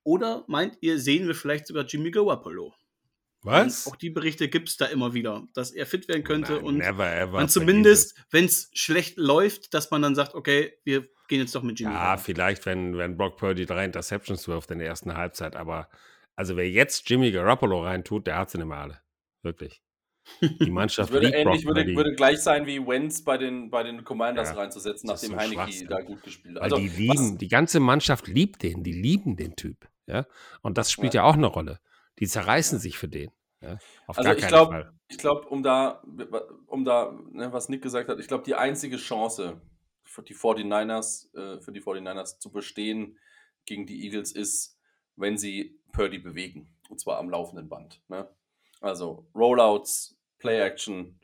Oder 0.03 0.43
meint 0.47 0.78
ihr, 0.82 0.99
sehen 0.99 1.28
wir 1.28 1.36
vielleicht 1.36 1.68
sogar 1.68 1.86
Jimmy 1.86 2.12
Garoppolo? 2.12 2.74
Was? 3.41 3.86
Und 3.86 3.93
auch 3.93 3.95
die 3.95 4.10
Berichte 4.10 4.49
gibt 4.49 4.70
es 4.70 4.78
da 4.78 4.86
immer 4.86 5.14
wieder, 5.14 5.47
dass 5.53 5.72
er 5.72 5.86
fit 5.86 6.08
werden 6.08 6.24
könnte 6.24 6.53
Nein, 6.53 6.64
und 6.64 6.78
never 6.78 7.12
ever. 7.12 7.34
man 7.34 7.49
zumindest, 7.49 8.16
wenn 8.32 8.45
es 8.45 8.72
schlecht 8.74 9.18
läuft, 9.18 9.74
dass 9.74 9.91
man 9.91 10.01
dann 10.01 10.16
sagt, 10.16 10.34
okay, 10.34 10.74
wir 10.84 11.08
gehen 11.28 11.41
jetzt 11.41 11.53
doch 11.53 11.62
mit 11.62 11.80
Jimmy. 11.80 11.93
Ja, 11.93 11.99
Garoppolo. 11.99 12.24
vielleicht, 12.24 12.66
wenn, 12.66 12.97
wenn 12.97 13.18
Brock 13.18 13.38
Purdy 13.38 13.66
drei 13.66 13.86
Interceptions 13.86 14.47
wirft 14.47 14.72
in 14.72 14.80
der 14.80 14.88
ersten 14.88 15.16
Halbzeit, 15.16 15.56
aber 15.56 15.89
also 16.36 16.58
wer 16.58 16.70
jetzt 16.70 17.10
Jimmy 17.10 17.32
Garoppolo 17.32 17.84
reintut, 17.84 18.28
der 18.28 18.38
hat 18.38 18.49
sie 18.49 18.58
nicht 18.58 18.68
mehr 18.68 18.78
alle. 18.78 19.01
Wirklich. 19.46 19.82
Die 20.60 20.72
Mannschaft 20.72 21.12
würde 21.12 21.30
ähnlich, 21.30 21.66
würde, 21.66 21.86
würde 21.96 22.16
gleich 22.16 22.39
sein 22.39 22.66
wie 22.66 22.86
Wentz 22.86 23.24
bei 23.24 23.38
den, 23.38 23.70
bei 23.70 23.84
den 23.84 24.04
Commanders 24.04 24.50
Ja, 24.50 24.56
reinzusetzen, 24.56 25.08
nachdem 25.08 25.32
so 25.32 25.38
Heineke 25.38 25.86
da 25.88 26.02
gut 26.02 26.24
gespielt 26.24 26.56
hat. 26.56 26.64
Weil 26.64 26.74
Also, 26.74 26.78
die 26.78 26.88
lieben, 26.89 27.34
was, 27.34 27.38
die 27.38 27.48
ganze 27.48 27.80
Mannschaft 27.80 28.28
liebt 28.28 28.64
den, 28.64 28.84
die 28.84 28.91
lieben 28.91 29.38
den 29.38 29.56
Typ. 29.56 29.88
Ja? 30.08 30.26
Und 30.64 30.80
das 30.80 30.91
spielt 30.91 31.14
ja, 31.14 31.24
auch 31.24 31.36
eine 31.36 31.46
Rolle. 31.46 31.80
Die 32.18 32.28
zerreißen 32.28 32.80
sich 32.80 32.98
für 32.98 33.08
den. 33.08 33.30
Ja? 33.62 33.78
Auf 34.08 34.18
Also 34.18 34.30
gar 34.30 34.38
ich 34.38 34.48
glaube, 34.48 34.93
ich 35.10 35.18
glaube, 35.20 35.48
um 35.48 35.62
da, 35.62 36.02
um 36.66 36.84
da, 36.86 37.16
ne, 37.32 37.54
was 37.54 37.70
Nick 37.70 37.84
gesagt 37.84 38.10
hat, 38.10 38.20
ich 38.20 38.28
glaube, 38.28 38.43
die 38.43 38.56
einzige 38.56 38.98
Chance 38.98 39.62
für 40.04 40.24
die 40.24 40.34
49ers, 40.34 41.36
äh, 41.36 41.62
für 41.62 41.72
die 41.72 41.82
49ers 41.82 42.39
zu 42.39 42.52
bestehen 42.52 43.20
gegen 43.66 43.86
die 43.86 44.06
Eagles 44.06 44.32
ist, 44.32 44.80
wenn 45.16 45.38
sie 45.38 45.80
Purdy 45.91 46.18
bewegen. 46.18 46.76
Und 46.89 47.00
zwar 47.00 47.20
am 47.20 47.30
laufenden 47.30 47.70
Band. 47.70 48.02
Ne? 48.08 48.28
Also 48.82 49.28
Rollouts, 49.34 50.18
Play 50.40 50.62
Action, 50.62 51.20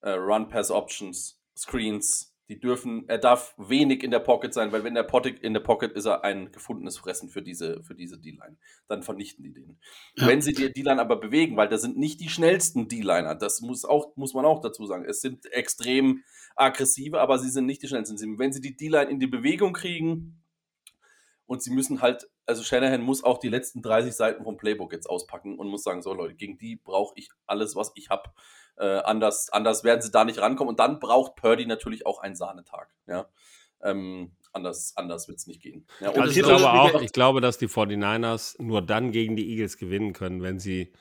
äh, 0.00 0.10
Run 0.10 0.48
Pass 0.48 0.70
Options, 0.70 1.40
Screens, 1.56 2.36
die 2.48 2.60
dürfen, 2.60 3.08
er 3.08 3.18
darf 3.18 3.54
wenig 3.58 4.04
in 4.04 4.12
der 4.12 4.20
Pocket 4.20 4.54
sein, 4.54 4.70
weil 4.70 4.84
wenn 4.84 4.94
der 4.94 5.02
Pocket 5.02 5.40
in 5.40 5.52
der 5.52 5.60
Pocket 5.60 5.92
ist 5.92 6.04
er 6.04 6.22
ein 6.22 6.52
gefundenes 6.52 6.96
Fressen 6.96 7.28
für 7.28 7.42
diese, 7.42 7.82
für 7.82 7.94
diese 7.94 8.20
D-Line. 8.20 8.56
Dann 8.86 9.02
vernichten 9.02 9.42
die 9.42 9.52
den. 9.52 9.80
Ja. 10.14 10.28
Wenn 10.28 10.40
sie 10.40 10.52
die 10.52 10.72
D-Line 10.72 11.00
aber 11.00 11.16
bewegen, 11.16 11.56
weil 11.56 11.68
das 11.68 11.82
sind 11.82 11.98
nicht 11.98 12.20
die 12.20 12.28
schnellsten 12.28 12.86
D-Liner, 12.86 13.34
das 13.34 13.62
muss, 13.62 13.84
auch, 13.84 14.14
muss 14.16 14.32
man 14.32 14.44
auch 14.44 14.60
dazu 14.60 14.86
sagen. 14.86 15.04
Es 15.04 15.20
sind 15.20 15.46
extrem 15.52 16.22
aggressive, 16.54 17.20
aber 17.20 17.38
sie 17.38 17.50
sind 17.50 17.66
nicht 17.66 17.82
die 17.82 17.88
schnellsten. 17.88 18.38
Wenn 18.38 18.52
sie 18.52 18.60
die 18.60 18.76
D-Line 18.76 19.10
in 19.10 19.18
die 19.18 19.26
Bewegung 19.26 19.72
kriegen 19.72 20.44
und 21.46 21.62
sie 21.64 21.72
müssen 21.72 22.00
halt, 22.00 22.28
also 22.46 22.62
Shanahan 22.62 23.02
muss 23.02 23.24
auch 23.24 23.38
die 23.38 23.48
letzten 23.48 23.82
30 23.82 24.14
Seiten 24.14 24.44
vom 24.44 24.56
Playbook 24.56 24.92
jetzt 24.92 25.10
auspacken 25.10 25.58
und 25.58 25.68
muss 25.68 25.82
sagen, 25.82 26.02
so 26.02 26.14
Leute, 26.14 26.34
gegen 26.34 26.58
die 26.58 26.76
brauche 26.76 27.14
ich 27.16 27.28
alles, 27.46 27.76
was 27.76 27.92
ich 27.96 28.08
habe. 28.08 28.30
Äh, 28.76 28.98
anders, 29.00 29.50
anders 29.50 29.84
werden 29.84 30.02
sie 30.02 30.10
da 30.10 30.24
nicht 30.24 30.38
rankommen. 30.38 30.70
Und 30.70 30.80
dann 30.80 31.00
braucht 31.00 31.36
Purdy 31.36 31.66
natürlich 31.66 32.06
auch 32.06 32.20
einen 32.20 32.36
Sahnetag. 32.36 32.94
Ja? 33.06 33.28
Ähm, 33.82 34.32
anders 34.52 34.94
anders 34.96 35.28
wird 35.28 35.38
es 35.38 35.46
nicht 35.46 35.60
gehen. 35.60 35.86
Ja, 36.00 36.10
Also 36.12 36.40
ich 36.40 36.46
glaube 36.46 36.70
auch, 36.70 37.00
ich 37.02 37.12
glaube, 37.12 37.40
dass 37.40 37.58
die 37.58 37.68
49ers 37.68 38.62
nur 38.62 38.80
dann 38.80 39.12
gegen 39.12 39.36
die 39.36 39.50
Eagles 39.50 39.76
gewinnen 39.76 40.12
können, 40.12 40.42
wenn 40.42 40.58
sie, 40.58 40.92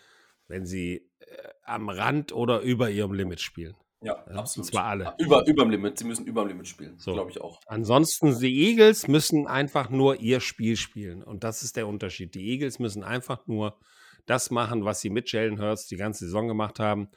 wenn 0.48 0.66
sie 0.66 1.10
äh, 1.20 1.50
am 1.64 1.90
Rand 1.90 2.34
oder 2.34 2.60
über 2.62 2.90
ihrem 2.90 3.14
Limit 3.14 3.40
spielen. 3.40 3.76
Ja, 4.06 4.24
absolut. 4.28 4.68
und 4.68 4.72
zwar 4.72 4.84
alle. 4.84 5.16
Über, 5.18 5.48
überm 5.48 5.72
Limit. 5.72 5.98
Sie 5.98 6.06
müssen 6.06 6.28
überm 6.28 6.48
Limit 6.48 6.68
spielen. 6.68 6.94
So. 7.00 7.14
Glaube 7.14 7.32
ich 7.32 7.42
auch. 7.42 7.60
Ansonsten, 7.66 8.40
die 8.40 8.70
Eagles 8.70 9.08
müssen 9.08 9.48
einfach 9.48 9.90
nur 9.90 10.20
ihr 10.20 10.42
Spiel 10.42 10.78
spielen. 10.78 11.24
Und 11.24 11.44
das 11.44 11.64
ist 11.64 11.76
der 11.76 11.88
Unterschied. 11.88 12.36
Die 12.36 12.52
Eagles 12.52 12.78
müssen 12.78 13.04
einfach 13.04 13.48
nur 13.48 13.80
das 14.28 14.52
machen, 14.52 14.86
was 14.86 15.02
sie 15.02 15.10
mit 15.10 15.32
Jalen 15.32 15.60
Hurts 15.60 15.88
die 15.88 15.96
ganze 15.96 16.26
Saison 16.26 16.48
gemacht 16.48 16.80
haben. 16.80 17.10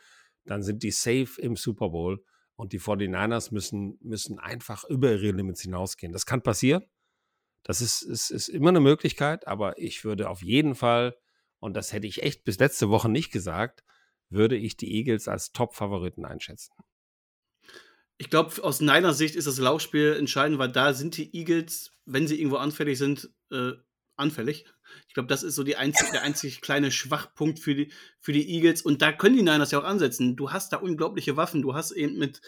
Dann 0.47 0.62
sind 0.62 0.82
die 0.82 0.91
safe 0.91 1.39
im 1.39 1.57
Super 1.57 1.91
Bowl. 1.91 2.24
Und 2.57 2.72
die 2.72 2.80
49ers 2.80 3.53
müssen, 3.53 3.99
müssen 4.01 4.39
einfach 4.39 4.84
über 4.84 5.12
ihre 5.12 5.32
Limits 5.32 5.61
hinausgehen. 5.61 6.14
Das 6.14 6.24
kann 6.24 6.41
passieren. 6.41 6.84
Das 7.64 7.82
ist, 7.82 8.01
ist, 8.01 8.30
ist 8.30 8.49
immer 8.49 8.70
eine 8.70 8.80
Möglichkeit. 8.80 9.47
Aber 9.47 9.78
ich 9.78 10.05
würde 10.05 10.30
auf 10.30 10.43
jeden 10.43 10.74
Fall, 10.74 11.16
und 11.61 11.76
das 11.76 11.93
hätte 11.93 12.07
ich 12.07 12.22
echt 12.22 12.45
bis 12.45 12.59
letzte 12.59 12.89
Woche 12.89 13.11
nicht 13.11 13.30
gesagt, 13.30 13.84
würde 14.30 14.56
ich 14.56 14.76
die 14.76 14.94
Eagles 14.94 15.28
als 15.28 15.52
Top-Favoriten 15.52 16.24
einschätzen. 16.24 16.72
Ich 18.18 18.30
glaube, 18.30 18.62
aus 18.64 18.80
meiner 18.80 19.14
Sicht 19.14 19.36
ist 19.36 19.46
das 19.46 19.58
Laufspiel 19.58 20.14
entscheidend, 20.18 20.58
weil 20.58 20.72
da 20.72 20.92
sind 20.92 21.16
die 21.16 21.34
Eagles, 21.36 21.92
wenn 22.04 22.26
sie 22.26 22.38
irgendwo 22.38 22.56
anfällig 22.56 22.98
sind, 22.98 23.30
äh, 23.52 23.72
anfällig. 24.16 24.64
Ich 25.06 25.14
glaube, 25.14 25.28
das 25.28 25.42
ist 25.42 25.54
so 25.54 25.64
einzig, 25.76 26.10
der 26.10 26.22
einzig 26.22 26.60
kleine 26.60 26.90
Schwachpunkt 26.90 27.60
für 27.60 27.74
die, 27.74 27.92
für 28.18 28.32
die 28.32 28.48
Eagles. 28.50 28.82
Und 28.82 29.02
da 29.02 29.12
können 29.12 29.36
die 29.36 29.42
Niners 29.42 29.70
ja 29.70 29.78
auch 29.78 29.84
ansetzen. 29.84 30.34
Du 30.34 30.50
hast 30.50 30.72
da 30.72 30.78
unglaubliche 30.78 31.36
Waffen. 31.36 31.62
Du 31.62 31.74
hast 31.74 31.92
eben 31.92 32.18
mit 32.18 32.40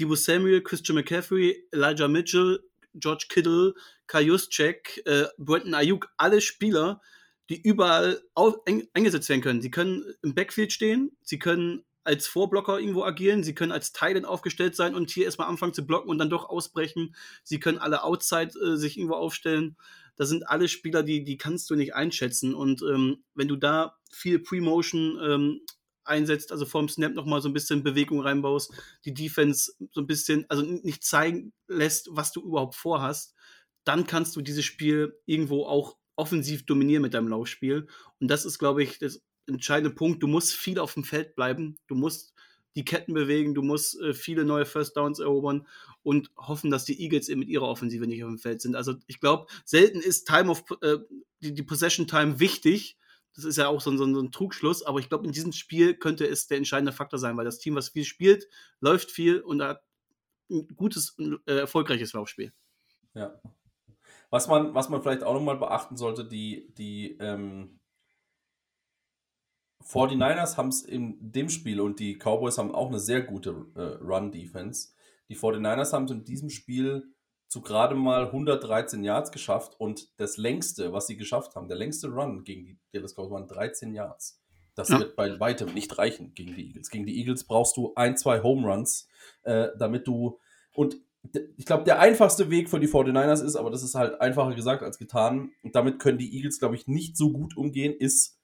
Debo 0.00 0.14
Samuel, 0.14 0.62
Christian 0.62 0.96
McCaffrey, 0.96 1.68
Elijah 1.72 2.08
Mitchell, 2.08 2.60
George 2.94 3.26
Kittle, 3.28 3.74
Kai 4.06 4.22
Juszczyk, 4.22 5.02
äh, 5.04 5.26
Brandon 5.36 5.74
Ayuk, 5.74 6.08
alle 6.16 6.40
Spieler, 6.40 7.02
die 7.48 7.60
überall 7.60 8.22
au- 8.34 8.62
ein, 8.66 8.86
eingesetzt 8.94 9.28
werden 9.28 9.40
können. 9.42 9.62
Sie 9.62 9.70
können 9.70 10.04
im 10.22 10.34
Backfield 10.34 10.72
stehen, 10.72 11.16
sie 11.22 11.38
können 11.38 11.84
als 12.04 12.26
Vorblocker 12.26 12.80
irgendwo 12.80 13.04
agieren, 13.04 13.42
sie 13.44 13.54
können 13.54 13.72
als 13.72 13.92
Teilen 13.92 14.24
aufgestellt 14.24 14.74
sein 14.74 14.94
und 14.94 15.10
hier 15.10 15.26
erstmal 15.26 15.48
anfangen 15.48 15.74
zu 15.74 15.86
blocken 15.86 16.08
und 16.08 16.18
dann 16.18 16.30
doch 16.30 16.48
ausbrechen. 16.48 17.14
Sie 17.44 17.60
können 17.60 17.78
alle 17.78 18.02
Outside 18.02 18.52
äh, 18.58 18.76
sich 18.76 18.96
irgendwo 18.96 19.16
aufstellen. 19.16 19.76
Das 20.16 20.30
sind 20.30 20.48
alle 20.48 20.68
Spieler, 20.68 21.02
die, 21.02 21.22
die 21.22 21.36
kannst 21.36 21.68
du 21.70 21.74
nicht 21.74 21.94
einschätzen. 21.94 22.54
Und 22.54 22.82
ähm, 22.82 23.24
wenn 23.34 23.46
du 23.48 23.56
da 23.56 23.98
viel 24.10 24.38
Pre-Motion 24.38 25.18
ähm, 25.22 25.60
einsetzt, 26.04 26.50
also 26.50 26.64
vorm 26.64 26.88
Snap 26.88 27.12
nochmal 27.14 27.42
so 27.42 27.48
ein 27.48 27.52
bisschen 27.52 27.82
Bewegung 27.82 28.20
reinbaust, 28.20 28.72
die 29.04 29.12
Defense 29.12 29.72
so 29.92 30.00
ein 30.00 30.06
bisschen, 30.06 30.46
also 30.48 30.62
nicht 30.62 31.04
zeigen 31.04 31.52
lässt, 31.68 32.08
was 32.10 32.32
du 32.32 32.40
überhaupt 32.42 32.74
vorhast, 32.74 33.34
dann 33.84 34.06
kannst 34.06 34.34
du 34.34 34.40
dieses 34.40 34.64
Spiel 34.64 35.14
irgendwo 35.26 35.66
auch 35.66 35.98
offensiv 36.18 36.66
dominieren 36.66 37.02
mit 37.02 37.14
deinem 37.14 37.28
Laufspiel. 37.28 37.86
Und 38.20 38.28
das 38.28 38.44
ist, 38.44 38.58
glaube 38.58 38.82
ich, 38.82 38.98
das 38.98 39.22
entscheidende 39.46 39.94
Punkt. 39.94 40.22
Du 40.22 40.26
musst 40.26 40.52
viel 40.54 40.78
auf 40.78 40.94
dem 40.94 41.04
Feld 41.04 41.34
bleiben. 41.34 41.76
Du 41.86 41.94
musst 41.94 42.34
die 42.74 42.84
Ketten 42.84 43.14
bewegen, 43.14 43.54
du 43.54 43.62
musst 43.62 43.98
äh, 44.00 44.14
viele 44.14 44.44
neue 44.44 44.66
First 44.66 44.96
Downs 44.96 45.18
erobern 45.18 45.66
und 46.02 46.30
hoffen, 46.36 46.70
dass 46.70 46.84
die 46.84 47.00
Eagles 47.02 47.28
eben 47.28 47.40
mit 47.40 47.48
ihrer 47.48 47.66
Offensive 47.66 48.06
nicht 48.06 48.22
auf 48.22 48.30
dem 48.30 48.38
Feld 48.38 48.60
sind. 48.60 48.76
Also 48.76 48.94
ich 49.06 49.20
glaube, 49.20 49.46
selten 49.64 50.00
ist 50.00 50.26
Time 50.28 50.50
of 50.50 50.62
äh, 50.82 50.98
die, 51.40 51.54
die 51.54 51.62
Possession 51.62 52.06
Time 52.06 52.38
wichtig. 52.38 52.96
Das 53.34 53.44
ist 53.44 53.56
ja 53.56 53.68
auch 53.68 53.80
so, 53.80 53.90
ein- 53.90 53.98
so, 53.98 54.04
so 54.12 54.20
ein 54.20 54.30
Trugschluss, 54.32 54.82
aber 54.82 55.00
ich 55.00 55.08
glaube, 55.08 55.26
in 55.26 55.32
diesem 55.32 55.52
Spiel 55.52 55.94
könnte 55.94 56.26
es 56.26 56.46
der 56.46 56.58
entscheidende 56.58 56.92
Faktor 56.92 57.18
sein, 57.18 57.36
weil 57.36 57.44
das 57.44 57.58
Team, 57.58 57.74
was 57.74 57.88
viel 57.88 58.04
spielt, 58.04 58.46
läuft 58.80 59.10
viel 59.10 59.40
und 59.40 59.62
hat 59.62 59.82
ein 60.50 60.68
gutes, 60.76 61.16
äh, 61.46 61.52
erfolgreiches 61.58 62.12
Laufspiel. 62.12 62.52
Ja. 63.14 63.40
Was 64.30 64.46
man, 64.48 64.74
was 64.74 64.88
man 64.88 65.02
vielleicht 65.02 65.22
auch 65.22 65.34
nochmal 65.34 65.56
beachten 65.56 65.96
sollte, 65.96 66.24
die, 66.24 66.72
die 66.76 67.16
ähm, 67.18 67.78
49ers 69.82 70.56
haben 70.56 70.68
es 70.68 70.82
in 70.82 71.16
dem 71.20 71.48
Spiel 71.48 71.80
und 71.80 71.98
die 71.98 72.18
Cowboys 72.18 72.58
haben 72.58 72.74
auch 72.74 72.88
eine 72.88 72.98
sehr 73.00 73.22
gute 73.22 73.66
äh, 73.74 73.80
Run-Defense. 74.04 74.90
Die 75.28 75.36
49ers 75.36 75.92
haben 75.92 76.04
es 76.04 76.10
in 76.10 76.24
diesem 76.24 76.50
Spiel 76.50 77.14
zu 77.48 77.62
gerade 77.62 77.94
mal 77.94 78.26
113 78.26 79.02
Yards 79.02 79.32
geschafft 79.32 79.80
und 79.80 80.12
das 80.20 80.36
längste, 80.36 80.92
was 80.92 81.06
sie 81.06 81.16
geschafft 81.16 81.56
haben, 81.56 81.68
der 81.68 81.78
längste 81.78 82.08
Run 82.08 82.44
gegen 82.44 82.66
die 82.66 82.78
Dallas 82.92 83.14
Cowboys 83.14 83.30
waren 83.30 83.48
13 83.48 83.94
Yards. 83.94 84.42
Das 84.74 84.90
Ja. 84.90 84.98
wird 84.98 85.16
bei 85.16 85.40
weitem 85.40 85.72
nicht 85.72 85.96
reichen 85.96 86.34
gegen 86.34 86.54
die 86.54 86.66
Eagles. 86.68 86.90
Gegen 86.90 87.06
die 87.06 87.18
Eagles 87.18 87.44
brauchst 87.44 87.76
du 87.78 87.94
ein, 87.96 88.16
zwei 88.16 88.42
Home 88.42 88.68
Runs, 88.68 89.08
äh, 89.42 89.68
damit 89.78 90.06
du 90.06 90.38
und 90.74 91.00
ich 91.56 91.66
glaube, 91.66 91.84
der 91.84 91.98
einfachste 91.98 92.50
Weg 92.50 92.70
für 92.70 92.80
die 92.80 92.88
49ers 92.88 93.44
ist, 93.44 93.56
aber 93.56 93.70
das 93.70 93.82
ist 93.82 93.94
halt 93.94 94.20
einfacher 94.20 94.54
gesagt 94.54 94.82
als 94.82 94.98
getan. 94.98 95.50
Und 95.62 95.74
damit 95.74 95.98
können 95.98 96.18
die 96.18 96.36
Eagles, 96.36 96.58
glaube 96.58 96.76
ich, 96.76 96.86
nicht 96.86 97.16
so 97.16 97.32
gut 97.32 97.56
umgehen, 97.56 97.94
ist, 97.94 98.38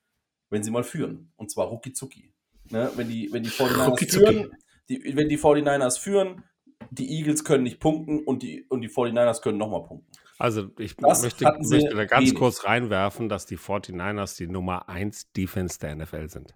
wenn 0.51 0.63
sie 0.63 0.71
mal 0.71 0.85
führen. 0.85 1.33
Und 1.37 1.51
zwar 1.51 1.67
rucki 1.67 1.93
zucki. 1.93 2.33
Ne? 2.71 2.91
Wenn, 2.97 3.09
die, 3.09 3.33
wenn 3.33 3.43
die 3.43 3.51
49ers 3.51 3.87
Rucki-zucki. 3.89 4.27
führen, 4.27 4.57
die, 4.89 5.17
wenn 5.17 5.29
die 5.29 5.39
49ers 5.39 5.99
führen, 5.99 6.43
die 6.91 7.11
Eagles 7.19 7.45
können 7.45 7.63
nicht 7.63 7.81
punkten 7.81 8.25
und 8.25 8.43
die, 8.43 8.65
und 8.69 8.81
die 8.81 8.89
49ers 8.89 9.43
können 9.43 9.59
nochmal 9.59 9.85
punkten. 9.85 10.11
Also 10.39 10.71
ich 10.79 10.97
Das 10.97 11.23
möchte, 11.23 11.45
möchte 11.45 11.95
da 11.95 12.05
ganz 12.07 12.29
wenig. 12.29 12.35
kurz 12.39 12.65
reinwerfen, 12.65 13.29
dass 13.29 13.47
die 13.47 13.57
49ers 13.57 14.37
die 14.37 14.49
Nummer 14.49 14.89
1 14.89 15.33
Defense 15.33 15.79
der 15.79 15.95
NFL 15.97 16.29
sind. 16.29 16.55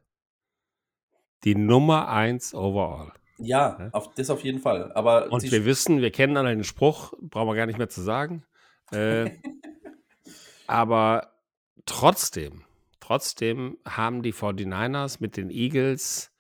Die 1.45 1.55
Nummer 1.55 2.09
1 2.09 2.55
overall. 2.55 3.13
Ja, 3.39 3.77
Ja. 3.79 3.89
Auf, 3.93 4.15
das 4.15 4.31
auf 4.31 4.43
jeden 4.45 4.61
Fall. 4.61 4.93
Aber 4.93 5.31
Und 5.31 5.43
wir 5.51 5.65
wissen, 5.65 6.01
wir 6.01 6.11
kennen 6.11 6.37
alle 6.37 6.51
den 6.51 6.65
Spruch, 6.65 7.13
brauchen 7.21 7.49
wir 7.49 7.55
gar 7.55 7.67
nicht 7.67 7.79
mehr 7.79 7.89
zu 7.89 8.03
sagen. 8.03 8.45
Äh, 8.91 9.31
aber 10.67 11.33
trotzdem, 11.87 12.65
trotzdem 13.01 13.79
haben 13.87 14.23
die 14.23 14.33
49ers 14.33 15.19
mit 15.21 15.37
den 15.37 15.51
Eagles 15.51 16.33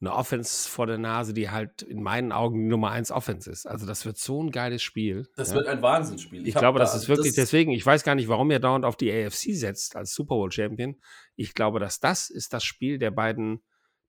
eine 0.00 0.12
Offense 0.14 0.68
vor 0.68 0.86
der 0.86 0.98
Nase, 0.98 1.32
die 1.32 1.50
halt 1.50 1.80
in 1.82 2.02
meinen 2.02 2.30
Augen 2.32 2.58
die 2.58 2.68
Nummer 2.68 2.90
1 2.90 3.10
Offense 3.10 3.50
ist. 3.50 3.66
Also 3.66 3.86
das 3.86 4.04
wird 4.04 4.18
so 4.18 4.42
ein 4.42 4.50
geiles 4.50 4.82
Spiel. 4.82 5.26
das 5.36 5.50
ja. 5.50 5.54
wird 5.54 5.66
ein 5.68 5.80
Wahnsinnsspiel. 5.80 6.46
Ich 6.46 6.54
hab 6.54 6.60
glaube, 6.60 6.78
da- 6.78 6.84
das 6.84 6.94
ist 6.94 7.08
wirklich 7.08 7.34
deswegen, 7.34 7.70
ich 7.72 7.86
weiß 7.86 8.02
gar 8.04 8.14
nicht, 8.14 8.28
warum 8.28 8.50
er 8.50 8.60
dauernd 8.60 8.84
auf 8.84 8.96
die 8.96 9.10
AFC 9.10 9.54
setzt 9.54 9.96
als 9.96 10.12
Super 10.12 10.34
Bowl 10.34 10.52
Champion. 10.52 11.00
Ich 11.36 11.54
glaube, 11.54 11.80
dass 11.80 12.00
das 12.00 12.28
ist 12.28 12.52
das 12.52 12.64
Spiel 12.64 12.98
der 12.98 13.12
beiden, 13.12 13.62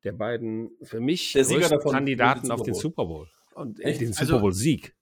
der 0.06 0.14
beiden 0.14 0.72
für 0.84 0.99
mich 1.01 1.34
Der 1.34 1.43
Sieger 1.43 1.60
größten 1.62 1.78
davon 1.80 1.91
Kandidaten 1.91 2.51
auf 2.51 2.62
den 2.64 2.74
Super 2.76 3.03
Super 3.03 3.06
Bowl. 3.06 3.28
Und 3.56 3.80
Echt? 3.82 3.99
den 4.01 4.14
Super 4.14 4.22
Also- 4.22 4.39
Bowl 4.39 4.53
Sieg. 4.53 4.95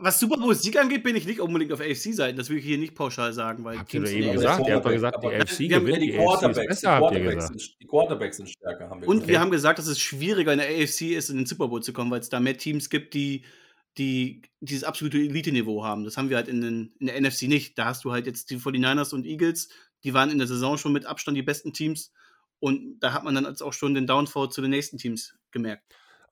Was 0.00 0.18
Super 0.18 0.38
Bowl 0.38 0.56
Sieg 0.56 0.76
angeht, 0.76 1.04
bin 1.04 1.14
ich 1.14 1.24
nicht 1.24 1.38
unbedingt 1.38 1.70
auf 1.72 1.80
AFC-Seiten. 1.80 2.36
Das 2.36 2.50
will 2.50 2.58
ich 2.58 2.64
hier 2.64 2.78
nicht 2.78 2.96
pauschal 2.96 3.32
sagen, 3.32 3.62
weil 3.62 3.78
Habt 3.78 3.94
ihr 3.94 4.04
eben 4.06 4.26
ja- 4.26 4.32
gesagt, 4.32 4.66
ihr 4.66 4.74
habt 4.74 4.84
doch 4.84 4.90
gesagt, 4.90 5.22
die 5.22 5.26
AFC 5.28 5.58
wir 5.68 5.76
haben- 5.76 5.84
gewinnt, 5.86 6.02
die 6.02 6.06
die 6.10 6.18
AFC 6.18 6.18
ist 6.18 6.26
Quarterbacks, 6.26 6.58
die 6.58 6.66
besser, 6.66 6.90
habt 6.90 7.02
ihr 7.02 7.08
Quarterbacks, 7.20 7.34
gesagt. 7.36 7.60
sind, 7.60 7.76
die 7.80 7.86
Quarterbacks 7.86 8.36
sind 8.38 8.48
stärker, 8.48 8.90
haben 8.90 9.00
wir 9.02 9.08
Und 9.08 9.14
gesagt. 9.18 9.28
wir 9.30 9.40
haben 9.40 9.50
gesagt, 9.52 9.78
dass 9.78 9.86
es 9.86 10.00
schwieriger 10.00 10.52
in 10.52 10.58
der 10.58 10.66
AFC 10.68 11.14
ist, 11.14 11.30
in 11.30 11.36
den 11.36 11.46
Super 11.46 11.68
Bowl 11.68 11.80
zu 11.80 11.92
kommen, 11.92 12.10
weil 12.10 12.18
es 12.18 12.28
da 12.28 12.40
mehr 12.40 12.56
Teams 12.58 12.90
gibt, 12.90 13.14
die, 13.14 13.44
die 13.98 14.42
dieses 14.58 14.82
absolute 14.82 15.18
Elite-Niveau 15.18 15.84
haben. 15.84 16.02
Das 16.02 16.16
haben 16.16 16.28
wir 16.28 16.36
halt 16.38 16.48
in, 16.48 16.60
den, 16.60 16.92
in 16.98 17.06
der 17.06 17.14
NFC 17.20 17.42
nicht. 17.46 17.78
Da 17.78 17.84
hast 17.84 18.04
du 18.04 18.10
halt 18.10 18.26
jetzt 18.26 18.50
die 18.50 18.56
49ers 18.58 19.12
und 19.14 19.26
Eagles, 19.26 19.68
die 20.02 20.12
waren 20.12 20.30
in 20.30 20.38
der 20.38 20.48
Saison 20.48 20.76
schon 20.76 20.92
mit 20.92 21.06
Abstand 21.06 21.36
die 21.36 21.42
besten 21.42 21.72
Teams. 21.72 22.12
Und 22.60 22.98
da 23.00 23.12
hat 23.12 23.24
man 23.24 23.34
dann 23.34 23.44
jetzt 23.44 23.62
auch 23.62 23.72
schon 23.72 23.94
den 23.94 24.06
Downfall 24.06 24.48
zu 24.50 24.60
den 24.60 24.70
nächsten 24.70 24.98
Teams 24.98 25.36
gemerkt. 25.50 25.84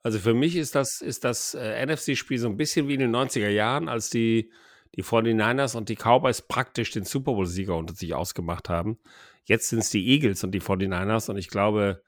Also 0.03 0.19
für 0.19 0.33
mich 0.33 0.55
ist 0.55 0.75
das, 0.75 1.01
ist 1.01 1.23
das 1.23 1.53
äh, 1.53 1.85
NFC-Spiel 1.85 2.37
so 2.37 2.47
ein 2.47 2.57
bisschen 2.57 2.87
wie 2.87 2.93
in 2.93 2.99
den 2.99 3.15
90er 3.15 3.49
Jahren, 3.49 3.89
als 3.89 4.09
die, 4.09 4.51
die 4.95 5.03
49ers 5.03 5.75
und 5.75 5.89
die 5.89 5.95
Cowboys 5.95 6.41
praktisch 6.41 6.91
den 6.91 7.03
Super 7.03 7.33
Bowl-Sieger 7.33 7.75
unter 7.75 7.93
sich 7.93 8.13
ausgemacht 8.13 8.69
haben. 8.69 8.99
Jetzt 9.45 9.69
sind 9.69 9.79
es 9.79 9.89
die 9.89 10.07
Eagles 10.07 10.43
und 10.43 10.51
die 10.51 10.61
49ers 10.61 11.29
und 11.29 11.37
ich 11.37 11.49
glaube, 11.49 12.03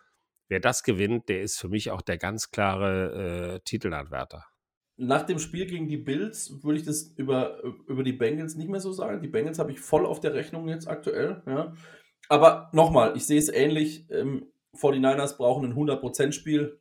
wer 0.50 0.60
das 0.60 0.84
gewinnt, 0.84 1.30
der 1.30 1.42
ist 1.42 1.58
für 1.58 1.70
mich 1.70 1.92
auch 1.92 2.02
der 2.02 2.18
ganz 2.18 2.52
klare 2.52 3.56
äh, 3.56 3.60
Titelanwärter. 3.66 4.46
Nach 4.98 5.26
dem 5.26 5.40
Spiel 5.40 5.66
gegen 5.66 5.88
die 5.88 5.98
Bills 5.98 6.62
würde 6.62 6.80
ich 6.80 6.86
das 6.86 7.14
über, 7.16 7.64
über 7.88 8.04
die 8.04 8.14
Bengals 8.14 8.56
nicht 8.56 8.70
mehr 8.70 8.82
so 8.82 8.92
sagen. 8.92 9.22
Die 9.22 9.30
Bengals 9.30 9.58
habe 9.58 9.72
ich 9.72 9.80
voll 9.80 10.06
auf 10.06 10.20
der 10.20 10.34
Rechnung 10.34 10.68
jetzt 10.68 10.90
aktuell. 10.90 11.42
Ja. 11.46 11.74
Aber 12.30 12.70
nochmal, 12.74 13.18
ich 13.18 13.26
sehe 13.26 13.40
es 13.40 13.50
ähnlich. 13.50 14.06
Ähm, 14.10 14.46
49ers 14.78 15.38
brauchen 15.38 15.66
ein 15.66 15.76
100%-Spiel. 15.76 16.80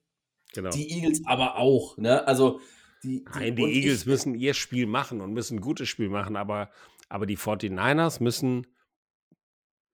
Genau. 0.55 0.71
Die 0.71 0.91
Eagles 0.91 1.23
aber 1.27 1.57
auch. 1.57 1.97
Ne? 1.97 2.27
Also 2.27 2.61
die, 3.03 3.25
Nein, 3.33 3.57
die 3.57 3.63
Eagles 3.63 4.03
ich, 4.03 4.07
müssen 4.07 4.35
ihr 4.35 4.55
Spiel 4.55 4.87
machen 4.87 5.21
und 5.21 5.33
müssen 5.33 5.59
ein 5.59 5.61
gutes 5.61 5.89
Spiel 5.89 6.09
machen, 6.09 6.37
aber, 6.37 6.71
aber 7.09 7.27
die 7.27 7.39
49ers 7.39 8.23
müssen 8.23 8.67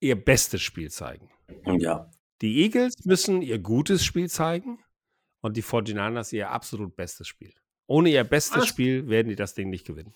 ihr 0.00 0.22
bestes 0.22 0.62
Spiel 0.62 0.90
zeigen. 0.90 1.30
Ja. 1.78 2.10
Die 2.40 2.62
Eagles 2.62 3.04
müssen 3.04 3.42
ihr 3.42 3.58
gutes 3.58 4.04
Spiel 4.04 4.28
zeigen 4.28 4.78
und 5.40 5.56
die 5.56 5.62
49ers 5.62 6.34
ihr 6.34 6.50
absolut 6.50 6.96
bestes 6.96 7.28
Spiel. 7.28 7.54
Ohne 7.86 8.10
ihr 8.10 8.24
bestes 8.24 8.62
Was? 8.62 8.68
Spiel 8.68 9.08
werden 9.08 9.28
die 9.28 9.36
das 9.36 9.54
Ding 9.54 9.70
nicht 9.70 9.86
gewinnen. 9.86 10.14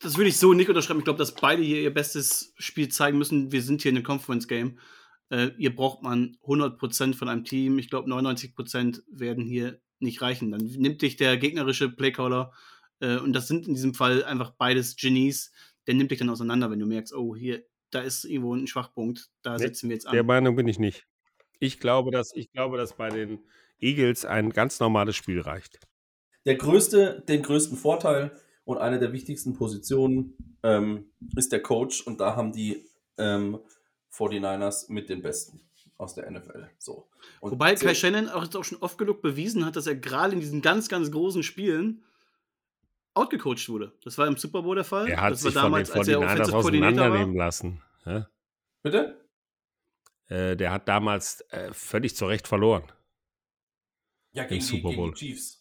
Das 0.00 0.16
würde 0.16 0.28
ich 0.28 0.38
so 0.38 0.52
nicht 0.54 0.68
unterschreiben. 0.68 1.00
Ich 1.00 1.04
glaube, 1.04 1.18
dass 1.18 1.34
beide 1.34 1.62
hier 1.62 1.80
ihr 1.80 1.92
bestes 1.92 2.54
Spiel 2.58 2.88
zeigen 2.88 3.18
müssen. 3.18 3.52
Wir 3.52 3.62
sind 3.62 3.82
hier 3.82 3.90
in 3.90 3.96
einem 3.96 4.04
Conference-Game. 4.04 4.78
Äh, 5.30 5.50
ihr 5.58 5.74
braucht 5.74 6.02
man 6.02 6.36
100% 6.42 7.14
von 7.14 7.28
einem 7.28 7.44
Team. 7.44 7.78
Ich 7.78 7.90
glaube, 7.90 8.10
99% 8.10 9.02
werden 9.10 9.44
hier 9.44 9.80
nicht 9.98 10.22
reichen. 10.22 10.50
Dann 10.50 10.62
nimmt 10.62 11.02
dich 11.02 11.16
der 11.16 11.36
gegnerische 11.36 11.90
Playcaller, 11.90 12.52
äh, 13.00 13.16
und 13.16 13.32
das 13.32 13.48
sind 13.48 13.66
in 13.66 13.74
diesem 13.74 13.94
Fall 13.94 14.24
einfach 14.24 14.52
beides 14.52 14.96
Genies, 14.96 15.52
der 15.86 15.94
nimmt 15.94 16.10
dich 16.10 16.18
dann 16.18 16.30
auseinander, 16.30 16.70
wenn 16.70 16.78
du 16.78 16.86
merkst, 16.86 17.14
oh, 17.14 17.34
hier, 17.34 17.64
da 17.90 18.00
ist 18.00 18.24
irgendwo 18.24 18.54
ein 18.54 18.66
Schwachpunkt, 18.66 19.30
da 19.42 19.52
Nee, 19.52 19.58
setzen 19.58 19.88
wir 19.88 19.96
jetzt 19.96 20.10
Der 20.12 20.20
an. 20.20 20.26
Meinung 20.26 20.54
bin 20.56 20.68
ich 20.68 20.78
nicht. 20.78 21.06
Ich 21.58 21.80
glaube, 21.80 22.10
dass, 22.10 22.32
ich 22.34 22.52
glaube, 22.52 22.76
dass 22.76 22.96
bei 22.96 23.08
den 23.10 23.40
Eagles 23.80 24.24
ein 24.24 24.50
ganz 24.50 24.80
normales 24.80 25.16
Spiel 25.16 25.40
reicht. 25.40 25.80
Der 26.46 26.54
größte, 26.54 27.24
den 27.28 27.42
größten 27.42 27.76
Vorteil 27.76 28.30
und 28.64 28.78
eine 28.78 28.98
der 28.98 29.12
wichtigsten 29.12 29.54
Positionen 29.54 30.58
ähm, 30.62 31.10
ist 31.36 31.52
der 31.52 31.62
Coach 31.62 32.06
und 32.06 32.20
da 32.20 32.36
haben 32.36 32.52
die 32.52 32.84
ähm, 33.18 33.58
49ers 34.12 34.90
mit 34.92 35.08
den 35.08 35.22
Besten 35.22 35.60
aus 35.96 36.14
der 36.14 36.30
NFL. 36.30 36.68
So. 36.78 37.08
Und 37.40 37.52
Wobei 37.52 37.74
Kai 37.74 37.94
Shannon 37.94 38.28
auch 38.28 38.42
jetzt 38.42 38.56
auch 38.56 38.64
schon 38.64 38.78
oft 38.78 38.98
genug 38.98 39.22
bewiesen 39.22 39.64
hat, 39.64 39.76
dass 39.76 39.86
er 39.86 39.96
gerade 39.96 40.32
in 40.34 40.40
diesen 40.40 40.62
ganz, 40.62 40.88
ganz 40.88 41.10
großen 41.10 41.42
Spielen 41.42 42.02
outgecoacht 43.14 43.68
wurde. 43.68 43.92
Das 44.02 44.16
war 44.18 44.26
im 44.26 44.36
Super 44.36 44.62
Bowl 44.62 44.74
der 44.74 44.84
Fall. 44.84 45.08
Er 45.08 45.20
hat 45.20 45.32
das 45.32 45.44
war 45.44 45.50
sich 45.50 45.60
von 45.60 45.62
den 45.62 45.72
damals, 45.72 45.90
als 45.90 46.08
er 46.08 46.18
49ers 46.18 46.24
Offensive 46.24 46.52
Coordinator 46.52 46.58
auseinandernehmen 46.58 47.36
war. 47.36 47.46
lassen. 47.46 47.82
Ja? 48.06 48.28
Bitte? 48.82 49.20
Äh, 50.28 50.56
der 50.56 50.72
hat 50.72 50.88
damals 50.88 51.42
äh, 51.50 51.72
völlig 51.72 52.16
zu 52.16 52.26
Recht 52.26 52.48
verloren. 52.48 52.84
Ja, 54.32 54.44
gegen, 54.44 54.60
die, 54.60 54.66
Super 54.66 54.90
gegen 54.90 54.96
Bowl. 54.96 55.10
die 55.12 55.18
Chiefs. 55.18 55.59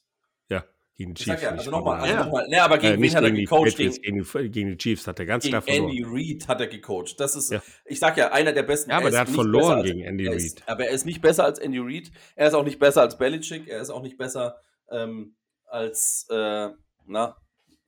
Gegen 1.00 1.14
die 1.14 1.24
Chiefs. 1.24 1.42
ja, 1.42 1.52
also 1.52 1.72
nochmal, 1.72 2.02
also 2.02 2.14
Ja. 2.14 2.26
nochmal. 2.26 2.48
Ne, 2.50 2.62
aber 2.62 2.78
gegen 2.78 3.02
äh, 3.02 3.02
wen 3.02 3.16
hat 3.16 3.24
er 3.24 3.32
gecoacht? 3.32 3.78
Gegen, 3.78 3.94
gegen, 4.02 4.52
gegen 4.52 4.70
die 4.72 4.78
Chiefs 4.78 5.08
hat 5.08 5.18
er 5.18 5.26
ganz 5.26 5.44
gegen 5.46 5.54
klar 5.54 5.62
verloren. 5.62 5.90
Andy 5.92 6.04
Reid 6.06 6.48
hat 6.50 6.60
er 6.60 6.68
gecoacht. 6.68 7.18
Das 7.22 7.38
ist, 7.38 7.52
Ja. 7.54 7.64
ich 7.86 8.00
sag 8.00 8.18
ja, 8.18 8.34
einer 8.34 8.52
der 8.52 8.64
besten. 8.64 8.90
Ja, 8.92 8.98
aber 8.98 9.06
Er 9.06 9.12
der 9.12 9.16
ist 9.16 9.20
hat 9.22 9.28
nicht 9.30 9.36
verloren 9.36 9.62
besser 9.64 9.76
als- 9.78 9.88
gegen 9.88 10.02
Andy 10.04 10.28
Reid. 10.28 10.64
Aber 10.66 10.84
er 10.86 10.92
ist 10.92 11.06
nicht 11.06 11.22
besser 11.22 11.46
als 11.46 11.60
Andy 11.60 11.80
Reid. 11.80 12.12
Er 12.36 12.48
ist 12.50 12.54
auch 12.54 12.66
nicht 12.66 12.80
besser 12.80 13.02
als 13.02 13.18
Belichick. 13.18 13.70
Er 13.70 13.80
ist 13.80 13.90
auch 13.92 14.02
nicht 14.02 14.18
besser 14.18 14.58
ähm, 14.92 15.36
als, 15.68 16.28
äh, 16.30 16.68
na, 17.06 17.38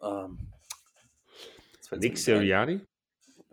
ähm, 0.02 0.38
Nick. 1.98 2.18
Sirianni? 2.18 2.80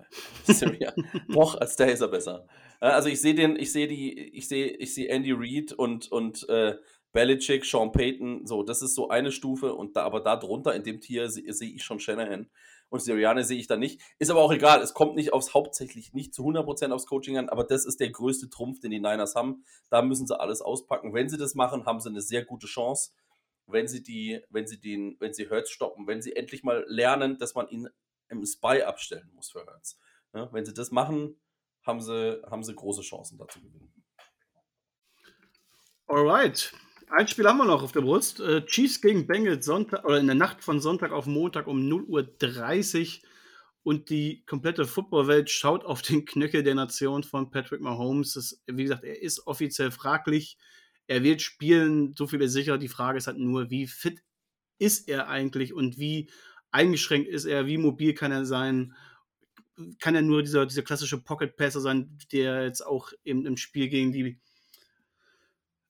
Syria. 0.45 0.93
Doch, 1.29 1.61
als 1.61 1.75
der 1.75 1.91
ist 1.93 2.01
er 2.01 2.09
besser. 2.09 2.47
Ja, 2.81 2.91
Also 2.91 3.09
ich 3.09 3.21
sehe 3.21 3.35
den, 3.35 3.57
ich 3.57 3.73
sehe 3.73 3.89
die, 3.89 4.17
ich 4.37 4.47
sehe, 4.47 4.69
ich 4.69 4.95
sehe 4.95 5.09
Andy 5.09 5.33
Reid 5.33 5.73
und, 5.73 6.13
und 6.13 6.49
äh, 6.49 6.77
Belichick, 7.13 7.65
Sean 7.65 7.93
Payton, 7.93 8.47
so, 8.47 8.63
das 8.63 8.83
ist 8.83 8.95
so 8.95 9.09
eine 9.09 9.33
Stufe 9.33 9.75
und 9.75 9.97
da, 9.97 10.03
aber 10.03 10.21
da 10.21 10.37
drunter 10.37 10.75
in 10.75 10.83
dem 10.83 11.01
Tier 11.01 11.31
sehe 11.31 11.53
sehe 11.53 11.71
ich 11.71 11.83
schon 11.83 12.01
Shanahan. 12.01 12.51
Und 12.91 13.01
Sirianni 13.01 13.45
sehe 13.45 13.59
ich 13.59 13.67
da 13.67 13.77
nicht. 13.77 14.01
Ist 14.19 14.31
aber 14.31 14.41
auch 14.41 14.53
egal, 14.53 14.81
es 14.81 14.95
kommt 14.95 15.15
nicht 15.15 15.33
aufs, 15.33 15.53
hauptsächlich 15.53 16.15
nicht 16.15 16.35
zu 16.35 16.43
100% 16.43 16.91
aufs 16.91 17.07
Coaching 17.07 17.37
an, 17.37 17.49
aber 17.51 17.65
das 17.65 17.85
ist 17.85 18.01
der 18.01 18.11
größte 18.11 18.49
Trumpf, 18.49 18.81
den 18.81 18.91
die 18.91 19.01
Niners 19.01 19.35
haben. 19.35 19.65
Da 19.91 20.01
müssen 20.01 20.27
sie 20.27 20.39
alles 20.39 20.63
auspacken. 20.63 21.13
Wenn 21.13 21.29
sie 21.29 21.37
das 21.37 21.55
machen, 21.55 21.85
haben 21.85 22.01
sie 22.01 22.09
eine 22.09 22.23
sehr 22.23 22.45
gute 22.45 22.67
Chance. 22.67 23.13
Wenn 23.67 23.89
sie 23.89 24.03
die, 24.03 24.41
wenn 24.49 24.67
sie 24.67 24.81
den, 24.81 25.17
wenn 25.21 25.35
sie 25.35 25.51
Hurts 25.51 25.71
stoppen, 25.71 26.07
wenn 26.07 26.23
sie 26.23 26.35
endlich 26.35 26.63
mal 26.63 26.85
lernen, 26.89 27.37
dass 27.37 27.55
man 27.55 27.69
ihn 27.69 27.89
im 28.29 28.45
Spy 28.47 28.83
abstellen 28.83 29.31
muss 29.35 29.51
für 29.51 29.67
Hurts. 29.67 30.01
Ja, 30.35 30.51
wenn 30.53 30.65
sie 30.65 30.73
das 30.73 30.91
machen, 30.91 31.39
haben 31.87 32.01
sie, 32.01 32.43
haben 32.51 32.63
sie 32.63 32.75
große 32.75 33.03
Chancen 33.03 33.37
dazu 33.37 33.61
gewinnen. 33.61 33.93
Alright. 36.07 36.73
Ein 37.11 37.27
Spiel 37.27 37.47
haben 37.47 37.59
wir 37.59 37.65
noch 37.65 37.83
auf 37.83 37.93
der 37.93 38.03
Brust. 38.03 38.41
Äh, 38.41 38.67
Chiefs 38.67 39.01
gegen 39.01 39.27
Bengals 39.27 39.65
Sonntag 39.65 40.05
oder 40.05 40.19
in 40.19 40.27
der 40.27 40.35
Nacht 40.35 40.63
von 40.63 40.79
Sonntag 40.79 41.11
auf 41.11 41.27
Montag 41.27 41.67
um 41.67 41.81
0.30 41.81 43.23
Uhr. 43.23 43.29
Und 43.83 44.11
die 44.11 44.45
komplette 44.45 44.85
Footballwelt 44.85 45.49
schaut 45.49 45.85
auf 45.87 46.03
den 46.03 46.27
Knöchel 46.27 46.63
der 46.63 46.75
Nation 46.75 47.23
von 47.23 47.51
Patrick 47.51 47.81
Mahomes. 47.81 48.35
Das, 48.35 48.63
wie 48.67 48.83
gesagt, 48.83 49.05
er 49.05 49.23
ist 49.23 49.47
offiziell 49.47 49.91
fraglich. 49.91 50.59
Er 51.07 51.23
wird 51.23 51.41
spielen, 51.41 52.15
so 52.15 52.27
viel 52.27 52.43
ist 52.43 52.53
sicher. 52.53 52.77
Die 52.77 52.89
Frage 52.89 53.17
ist 53.17 53.27
halt 53.27 53.39
nur, 53.39 53.71
wie 53.71 53.87
fit 53.87 54.23
ist 54.79 55.09
er 55.09 55.29
eigentlich 55.29 55.73
und 55.73 55.99
wie 55.99 56.29
eingeschränkt 56.71 57.29
ist 57.29 57.47
er, 57.47 57.67
wie 57.67 57.79
mobil 57.79 58.13
kann 58.13 58.33
er 58.33 58.45
sein? 58.45 58.95
Kann 60.01 60.15
er 60.15 60.23
nur 60.23 60.43
dieser, 60.43 60.67
dieser 60.67 60.83
klassische 60.83 61.23
Pocket-Passer 61.23 61.81
sein, 61.81 62.19
der 62.33 62.65
jetzt 62.65 62.85
auch 62.85 63.13
eben 63.25 63.47
im 63.47 63.57
Spiel 63.57 63.89
gegen 63.89 64.13
die 64.13 64.39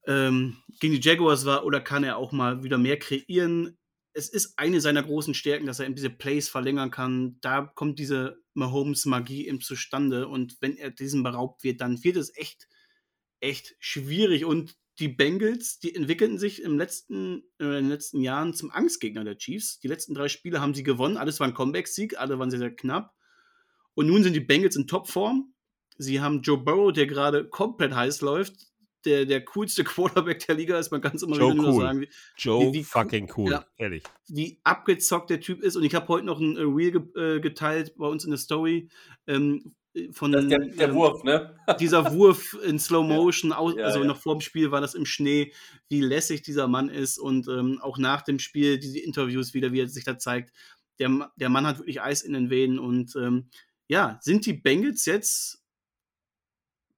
ähm, 0.06 0.56
gegen 0.80 0.94
die 0.94 1.06
Jaguars 1.06 1.44
war 1.44 1.64
oder 1.64 1.80
kann 1.80 2.04
er 2.04 2.16
auch 2.16 2.32
mal 2.32 2.62
wieder 2.62 2.78
mehr 2.78 2.98
kreieren? 2.98 3.78
es 4.18 4.28
ist 4.28 4.58
eine 4.58 4.80
seiner 4.80 5.04
großen 5.04 5.32
Stärken, 5.32 5.66
dass 5.66 5.78
er 5.78 5.86
eben 5.86 5.94
diese 5.94 6.10
Plays 6.10 6.48
verlängern 6.48 6.90
kann. 6.90 7.38
Da 7.40 7.62
kommt 7.62 8.00
diese 8.00 8.42
Mahomes-Magie 8.54 9.46
eben 9.46 9.60
zustande. 9.60 10.26
Und 10.26 10.56
wenn 10.60 10.76
er 10.76 10.90
diesen 10.90 11.22
beraubt 11.22 11.62
wird, 11.62 11.80
dann 11.80 12.02
wird 12.02 12.16
es 12.16 12.36
echt, 12.36 12.68
echt 13.38 13.76
schwierig. 13.78 14.44
Und 14.44 14.76
die 14.98 15.06
Bengals, 15.06 15.78
die 15.78 15.94
entwickelten 15.94 16.36
sich 16.36 16.62
im 16.62 16.76
letzten, 16.76 17.44
äh, 17.60 17.64
in 17.64 17.70
den 17.70 17.88
letzten 17.88 18.20
Jahren 18.20 18.54
zum 18.54 18.72
Angstgegner 18.72 19.22
der 19.22 19.38
Chiefs. 19.38 19.78
Die 19.78 19.88
letzten 19.88 20.14
drei 20.14 20.28
Spiele 20.28 20.60
haben 20.60 20.74
sie 20.74 20.82
gewonnen. 20.82 21.16
Alles 21.16 21.38
war 21.38 21.46
ein 21.46 21.54
Comeback-Sieg, 21.54 22.18
alle 22.18 22.40
waren 22.40 22.50
sehr, 22.50 22.58
sehr 22.58 22.74
knapp. 22.74 23.14
Und 23.94 24.08
nun 24.08 24.24
sind 24.24 24.32
die 24.32 24.40
Bengals 24.40 24.74
in 24.74 24.88
Topform. 24.88 25.54
Sie 25.96 26.20
haben 26.20 26.42
Joe 26.42 26.58
Burrow, 26.58 26.92
der 26.92 27.06
gerade 27.06 27.48
komplett 27.48 27.94
heiß 27.94 28.20
läuft. 28.20 28.67
Der, 29.04 29.24
der 29.26 29.44
coolste 29.44 29.84
Quarterback 29.84 30.44
der 30.46 30.56
Liga 30.56 30.78
ist, 30.78 30.90
man 30.90 31.00
kann 31.00 31.14
es 31.14 31.22
immer 31.22 31.36
Joe 31.36 31.52
wieder 31.54 31.62
cool. 31.62 31.70
nur 31.72 31.80
sagen. 31.82 32.00
Wie, 32.00 32.08
Joe 32.36 32.72
wie- 32.72 32.78
wie- 32.80 32.84
fucking 32.84 33.32
cool, 33.36 33.52
ja. 33.52 33.64
ehrlich. 33.76 34.02
wie 34.28 34.58
abgezockt 34.64 35.30
der 35.30 35.40
Typ 35.40 35.62
ist. 35.62 35.76
Und 35.76 35.84
ich 35.84 35.94
habe 35.94 36.08
heute 36.08 36.26
noch 36.26 36.40
ein 36.40 36.56
äh, 36.56 36.62
Reel 36.62 36.90
ge 36.92 37.36
äh, 37.36 37.40
geteilt 37.40 37.94
bei 37.96 38.06
uns 38.06 38.24
in 38.24 38.30
der 38.30 38.38
Story 38.38 38.88
ähm, 39.26 39.74
von 40.12 40.30
Das 40.32 40.44
ist 40.44 40.50
der, 40.50 40.58
der 40.60 40.88
ähm, 40.90 40.94
Wurf, 40.94 41.24
ne? 41.24 41.56
dieser 41.80 42.12
Wurf 42.12 42.56
in 42.64 42.78
Slow 42.78 43.02
Motion, 43.06 43.50
Ja, 43.50 43.58
also 43.84 44.00
ja. 44.00 44.04
noch 44.04 44.16
vor 44.18 44.36
dem 44.36 44.40
Spiel 44.40 44.70
war 44.70 44.80
das 44.80 44.94
im 44.94 45.06
Schnee, 45.06 45.52
wie 45.88 46.00
lässig 46.00 46.42
dieser 46.42 46.68
Mann 46.68 46.88
ist 46.88 47.18
und 47.18 47.48
ähm, 47.48 47.78
auch 47.80 47.98
nach 47.98 48.22
dem 48.22 48.38
Spiel 48.38 48.78
diese 48.78 48.98
Interviews 49.00 49.54
wieder, 49.54 49.72
wie 49.72 49.80
er 49.80 49.88
sich 49.88 50.04
da 50.04 50.18
zeigt. 50.18 50.52
Der, 51.00 51.30
der 51.36 51.48
Mann 51.48 51.66
hat 51.66 51.78
wirklich 51.78 52.00
Eis 52.02 52.22
in 52.22 52.32
den 52.32 52.50
Venen 52.50 52.78
und 52.78 53.14
ähm, 53.16 53.48
ja, 53.88 54.18
sind 54.22 54.44
die 54.46 54.52
Bengals 54.52 55.04
jetzt 55.06 55.62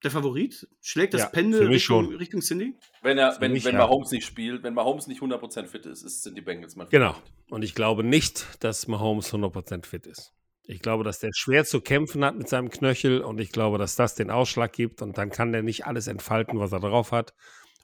der 0.03 0.11
Favorit? 0.11 0.69
Schlägt 0.81 1.15
das 1.15 1.23
Ja, 1.23 1.27
Pendel 1.29 1.67
Richtung, 1.67 2.05
schon. 2.05 2.15
Richtung 2.17 2.41
Cindy? 2.41 2.75
Wenn, 3.03 3.19
er, 3.19 3.37
wenn, 3.41 3.53
mich, 3.53 3.65
wenn 3.65 3.75
ja. 3.75 3.81
Mahomes 3.81 4.11
nicht 4.11 4.25
spielt, 4.25 4.63
wenn 4.63 4.75
Mahomes 4.75 5.07
nicht 5.07 5.21
100% 5.21 5.67
fit 5.67 5.87
ist, 5.87 6.03
ist 6.03 6.23
sind 6.23 6.37
die 6.37 6.41
Bengals 6.41 6.77
mein 6.77 6.89
Genau. 6.89 7.13
Favorit. 7.13 7.33
Und 7.51 7.63
ich 7.63 7.75
glaube 7.75 8.05
nicht, 8.05 8.47
dass 8.65 8.89
Mahomes 8.89 9.33
100% 9.33 9.87
fit 9.87 10.07
ist. 10.07 10.33
Ich 10.65 10.81
glaube, 10.81 11.03
dass 11.05 11.19
der 11.19 11.31
schwer 11.35 11.65
zu 11.65 11.81
kämpfen 11.81 12.25
hat 12.25 12.37
mit 12.37 12.49
seinem 12.49 12.71
Knöchel 12.71 13.23
und 13.23 13.41
ich 13.41 13.51
glaube, 13.51 13.79
dass 13.79 13.97
das 13.97 14.15
den 14.15 14.31
Ausschlag 14.31 14.73
gibt 14.73 15.03
und 15.03 15.19
dann 15.19 15.31
kann 15.31 15.53
der 15.53 15.63
nicht 15.63 15.87
alles 15.87 16.07
entfalten, 16.07 16.61
was 16.61 16.73
er 16.73 16.81
drauf 16.81 17.13
hat. 17.13 17.35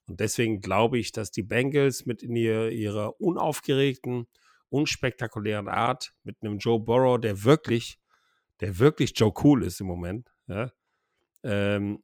Und 0.06 0.20
deswegen 0.20 0.60
glaube 0.60 0.98
ich, 0.98 1.10
dass 1.10 1.32
die 1.32 1.42
Bengals 1.42 2.06
mit 2.06 2.22
in 2.22 2.36
ihr, 2.36 2.70
ihrer 2.70 3.20
unaufgeregten, 3.20 4.26
unspektakulären 4.68 5.68
Art, 5.68 6.12
mit 6.22 6.36
einem 6.42 6.58
Joe 6.58 6.78
Burrow, 6.78 7.20
der 7.20 7.42
wirklich, 7.42 7.98
der 8.60 8.78
wirklich 8.78 9.12
Joe 9.16 9.32
Cool 9.42 9.64
ist 9.64 9.80
im 9.80 9.88
Moment, 9.88 10.30
ja, 10.46 10.70
ähm, 11.42 12.02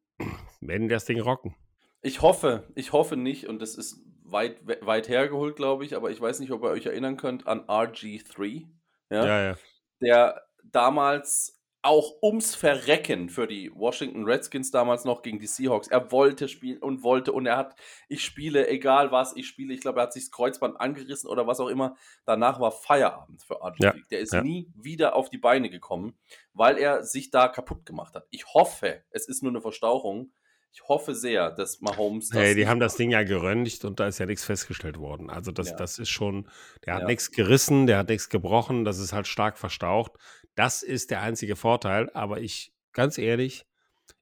werden 0.61 0.89
das 0.89 1.05
Ding 1.05 1.21
rocken. 1.21 1.55
Ich 2.03 2.21
hoffe, 2.23 2.67
ich 2.75 2.93
hoffe 2.93 3.17
nicht, 3.17 3.47
und 3.49 3.61
das 3.61 3.77
ist 3.77 4.01
weit, 4.25 4.67
weit 4.67 5.09
hergeholt, 5.09 5.57
glaube 5.57 5.85
ich, 5.85 5.95
aber 5.95 6.11
ich 6.11 6.21
weiß 6.21 6.41
nicht, 6.41 6.51
ob 6.51 6.63
ihr 6.63 6.71
euch 6.71 6.87
erinnern 6.87 7.17
könnt 7.17 7.47
an 7.47 7.61
RG3, 7.67 8.67
ja, 9.11 9.25
Ja, 9.27 9.43
ja. 9.43 9.57
der 10.01 10.43
damals 10.65 11.62
auch 11.83 12.15
ums 12.23 12.55
Verrecken 12.55 13.29
für 13.29 13.47
die 13.49 13.71
Washington 13.75 14.25
Redskins 14.25 14.71
damals 14.71 15.05
noch 15.05 15.23
gegen 15.23 15.41
die 15.41 15.47
Seahawks. 15.49 15.89
Er 15.89 16.13
wollte 16.13 16.47
spielen 16.49 16.79
und 16.79 17.03
wollte 17.03 17.33
und 17.33 17.47
er 17.47 17.57
hat, 17.57 17.75
ich 18.09 18.25
spiele, 18.25 18.69
egal 18.69 19.11
was 19.11 19.35
ich 19.37 19.49
spiele, 19.49 19.75
ich 19.75 19.81
glaube, 19.81 19.99
er 20.01 20.05
hat 20.05 20.13
sich 20.13 20.25
das 20.25 20.31
Kreuzband 20.31 20.81
angerissen 20.81 21.29
oder 21.29 21.47
was 21.47 21.59
auch 21.61 21.69
immer. 21.69 21.97
Danach 22.25 22.61
war 22.61 22.71
Feierabend 22.71 23.43
für 23.43 23.63
RG3. 23.65 23.83
Ja, 23.85 23.95
Der 24.11 24.21
ist 24.21 24.33
ja. 24.33 24.43
nie 24.43 24.71
wieder 24.77 25.17
auf 25.17 25.29
die 25.29 25.39
Beine 25.39 25.71
gekommen, 25.71 26.17
weil 26.53 26.79
er 26.79 27.03
sich 27.05 27.31
da 27.31 27.49
kaputt 27.49 27.85
gemacht 27.85 28.15
hat. 28.15 28.27
Ich 28.31 28.47
hoffe, 28.55 29.03
es 29.11 29.27
ist 29.27 29.43
nur 29.43 29.51
eine 29.53 29.61
Verstauchung. 29.61 30.33
Ich 30.75 30.89
hoffe 30.89 31.15
sehr, 31.15 31.51
dass 31.51 31.83
Mahomes 31.83 32.31
das 32.31 32.39
Hey, 32.39 32.55
die 32.55 32.67
haben 32.67 32.81
das. 32.81 32.97
Ding 32.97 33.11
ja 33.11 33.25
geröntgt 33.25 33.85
und 33.85 34.01
da 34.01 34.07
ist 34.07 34.19
ja 34.19 34.25
nichts 34.25 34.43
festgestellt 34.45 34.99
worden. 34.99 35.29
Also 35.29 35.53
das, 35.53 35.69
Ja. 35.69 35.77
das 35.77 35.99
ist 35.99 36.09
schon, 36.09 36.49
der 36.87 36.95
hat 36.95 37.05
nichts 37.07 37.31
gerissen, 37.31 37.87
der 37.87 37.99
hat 37.99 38.09
nichts 38.09 38.31
gebrochen, 38.31 38.87
das 38.87 38.99
ist 38.99 39.13
halt 39.13 39.27
stark 39.27 39.59
verstaucht. 39.59 40.13
Das 40.55 40.83
ist 40.83 41.11
der 41.11 41.23
einzige 41.23 41.57
Vorteil, 41.57 42.11
aber 42.15 42.41
ich, 42.41 42.73
ganz 42.93 43.19
ehrlich, 43.19 43.65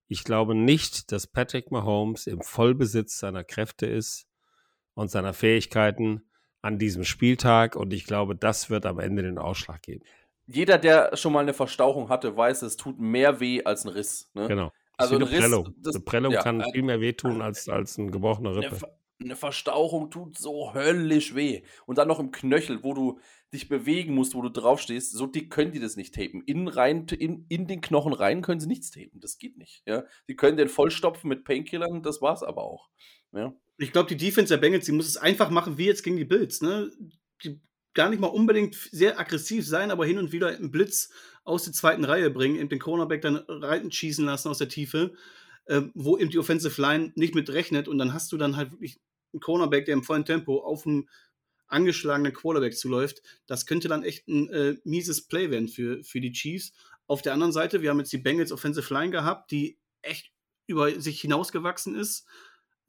ich 0.07 0.24
glaube 0.24 0.55
nicht, 0.55 1.12
dass 1.12 1.27
Patrick 1.27 1.70
Mahomes 1.70 2.27
im 2.27 2.40
Vollbesitz 2.40 3.19
seiner 3.19 3.44
Kräfte 3.44 3.86
ist 3.86 4.27
und 4.94 5.11
seiner 5.11 5.32
Fähigkeiten 5.35 6.23
an 6.62 6.78
diesem 6.78 7.05
Spieltag 7.05 7.74
und 7.77 7.93
ich 7.93 8.05
glaube, 8.05 8.36
das 8.36 8.70
wird 8.70 8.86
am 8.86 8.98
Ende 8.98 9.23
den 9.23 9.39
Ausschlag 9.39 9.82
geben. 9.82 10.05
Jeder, 10.47 10.78
der 10.78 11.16
schon 11.16 11.32
mal 11.32 11.40
eine 11.40 11.55
Verstauchung 11.55 12.09
hatte, 12.09 12.36
weiß, 12.36 12.62
es 12.62 12.77
tut 12.77 12.98
mehr 12.98 13.39
weh 13.40 13.62
als 13.65 13.85
ein 13.85 13.89
Riss. 13.90 14.31
Ne? 14.35 14.48
Genau. 14.48 14.73
Also 14.97 15.15
Also 15.15 15.16
ein 15.16 15.23
eine 15.32 15.39
Prellung. 15.40 15.74
das- 15.78 15.94
eine 15.94 16.05
Prellung 16.05 16.32
ja, 16.32 16.43
kann 16.43 16.61
äh, 16.61 16.73
viel 16.73 16.82
mehr 16.82 17.01
wehtun 17.01 17.40
als, 17.40 17.69
als 17.69 17.98
eine 17.98 18.11
gebrochene 18.11 18.51
Eine, 18.51 18.59
Rippe. 18.59 18.93
Eine 19.22 19.36
Verstauchung 19.36 20.10
tut 20.10 20.38
so 20.38 20.72
höllisch 20.72 21.34
weh. 21.34 21.62
Und 21.86 21.98
dann 21.98 22.09
noch 22.09 22.20
im 22.20 22.30
Knöchel, 22.30 22.82
wo 22.82 22.94
du 22.94 23.18
dich 23.52 23.68
bewegen 23.68 24.14
musst, 24.14 24.34
wo 24.34 24.42
du 24.42 24.48
draufstehst. 24.48 25.12
So 25.12 25.26
dick 25.26 25.51
können 25.51 25.72
die 25.72 25.80
das 25.80 25.97
nicht 25.97 26.14
tapen. 26.14 26.42
In, 26.44 26.68
rein, 26.68 27.06
in, 27.06 27.44
in 27.48 27.66
den 27.66 27.80
Knochen 27.80 28.12
rein 28.12 28.42
können 28.42 28.60
sie 28.60 28.68
nichts 28.68 28.90
tapen. 28.90 29.20
Das 29.20 29.38
geht 29.38 29.59
nicht. 29.59 29.82
Ja? 29.86 30.05
Die 30.28 30.36
können 30.36 30.56
den 30.56 30.68
vollstopfen 30.68 31.28
mit 31.28 31.44
Painkillern, 31.44 32.02
das 32.02 32.22
war's 32.22 32.42
aber 32.42 32.62
auch. 32.62 32.88
Ja? 33.32 33.52
Ich 33.76 33.92
glaube, 33.92 34.09
die 34.09 34.16
Defense 34.16 34.55
der 34.55 34.60
Bengals, 34.60 34.86
die 34.86 34.92
muss 34.92 35.09
es 35.09 35.16
einfach 35.16 35.51
machen, 35.51 35.78
wie 35.78 35.86
jetzt 35.86 36.02
gegen 36.02 36.16
die 36.16 36.24
Bills. 36.24 36.62
Ne? 36.62 36.90
Die 37.44 37.60
gar 37.94 38.09
nicht 38.09 38.20
mal 38.20 38.28
unbedingt 38.28 38.74
sehr 38.74 39.18
aggressiv 39.18 39.66
sein, 39.66 39.90
aber 39.90 40.06
hin 40.06 40.18
und 40.18 40.32
wieder 40.32 40.48
einen 40.48 40.70
Blitz 40.70 41.10
aus 41.44 41.64
der 41.64 41.72
zweiten 41.72 42.05
Reihe 42.05 42.30
bringen, 42.30 42.56
eben 42.56 42.68
den 42.68 42.78
Cornerback 42.78 43.22
dann 43.22 43.36
reinschießen 43.48 44.24
lassen 44.24 44.48
aus 44.48 44.59
der 44.59 44.68
Tiefe, 44.68 45.14
äh, 45.66 45.82
wo 45.94 46.16
eben 46.16 46.30
die 46.30 46.38
Offensive 46.38 46.80
Line 46.80 47.12
nicht 47.16 47.34
mit 47.34 47.51
rechnet 47.51 47.88
und 47.88 47.98
dann 47.98 48.12
hast 48.12 48.30
du 48.30 48.36
dann 48.36 48.56
halt 48.56 48.72
wirklich 48.72 49.01
einen 49.32 49.40
Cornerback, 49.40 49.85
der 49.86 49.94
im 49.94 50.02
vollen 50.02 50.24
Tempo 50.24 50.59
auf 50.59 50.86
einen 50.86 51.09
angeschlagenen 51.69 52.32
Quarterback 52.32 52.77
zuläuft. 52.77 53.23
Das 53.47 53.66
könnte 53.66 53.89
dann 53.89 54.02
echt 54.02 54.28
ein 54.28 54.48
äh, 54.51 54.77
mieses 54.85 55.27
Play 55.27 55.51
werden 55.51 55.69
für, 55.69 56.02
für 56.02 56.20
die 56.20 56.32
Chiefs. 56.32 56.73
Auf 57.07 57.23
der 57.23 57.32
anderen 57.32 57.52
Seite, 57.52 57.82
wir 57.82 57.90
haben 57.90 57.98
jetzt 57.98 58.12
die 58.12 58.19
Bengals 58.19 58.52
Offensive 58.52 58.93
Line 58.93 59.11
gehabt, 59.11 59.51
die 59.51 59.78
echt 60.02 60.32
über 60.66 61.01
sich 61.01 61.20
hinausgewachsen 61.20 61.94
ist 61.94 62.27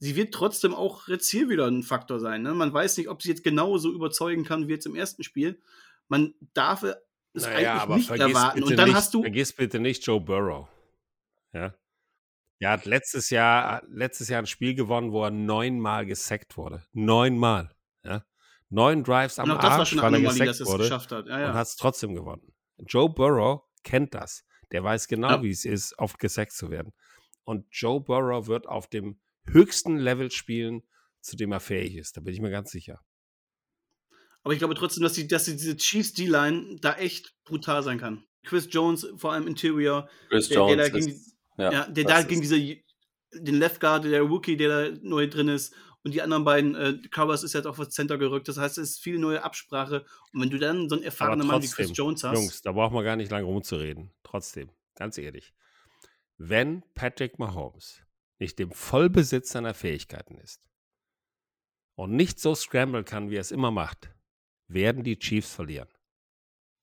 sie 0.01 0.15
wird 0.15 0.33
trotzdem 0.33 0.73
auch 0.73 1.07
jetzt 1.07 1.29
hier 1.29 1.47
wieder 1.47 1.67
ein 1.67 1.83
Faktor 1.83 2.19
sein. 2.19 2.41
Ne? 2.41 2.53
Man 2.53 2.73
weiß 2.73 2.97
nicht, 2.97 3.07
ob 3.07 3.21
sie 3.21 3.29
jetzt 3.29 3.43
genauso 3.43 3.93
überzeugen 3.93 4.43
kann 4.43 4.67
wie 4.67 4.73
jetzt 4.73 4.85
im 4.85 4.95
ersten 4.95 5.23
Spiel. 5.23 5.61
Man 6.09 6.33
darf 6.53 6.83
es 7.33 7.45
eigentlich 7.45 8.09
nicht 8.09 8.19
erwarten. 8.19 8.63
Und 8.63 8.77
dann 8.77 8.89
nicht, 8.89 8.95
hast 8.95 9.13
du. 9.13 9.21
Vergiss 9.21 9.53
bitte 9.53 9.79
nicht 9.79 10.05
Joe 10.05 10.19
Burrow. 10.19 10.67
Ja. 11.53 11.73
Er 12.61 12.69
hat 12.71 12.85
letztes 12.85 13.31
Jahr, 13.31 13.81
letztes 13.89 14.29
Jahr 14.29 14.39
ein 14.43 14.45
Spiel 14.45 14.75
gewonnen, 14.75 15.11
wo 15.11 15.23
er 15.23 15.31
neunmal 15.31 16.05
gesackt 16.05 16.57
wurde. 16.57 16.83
Neunmal. 16.93 17.71
Ja. 18.03 18.23
Neun 18.69 19.03
Drives 19.03 19.39
am 19.39 19.49
Und 19.49 19.57
auch 19.57 19.61
das 19.61 19.71
war 19.71 19.79
Arsch, 19.79 19.89
schon 19.89 20.01
weil 20.01 20.13
er 20.13 20.21
dass 20.21 20.37
gesackt 20.37 20.61
es 20.61 20.67
wurde 20.67 20.83
geschafft 20.83 21.11
hat. 21.11 21.25
Ja, 21.27 21.35
und 21.35 21.41
ja. 21.41 21.53
hat 21.55 21.67
es 21.67 21.75
trotzdem 21.75 22.13
gewonnen. 22.13 22.53
Joe 22.77 23.09
Burrow 23.09 23.63
kennt 23.83 24.13
das. 24.13 24.45
Der 24.71 24.83
weiß 24.83 25.07
genau, 25.07 25.29
Ja. 25.29 25.43
wie 25.43 25.49
es 25.49 25.65
ist, 25.65 25.97
oft 25.97 26.19
gesackt 26.19 26.51
zu 26.53 26.69
werden. 26.69 26.93
Und 27.43 27.65
Joe 27.71 27.99
Burrow 27.99 28.45
wird 28.47 28.67
auf 28.67 28.87
dem 28.87 29.19
höchsten 29.45 29.97
Level 29.97 30.29
spielen, 30.29 30.83
zu 31.19 31.35
dem 31.35 31.51
er 31.51 31.59
fähig 31.59 31.95
ist. 31.95 32.15
Da 32.15 32.21
bin 32.21 32.33
ich 32.33 32.41
mir 32.41 32.51
ganz 32.51 32.69
sicher. 32.71 33.01
Aber 34.43 34.53
ich 34.53 34.59
glaube 34.59 34.75
trotzdem, 34.75 35.03
dass, 35.03 35.13
die, 35.13 35.27
dass 35.27 35.45
die, 35.45 35.53
diese 35.57 35.77
Chiefs 35.77 36.13
D-Line 36.13 36.77
da 36.81 36.93
echt 36.93 37.33
brutal 37.43 37.83
sein 37.83 37.99
kann. 37.99 38.23
Chris 38.43 38.67
Jones, 38.71 39.07
vor 39.17 39.33
allem 39.33 39.47
Interior, 39.47 40.09
Chris 40.29 40.47
Der- 40.49 40.57
der 40.57 40.67
Jones 40.75 40.91
da 40.91 40.97
gegen 40.99 41.11
ist, 41.11 41.30
ja, 41.57 41.71
ja, 41.71 41.87
der 41.87 42.03
da 42.03 42.21
gegen 42.23 42.41
diese 42.41 42.59
den 43.33 43.55
Left 43.59 43.79
Guard, 43.79 44.03
der 44.05 44.21
Rookie, 44.21 44.57
der 44.57 44.91
da 44.91 44.97
neu 45.01 45.27
drin 45.27 45.47
ist, 45.47 45.73
und 46.03 46.13
die 46.13 46.21
anderen 46.21 46.43
beiden, 46.43 46.75
äh, 46.75 46.97
Covers 47.11 47.43
ist 47.43 47.53
jetzt 47.53 47.67
auch 47.67 47.77
aufs 47.77 47.93
Center 47.93 48.17
gerückt. 48.17 48.47
Das 48.47 48.57
heißt, 48.57 48.77
es 48.79 48.91
ist 48.91 49.03
viel 49.03 49.19
neue 49.19 49.43
Absprache. 49.43 50.05
Und 50.33 50.41
wenn 50.41 50.49
du 50.49 50.57
dann 50.57 50.89
so 50.89 50.95
einen 50.95 51.03
erfahrenen 51.03 51.45
Mann 51.45 51.61
wie 51.61 51.67
Chris 51.67 51.91
Jones 51.93 52.23
hast, 52.23 52.39
Jungs, 52.39 52.61
da 52.61 52.71
braucht 52.71 52.93
man 52.93 53.03
gar 53.03 53.15
nicht 53.15 53.29
lange 53.29 53.45
rumzureden. 53.45 54.11
Trotzdem, 54.23 54.71
ganz 54.95 55.17
ehrlich. 55.17 55.53
Wenn 56.37 56.83
Patrick 56.95 57.37
Mahomes 57.37 58.01
nicht 58.39 58.59
im 58.59 58.71
Vollbesitz 58.71 59.51
seiner 59.51 59.75
Fähigkeiten 59.75 60.39
ist 60.39 60.63
und 61.93 62.15
nicht 62.15 62.39
so 62.39 62.55
scramble 62.55 63.03
kann, 63.03 63.29
wie 63.29 63.35
er 63.35 63.41
es 63.41 63.51
immer 63.51 63.69
macht, 63.69 64.09
werden 64.67 65.03
die 65.03 65.19
Chiefs 65.19 65.53
verlieren. 65.53 65.89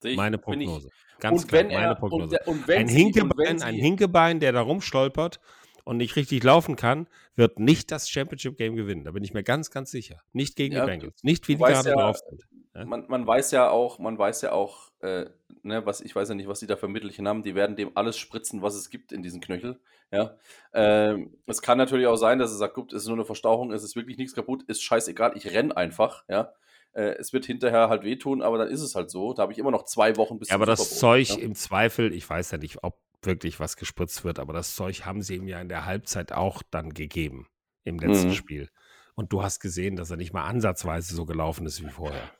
Ich- 0.03 0.17
meine 0.17 0.37
ich- 0.37 0.41
Prognose. 0.41 0.89
Ganz 1.19 1.41
und 1.43 1.47
klar, 1.49 1.63
er, 1.63 1.79
meine 1.79 1.91
und, 1.91 1.99
Prognose. 1.99 2.39
und 2.45 2.67
wenn 2.67 2.77
ein, 2.79 2.85
und 2.87 2.91
Hinkebein, 2.91 3.37
wenn 3.37 3.61
ein 3.61 3.75
Hinkebein, 3.75 4.39
der 4.39 4.53
da 4.53 4.61
rumstolpert 4.61 5.39
und 5.83 5.97
nicht 5.97 6.15
richtig 6.15 6.43
laufen 6.43 6.75
kann, 6.75 7.07
wird 7.35 7.59
nicht 7.59 7.91
das 7.91 8.09
Championship-Game 8.09 8.75
gewinnen. 8.75 9.03
Da 9.03 9.11
bin 9.11 9.23
ich 9.23 9.33
mir 9.33 9.43
ganz, 9.43 9.69
ganz 9.71 9.91
sicher. 9.91 10.21
Nicht 10.33 10.55
gegen 10.55 10.75
Ja, 10.75 10.85
die 10.85 10.91
Bengals. 10.91 11.23
Nicht 11.23 11.47
wie 11.47 11.55
die 11.55 11.63
gerade 11.63 11.89
ja, 11.89 11.95
drauf 11.95 12.19
sind. 12.29 12.47
Ja? 12.75 12.85
man, 12.85 13.05
man 13.07 13.25
weiß 13.27 13.51
ja 13.51 13.69
auch, 13.69 13.99
man 13.99 14.17
weiß 14.17 14.41
ja 14.43 14.51
auch, 14.53 14.91
äh, 15.01 15.25
ne, 15.63 15.85
was, 15.85 15.99
ich 16.01 16.15
weiß 16.15 16.29
ja 16.29 16.35
nicht, 16.35 16.47
was 16.47 16.59
die 16.59 16.67
da 16.67 16.75
für 16.77 16.87
Mittelchen 16.87 17.27
haben, 17.27 17.43
die 17.43 17.55
werden 17.55 17.75
dem 17.75 17.91
alles 17.95 18.17
spritzen, 18.17 18.61
was 18.61 18.75
es 18.75 18.89
gibt 18.89 19.11
in 19.11 19.23
diesen 19.23 19.41
Knöchel. 19.41 19.79
Ja. 20.11 20.37
Ähm, 20.73 21.33
es 21.47 21.61
kann 21.61 21.77
natürlich 21.77 22.07
auch 22.07 22.15
sein, 22.15 22.39
dass 22.39 22.51
er 22.51 22.57
sagt, 22.57 22.75
gut, 22.75 22.93
es 22.93 23.01
ist 23.03 23.07
nur 23.07 23.17
eine 23.17 23.25
Verstauchung, 23.25 23.71
es 23.73 23.83
ist 23.83 23.95
wirklich 23.95 24.17
nichts 24.17 24.33
kaputt, 24.35 24.63
ist 24.67 24.81
scheißegal, 24.83 25.33
ich 25.35 25.47
renn 25.53 25.71
einfach, 25.71 26.23
ja. 26.29 26.53
Äh, 26.93 27.15
es 27.19 27.33
wird 27.33 27.45
hinterher 27.45 27.89
halt 27.89 28.03
wehtun, 28.03 28.41
aber 28.41 28.57
dann 28.57 28.67
ist 28.69 28.81
es 28.81 28.95
halt 28.95 29.09
so. 29.11 29.33
Da 29.33 29.43
habe 29.43 29.51
ich 29.53 29.59
immer 29.59 29.71
noch 29.71 29.85
zwei 29.85 30.15
Wochen 30.17 30.39
bis 30.39 30.49
Ja, 30.49 30.55
aber 30.55 30.65
das 30.65 30.97
Zeug 30.99 31.29
ja. 31.29 31.37
im 31.37 31.55
Zweifel, 31.55 32.13
ich 32.13 32.27
weiß 32.29 32.51
ja 32.51 32.57
nicht, 32.57 32.83
ob 32.83 32.99
wirklich 33.21 33.59
was 33.59 33.75
gespritzt 33.75 34.23
wird, 34.23 34.39
aber 34.39 34.53
das 34.53 34.75
Zeug 34.75 35.05
haben 35.05 35.21
sie 35.21 35.35
ihm 35.35 35.47
ja 35.47 35.59
in 35.59 35.69
der 35.69 35.85
Halbzeit 35.85 36.31
auch 36.31 36.63
dann 36.71 36.93
gegeben 36.93 37.47
im 37.83 37.99
letzten 37.99 38.29
Mhm. 38.29 38.33
Spiel. 38.33 38.69
Und 39.15 39.33
du 39.33 39.43
hast 39.43 39.59
gesehen, 39.59 39.97
dass 39.97 40.09
er 40.11 40.17
nicht 40.17 40.31
mal 40.33 40.45
ansatzweise 40.45 41.13
so 41.13 41.25
gelaufen 41.25 41.65
ist 41.65 41.83
wie 41.83 41.89
vorher. 41.89 42.31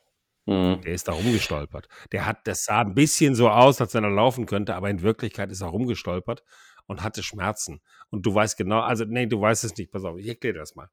Mhm. 0.45 0.81
Der 0.81 0.93
ist 0.93 1.07
da 1.07 1.11
rumgestolpert. 1.11 1.89
Der 2.13 2.25
hat, 2.25 2.47
das 2.47 2.63
sah 2.63 2.79
ein 2.81 2.95
bisschen 2.95 3.35
so 3.35 3.49
aus, 3.49 3.81
als 3.81 3.93
wenn 3.93 4.05
er 4.05 4.09
laufen 4.09 4.45
könnte, 4.45 4.73
aber 4.75 4.89
in 4.89 5.01
Wirklichkeit 5.01 5.51
ist 5.51 5.61
er 5.61 5.67
rumgestolpert 5.67 6.43
und 6.87 7.03
hatte 7.03 7.21
Schmerzen. 7.21 7.81
Und 8.09 8.25
du 8.25 8.33
weißt 8.33 8.57
genau, 8.57 8.79
also 8.79 9.03
nee, 9.05 9.27
du 9.27 9.39
weißt 9.41 9.65
es 9.65 9.75
nicht, 9.75 9.91
pass 9.91 10.05
auf, 10.05 10.17
ich 10.17 10.27
erkläre 10.27 10.57
das 10.57 10.75
mal. 10.75 10.89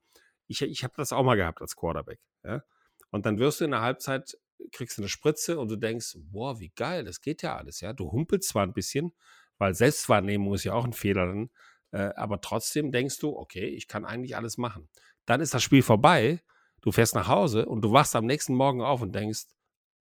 Ich, 0.48 0.60
ich 0.62 0.82
habe 0.84 0.94
das 0.96 1.12
auch 1.12 1.22
mal 1.22 1.36
gehabt 1.36 1.60
als 1.62 1.76
Quarterback. 1.76 2.18
Ja? 2.44 2.62
Und 3.10 3.26
dann 3.26 3.38
wirst 3.38 3.60
du 3.60 3.64
in 3.64 3.70
der 3.70 3.82
Halbzeit, 3.82 4.36
kriegst 4.72 4.98
du 4.98 5.02
eine 5.02 5.08
Spritze 5.08 5.58
und 5.58 5.68
du 5.68 5.76
denkst, 5.76 6.16
boah, 6.16 6.58
wie 6.60 6.70
geil, 6.70 7.04
das 7.04 7.20
geht 7.20 7.42
ja 7.42 7.56
alles. 7.56 7.80
Ja? 7.80 7.92
Du 7.92 8.10
humpelst 8.10 8.48
zwar 8.48 8.62
ein 8.62 8.72
bisschen, 8.72 9.12
weil 9.58 9.74
Selbstwahrnehmung 9.74 10.54
ist 10.54 10.64
ja 10.64 10.74
auch 10.74 10.84
ein 10.84 10.92
Fehler 10.92 11.26
dann, 11.26 11.50
äh, 11.92 12.12
aber 12.16 12.40
trotzdem 12.40 12.92
denkst 12.92 13.18
du, 13.18 13.36
okay, 13.36 13.66
ich 13.66 13.88
kann 13.88 14.04
eigentlich 14.04 14.36
alles 14.36 14.58
machen. 14.58 14.88
Dann 15.24 15.40
ist 15.40 15.54
das 15.54 15.62
Spiel 15.62 15.82
vorbei, 15.82 16.42
du 16.82 16.92
fährst 16.92 17.14
nach 17.14 17.28
Hause 17.28 17.66
und 17.66 17.82
du 17.82 17.92
wachst 17.92 18.16
am 18.16 18.26
nächsten 18.26 18.54
Morgen 18.54 18.82
auf 18.82 19.02
und 19.02 19.14
denkst, 19.14 19.44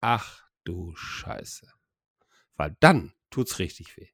ach 0.02 0.45
du 0.64 0.94
Scheiße. 0.95 1.68
Weil 2.56 2.76
dann 2.80 3.14
tut's 3.30 3.60
richtig 3.60 3.98
weh. 3.98 4.10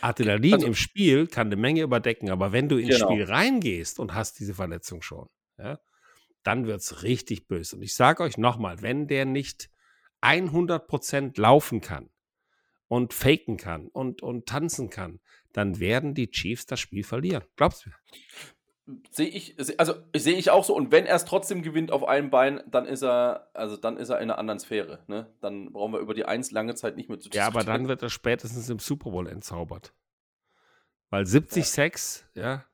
Adrenalin 0.00 0.54
also, 0.54 0.66
im 0.66 0.74
Spiel 0.74 1.26
kann 1.26 1.48
eine 1.48 1.56
Menge 1.56 1.82
überdecken, 1.82 2.30
aber 2.30 2.52
wenn 2.52 2.68
du 2.68 2.76
ins 2.78 2.96
genau. 2.96 3.10
Spiel 3.10 3.24
reingehst 3.24 3.98
und 3.98 4.14
hast 4.14 4.38
diese 4.38 4.54
Verletzung 4.54 5.02
schon, 5.02 5.28
ja, 5.58 5.78
dann 6.42 6.66
wird 6.66 6.80
es 6.80 7.02
richtig 7.02 7.46
böse. 7.48 7.76
Und 7.76 7.82
ich 7.82 7.94
sage 7.94 8.22
euch 8.22 8.38
nochmal, 8.38 8.82
wenn 8.82 9.06
der 9.06 9.24
nicht 9.24 9.70
100% 10.22 11.40
laufen 11.40 11.80
kann 11.80 12.10
und 12.88 13.12
faken 13.12 13.56
kann 13.56 13.88
und, 13.88 14.22
und 14.22 14.46
tanzen 14.46 14.90
kann, 14.90 15.20
dann 15.52 15.80
werden 15.80 16.14
die 16.14 16.30
Chiefs 16.30 16.66
das 16.66 16.80
Spiel 16.80 17.04
verlieren. 17.04 17.44
Glaubst 17.56 17.86
du? 17.86 17.90
Sehe 19.10 19.28
ich, 19.28 19.56
also 19.78 19.94
sehe 20.14 20.36
ich 20.36 20.50
auch 20.50 20.64
so. 20.64 20.74
Und 20.74 20.90
wenn 20.90 21.06
er 21.06 21.14
es 21.14 21.24
trotzdem 21.24 21.62
gewinnt 21.62 21.92
auf 21.92 22.04
einem 22.04 22.30
Bein, 22.30 22.62
dann 22.66 22.86
ist 22.86 23.02
er, 23.02 23.48
also 23.54 23.76
dann 23.76 23.96
ist 23.96 24.08
er 24.08 24.16
in 24.16 24.24
einer 24.24 24.38
anderen 24.38 24.58
Sphäre. 24.58 25.04
Ne? 25.06 25.32
Dann 25.40 25.72
brauchen 25.72 25.92
wir 25.92 26.00
über 26.00 26.14
die 26.14 26.24
Eins 26.24 26.50
lange 26.50 26.74
Zeit 26.74 26.96
nicht 26.96 27.08
mehr 27.08 27.18
zu 27.18 27.28
diskutieren. 27.28 27.52
Ja, 27.52 27.60
aber 27.60 27.64
dann 27.64 27.88
wird 27.88 28.02
er 28.02 28.10
spätestens 28.10 28.68
im 28.68 28.80
Super 28.80 29.10
Bowl 29.10 29.28
entzaubert. 29.28 29.94
Weil 31.10 31.26
70 31.26 31.62
ja. 31.62 31.64
Sex, 31.64 32.24
ja, 32.34 32.64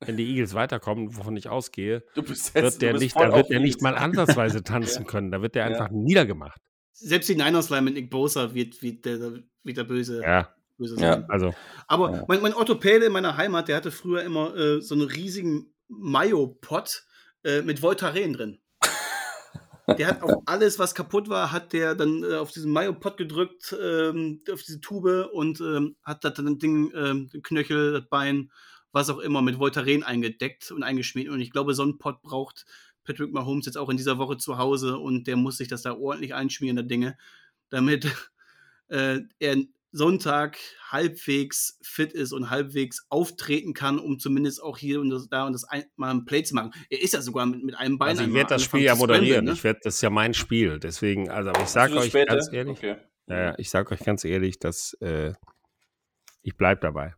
wenn 0.00 0.16
die 0.16 0.28
Eagles 0.28 0.54
weiterkommen, 0.54 1.16
wovon 1.16 1.36
ich 1.36 1.48
ausgehe, 1.48 2.04
jetzt, 2.14 2.54
wird 2.54 2.82
der 2.82 2.94
nicht, 2.94 3.16
da 3.16 3.34
wird 3.34 3.50
er 3.50 3.60
nicht 3.60 3.82
mal 3.82 3.94
ansatzweise 3.94 4.62
tanzen 4.62 5.06
können. 5.06 5.30
Da 5.30 5.42
wird 5.42 5.54
der 5.54 5.64
einfach 5.66 5.90
ja. 5.90 5.96
niedergemacht. 5.96 6.60
Selbst 6.92 7.28
die 7.28 7.34
Niners 7.34 7.70
Line 7.70 7.82
mit 7.82 7.94
Nick 7.94 8.10
Bosa 8.10 8.54
wird, 8.54 8.80
wird, 8.82 9.04
der, 9.04 9.20
wird 9.62 9.76
der 9.76 9.84
böse. 9.84 10.22
Ja, 10.22 10.54
böse 10.76 10.96
sein. 10.96 11.22
Ja, 11.22 11.26
also. 11.28 11.54
Aber 11.88 12.12
ja. 12.12 12.24
mein, 12.28 12.42
mein 12.42 12.54
Orthopäde 12.54 13.06
in 13.06 13.12
meiner 13.12 13.36
Heimat, 13.36 13.68
der 13.68 13.76
hatte 13.76 13.90
früher 13.90 14.22
immer 14.22 14.54
äh, 14.56 14.80
so 14.80 14.94
einen 14.94 15.08
riesigen 15.08 15.74
Mayo-Pot 15.88 17.04
äh, 17.44 17.62
mit 17.62 17.82
Voltaren 17.82 18.32
drin. 18.32 18.58
Der 19.98 20.06
hat 20.06 20.22
auf 20.22 20.42
alles, 20.46 20.78
was 20.78 20.94
kaputt 20.94 21.28
war, 21.28 21.52
hat 21.52 21.74
der 21.74 21.94
dann 21.94 22.22
äh, 22.22 22.36
auf 22.36 22.50
diesen 22.52 22.72
Mayo-Pot 22.72 23.18
gedrückt, 23.18 23.76
ähm, 23.78 24.40
auf 24.50 24.62
diese 24.62 24.80
Tube 24.80 25.28
und 25.30 25.60
ähm, 25.60 25.96
hat 26.02 26.24
das 26.24 26.32
dann 26.32 26.58
Ding, 26.58 26.90
ähm, 26.96 27.28
den 27.28 27.42
Knöchel, 27.42 27.92
das 27.92 28.08
Bein, 28.08 28.50
was 28.94 29.10
auch 29.10 29.18
immer, 29.18 29.42
mit 29.42 29.58
Voltaren 29.58 30.04
eingedeckt 30.04 30.70
und 30.70 30.84
eingeschmiert. 30.84 31.28
Und 31.28 31.40
ich 31.40 31.50
glaube, 31.50 31.74
so 31.74 31.82
ein 31.82 31.98
Pot 31.98 32.22
braucht 32.22 32.64
Patrick 33.02 33.32
Mahomes 33.32 33.66
jetzt 33.66 33.76
auch 33.76 33.90
in 33.90 33.96
dieser 33.96 34.18
Woche 34.18 34.38
zu 34.38 34.56
Hause 34.56 34.98
und 34.98 35.26
der 35.26 35.36
muss 35.36 35.58
sich 35.58 35.68
das 35.68 35.82
da 35.82 35.94
ordentlich 35.94 36.32
einschmieren, 36.32 36.76
der 36.76 36.84
Dinge, 36.84 37.18
damit 37.70 38.06
äh, 38.88 39.20
er 39.40 39.56
Sonntag 39.90 40.58
halbwegs 40.90 41.78
fit 41.82 42.12
ist 42.12 42.32
und 42.32 42.50
halbwegs 42.50 43.06
auftreten 43.10 43.74
kann, 43.74 43.98
um 43.98 44.18
zumindest 44.18 44.62
auch 44.62 44.78
hier 44.78 45.00
und 45.00 45.10
das, 45.10 45.28
da 45.28 45.46
und 45.46 45.52
das 45.52 45.64
ein, 45.64 45.84
mal 45.96 46.10
ein 46.10 46.24
Play 46.24 46.42
zu 46.44 46.54
machen. 46.54 46.72
Er 46.88 47.02
ist 47.02 47.14
ja 47.14 47.20
sogar 47.20 47.46
mit, 47.46 47.62
mit 47.62 47.76
einem 47.76 47.98
Bein. 47.98 48.10
Also 48.10 48.24
ich 48.24 48.32
werde 48.32 48.48
das 48.48 48.62
Spiel 48.62 48.82
ja 48.82 48.94
moderieren. 48.94 49.44
Ne? 49.44 49.52
Ich 49.52 49.62
werde 49.62 49.80
das 49.82 49.96
ist 49.96 50.02
ja 50.02 50.10
mein 50.10 50.34
Spiel. 50.34 50.78
Deswegen, 50.78 51.30
also 51.30 51.50
ich 51.62 51.68
sage 51.68 51.96
euch 51.96 52.08
später? 52.08 52.34
ganz 52.34 52.52
ehrlich, 52.52 52.78
okay. 52.78 52.96
ja, 53.26 53.54
ich 53.58 53.70
sage 53.70 53.92
euch 53.92 54.00
ganz 54.00 54.24
ehrlich, 54.24 54.58
dass 54.58 54.94
äh, 54.94 55.32
ich 56.42 56.56
bleibe 56.56 56.80
dabei. 56.80 57.14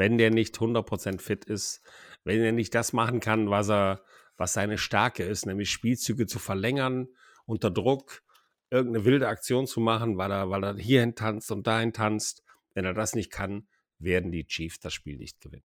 Wenn 0.00 0.16
der 0.16 0.30
nicht 0.30 0.56
100% 0.56 1.20
fit 1.20 1.44
ist, 1.44 1.82
wenn 2.24 2.40
er 2.40 2.52
nicht 2.52 2.74
das 2.74 2.94
machen 2.94 3.20
kann, 3.20 3.50
was 3.50 3.68
er, 3.68 4.02
was 4.38 4.54
seine 4.54 4.78
Stärke 4.78 5.24
ist, 5.24 5.44
nämlich 5.44 5.68
Spielzüge 5.68 6.26
zu 6.26 6.38
verlängern 6.38 7.08
unter 7.44 7.70
Druck, 7.70 8.22
irgendeine 8.70 9.04
wilde 9.04 9.28
Aktion 9.28 9.66
zu 9.66 9.78
machen, 9.78 10.16
weil 10.16 10.32
er, 10.32 10.48
weil 10.48 10.64
er 10.64 10.76
hierhin 10.76 11.16
tanzt 11.16 11.52
und 11.52 11.66
dahin 11.66 11.92
tanzt. 11.92 12.42
Wenn 12.72 12.86
er 12.86 12.94
das 12.94 13.14
nicht 13.14 13.30
kann, 13.30 13.68
werden 13.98 14.32
die 14.32 14.46
Chiefs 14.46 14.80
das 14.80 14.94
Spiel 14.94 15.18
nicht 15.18 15.38
gewinnen. 15.42 15.66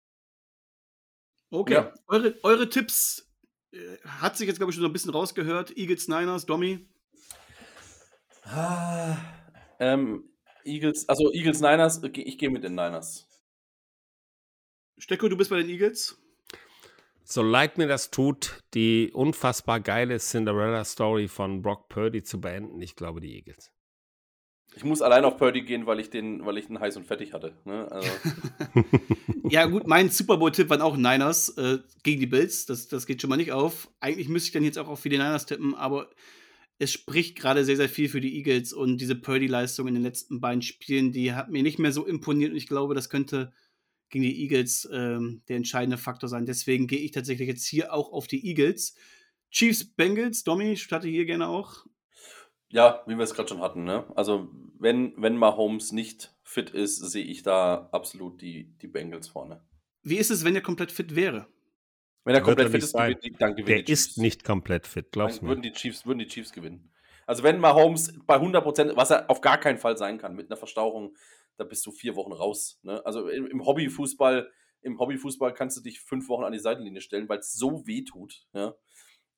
Okay, 1.49 1.73
ja. 1.73 1.93
eure, 2.05 2.35
eure 2.43 2.69
Tipps 2.69 3.27
äh, 3.71 3.97
hat 4.05 4.37
sich 4.37 4.47
jetzt, 4.47 4.57
glaube 4.57 4.69
ich, 4.69 4.75
schon 4.75 4.83
so 4.83 4.89
ein 4.89 4.93
bisschen 4.93 5.09
rausgehört. 5.09 5.75
Eagles, 5.75 6.07
Niners, 6.07 6.45
Domi? 6.45 6.87
Ah, 8.43 9.17
ähm, 9.79 10.29
Eagles, 10.65 11.09
also 11.09 11.33
Eagles, 11.33 11.61
Niners, 11.61 12.03
ich 12.03 12.37
gehe 12.37 12.51
mit 12.51 12.63
den 12.63 12.75
Niners. 12.75 13.28
Stecko, 14.99 15.27
du 15.27 15.37
bist 15.37 15.49
bei 15.49 15.57
den 15.57 15.69
Eagles? 15.69 16.19
so 17.31 17.43
leid 17.43 17.77
mir 17.77 17.87
das 17.87 18.09
tut, 18.09 18.63
die 18.73 19.11
unfassbar 19.13 19.79
geile 19.79 20.17
Cinderella-Story 20.17 21.27
von 21.27 21.61
Brock 21.61 21.87
Purdy 21.87 22.23
zu 22.23 22.41
beenden, 22.41 22.81
ich 22.81 22.95
glaube 22.95 23.21
die 23.21 23.35
Eagles. 23.35 23.71
Ich 24.75 24.83
muss 24.83 25.01
allein 25.01 25.25
auf 25.25 25.37
Purdy 25.37 25.61
gehen, 25.61 25.85
weil 25.85 25.99
ich 25.99 26.09
den, 26.09 26.45
weil 26.45 26.57
ich 26.57 26.67
den 26.67 26.79
heiß 26.79 26.97
und 26.97 27.05
fertig 27.05 27.33
hatte. 27.33 27.55
Ne? 27.65 27.91
Also. 27.91 28.09
ja, 29.49 29.65
gut, 29.65 29.87
mein 29.87 30.09
Super 30.09 30.37
Bowl-Tipp 30.37 30.69
waren 30.69 30.81
auch 30.81 30.95
Niners 30.95 31.49
äh, 31.57 31.79
gegen 32.03 32.19
die 32.19 32.27
Bills. 32.27 32.65
Das, 32.65 32.87
das 32.87 33.05
geht 33.05 33.21
schon 33.21 33.29
mal 33.29 33.37
nicht 33.37 33.51
auf. 33.51 33.89
Eigentlich 33.99 34.29
müsste 34.29 34.47
ich 34.47 34.53
dann 34.53 34.63
jetzt 34.63 34.77
auch 34.77 34.87
auf 34.87 35.01
die 35.01 35.09
Niners 35.09 35.47
tippen, 35.47 35.75
aber 35.75 36.09
es 36.77 36.91
spricht 36.91 37.37
gerade 37.37 37.65
sehr, 37.65 37.75
sehr 37.75 37.89
viel 37.89 38.09
für 38.09 38.21
die 38.21 38.37
Eagles 38.37 38.73
und 38.73 38.97
diese 38.97 39.15
Purdy-Leistung 39.15 39.87
in 39.87 39.95
den 39.95 40.03
letzten 40.03 40.39
beiden 40.39 40.61
Spielen, 40.61 41.11
die 41.11 41.33
hat 41.33 41.49
mir 41.49 41.63
nicht 41.63 41.79
mehr 41.79 41.91
so 41.91 42.05
imponiert 42.05 42.51
und 42.51 42.57
ich 42.57 42.67
glaube, 42.67 42.95
das 42.95 43.09
könnte 43.09 43.51
gegen 44.09 44.23
die 44.23 44.41
Eagles 44.41 44.89
ähm, 44.91 45.41
der 45.47 45.57
entscheidende 45.57 45.97
Faktor 45.97 46.29
sein. 46.29 46.45
Deswegen 46.45 46.87
gehe 46.87 46.99
ich 46.99 47.11
tatsächlich 47.11 47.47
jetzt 47.47 47.65
hier 47.65 47.93
auch 47.93 48.11
auf 48.11 48.27
die 48.27 48.45
Eagles. 48.47 48.95
Chiefs, 49.51 49.83
Bengals, 49.83 50.43
Domi, 50.43 50.73
ich 50.73 50.83
starte 50.83 51.07
hier 51.07 51.25
gerne 51.25 51.47
auch. 51.47 51.85
Ja, 52.71 53.03
wie 53.07 53.15
wir 53.15 53.23
es 53.23 53.33
gerade 53.33 53.49
schon 53.49 53.61
hatten. 53.61 53.83
Ne? 53.83 54.05
Also, 54.15 54.49
wenn, 54.77 55.13
wenn 55.17 55.35
Mahomes 55.37 55.91
nicht 55.91 56.35
fit 56.43 56.69
ist, 56.69 56.97
sehe 56.97 57.25
ich 57.25 57.41
da 57.41 57.89
absolut 57.91 58.41
die, 58.41 58.77
die 58.79 58.87
Bengals 58.87 59.27
vorne. 59.27 59.63
Wie 60.03 60.17
ist 60.17 60.29
es, 60.29 60.45
wenn 60.45 60.55
er 60.55 60.61
komplett 60.61 60.91
fit 60.91 61.15
wäre? 61.15 61.47
Wenn 62.25 62.35
er 62.35 62.41
komplett 62.41 62.69
fit 62.69 62.83
ist, 62.83 62.93
gewinnt, 62.93 63.41
dann 63.41 63.51
gewinnt 63.55 63.69
Der 63.69 63.77
die 63.77 63.85
Chiefs. 63.85 64.07
ist 64.07 64.17
nicht 64.17 64.43
komplett 64.43 64.85
fit, 64.85 65.11
glaubst 65.11 65.41
du 65.41 65.45
mir? 65.45 65.49
Würden 65.49 65.63
die, 65.63 65.71
Chiefs, 65.71 66.05
würden 66.05 66.19
die 66.19 66.27
Chiefs 66.27 66.51
gewinnen. 66.51 66.91
Also, 67.25 67.43
wenn 67.43 67.59
Mahomes 67.59 68.13
bei 68.25 68.35
100%, 68.35 68.95
was 68.95 69.11
er 69.11 69.29
auf 69.29 69.41
gar 69.41 69.59
keinen 69.59 69.79
Fall 69.79 69.97
sein 69.97 70.19
kann, 70.19 70.35
mit 70.35 70.49
einer 70.49 70.57
Verstauchung, 70.57 71.15
da 71.59 71.65
bist 71.65 71.85
du 71.85 71.91
vier 71.91 72.15
Wochen 72.15 72.31
raus. 72.31 72.79
Ne? 72.83 73.05
Also 73.05 73.27
im, 73.27 73.65
Hobbyfußball, 73.65 74.49
im 74.81 74.97
Hobbyfußball 74.97 75.53
kannst 75.53 75.77
du 75.77 75.81
dich 75.81 75.99
fünf 75.99 76.29
Wochen 76.29 76.43
an 76.43 76.53
die 76.53 76.59
Seitenlinie 76.59 77.01
stellen, 77.01 77.27
weil 77.27 77.39
es 77.39 77.53
so 77.53 77.85
weh 77.85 78.03
tut. 78.03 78.45
Ja? 78.53 78.75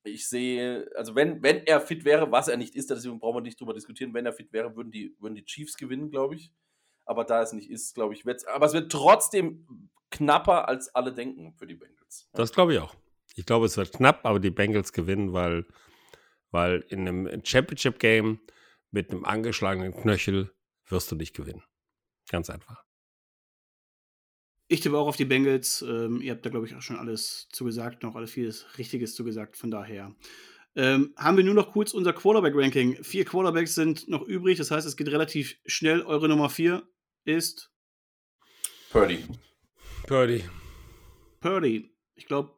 Ich 0.03 0.29
sehe, 0.29 0.89
also 0.95 1.15
wenn, 1.15 1.41
wenn 1.41 1.65
er 1.65 1.81
fit 1.81 2.05
wäre, 2.05 2.31
was 2.31 2.47
er 2.47 2.57
nicht 2.57 2.75
ist, 2.75 2.89
deswegen 2.89 3.19
brauchen 3.19 3.37
wir 3.37 3.41
nicht 3.41 3.59
drüber 3.59 3.73
diskutieren, 3.73 4.13
wenn 4.13 4.25
er 4.25 4.33
fit 4.33 4.53
wäre, 4.53 4.75
würden 4.75 4.91
die, 4.91 5.15
würden 5.19 5.35
die 5.35 5.45
Chiefs 5.45 5.77
gewinnen, 5.77 6.11
glaube 6.11 6.35
ich. 6.35 6.51
Aber 7.05 7.23
da 7.23 7.41
es 7.41 7.53
nicht 7.53 7.69
ist, 7.69 7.95
glaube 7.95 8.13
ich, 8.13 8.25
wird 8.25 8.47
aber 8.47 8.67
es 8.67 8.73
wird 8.73 8.91
trotzdem 8.91 9.89
knapper, 10.11 10.67
als 10.67 10.93
alle 10.93 11.13
denken 11.13 11.53
für 11.57 11.65
die 11.65 11.75
Bengals. 11.75 12.29
Das 12.33 12.51
glaube 12.51 12.73
ich 12.73 12.79
auch. 12.79 12.95
Ich 13.35 13.45
glaube, 13.45 13.65
es 13.65 13.77
wird 13.77 13.93
knapp, 13.93 14.25
aber 14.25 14.39
die 14.39 14.51
Bengals 14.51 14.93
gewinnen, 14.93 15.33
weil, 15.33 15.65
weil 16.51 16.85
in 16.89 17.07
einem 17.07 17.41
Championship-Game 17.43 18.41
mit 18.91 19.09
einem 19.09 19.25
angeschlagenen 19.25 19.93
Knöchel 19.93 20.51
wirst 20.87 21.11
du 21.11 21.15
nicht 21.15 21.35
gewinnen. 21.35 21.63
Ganz 22.31 22.49
einfach. 22.49 22.81
Ich 24.69 24.79
tippe 24.79 24.97
auch 24.97 25.07
auf 25.07 25.17
die 25.17 25.25
Bengals. 25.25 25.81
Ähm, 25.81 26.21
ihr 26.21 26.31
habt 26.31 26.45
da, 26.45 26.49
glaube 26.49 26.65
ich, 26.65 26.73
auch 26.75 26.81
schon 26.81 26.95
alles 26.97 27.49
zugesagt, 27.51 28.03
noch 28.03 28.15
alles 28.15 28.31
vieles 28.31 28.77
Richtiges 28.77 29.15
zugesagt. 29.15 29.57
Von 29.57 29.69
daher 29.69 30.15
ähm, 30.77 31.13
haben 31.17 31.35
wir 31.35 31.43
nur 31.43 31.53
noch 31.53 31.73
kurz 31.73 31.93
unser 31.93 32.13
Quarterback-Ranking. 32.13 33.03
Vier 33.03 33.25
Quarterbacks 33.25 33.75
sind 33.75 34.07
noch 34.07 34.21
übrig, 34.21 34.57
das 34.57 34.71
heißt, 34.71 34.87
es 34.87 34.95
geht 34.95 35.09
relativ 35.09 35.59
schnell. 35.65 36.03
Eure 36.03 36.29
Nummer 36.29 36.49
vier 36.49 36.87
ist 37.25 37.69
Purdy. 38.91 39.25
Purdy. 40.07 40.45
Purdy. 41.41 41.93
Ich 42.15 42.27
glaube, 42.27 42.55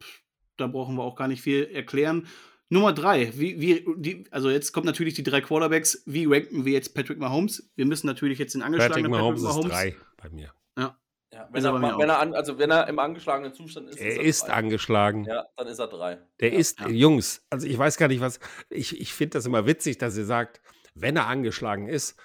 da 0.58 0.68
brauchen 0.68 0.96
wir 0.98 1.04
auch 1.04 1.16
gar 1.16 1.28
nicht 1.28 1.42
viel 1.42 1.64
erklären. 1.64 2.28
Nummer 2.74 2.92
drei, 2.92 3.32
wie, 3.38 3.62
wie, 3.62 3.86
die, 3.98 4.26
also 4.32 4.50
jetzt 4.50 4.74
kommt 4.74 4.86
natürlich 4.86 5.14
die 5.14 5.24
drei 5.24 5.42
Quarterbacks. 5.42 6.04
Wie 6.06 6.26
ranken 6.26 6.66
wir 6.66 6.74
jetzt 6.74 6.94
Patrick 6.96 7.20
Mahomes? 7.20 7.72
Wir 7.76 7.86
müssen 7.86 8.08
natürlich 8.08 8.40
jetzt 8.40 8.56
den 8.56 8.64
angeschlagenen 8.64 9.12
Patrick 9.12 9.22
Mahomes, 9.22 9.44
Patrick 9.44 9.64
Mahomes 9.64 9.72
ist 9.72 9.72
drei 9.72 9.96
bei 10.18 10.30
mir. 10.30 10.54
Ja. 10.78 10.98
ja 11.32 11.48
wenn, 11.52 11.64
er, 11.64 11.74
wenn, 11.82 12.10
er 12.10 12.20
an, 12.20 12.34
also 12.34 12.58
wenn 12.58 12.72
er 12.72 12.88
im 12.88 12.98
angeschlagenen 12.98 13.54
Zustand 13.54 13.90
ist. 13.90 14.00
Er 14.00 14.20
ist, 14.20 14.48
er 14.48 14.56
angeschlagen. 14.56 15.26
Ja, 15.26 15.46
dann 15.56 15.68
ist 15.68 15.80
er 15.80 15.88
drei. 15.88 16.20
Der 16.40 16.52
ja. 16.52 16.60
ist, 16.60 16.80
ja. 16.80 16.90
Jungs, 16.90 17.46
also 17.50 17.68
ich 17.68 17.78
weiß 17.78 17.98
gar 17.98 18.08
nicht, 18.08 18.22
was. 18.22 18.40
Ich, 18.70 19.00
ich 19.00 19.14
finde 19.14 19.38
das 19.38 19.46
immer 19.46 19.68
witzig, 19.68 20.00
dass 20.00 20.18
ihr 20.18 20.26
sagt, 20.26 20.60
wenn 20.96 21.16
er 21.16 21.28
angeschlagen 21.28 21.88
ist. 21.88 22.20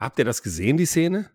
Habt 0.00 0.20
ihr 0.20 0.24
das 0.24 0.44
gesehen, 0.44 0.76
die 0.76 0.86
Szene? 0.86 1.28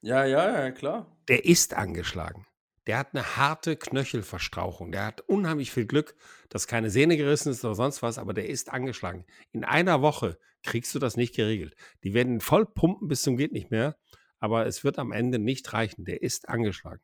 Ja, 0.00 0.24
ja, 0.24 0.62
ja, 0.62 0.70
klar. 0.70 1.14
Der 1.28 1.44
ist 1.44 1.74
angeschlagen. 1.74 2.46
Der 2.86 2.98
hat 2.98 3.08
eine 3.12 3.36
harte 3.36 3.76
Knöchelverstrauchung. 3.76 4.92
Der 4.92 5.06
hat 5.06 5.20
unheimlich 5.22 5.70
viel 5.70 5.86
Glück, 5.86 6.14
dass 6.48 6.66
keine 6.66 6.90
Sehne 6.90 7.16
gerissen 7.16 7.50
ist 7.50 7.64
oder 7.64 7.74
sonst 7.74 8.02
was, 8.02 8.18
aber 8.18 8.34
der 8.34 8.48
ist 8.48 8.72
angeschlagen. 8.72 9.24
In 9.52 9.64
einer 9.64 10.02
Woche 10.02 10.38
kriegst 10.62 10.94
du 10.94 10.98
das 10.98 11.16
nicht 11.16 11.34
geregelt. 11.34 11.74
Die 12.04 12.14
werden 12.14 12.40
voll 12.40 12.66
pumpen 12.66 13.08
bis 13.08 13.22
zum 13.22 13.36
geht 13.36 13.52
nicht 13.52 13.70
mehr, 13.70 13.96
aber 14.40 14.66
es 14.66 14.84
wird 14.84 14.98
am 14.98 15.12
Ende 15.12 15.38
nicht 15.38 15.72
reichen. 15.72 16.04
Der 16.04 16.22
ist 16.22 16.48
angeschlagen. 16.48 17.00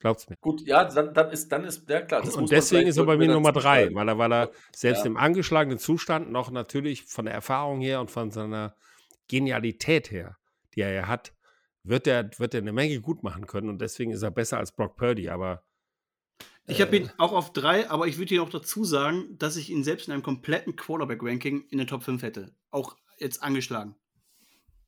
Glaubt's 0.00 0.28
mir. 0.28 0.36
Gut, 0.40 0.62
ja, 0.62 0.84
dann, 0.84 1.14
dann 1.14 1.30
ist, 1.30 1.52
dann 1.52 1.64
ist, 1.64 1.88
ja 1.88 2.02
klar. 2.02 2.24
und 2.34 2.50
deswegen 2.50 2.88
ist 2.88 2.96
er 2.96 3.04
bei 3.06 3.16
mir 3.16 3.28
Nummer 3.28 3.52
drei, 3.52 3.94
weil 3.94 3.94
weil 3.94 4.08
er, 4.08 4.18
weil 4.18 4.32
er 4.32 4.50
selbst 4.74 5.04
ja. 5.04 5.06
im 5.06 5.16
angeschlagenen 5.16 5.78
Zustand 5.78 6.32
noch 6.32 6.50
natürlich 6.50 7.04
von 7.04 7.24
der 7.24 7.34
Erfahrung 7.34 7.80
her 7.80 8.00
und 8.00 8.10
von 8.10 8.32
seiner 8.32 8.74
Genialität 9.28 10.10
her, 10.10 10.38
die 10.74 10.80
er 10.80 10.92
ja 10.92 11.06
hat, 11.06 11.32
wird 11.84 12.06
er, 12.06 12.30
wird 12.38 12.54
er 12.54 12.60
eine 12.60 12.72
Menge 12.72 13.00
gut 13.00 13.22
machen 13.22 13.46
können 13.46 13.68
und 13.68 13.80
deswegen 13.80 14.12
ist 14.12 14.22
er 14.22 14.30
besser 14.30 14.58
als 14.58 14.72
Brock 14.72 14.96
Purdy, 14.96 15.28
aber. 15.28 15.62
Ich 16.66 16.80
habe 16.80 16.96
ihn 16.96 17.06
äh, 17.06 17.10
auch 17.18 17.32
auf 17.32 17.52
drei, 17.52 17.90
aber 17.90 18.06
ich 18.06 18.18
würde 18.18 18.28
dir 18.28 18.42
auch 18.42 18.50
dazu 18.50 18.84
sagen, 18.84 19.36
dass 19.38 19.56
ich 19.56 19.70
ihn 19.70 19.82
selbst 19.82 20.06
in 20.06 20.12
einem 20.12 20.22
kompletten 20.22 20.76
Quarterback-Ranking 20.76 21.66
in 21.70 21.78
den 21.78 21.86
Top 21.86 22.04
5 22.04 22.22
hätte. 22.22 22.54
Auch 22.70 22.96
jetzt 23.18 23.42
angeschlagen. 23.42 23.96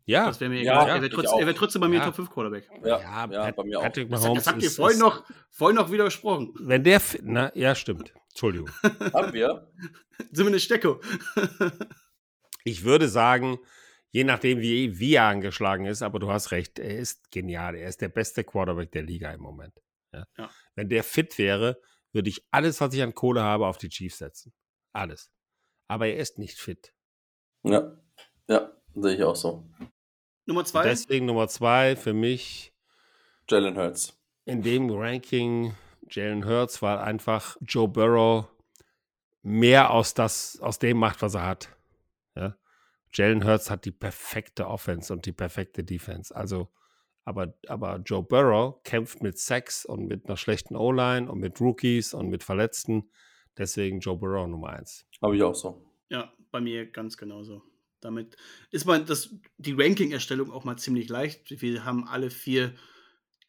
Ja, 0.06 0.26
das 0.26 0.38
wäre 0.38 0.50
mir 0.50 0.62
ja, 0.62 0.82
egal. 0.82 0.88
er 0.88 1.02
wäre 1.02 1.10
trotzdem, 1.10 1.46
wär 1.46 1.54
trotzdem, 1.54 1.80
bei 1.80 1.88
mir 1.88 1.96
ja. 1.96 2.04
Top 2.04 2.16
5 2.16 2.30
Quarterback. 2.30 2.68
Ja, 2.84 3.00
ja, 3.00 3.30
ja 3.30 3.50
bei 3.50 3.64
mir 3.64 3.78
auch. 3.78 3.82
Patrick 3.82 4.10
Mahomes 4.10 4.34
das, 4.34 4.44
das 4.44 4.52
habt 4.52 4.62
ihr 4.62 4.70
vorhin 4.70 4.98
noch, 4.98 5.24
vorhin 5.50 5.76
noch 5.76 5.90
widersprochen. 5.90 6.52
Wenn 6.60 6.84
der, 6.84 7.00
na, 7.22 7.50
ja, 7.56 7.74
stimmt. 7.74 8.12
Entschuldigung. 8.28 8.68
Haben 9.14 9.32
wir? 9.32 9.72
Zumindest 10.32 10.66
Stecko. 10.66 11.00
ich 12.64 12.84
würde 12.84 13.08
sagen, 13.08 13.58
je 14.14 14.22
nachdem, 14.22 14.60
wie, 14.60 15.00
wie 15.00 15.14
er 15.14 15.24
angeschlagen 15.24 15.86
ist, 15.86 16.00
aber 16.00 16.20
du 16.20 16.30
hast 16.30 16.52
recht, 16.52 16.78
er 16.78 16.98
ist 16.98 17.32
genial. 17.32 17.74
Er 17.74 17.88
ist 17.88 18.00
der 18.00 18.08
beste 18.08 18.44
Quarterback 18.44 18.92
der 18.92 19.02
Liga 19.02 19.32
im 19.32 19.40
Moment. 19.40 19.82
Ja. 20.12 20.24
Ja. 20.38 20.50
Wenn 20.76 20.88
der 20.88 21.02
fit 21.02 21.36
wäre, 21.36 21.80
würde 22.12 22.28
ich 22.28 22.46
alles, 22.52 22.80
was 22.80 22.94
ich 22.94 23.02
an 23.02 23.14
Kohle 23.14 23.42
habe, 23.42 23.66
auf 23.66 23.76
die 23.76 23.88
Chiefs 23.88 24.18
setzen. 24.18 24.54
Alles. 24.92 25.32
Aber 25.88 26.06
er 26.06 26.16
ist 26.18 26.38
nicht 26.38 26.58
fit. 26.60 26.94
Ja, 27.64 28.00
ja, 28.48 28.70
sehe 28.94 29.16
ich 29.16 29.22
auch 29.24 29.34
so. 29.34 29.68
Nummer 30.46 30.64
zwei? 30.64 30.84
Deswegen 30.84 31.26
Nummer 31.26 31.48
zwei 31.48 31.96
für 31.96 32.14
mich. 32.14 32.72
Jalen 33.50 33.76
Hurts. 33.76 34.16
In 34.44 34.62
dem 34.62 34.90
Ranking 34.90 35.74
Jalen 36.08 36.44
Hurts, 36.44 36.80
weil 36.82 36.98
einfach 36.98 37.56
Joe 37.62 37.88
Burrow 37.88 38.46
mehr 39.42 39.90
aus, 39.90 40.14
das, 40.14 40.60
aus 40.60 40.78
dem 40.78 40.98
macht, 40.98 41.20
was 41.20 41.34
er 41.34 41.46
hat. 41.46 41.68
Ja? 42.36 42.56
Jalen 43.14 43.44
Hurts 43.44 43.70
hat 43.70 43.84
die 43.84 43.92
perfekte 43.92 44.66
Offense 44.66 45.12
und 45.12 45.24
die 45.26 45.32
perfekte 45.32 45.84
Defense. 45.84 46.34
Also, 46.34 46.72
aber, 47.24 47.54
aber 47.68 47.96
Joe 48.04 48.22
Burrow 48.22 48.82
kämpft 48.82 49.22
mit 49.22 49.38
Sex 49.38 49.86
und 49.86 50.06
mit 50.06 50.26
einer 50.26 50.36
schlechten 50.36 50.76
O-Line 50.76 51.30
und 51.30 51.38
mit 51.38 51.60
Rookies 51.60 52.12
und 52.12 52.28
mit 52.28 52.42
Verletzten. 52.42 53.10
Deswegen 53.56 54.00
Joe 54.00 54.16
Burrow 54.16 54.48
Nummer 54.48 54.70
eins. 54.70 55.06
Habe 55.22 55.36
ich 55.36 55.42
auch 55.42 55.54
so. 55.54 55.90
Ja, 56.10 56.32
bei 56.50 56.60
mir 56.60 56.86
ganz 56.86 57.16
genauso. 57.16 57.62
Damit 58.00 58.36
ist 58.70 58.84
man 58.84 59.06
das, 59.06 59.34
die 59.56 59.72
Ranking-Erstellung 59.72 60.50
auch 60.50 60.64
mal 60.64 60.76
ziemlich 60.76 61.08
leicht. 61.08 61.62
Wir 61.62 61.84
haben 61.84 62.06
alle 62.06 62.30
vier 62.30 62.74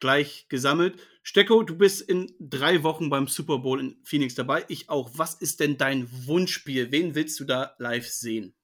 gleich 0.00 0.48
gesammelt. 0.48 0.98
Stecko, 1.22 1.62
du 1.62 1.76
bist 1.76 2.02
in 2.02 2.34
drei 2.38 2.82
Wochen 2.82 3.10
beim 3.10 3.26
Super 3.26 3.58
Bowl 3.58 3.80
in 3.80 3.96
Phoenix 4.04 4.34
dabei. 4.34 4.64
Ich 4.68 4.88
auch. 4.88 5.10
Was 5.14 5.34
ist 5.34 5.60
denn 5.60 5.76
dein 5.76 6.08
Wunschspiel? 6.26 6.92
Wen 6.92 7.14
willst 7.14 7.40
du 7.40 7.44
da 7.44 7.74
live 7.78 8.08
sehen? 8.08 8.54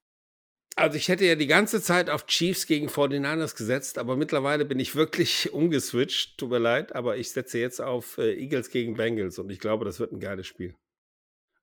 Also 0.83 0.97
ich 0.97 1.07
hätte 1.07 1.25
ja 1.25 1.37
die 1.37 1.47
ganze 1.47 1.81
Zeit 1.81 2.11
auf 2.11 2.27
Chiefs 2.27 2.67
gegen 2.67 2.89
49ers 2.89 3.57
gesetzt, 3.57 3.99
aber 3.99 4.17
mittlerweile 4.17 4.65
bin 4.65 4.81
ich 4.81 4.97
wirklich 4.97 5.53
umgeswitcht. 5.53 6.39
Tut 6.39 6.51
mir 6.51 6.59
leid, 6.59 6.93
aber 6.97 7.17
ich 7.17 7.31
setze 7.31 7.61
jetzt 7.61 7.81
auf 7.81 8.19
äh, 8.19 8.35
Eagles 8.35 8.69
gegen 8.69 8.97
Bengals 8.97 9.39
und 9.39 9.49
ich 9.53 9.61
glaube, 9.61 9.85
das 9.85 10.01
wird 10.01 10.11
ein 10.11 10.19
geiles 10.19 10.49
Spiel. 10.49 10.75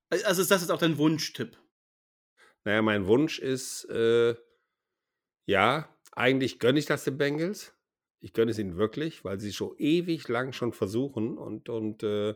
Also 0.10 0.42
ist 0.42 0.52
das 0.52 0.62
jetzt 0.62 0.70
auch 0.70 0.80
dein 0.80 0.98
Wunschtipp? 0.98 1.58
Naja, 2.64 2.82
mein 2.82 3.08
Wunsch 3.08 3.40
ist, 3.40 3.90
äh, 3.90 4.36
ja, 5.46 5.94
eigentlich 6.14 6.60
gönne 6.60 6.80
ich 6.80 6.86
das 6.86 7.04
den 7.04 7.18
Bengals. 7.18 7.74
Ich 8.22 8.32
gönne 8.32 8.52
es 8.52 8.58
ihnen 8.58 8.78
wirklich, 8.78 9.26
weil 9.26 9.38
sie 9.42 9.52
schon 9.52 9.76
ewig 9.80 10.30
lang 10.30 10.54
schon 10.54 10.72
versuchen 10.72 11.38
und, 11.38 11.68
und 11.68 12.04
äh, 12.04 12.36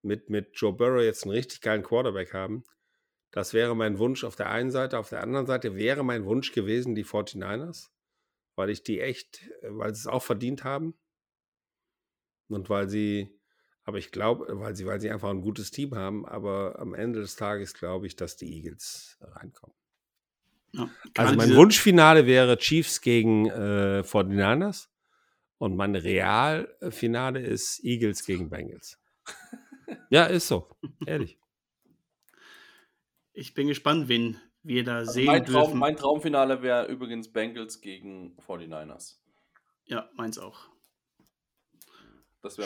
mit, 0.00 0.30
mit 0.30 0.52
Joe 0.54 0.72
Burrow 0.72 1.02
jetzt 1.02 1.24
einen 1.24 1.34
richtig 1.34 1.60
geilen 1.60 1.82
Quarterback 1.82 2.32
haben. 2.32 2.64
Das 3.30 3.52
wäre 3.52 3.76
mein 3.76 3.98
Wunsch 3.98 4.24
auf 4.24 4.36
der 4.36 4.50
einen 4.50 4.70
Seite. 4.70 4.98
Auf 4.98 5.10
der 5.10 5.22
anderen 5.22 5.46
Seite 5.46 5.76
wäre 5.76 6.04
mein 6.04 6.24
Wunsch 6.24 6.52
gewesen, 6.52 6.94
die 6.94 7.04
49ers, 7.04 7.90
weil 8.56 8.70
ich 8.70 8.82
die 8.82 9.00
echt, 9.00 9.50
weil 9.62 9.94
sie 9.94 10.00
es 10.00 10.06
auch 10.06 10.22
verdient 10.22 10.64
haben. 10.64 10.94
Und 12.48 12.70
weil 12.70 12.88
sie, 12.88 13.38
aber 13.84 13.98
ich 13.98 14.10
glaube, 14.10 14.46
weil 14.58 14.74
sie, 14.74 14.86
weil 14.86 15.00
sie 15.00 15.10
einfach 15.10 15.28
ein 15.28 15.42
gutes 15.42 15.70
Team 15.70 15.94
haben, 15.94 16.24
aber 16.26 16.78
am 16.78 16.94
Ende 16.94 17.20
des 17.20 17.36
Tages 17.36 17.74
glaube 17.74 18.06
ich, 18.06 18.16
dass 18.16 18.36
die 18.36 18.50
Eagles 18.56 19.18
reinkommen. 19.20 19.76
Ja, 20.72 20.90
also 21.16 21.34
mein 21.34 21.54
Wunschfinale 21.54 22.26
wäre 22.26 22.56
Chiefs 22.58 23.00
gegen 23.00 23.46
äh, 23.46 24.02
49ers 24.04 24.88
und 25.58 25.76
mein 25.76 25.94
Realfinale 25.94 27.40
ist 27.40 27.84
Eagles 27.84 28.24
gegen 28.24 28.48
Bengals. 28.48 28.98
ja, 30.10 30.24
ist 30.24 30.48
so, 30.48 30.68
ehrlich. 31.06 31.38
Ich 33.38 33.54
bin 33.54 33.68
gespannt, 33.68 34.08
wen 34.08 34.36
wir 34.64 34.82
da 34.82 34.96
also 34.96 35.12
sehen 35.12 35.26
mein 35.26 35.44
Traum, 35.44 35.62
dürfen. 35.62 35.78
Mein 35.78 35.96
Traumfinale 35.96 36.60
wäre 36.60 36.86
übrigens 36.86 37.32
Bengals 37.32 37.80
gegen 37.80 38.36
49ers. 38.44 39.18
Ja, 39.84 40.10
meins 40.16 40.40
auch. 40.40 40.68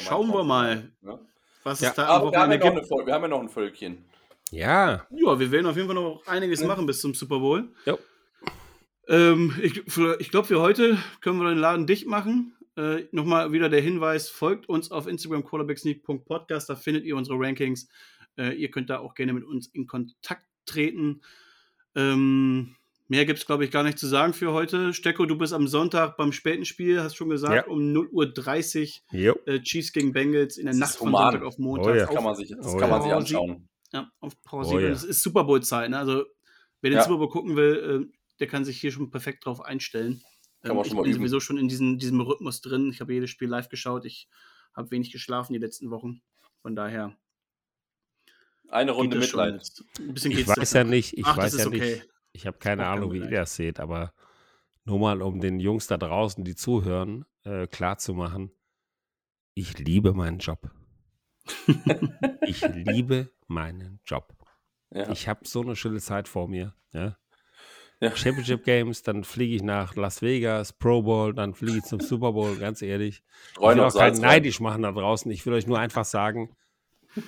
Schauen 0.00 0.28
wir 0.28 0.44
mal, 0.44 0.92
ja. 1.02 1.20
was 1.62 1.82
ja. 1.82 1.90
es 1.90 1.94
da 1.94 2.16
am 2.16 2.22
Wochenende 2.22 2.58
wir, 2.58 2.70
gibt. 2.72 2.90
wir 2.90 3.12
haben 3.12 3.22
ja 3.22 3.28
noch 3.28 3.40
ein 3.40 3.50
Völkchen. 3.50 4.06
Ja. 4.50 5.06
Ja, 5.10 5.38
wir 5.38 5.50
werden 5.50 5.66
auf 5.66 5.76
jeden 5.76 5.88
Fall 5.88 5.94
noch 5.94 6.26
einiges 6.26 6.64
machen 6.64 6.86
bis 6.86 7.02
zum 7.02 7.12
Super 7.12 7.40
Bowl. 7.40 7.70
Ja. 7.84 7.98
Ähm, 9.08 9.54
ich, 9.62 9.82
ich 10.20 10.30
glaube, 10.30 10.46
für 10.46 10.60
heute 10.62 10.96
können 11.20 11.38
wir 11.38 11.50
den 11.50 11.58
Laden 11.58 11.86
dicht 11.86 12.06
machen. 12.06 12.56
Äh, 12.78 13.08
Nochmal 13.12 13.52
wieder 13.52 13.68
der 13.68 13.82
Hinweis: 13.82 14.30
folgt 14.30 14.70
uns 14.70 14.90
auf 14.90 15.06
Instagram 15.06 15.44
quarterbacksneak.podcast, 15.44 16.70
da 16.70 16.76
findet 16.76 17.04
ihr 17.04 17.14
unsere 17.14 17.38
Rankings. 17.38 17.90
Äh, 18.38 18.54
ihr 18.54 18.70
könnt 18.70 18.88
da 18.88 19.00
auch 19.00 19.14
gerne 19.14 19.34
mit 19.34 19.44
uns 19.44 19.66
in 19.66 19.86
Kontakt 19.86 20.46
treten. 20.66 21.22
Ähm, 21.94 22.76
mehr 23.08 23.26
gibt 23.26 23.38
es, 23.38 23.46
glaube 23.46 23.64
ich, 23.64 23.70
gar 23.70 23.82
nicht 23.82 23.98
zu 23.98 24.06
sagen 24.06 24.32
für 24.32 24.52
heute. 24.52 24.94
Stecko, 24.94 25.26
du 25.26 25.36
bist 25.36 25.52
am 25.52 25.68
Sonntag 25.68 26.16
beim 26.16 26.32
späten 26.32 26.64
Spiel, 26.64 27.00
hast 27.02 27.16
schon 27.16 27.28
gesagt, 27.28 27.54
ja. 27.54 27.72
um 27.72 27.80
0.30 27.80 29.00
Uhr 29.12 29.46
äh, 29.46 29.60
Chiefs 29.60 29.92
gegen 29.92 30.12
Bengals 30.12 30.56
in 30.56 30.66
der 30.66 30.74
Nacht 30.74 30.96
von 30.96 31.12
Sonntag 31.12 31.42
auf 31.42 31.58
Montag. 31.58 31.92
Oh, 31.92 31.96
ja. 31.96 32.06
Das 32.06 32.14
kann 32.14 32.24
man 32.24 32.34
sich, 32.34 32.54
das 32.56 32.66
oh, 32.66 32.76
kann 32.76 32.90
man 32.90 33.02
sich 33.02 33.12
anschauen. 33.12 33.68
Ja, 33.92 34.10
auf 34.20 34.40
Pause. 34.42 34.74
Oh, 34.74 34.78
ja. 34.78 34.88
Das 34.88 35.04
ist 35.04 35.22
Super 35.22 35.44
Bowl-Zeit. 35.44 35.90
Ne? 35.90 35.98
Also, 35.98 36.24
wer 36.80 36.90
den 36.90 37.02
Super 37.02 37.18
Bowl 37.18 37.28
gucken 37.28 37.56
will, 37.56 38.08
äh, 38.10 38.12
der 38.40 38.46
kann 38.46 38.64
sich 38.64 38.80
hier 38.80 38.90
schon 38.90 39.10
perfekt 39.10 39.44
drauf 39.44 39.60
einstellen. 39.60 40.22
Ähm, 40.64 40.80
ich 40.84 40.90
bin 40.90 41.00
üben. 41.00 41.12
sowieso 41.12 41.40
schon 41.40 41.58
in 41.58 41.68
diesem, 41.68 41.98
diesem 41.98 42.20
Rhythmus 42.20 42.60
drin. 42.60 42.90
Ich 42.90 43.00
habe 43.00 43.12
jedes 43.12 43.30
Spiel 43.30 43.48
live 43.48 43.68
geschaut. 43.68 44.04
Ich 44.04 44.28
habe 44.74 44.90
wenig 44.90 45.12
geschlafen 45.12 45.52
die 45.52 45.58
letzten 45.58 45.90
Wochen. 45.90 46.22
Von 46.62 46.76
daher 46.76 47.16
eine 48.68 48.92
Runde 48.92 49.18
Mitleid. 49.18 49.62
Ein 49.98 50.14
bisschen 50.14 50.32
ich 50.32 50.46
weiß 50.46 50.72
ja 50.72 50.84
nicht, 50.84 51.16
ich 51.16 51.24
Ach, 51.26 51.36
weiß 51.36 51.58
ja 51.58 51.66
okay. 51.66 51.78
nicht, 51.78 52.08
ich 52.32 52.46
habe 52.46 52.58
keine 52.58 52.86
Ahnung, 52.86 53.12
wie 53.12 53.18
ihr 53.18 53.30
das 53.30 53.54
seht, 53.54 53.80
aber 53.80 54.12
nur 54.84 54.98
mal, 54.98 55.22
um 55.22 55.40
den 55.40 55.60
Jungs 55.60 55.86
da 55.86 55.96
draußen, 55.96 56.44
die 56.44 56.54
zuhören, 56.54 57.24
äh, 57.44 57.66
klarzumachen, 57.66 58.50
ich 59.54 59.78
liebe 59.78 60.14
meinen 60.14 60.38
Job. 60.38 60.70
ich 62.46 62.62
liebe 62.62 63.32
meinen 63.46 64.00
Job. 64.06 64.34
Ja. 64.90 65.10
Ich 65.10 65.28
habe 65.28 65.46
so 65.46 65.60
eine 65.60 65.76
schöne 65.76 66.00
Zeit 66.00 66.28
vor 66.28 66.48
mir. 66.48 66.74
Ja? 66.92 67.16
Ja. 68.00 68.16
Championship 68.16 68.64
Games, 68.64 69.02
dann 69.02 69.22
fliege 69.22 69.54
ich 69.54 69.62
nach 69.62 69.94
Las 69.94 70.22
Vegas, 70.22 70.72
Pro 70.72 71.02
Bowl, 71.02 71.34
dann 71.34 71.54
fliege 71.54 71.78
ich 71.78 71.84
zum 71.84 72.00
Super 72.00 72.32
Bowl, 72.32 72.56
ganz 72.56 72.82
ehrlich. 72.82 73.22
Ich 73.52 73.60
will 73.60 73.80
auch 73.80 73.94
keinen 73.94 74.20
neidisch 74.20 74.58
machen 74.58 74.82
da 74.82 74.90
draußen. 74.90 75.30
Ich 75.30 75.46
will 75.46 75.52
euch 75.52 75.66
nur 75.66 75.78
einfach 75.78 76.04
sagen, 76.04 76.56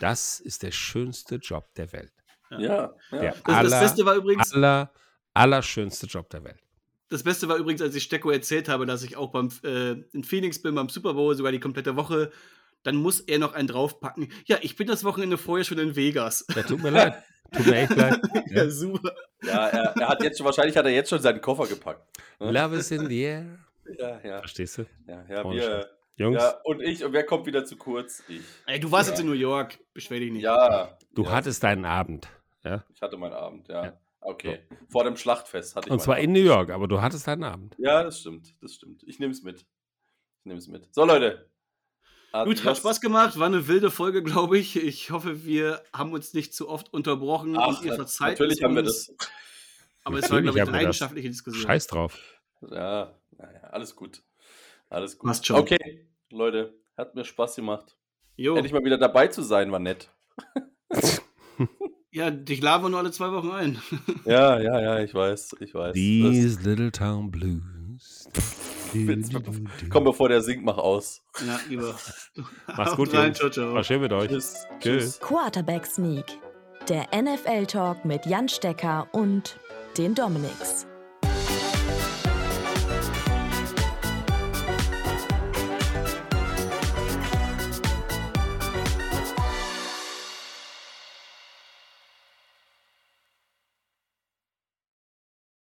das 0.00 0.40
ist 0.40 0.62
der 0.62 0.70
schönste 0.70 1.36
Job 1.36 1.74
der 1.74 1.92
Welt. 1.92 2.12
Ja, 2.50 2.58
ja. 2.58 2.94
Der 3.12 3.32
das, 3.32 3.54
aller, 3.54 3.70
das 3.70 3.80
Beste 3.80 4.06
war 4.06 4.14
übrigens. 4.14 4.52
Aller, 4.52 4.92
allerschönste 5.32 6.06
Job 6.06 6.30
der 6.30 6.44
Welt. 6.44 6.60
Das 7.08 7.22
Beste 7.22 7.48
war 7.48 7.56
übrigens, 7.56 7.82
als 7.82 7.94
ich 7.94 8.02
Stecko 8.02 8.30
erzählt 8.30 8.68
habe, 8.68 8.86
dass 8.86 9.02
ich 9.02 9.16
auch 9.16 9.30
beim, 9.30 9.50
äh, 9.62 9.92
in 10.12 10.24
Phoenix 10.24 10.60
bin, 10.60 10.74
beim 10.74 10.88
Super 10.88 11.14
Bowl, 11.14 11.34
sogar 11.34 11.52
die 11.52 11.60
komplette 11.60 11.96
Woche. 11.96 12.32
Dann 12.82 12.96
muss 12.96 13.20
er 13.20 13.38
noch 13.38 13.54
einen 13.54 13.68
draufpacken. 13.68 14.30
Ja, 14.46 14.58
ich 14.60 14.76
bin 14.76 14.86
das 14.86 15.04
Wochenende 15.04 15.38
vorher 15.38 15.64
schon 15.64 15.78
in 15.78 15.96
Vegas. 15.96 16.46
Ja, 16.54 16.62
tut 16.62 16.82
mir 16.82 16.90
leid. 16.90 17.22
Tut 17.52 17.66
mir 17.66 17.76
echt 17.76 17.96
leid. 17.96 18.20
Ja, 18.50 18.68
super. 18.68 19.14
Ja, 19.42 19.68
er, 19.68 19.96
er, 19.96 20.08
hat 20.08 20.22
jetzt 20.22 20.38
schon, 20.38 20.44
wahrscheinlich 20.44 20.76
hat 20.76 20.84
er 20.84 20.92
jetzt 20.92 21.10
schon 21.10 21.20
seinen 21.20 21.40
Koffer 21.40 21.66
gepackt. 21.66 22.06
Ne? 22.40 22.52
Love 22.52 22.76
is 22.76 22.90
in 22.90 23.08
the 23.08 23.20
air. 23.22 23.58
Ja, 23.98 24.20
ja. 24.22 24.38
Verstehst 24.38 24.78
du? 24.78 24.86
Ja, 25.06 25.24
ja, 25.28 25.50
wir, 25.50 25.90
Jungs. 26.16 26.40
Ja, 26.40 26.60
und 26.64 26.80
ich, 26.80 27.04
und 27.04 27.12
wer 27.12 27.24
kommt 27.24 27.46
wieder 27.46 27.64
zu 27.64 27.76
kurz? 27.76 28.22
Ich. 28.28 28.42
Ey, 28.66 28.78
du 28.78 28.90
warst 28.92 29.08
ja. 29.08 29.14
jetzt 29.14 29.20
in 29.20 29.26
New 29.26 29.32
York, 29.32 29.78
beschwer 29.92 30.20
dich 30.20 30.32
nicht. 30.32 30.42
Ja. 30.42 30.96
Du 31.14 31.24
ja. 31.24 31.32
hattest 31.32 31.62
deinen 31.62 31.84
Abend. 31.84 32.28
Ja? 32.62 32.84
Ich 32.94 33.02
hatte 33.02 33.16
meinen 33.16 33.34
Abend, 33.34 33.68
ja. 33.68 33.84
ja. 33.84 34.00
Okay. 34.20 34.60
So. 34.70 34.76
Vor 34.88 35.04
dem 35.04 35.16
Schlachtfest 35.16 35.76
hatte 35.76 35.88
ich 35.88 35.92
Und 35.92 36.00
zwar 36.00 36.14
Abend. 36.14 36.24
in 36.24 36.32
New 36.32 36.40
York, 36.40 36.70
aber 36.70 36.88
du 36.88 37.02
hattest 37.02 37.26
deinen 37.26 37.44
Abend. 37.44 37.74
Ja, 37.78 38.02
das 38.02 38.20
stimmt, 38.20 38.54
das 38.62 38.74
stimmt. 38.74 39.02
Ich 39.04 39.18
nehme 39.18 39.32
es 39.32 39.42
mit. 39.42 39.60
Ich 39.60 40.44
nehme 40.44 40.58
es 40.58 40.68
mit. 40.68 40.94
So, 40.94 41.04
Leute. 41.04 41.50
Hat 42.32 42.46
Gut, 42.46 42.64
hat 42.64 42.76
Spaß 42.76 43.00
gemacht. 43.00 43.38
War 43.38 43.46
eine 43.46 43.68
wilde 43.68 43.90
Folge, 43.90 44.22
glaube 44.22 44.58
ich. 44.58 44.76
Ich 44.76 45.10
hoffe, 45.10 45.44
wir 45.44 45.82
haben 45.92 46.12
uns 46.12 46.32
nicht 46.32 46.54
zu 46.54 46.68
oft 46.68 46.92
unterbrochen 46.92 47.56
Ach, 47.56 47.68
und 47.68 47.84
ihr 47.84 47.94
verzeiht 47.94 48.40
natürlich 48.40 48.62
haben 48.62 48.74
wir 48.74 48.82
das. 48.82 49.14
Aber 50.02 50.18
es 50.18 50.30
war, 50.30 50.40
Natürlich 50.40 50.44
glaube 50.44 50.58
ich, 50.58 50.62
eine 50.62 50.70
leidenschaftliche 50.70 51.28
Diskussion. 51.28 51.62
Scheiß 51.62 51.86
drauf. 51.86 52.18
Ja, 52.70 53.14
naja, 53.38 53.60
alles 53.70 53.94
gut. 53.94 54.22
Alles 54.94 55.18
gut. 55.18 55.28
Passt 55.28 55.46
schon. 55.46 55.56
Okay, 55.56 56.06
Leute, 56.30 56.74
hat 56.96 57.14
mir 57.14 57.24
Spaß 57.24 57.56
gemacht. 57.56 57.96
Jo. 58.36 58.54
Endlich 58.56 58.72
mal 58.72 58.84
wieder 58.84 58.98
dabei 58.98 59.28
zu 59.28 59.42
sein, 59.42 59.70
war 59.72 59.78
nett. 59.78 60.10
Ja, 62.14 62.30
dich 62.30 62.62
laden 62.62 62.84
wir 62.84 62.90
nur 62.90 63.00
alle 63.00 63.10
zwei 63.10 63.32
Wochen 63.32 63.50
ein. 63.50 63.82
Ja, 64.24 64.58
ja, 64.58 64.80
ja, 64.80 65.00
ich 65.00 65.12
weiß, 65.12 65.56
ich 65.60 65.74
weiß. 65.74 65.92
These 65.92 66.62
little 66.62 66.90
town 66.92 67.30
blues. 67.30 68.28
Das, 68.32 69.30
komm, 69.90 70.04
bevor 70.04 70.28
der 70.28 70.40
singt, 70.40 70.64
mach 70.64 70.78
aus. 70.78 71.22
Ja, 71.44 71.58
lieber. 71.68 71.94
Mach's 72.68 72.94
gut, 72.94 73.12
rein, 73.12 73.26
Jungs. 73.26 73.38
ciao, 73.38 73.50
ciao. 73.50 73.74
War 73.74 73.82
schön 73.82 74.00
mit 74.00 74.12
euch. 74.12 74.28
Tschüss. 74.28 74.66
Tschüss. 74.78 75.20
Quarterback 75.20 75.84
Sneak, 75.84 76.26
der 76.88 77.06
NFL-Talk 77.12 78.04
mit 78.04 78.24
Jan 78.26 78.48
Stecker 78.48 79.08
und 79.12 79.58
den 79.98 80.14
Dominics. 80.14 80.86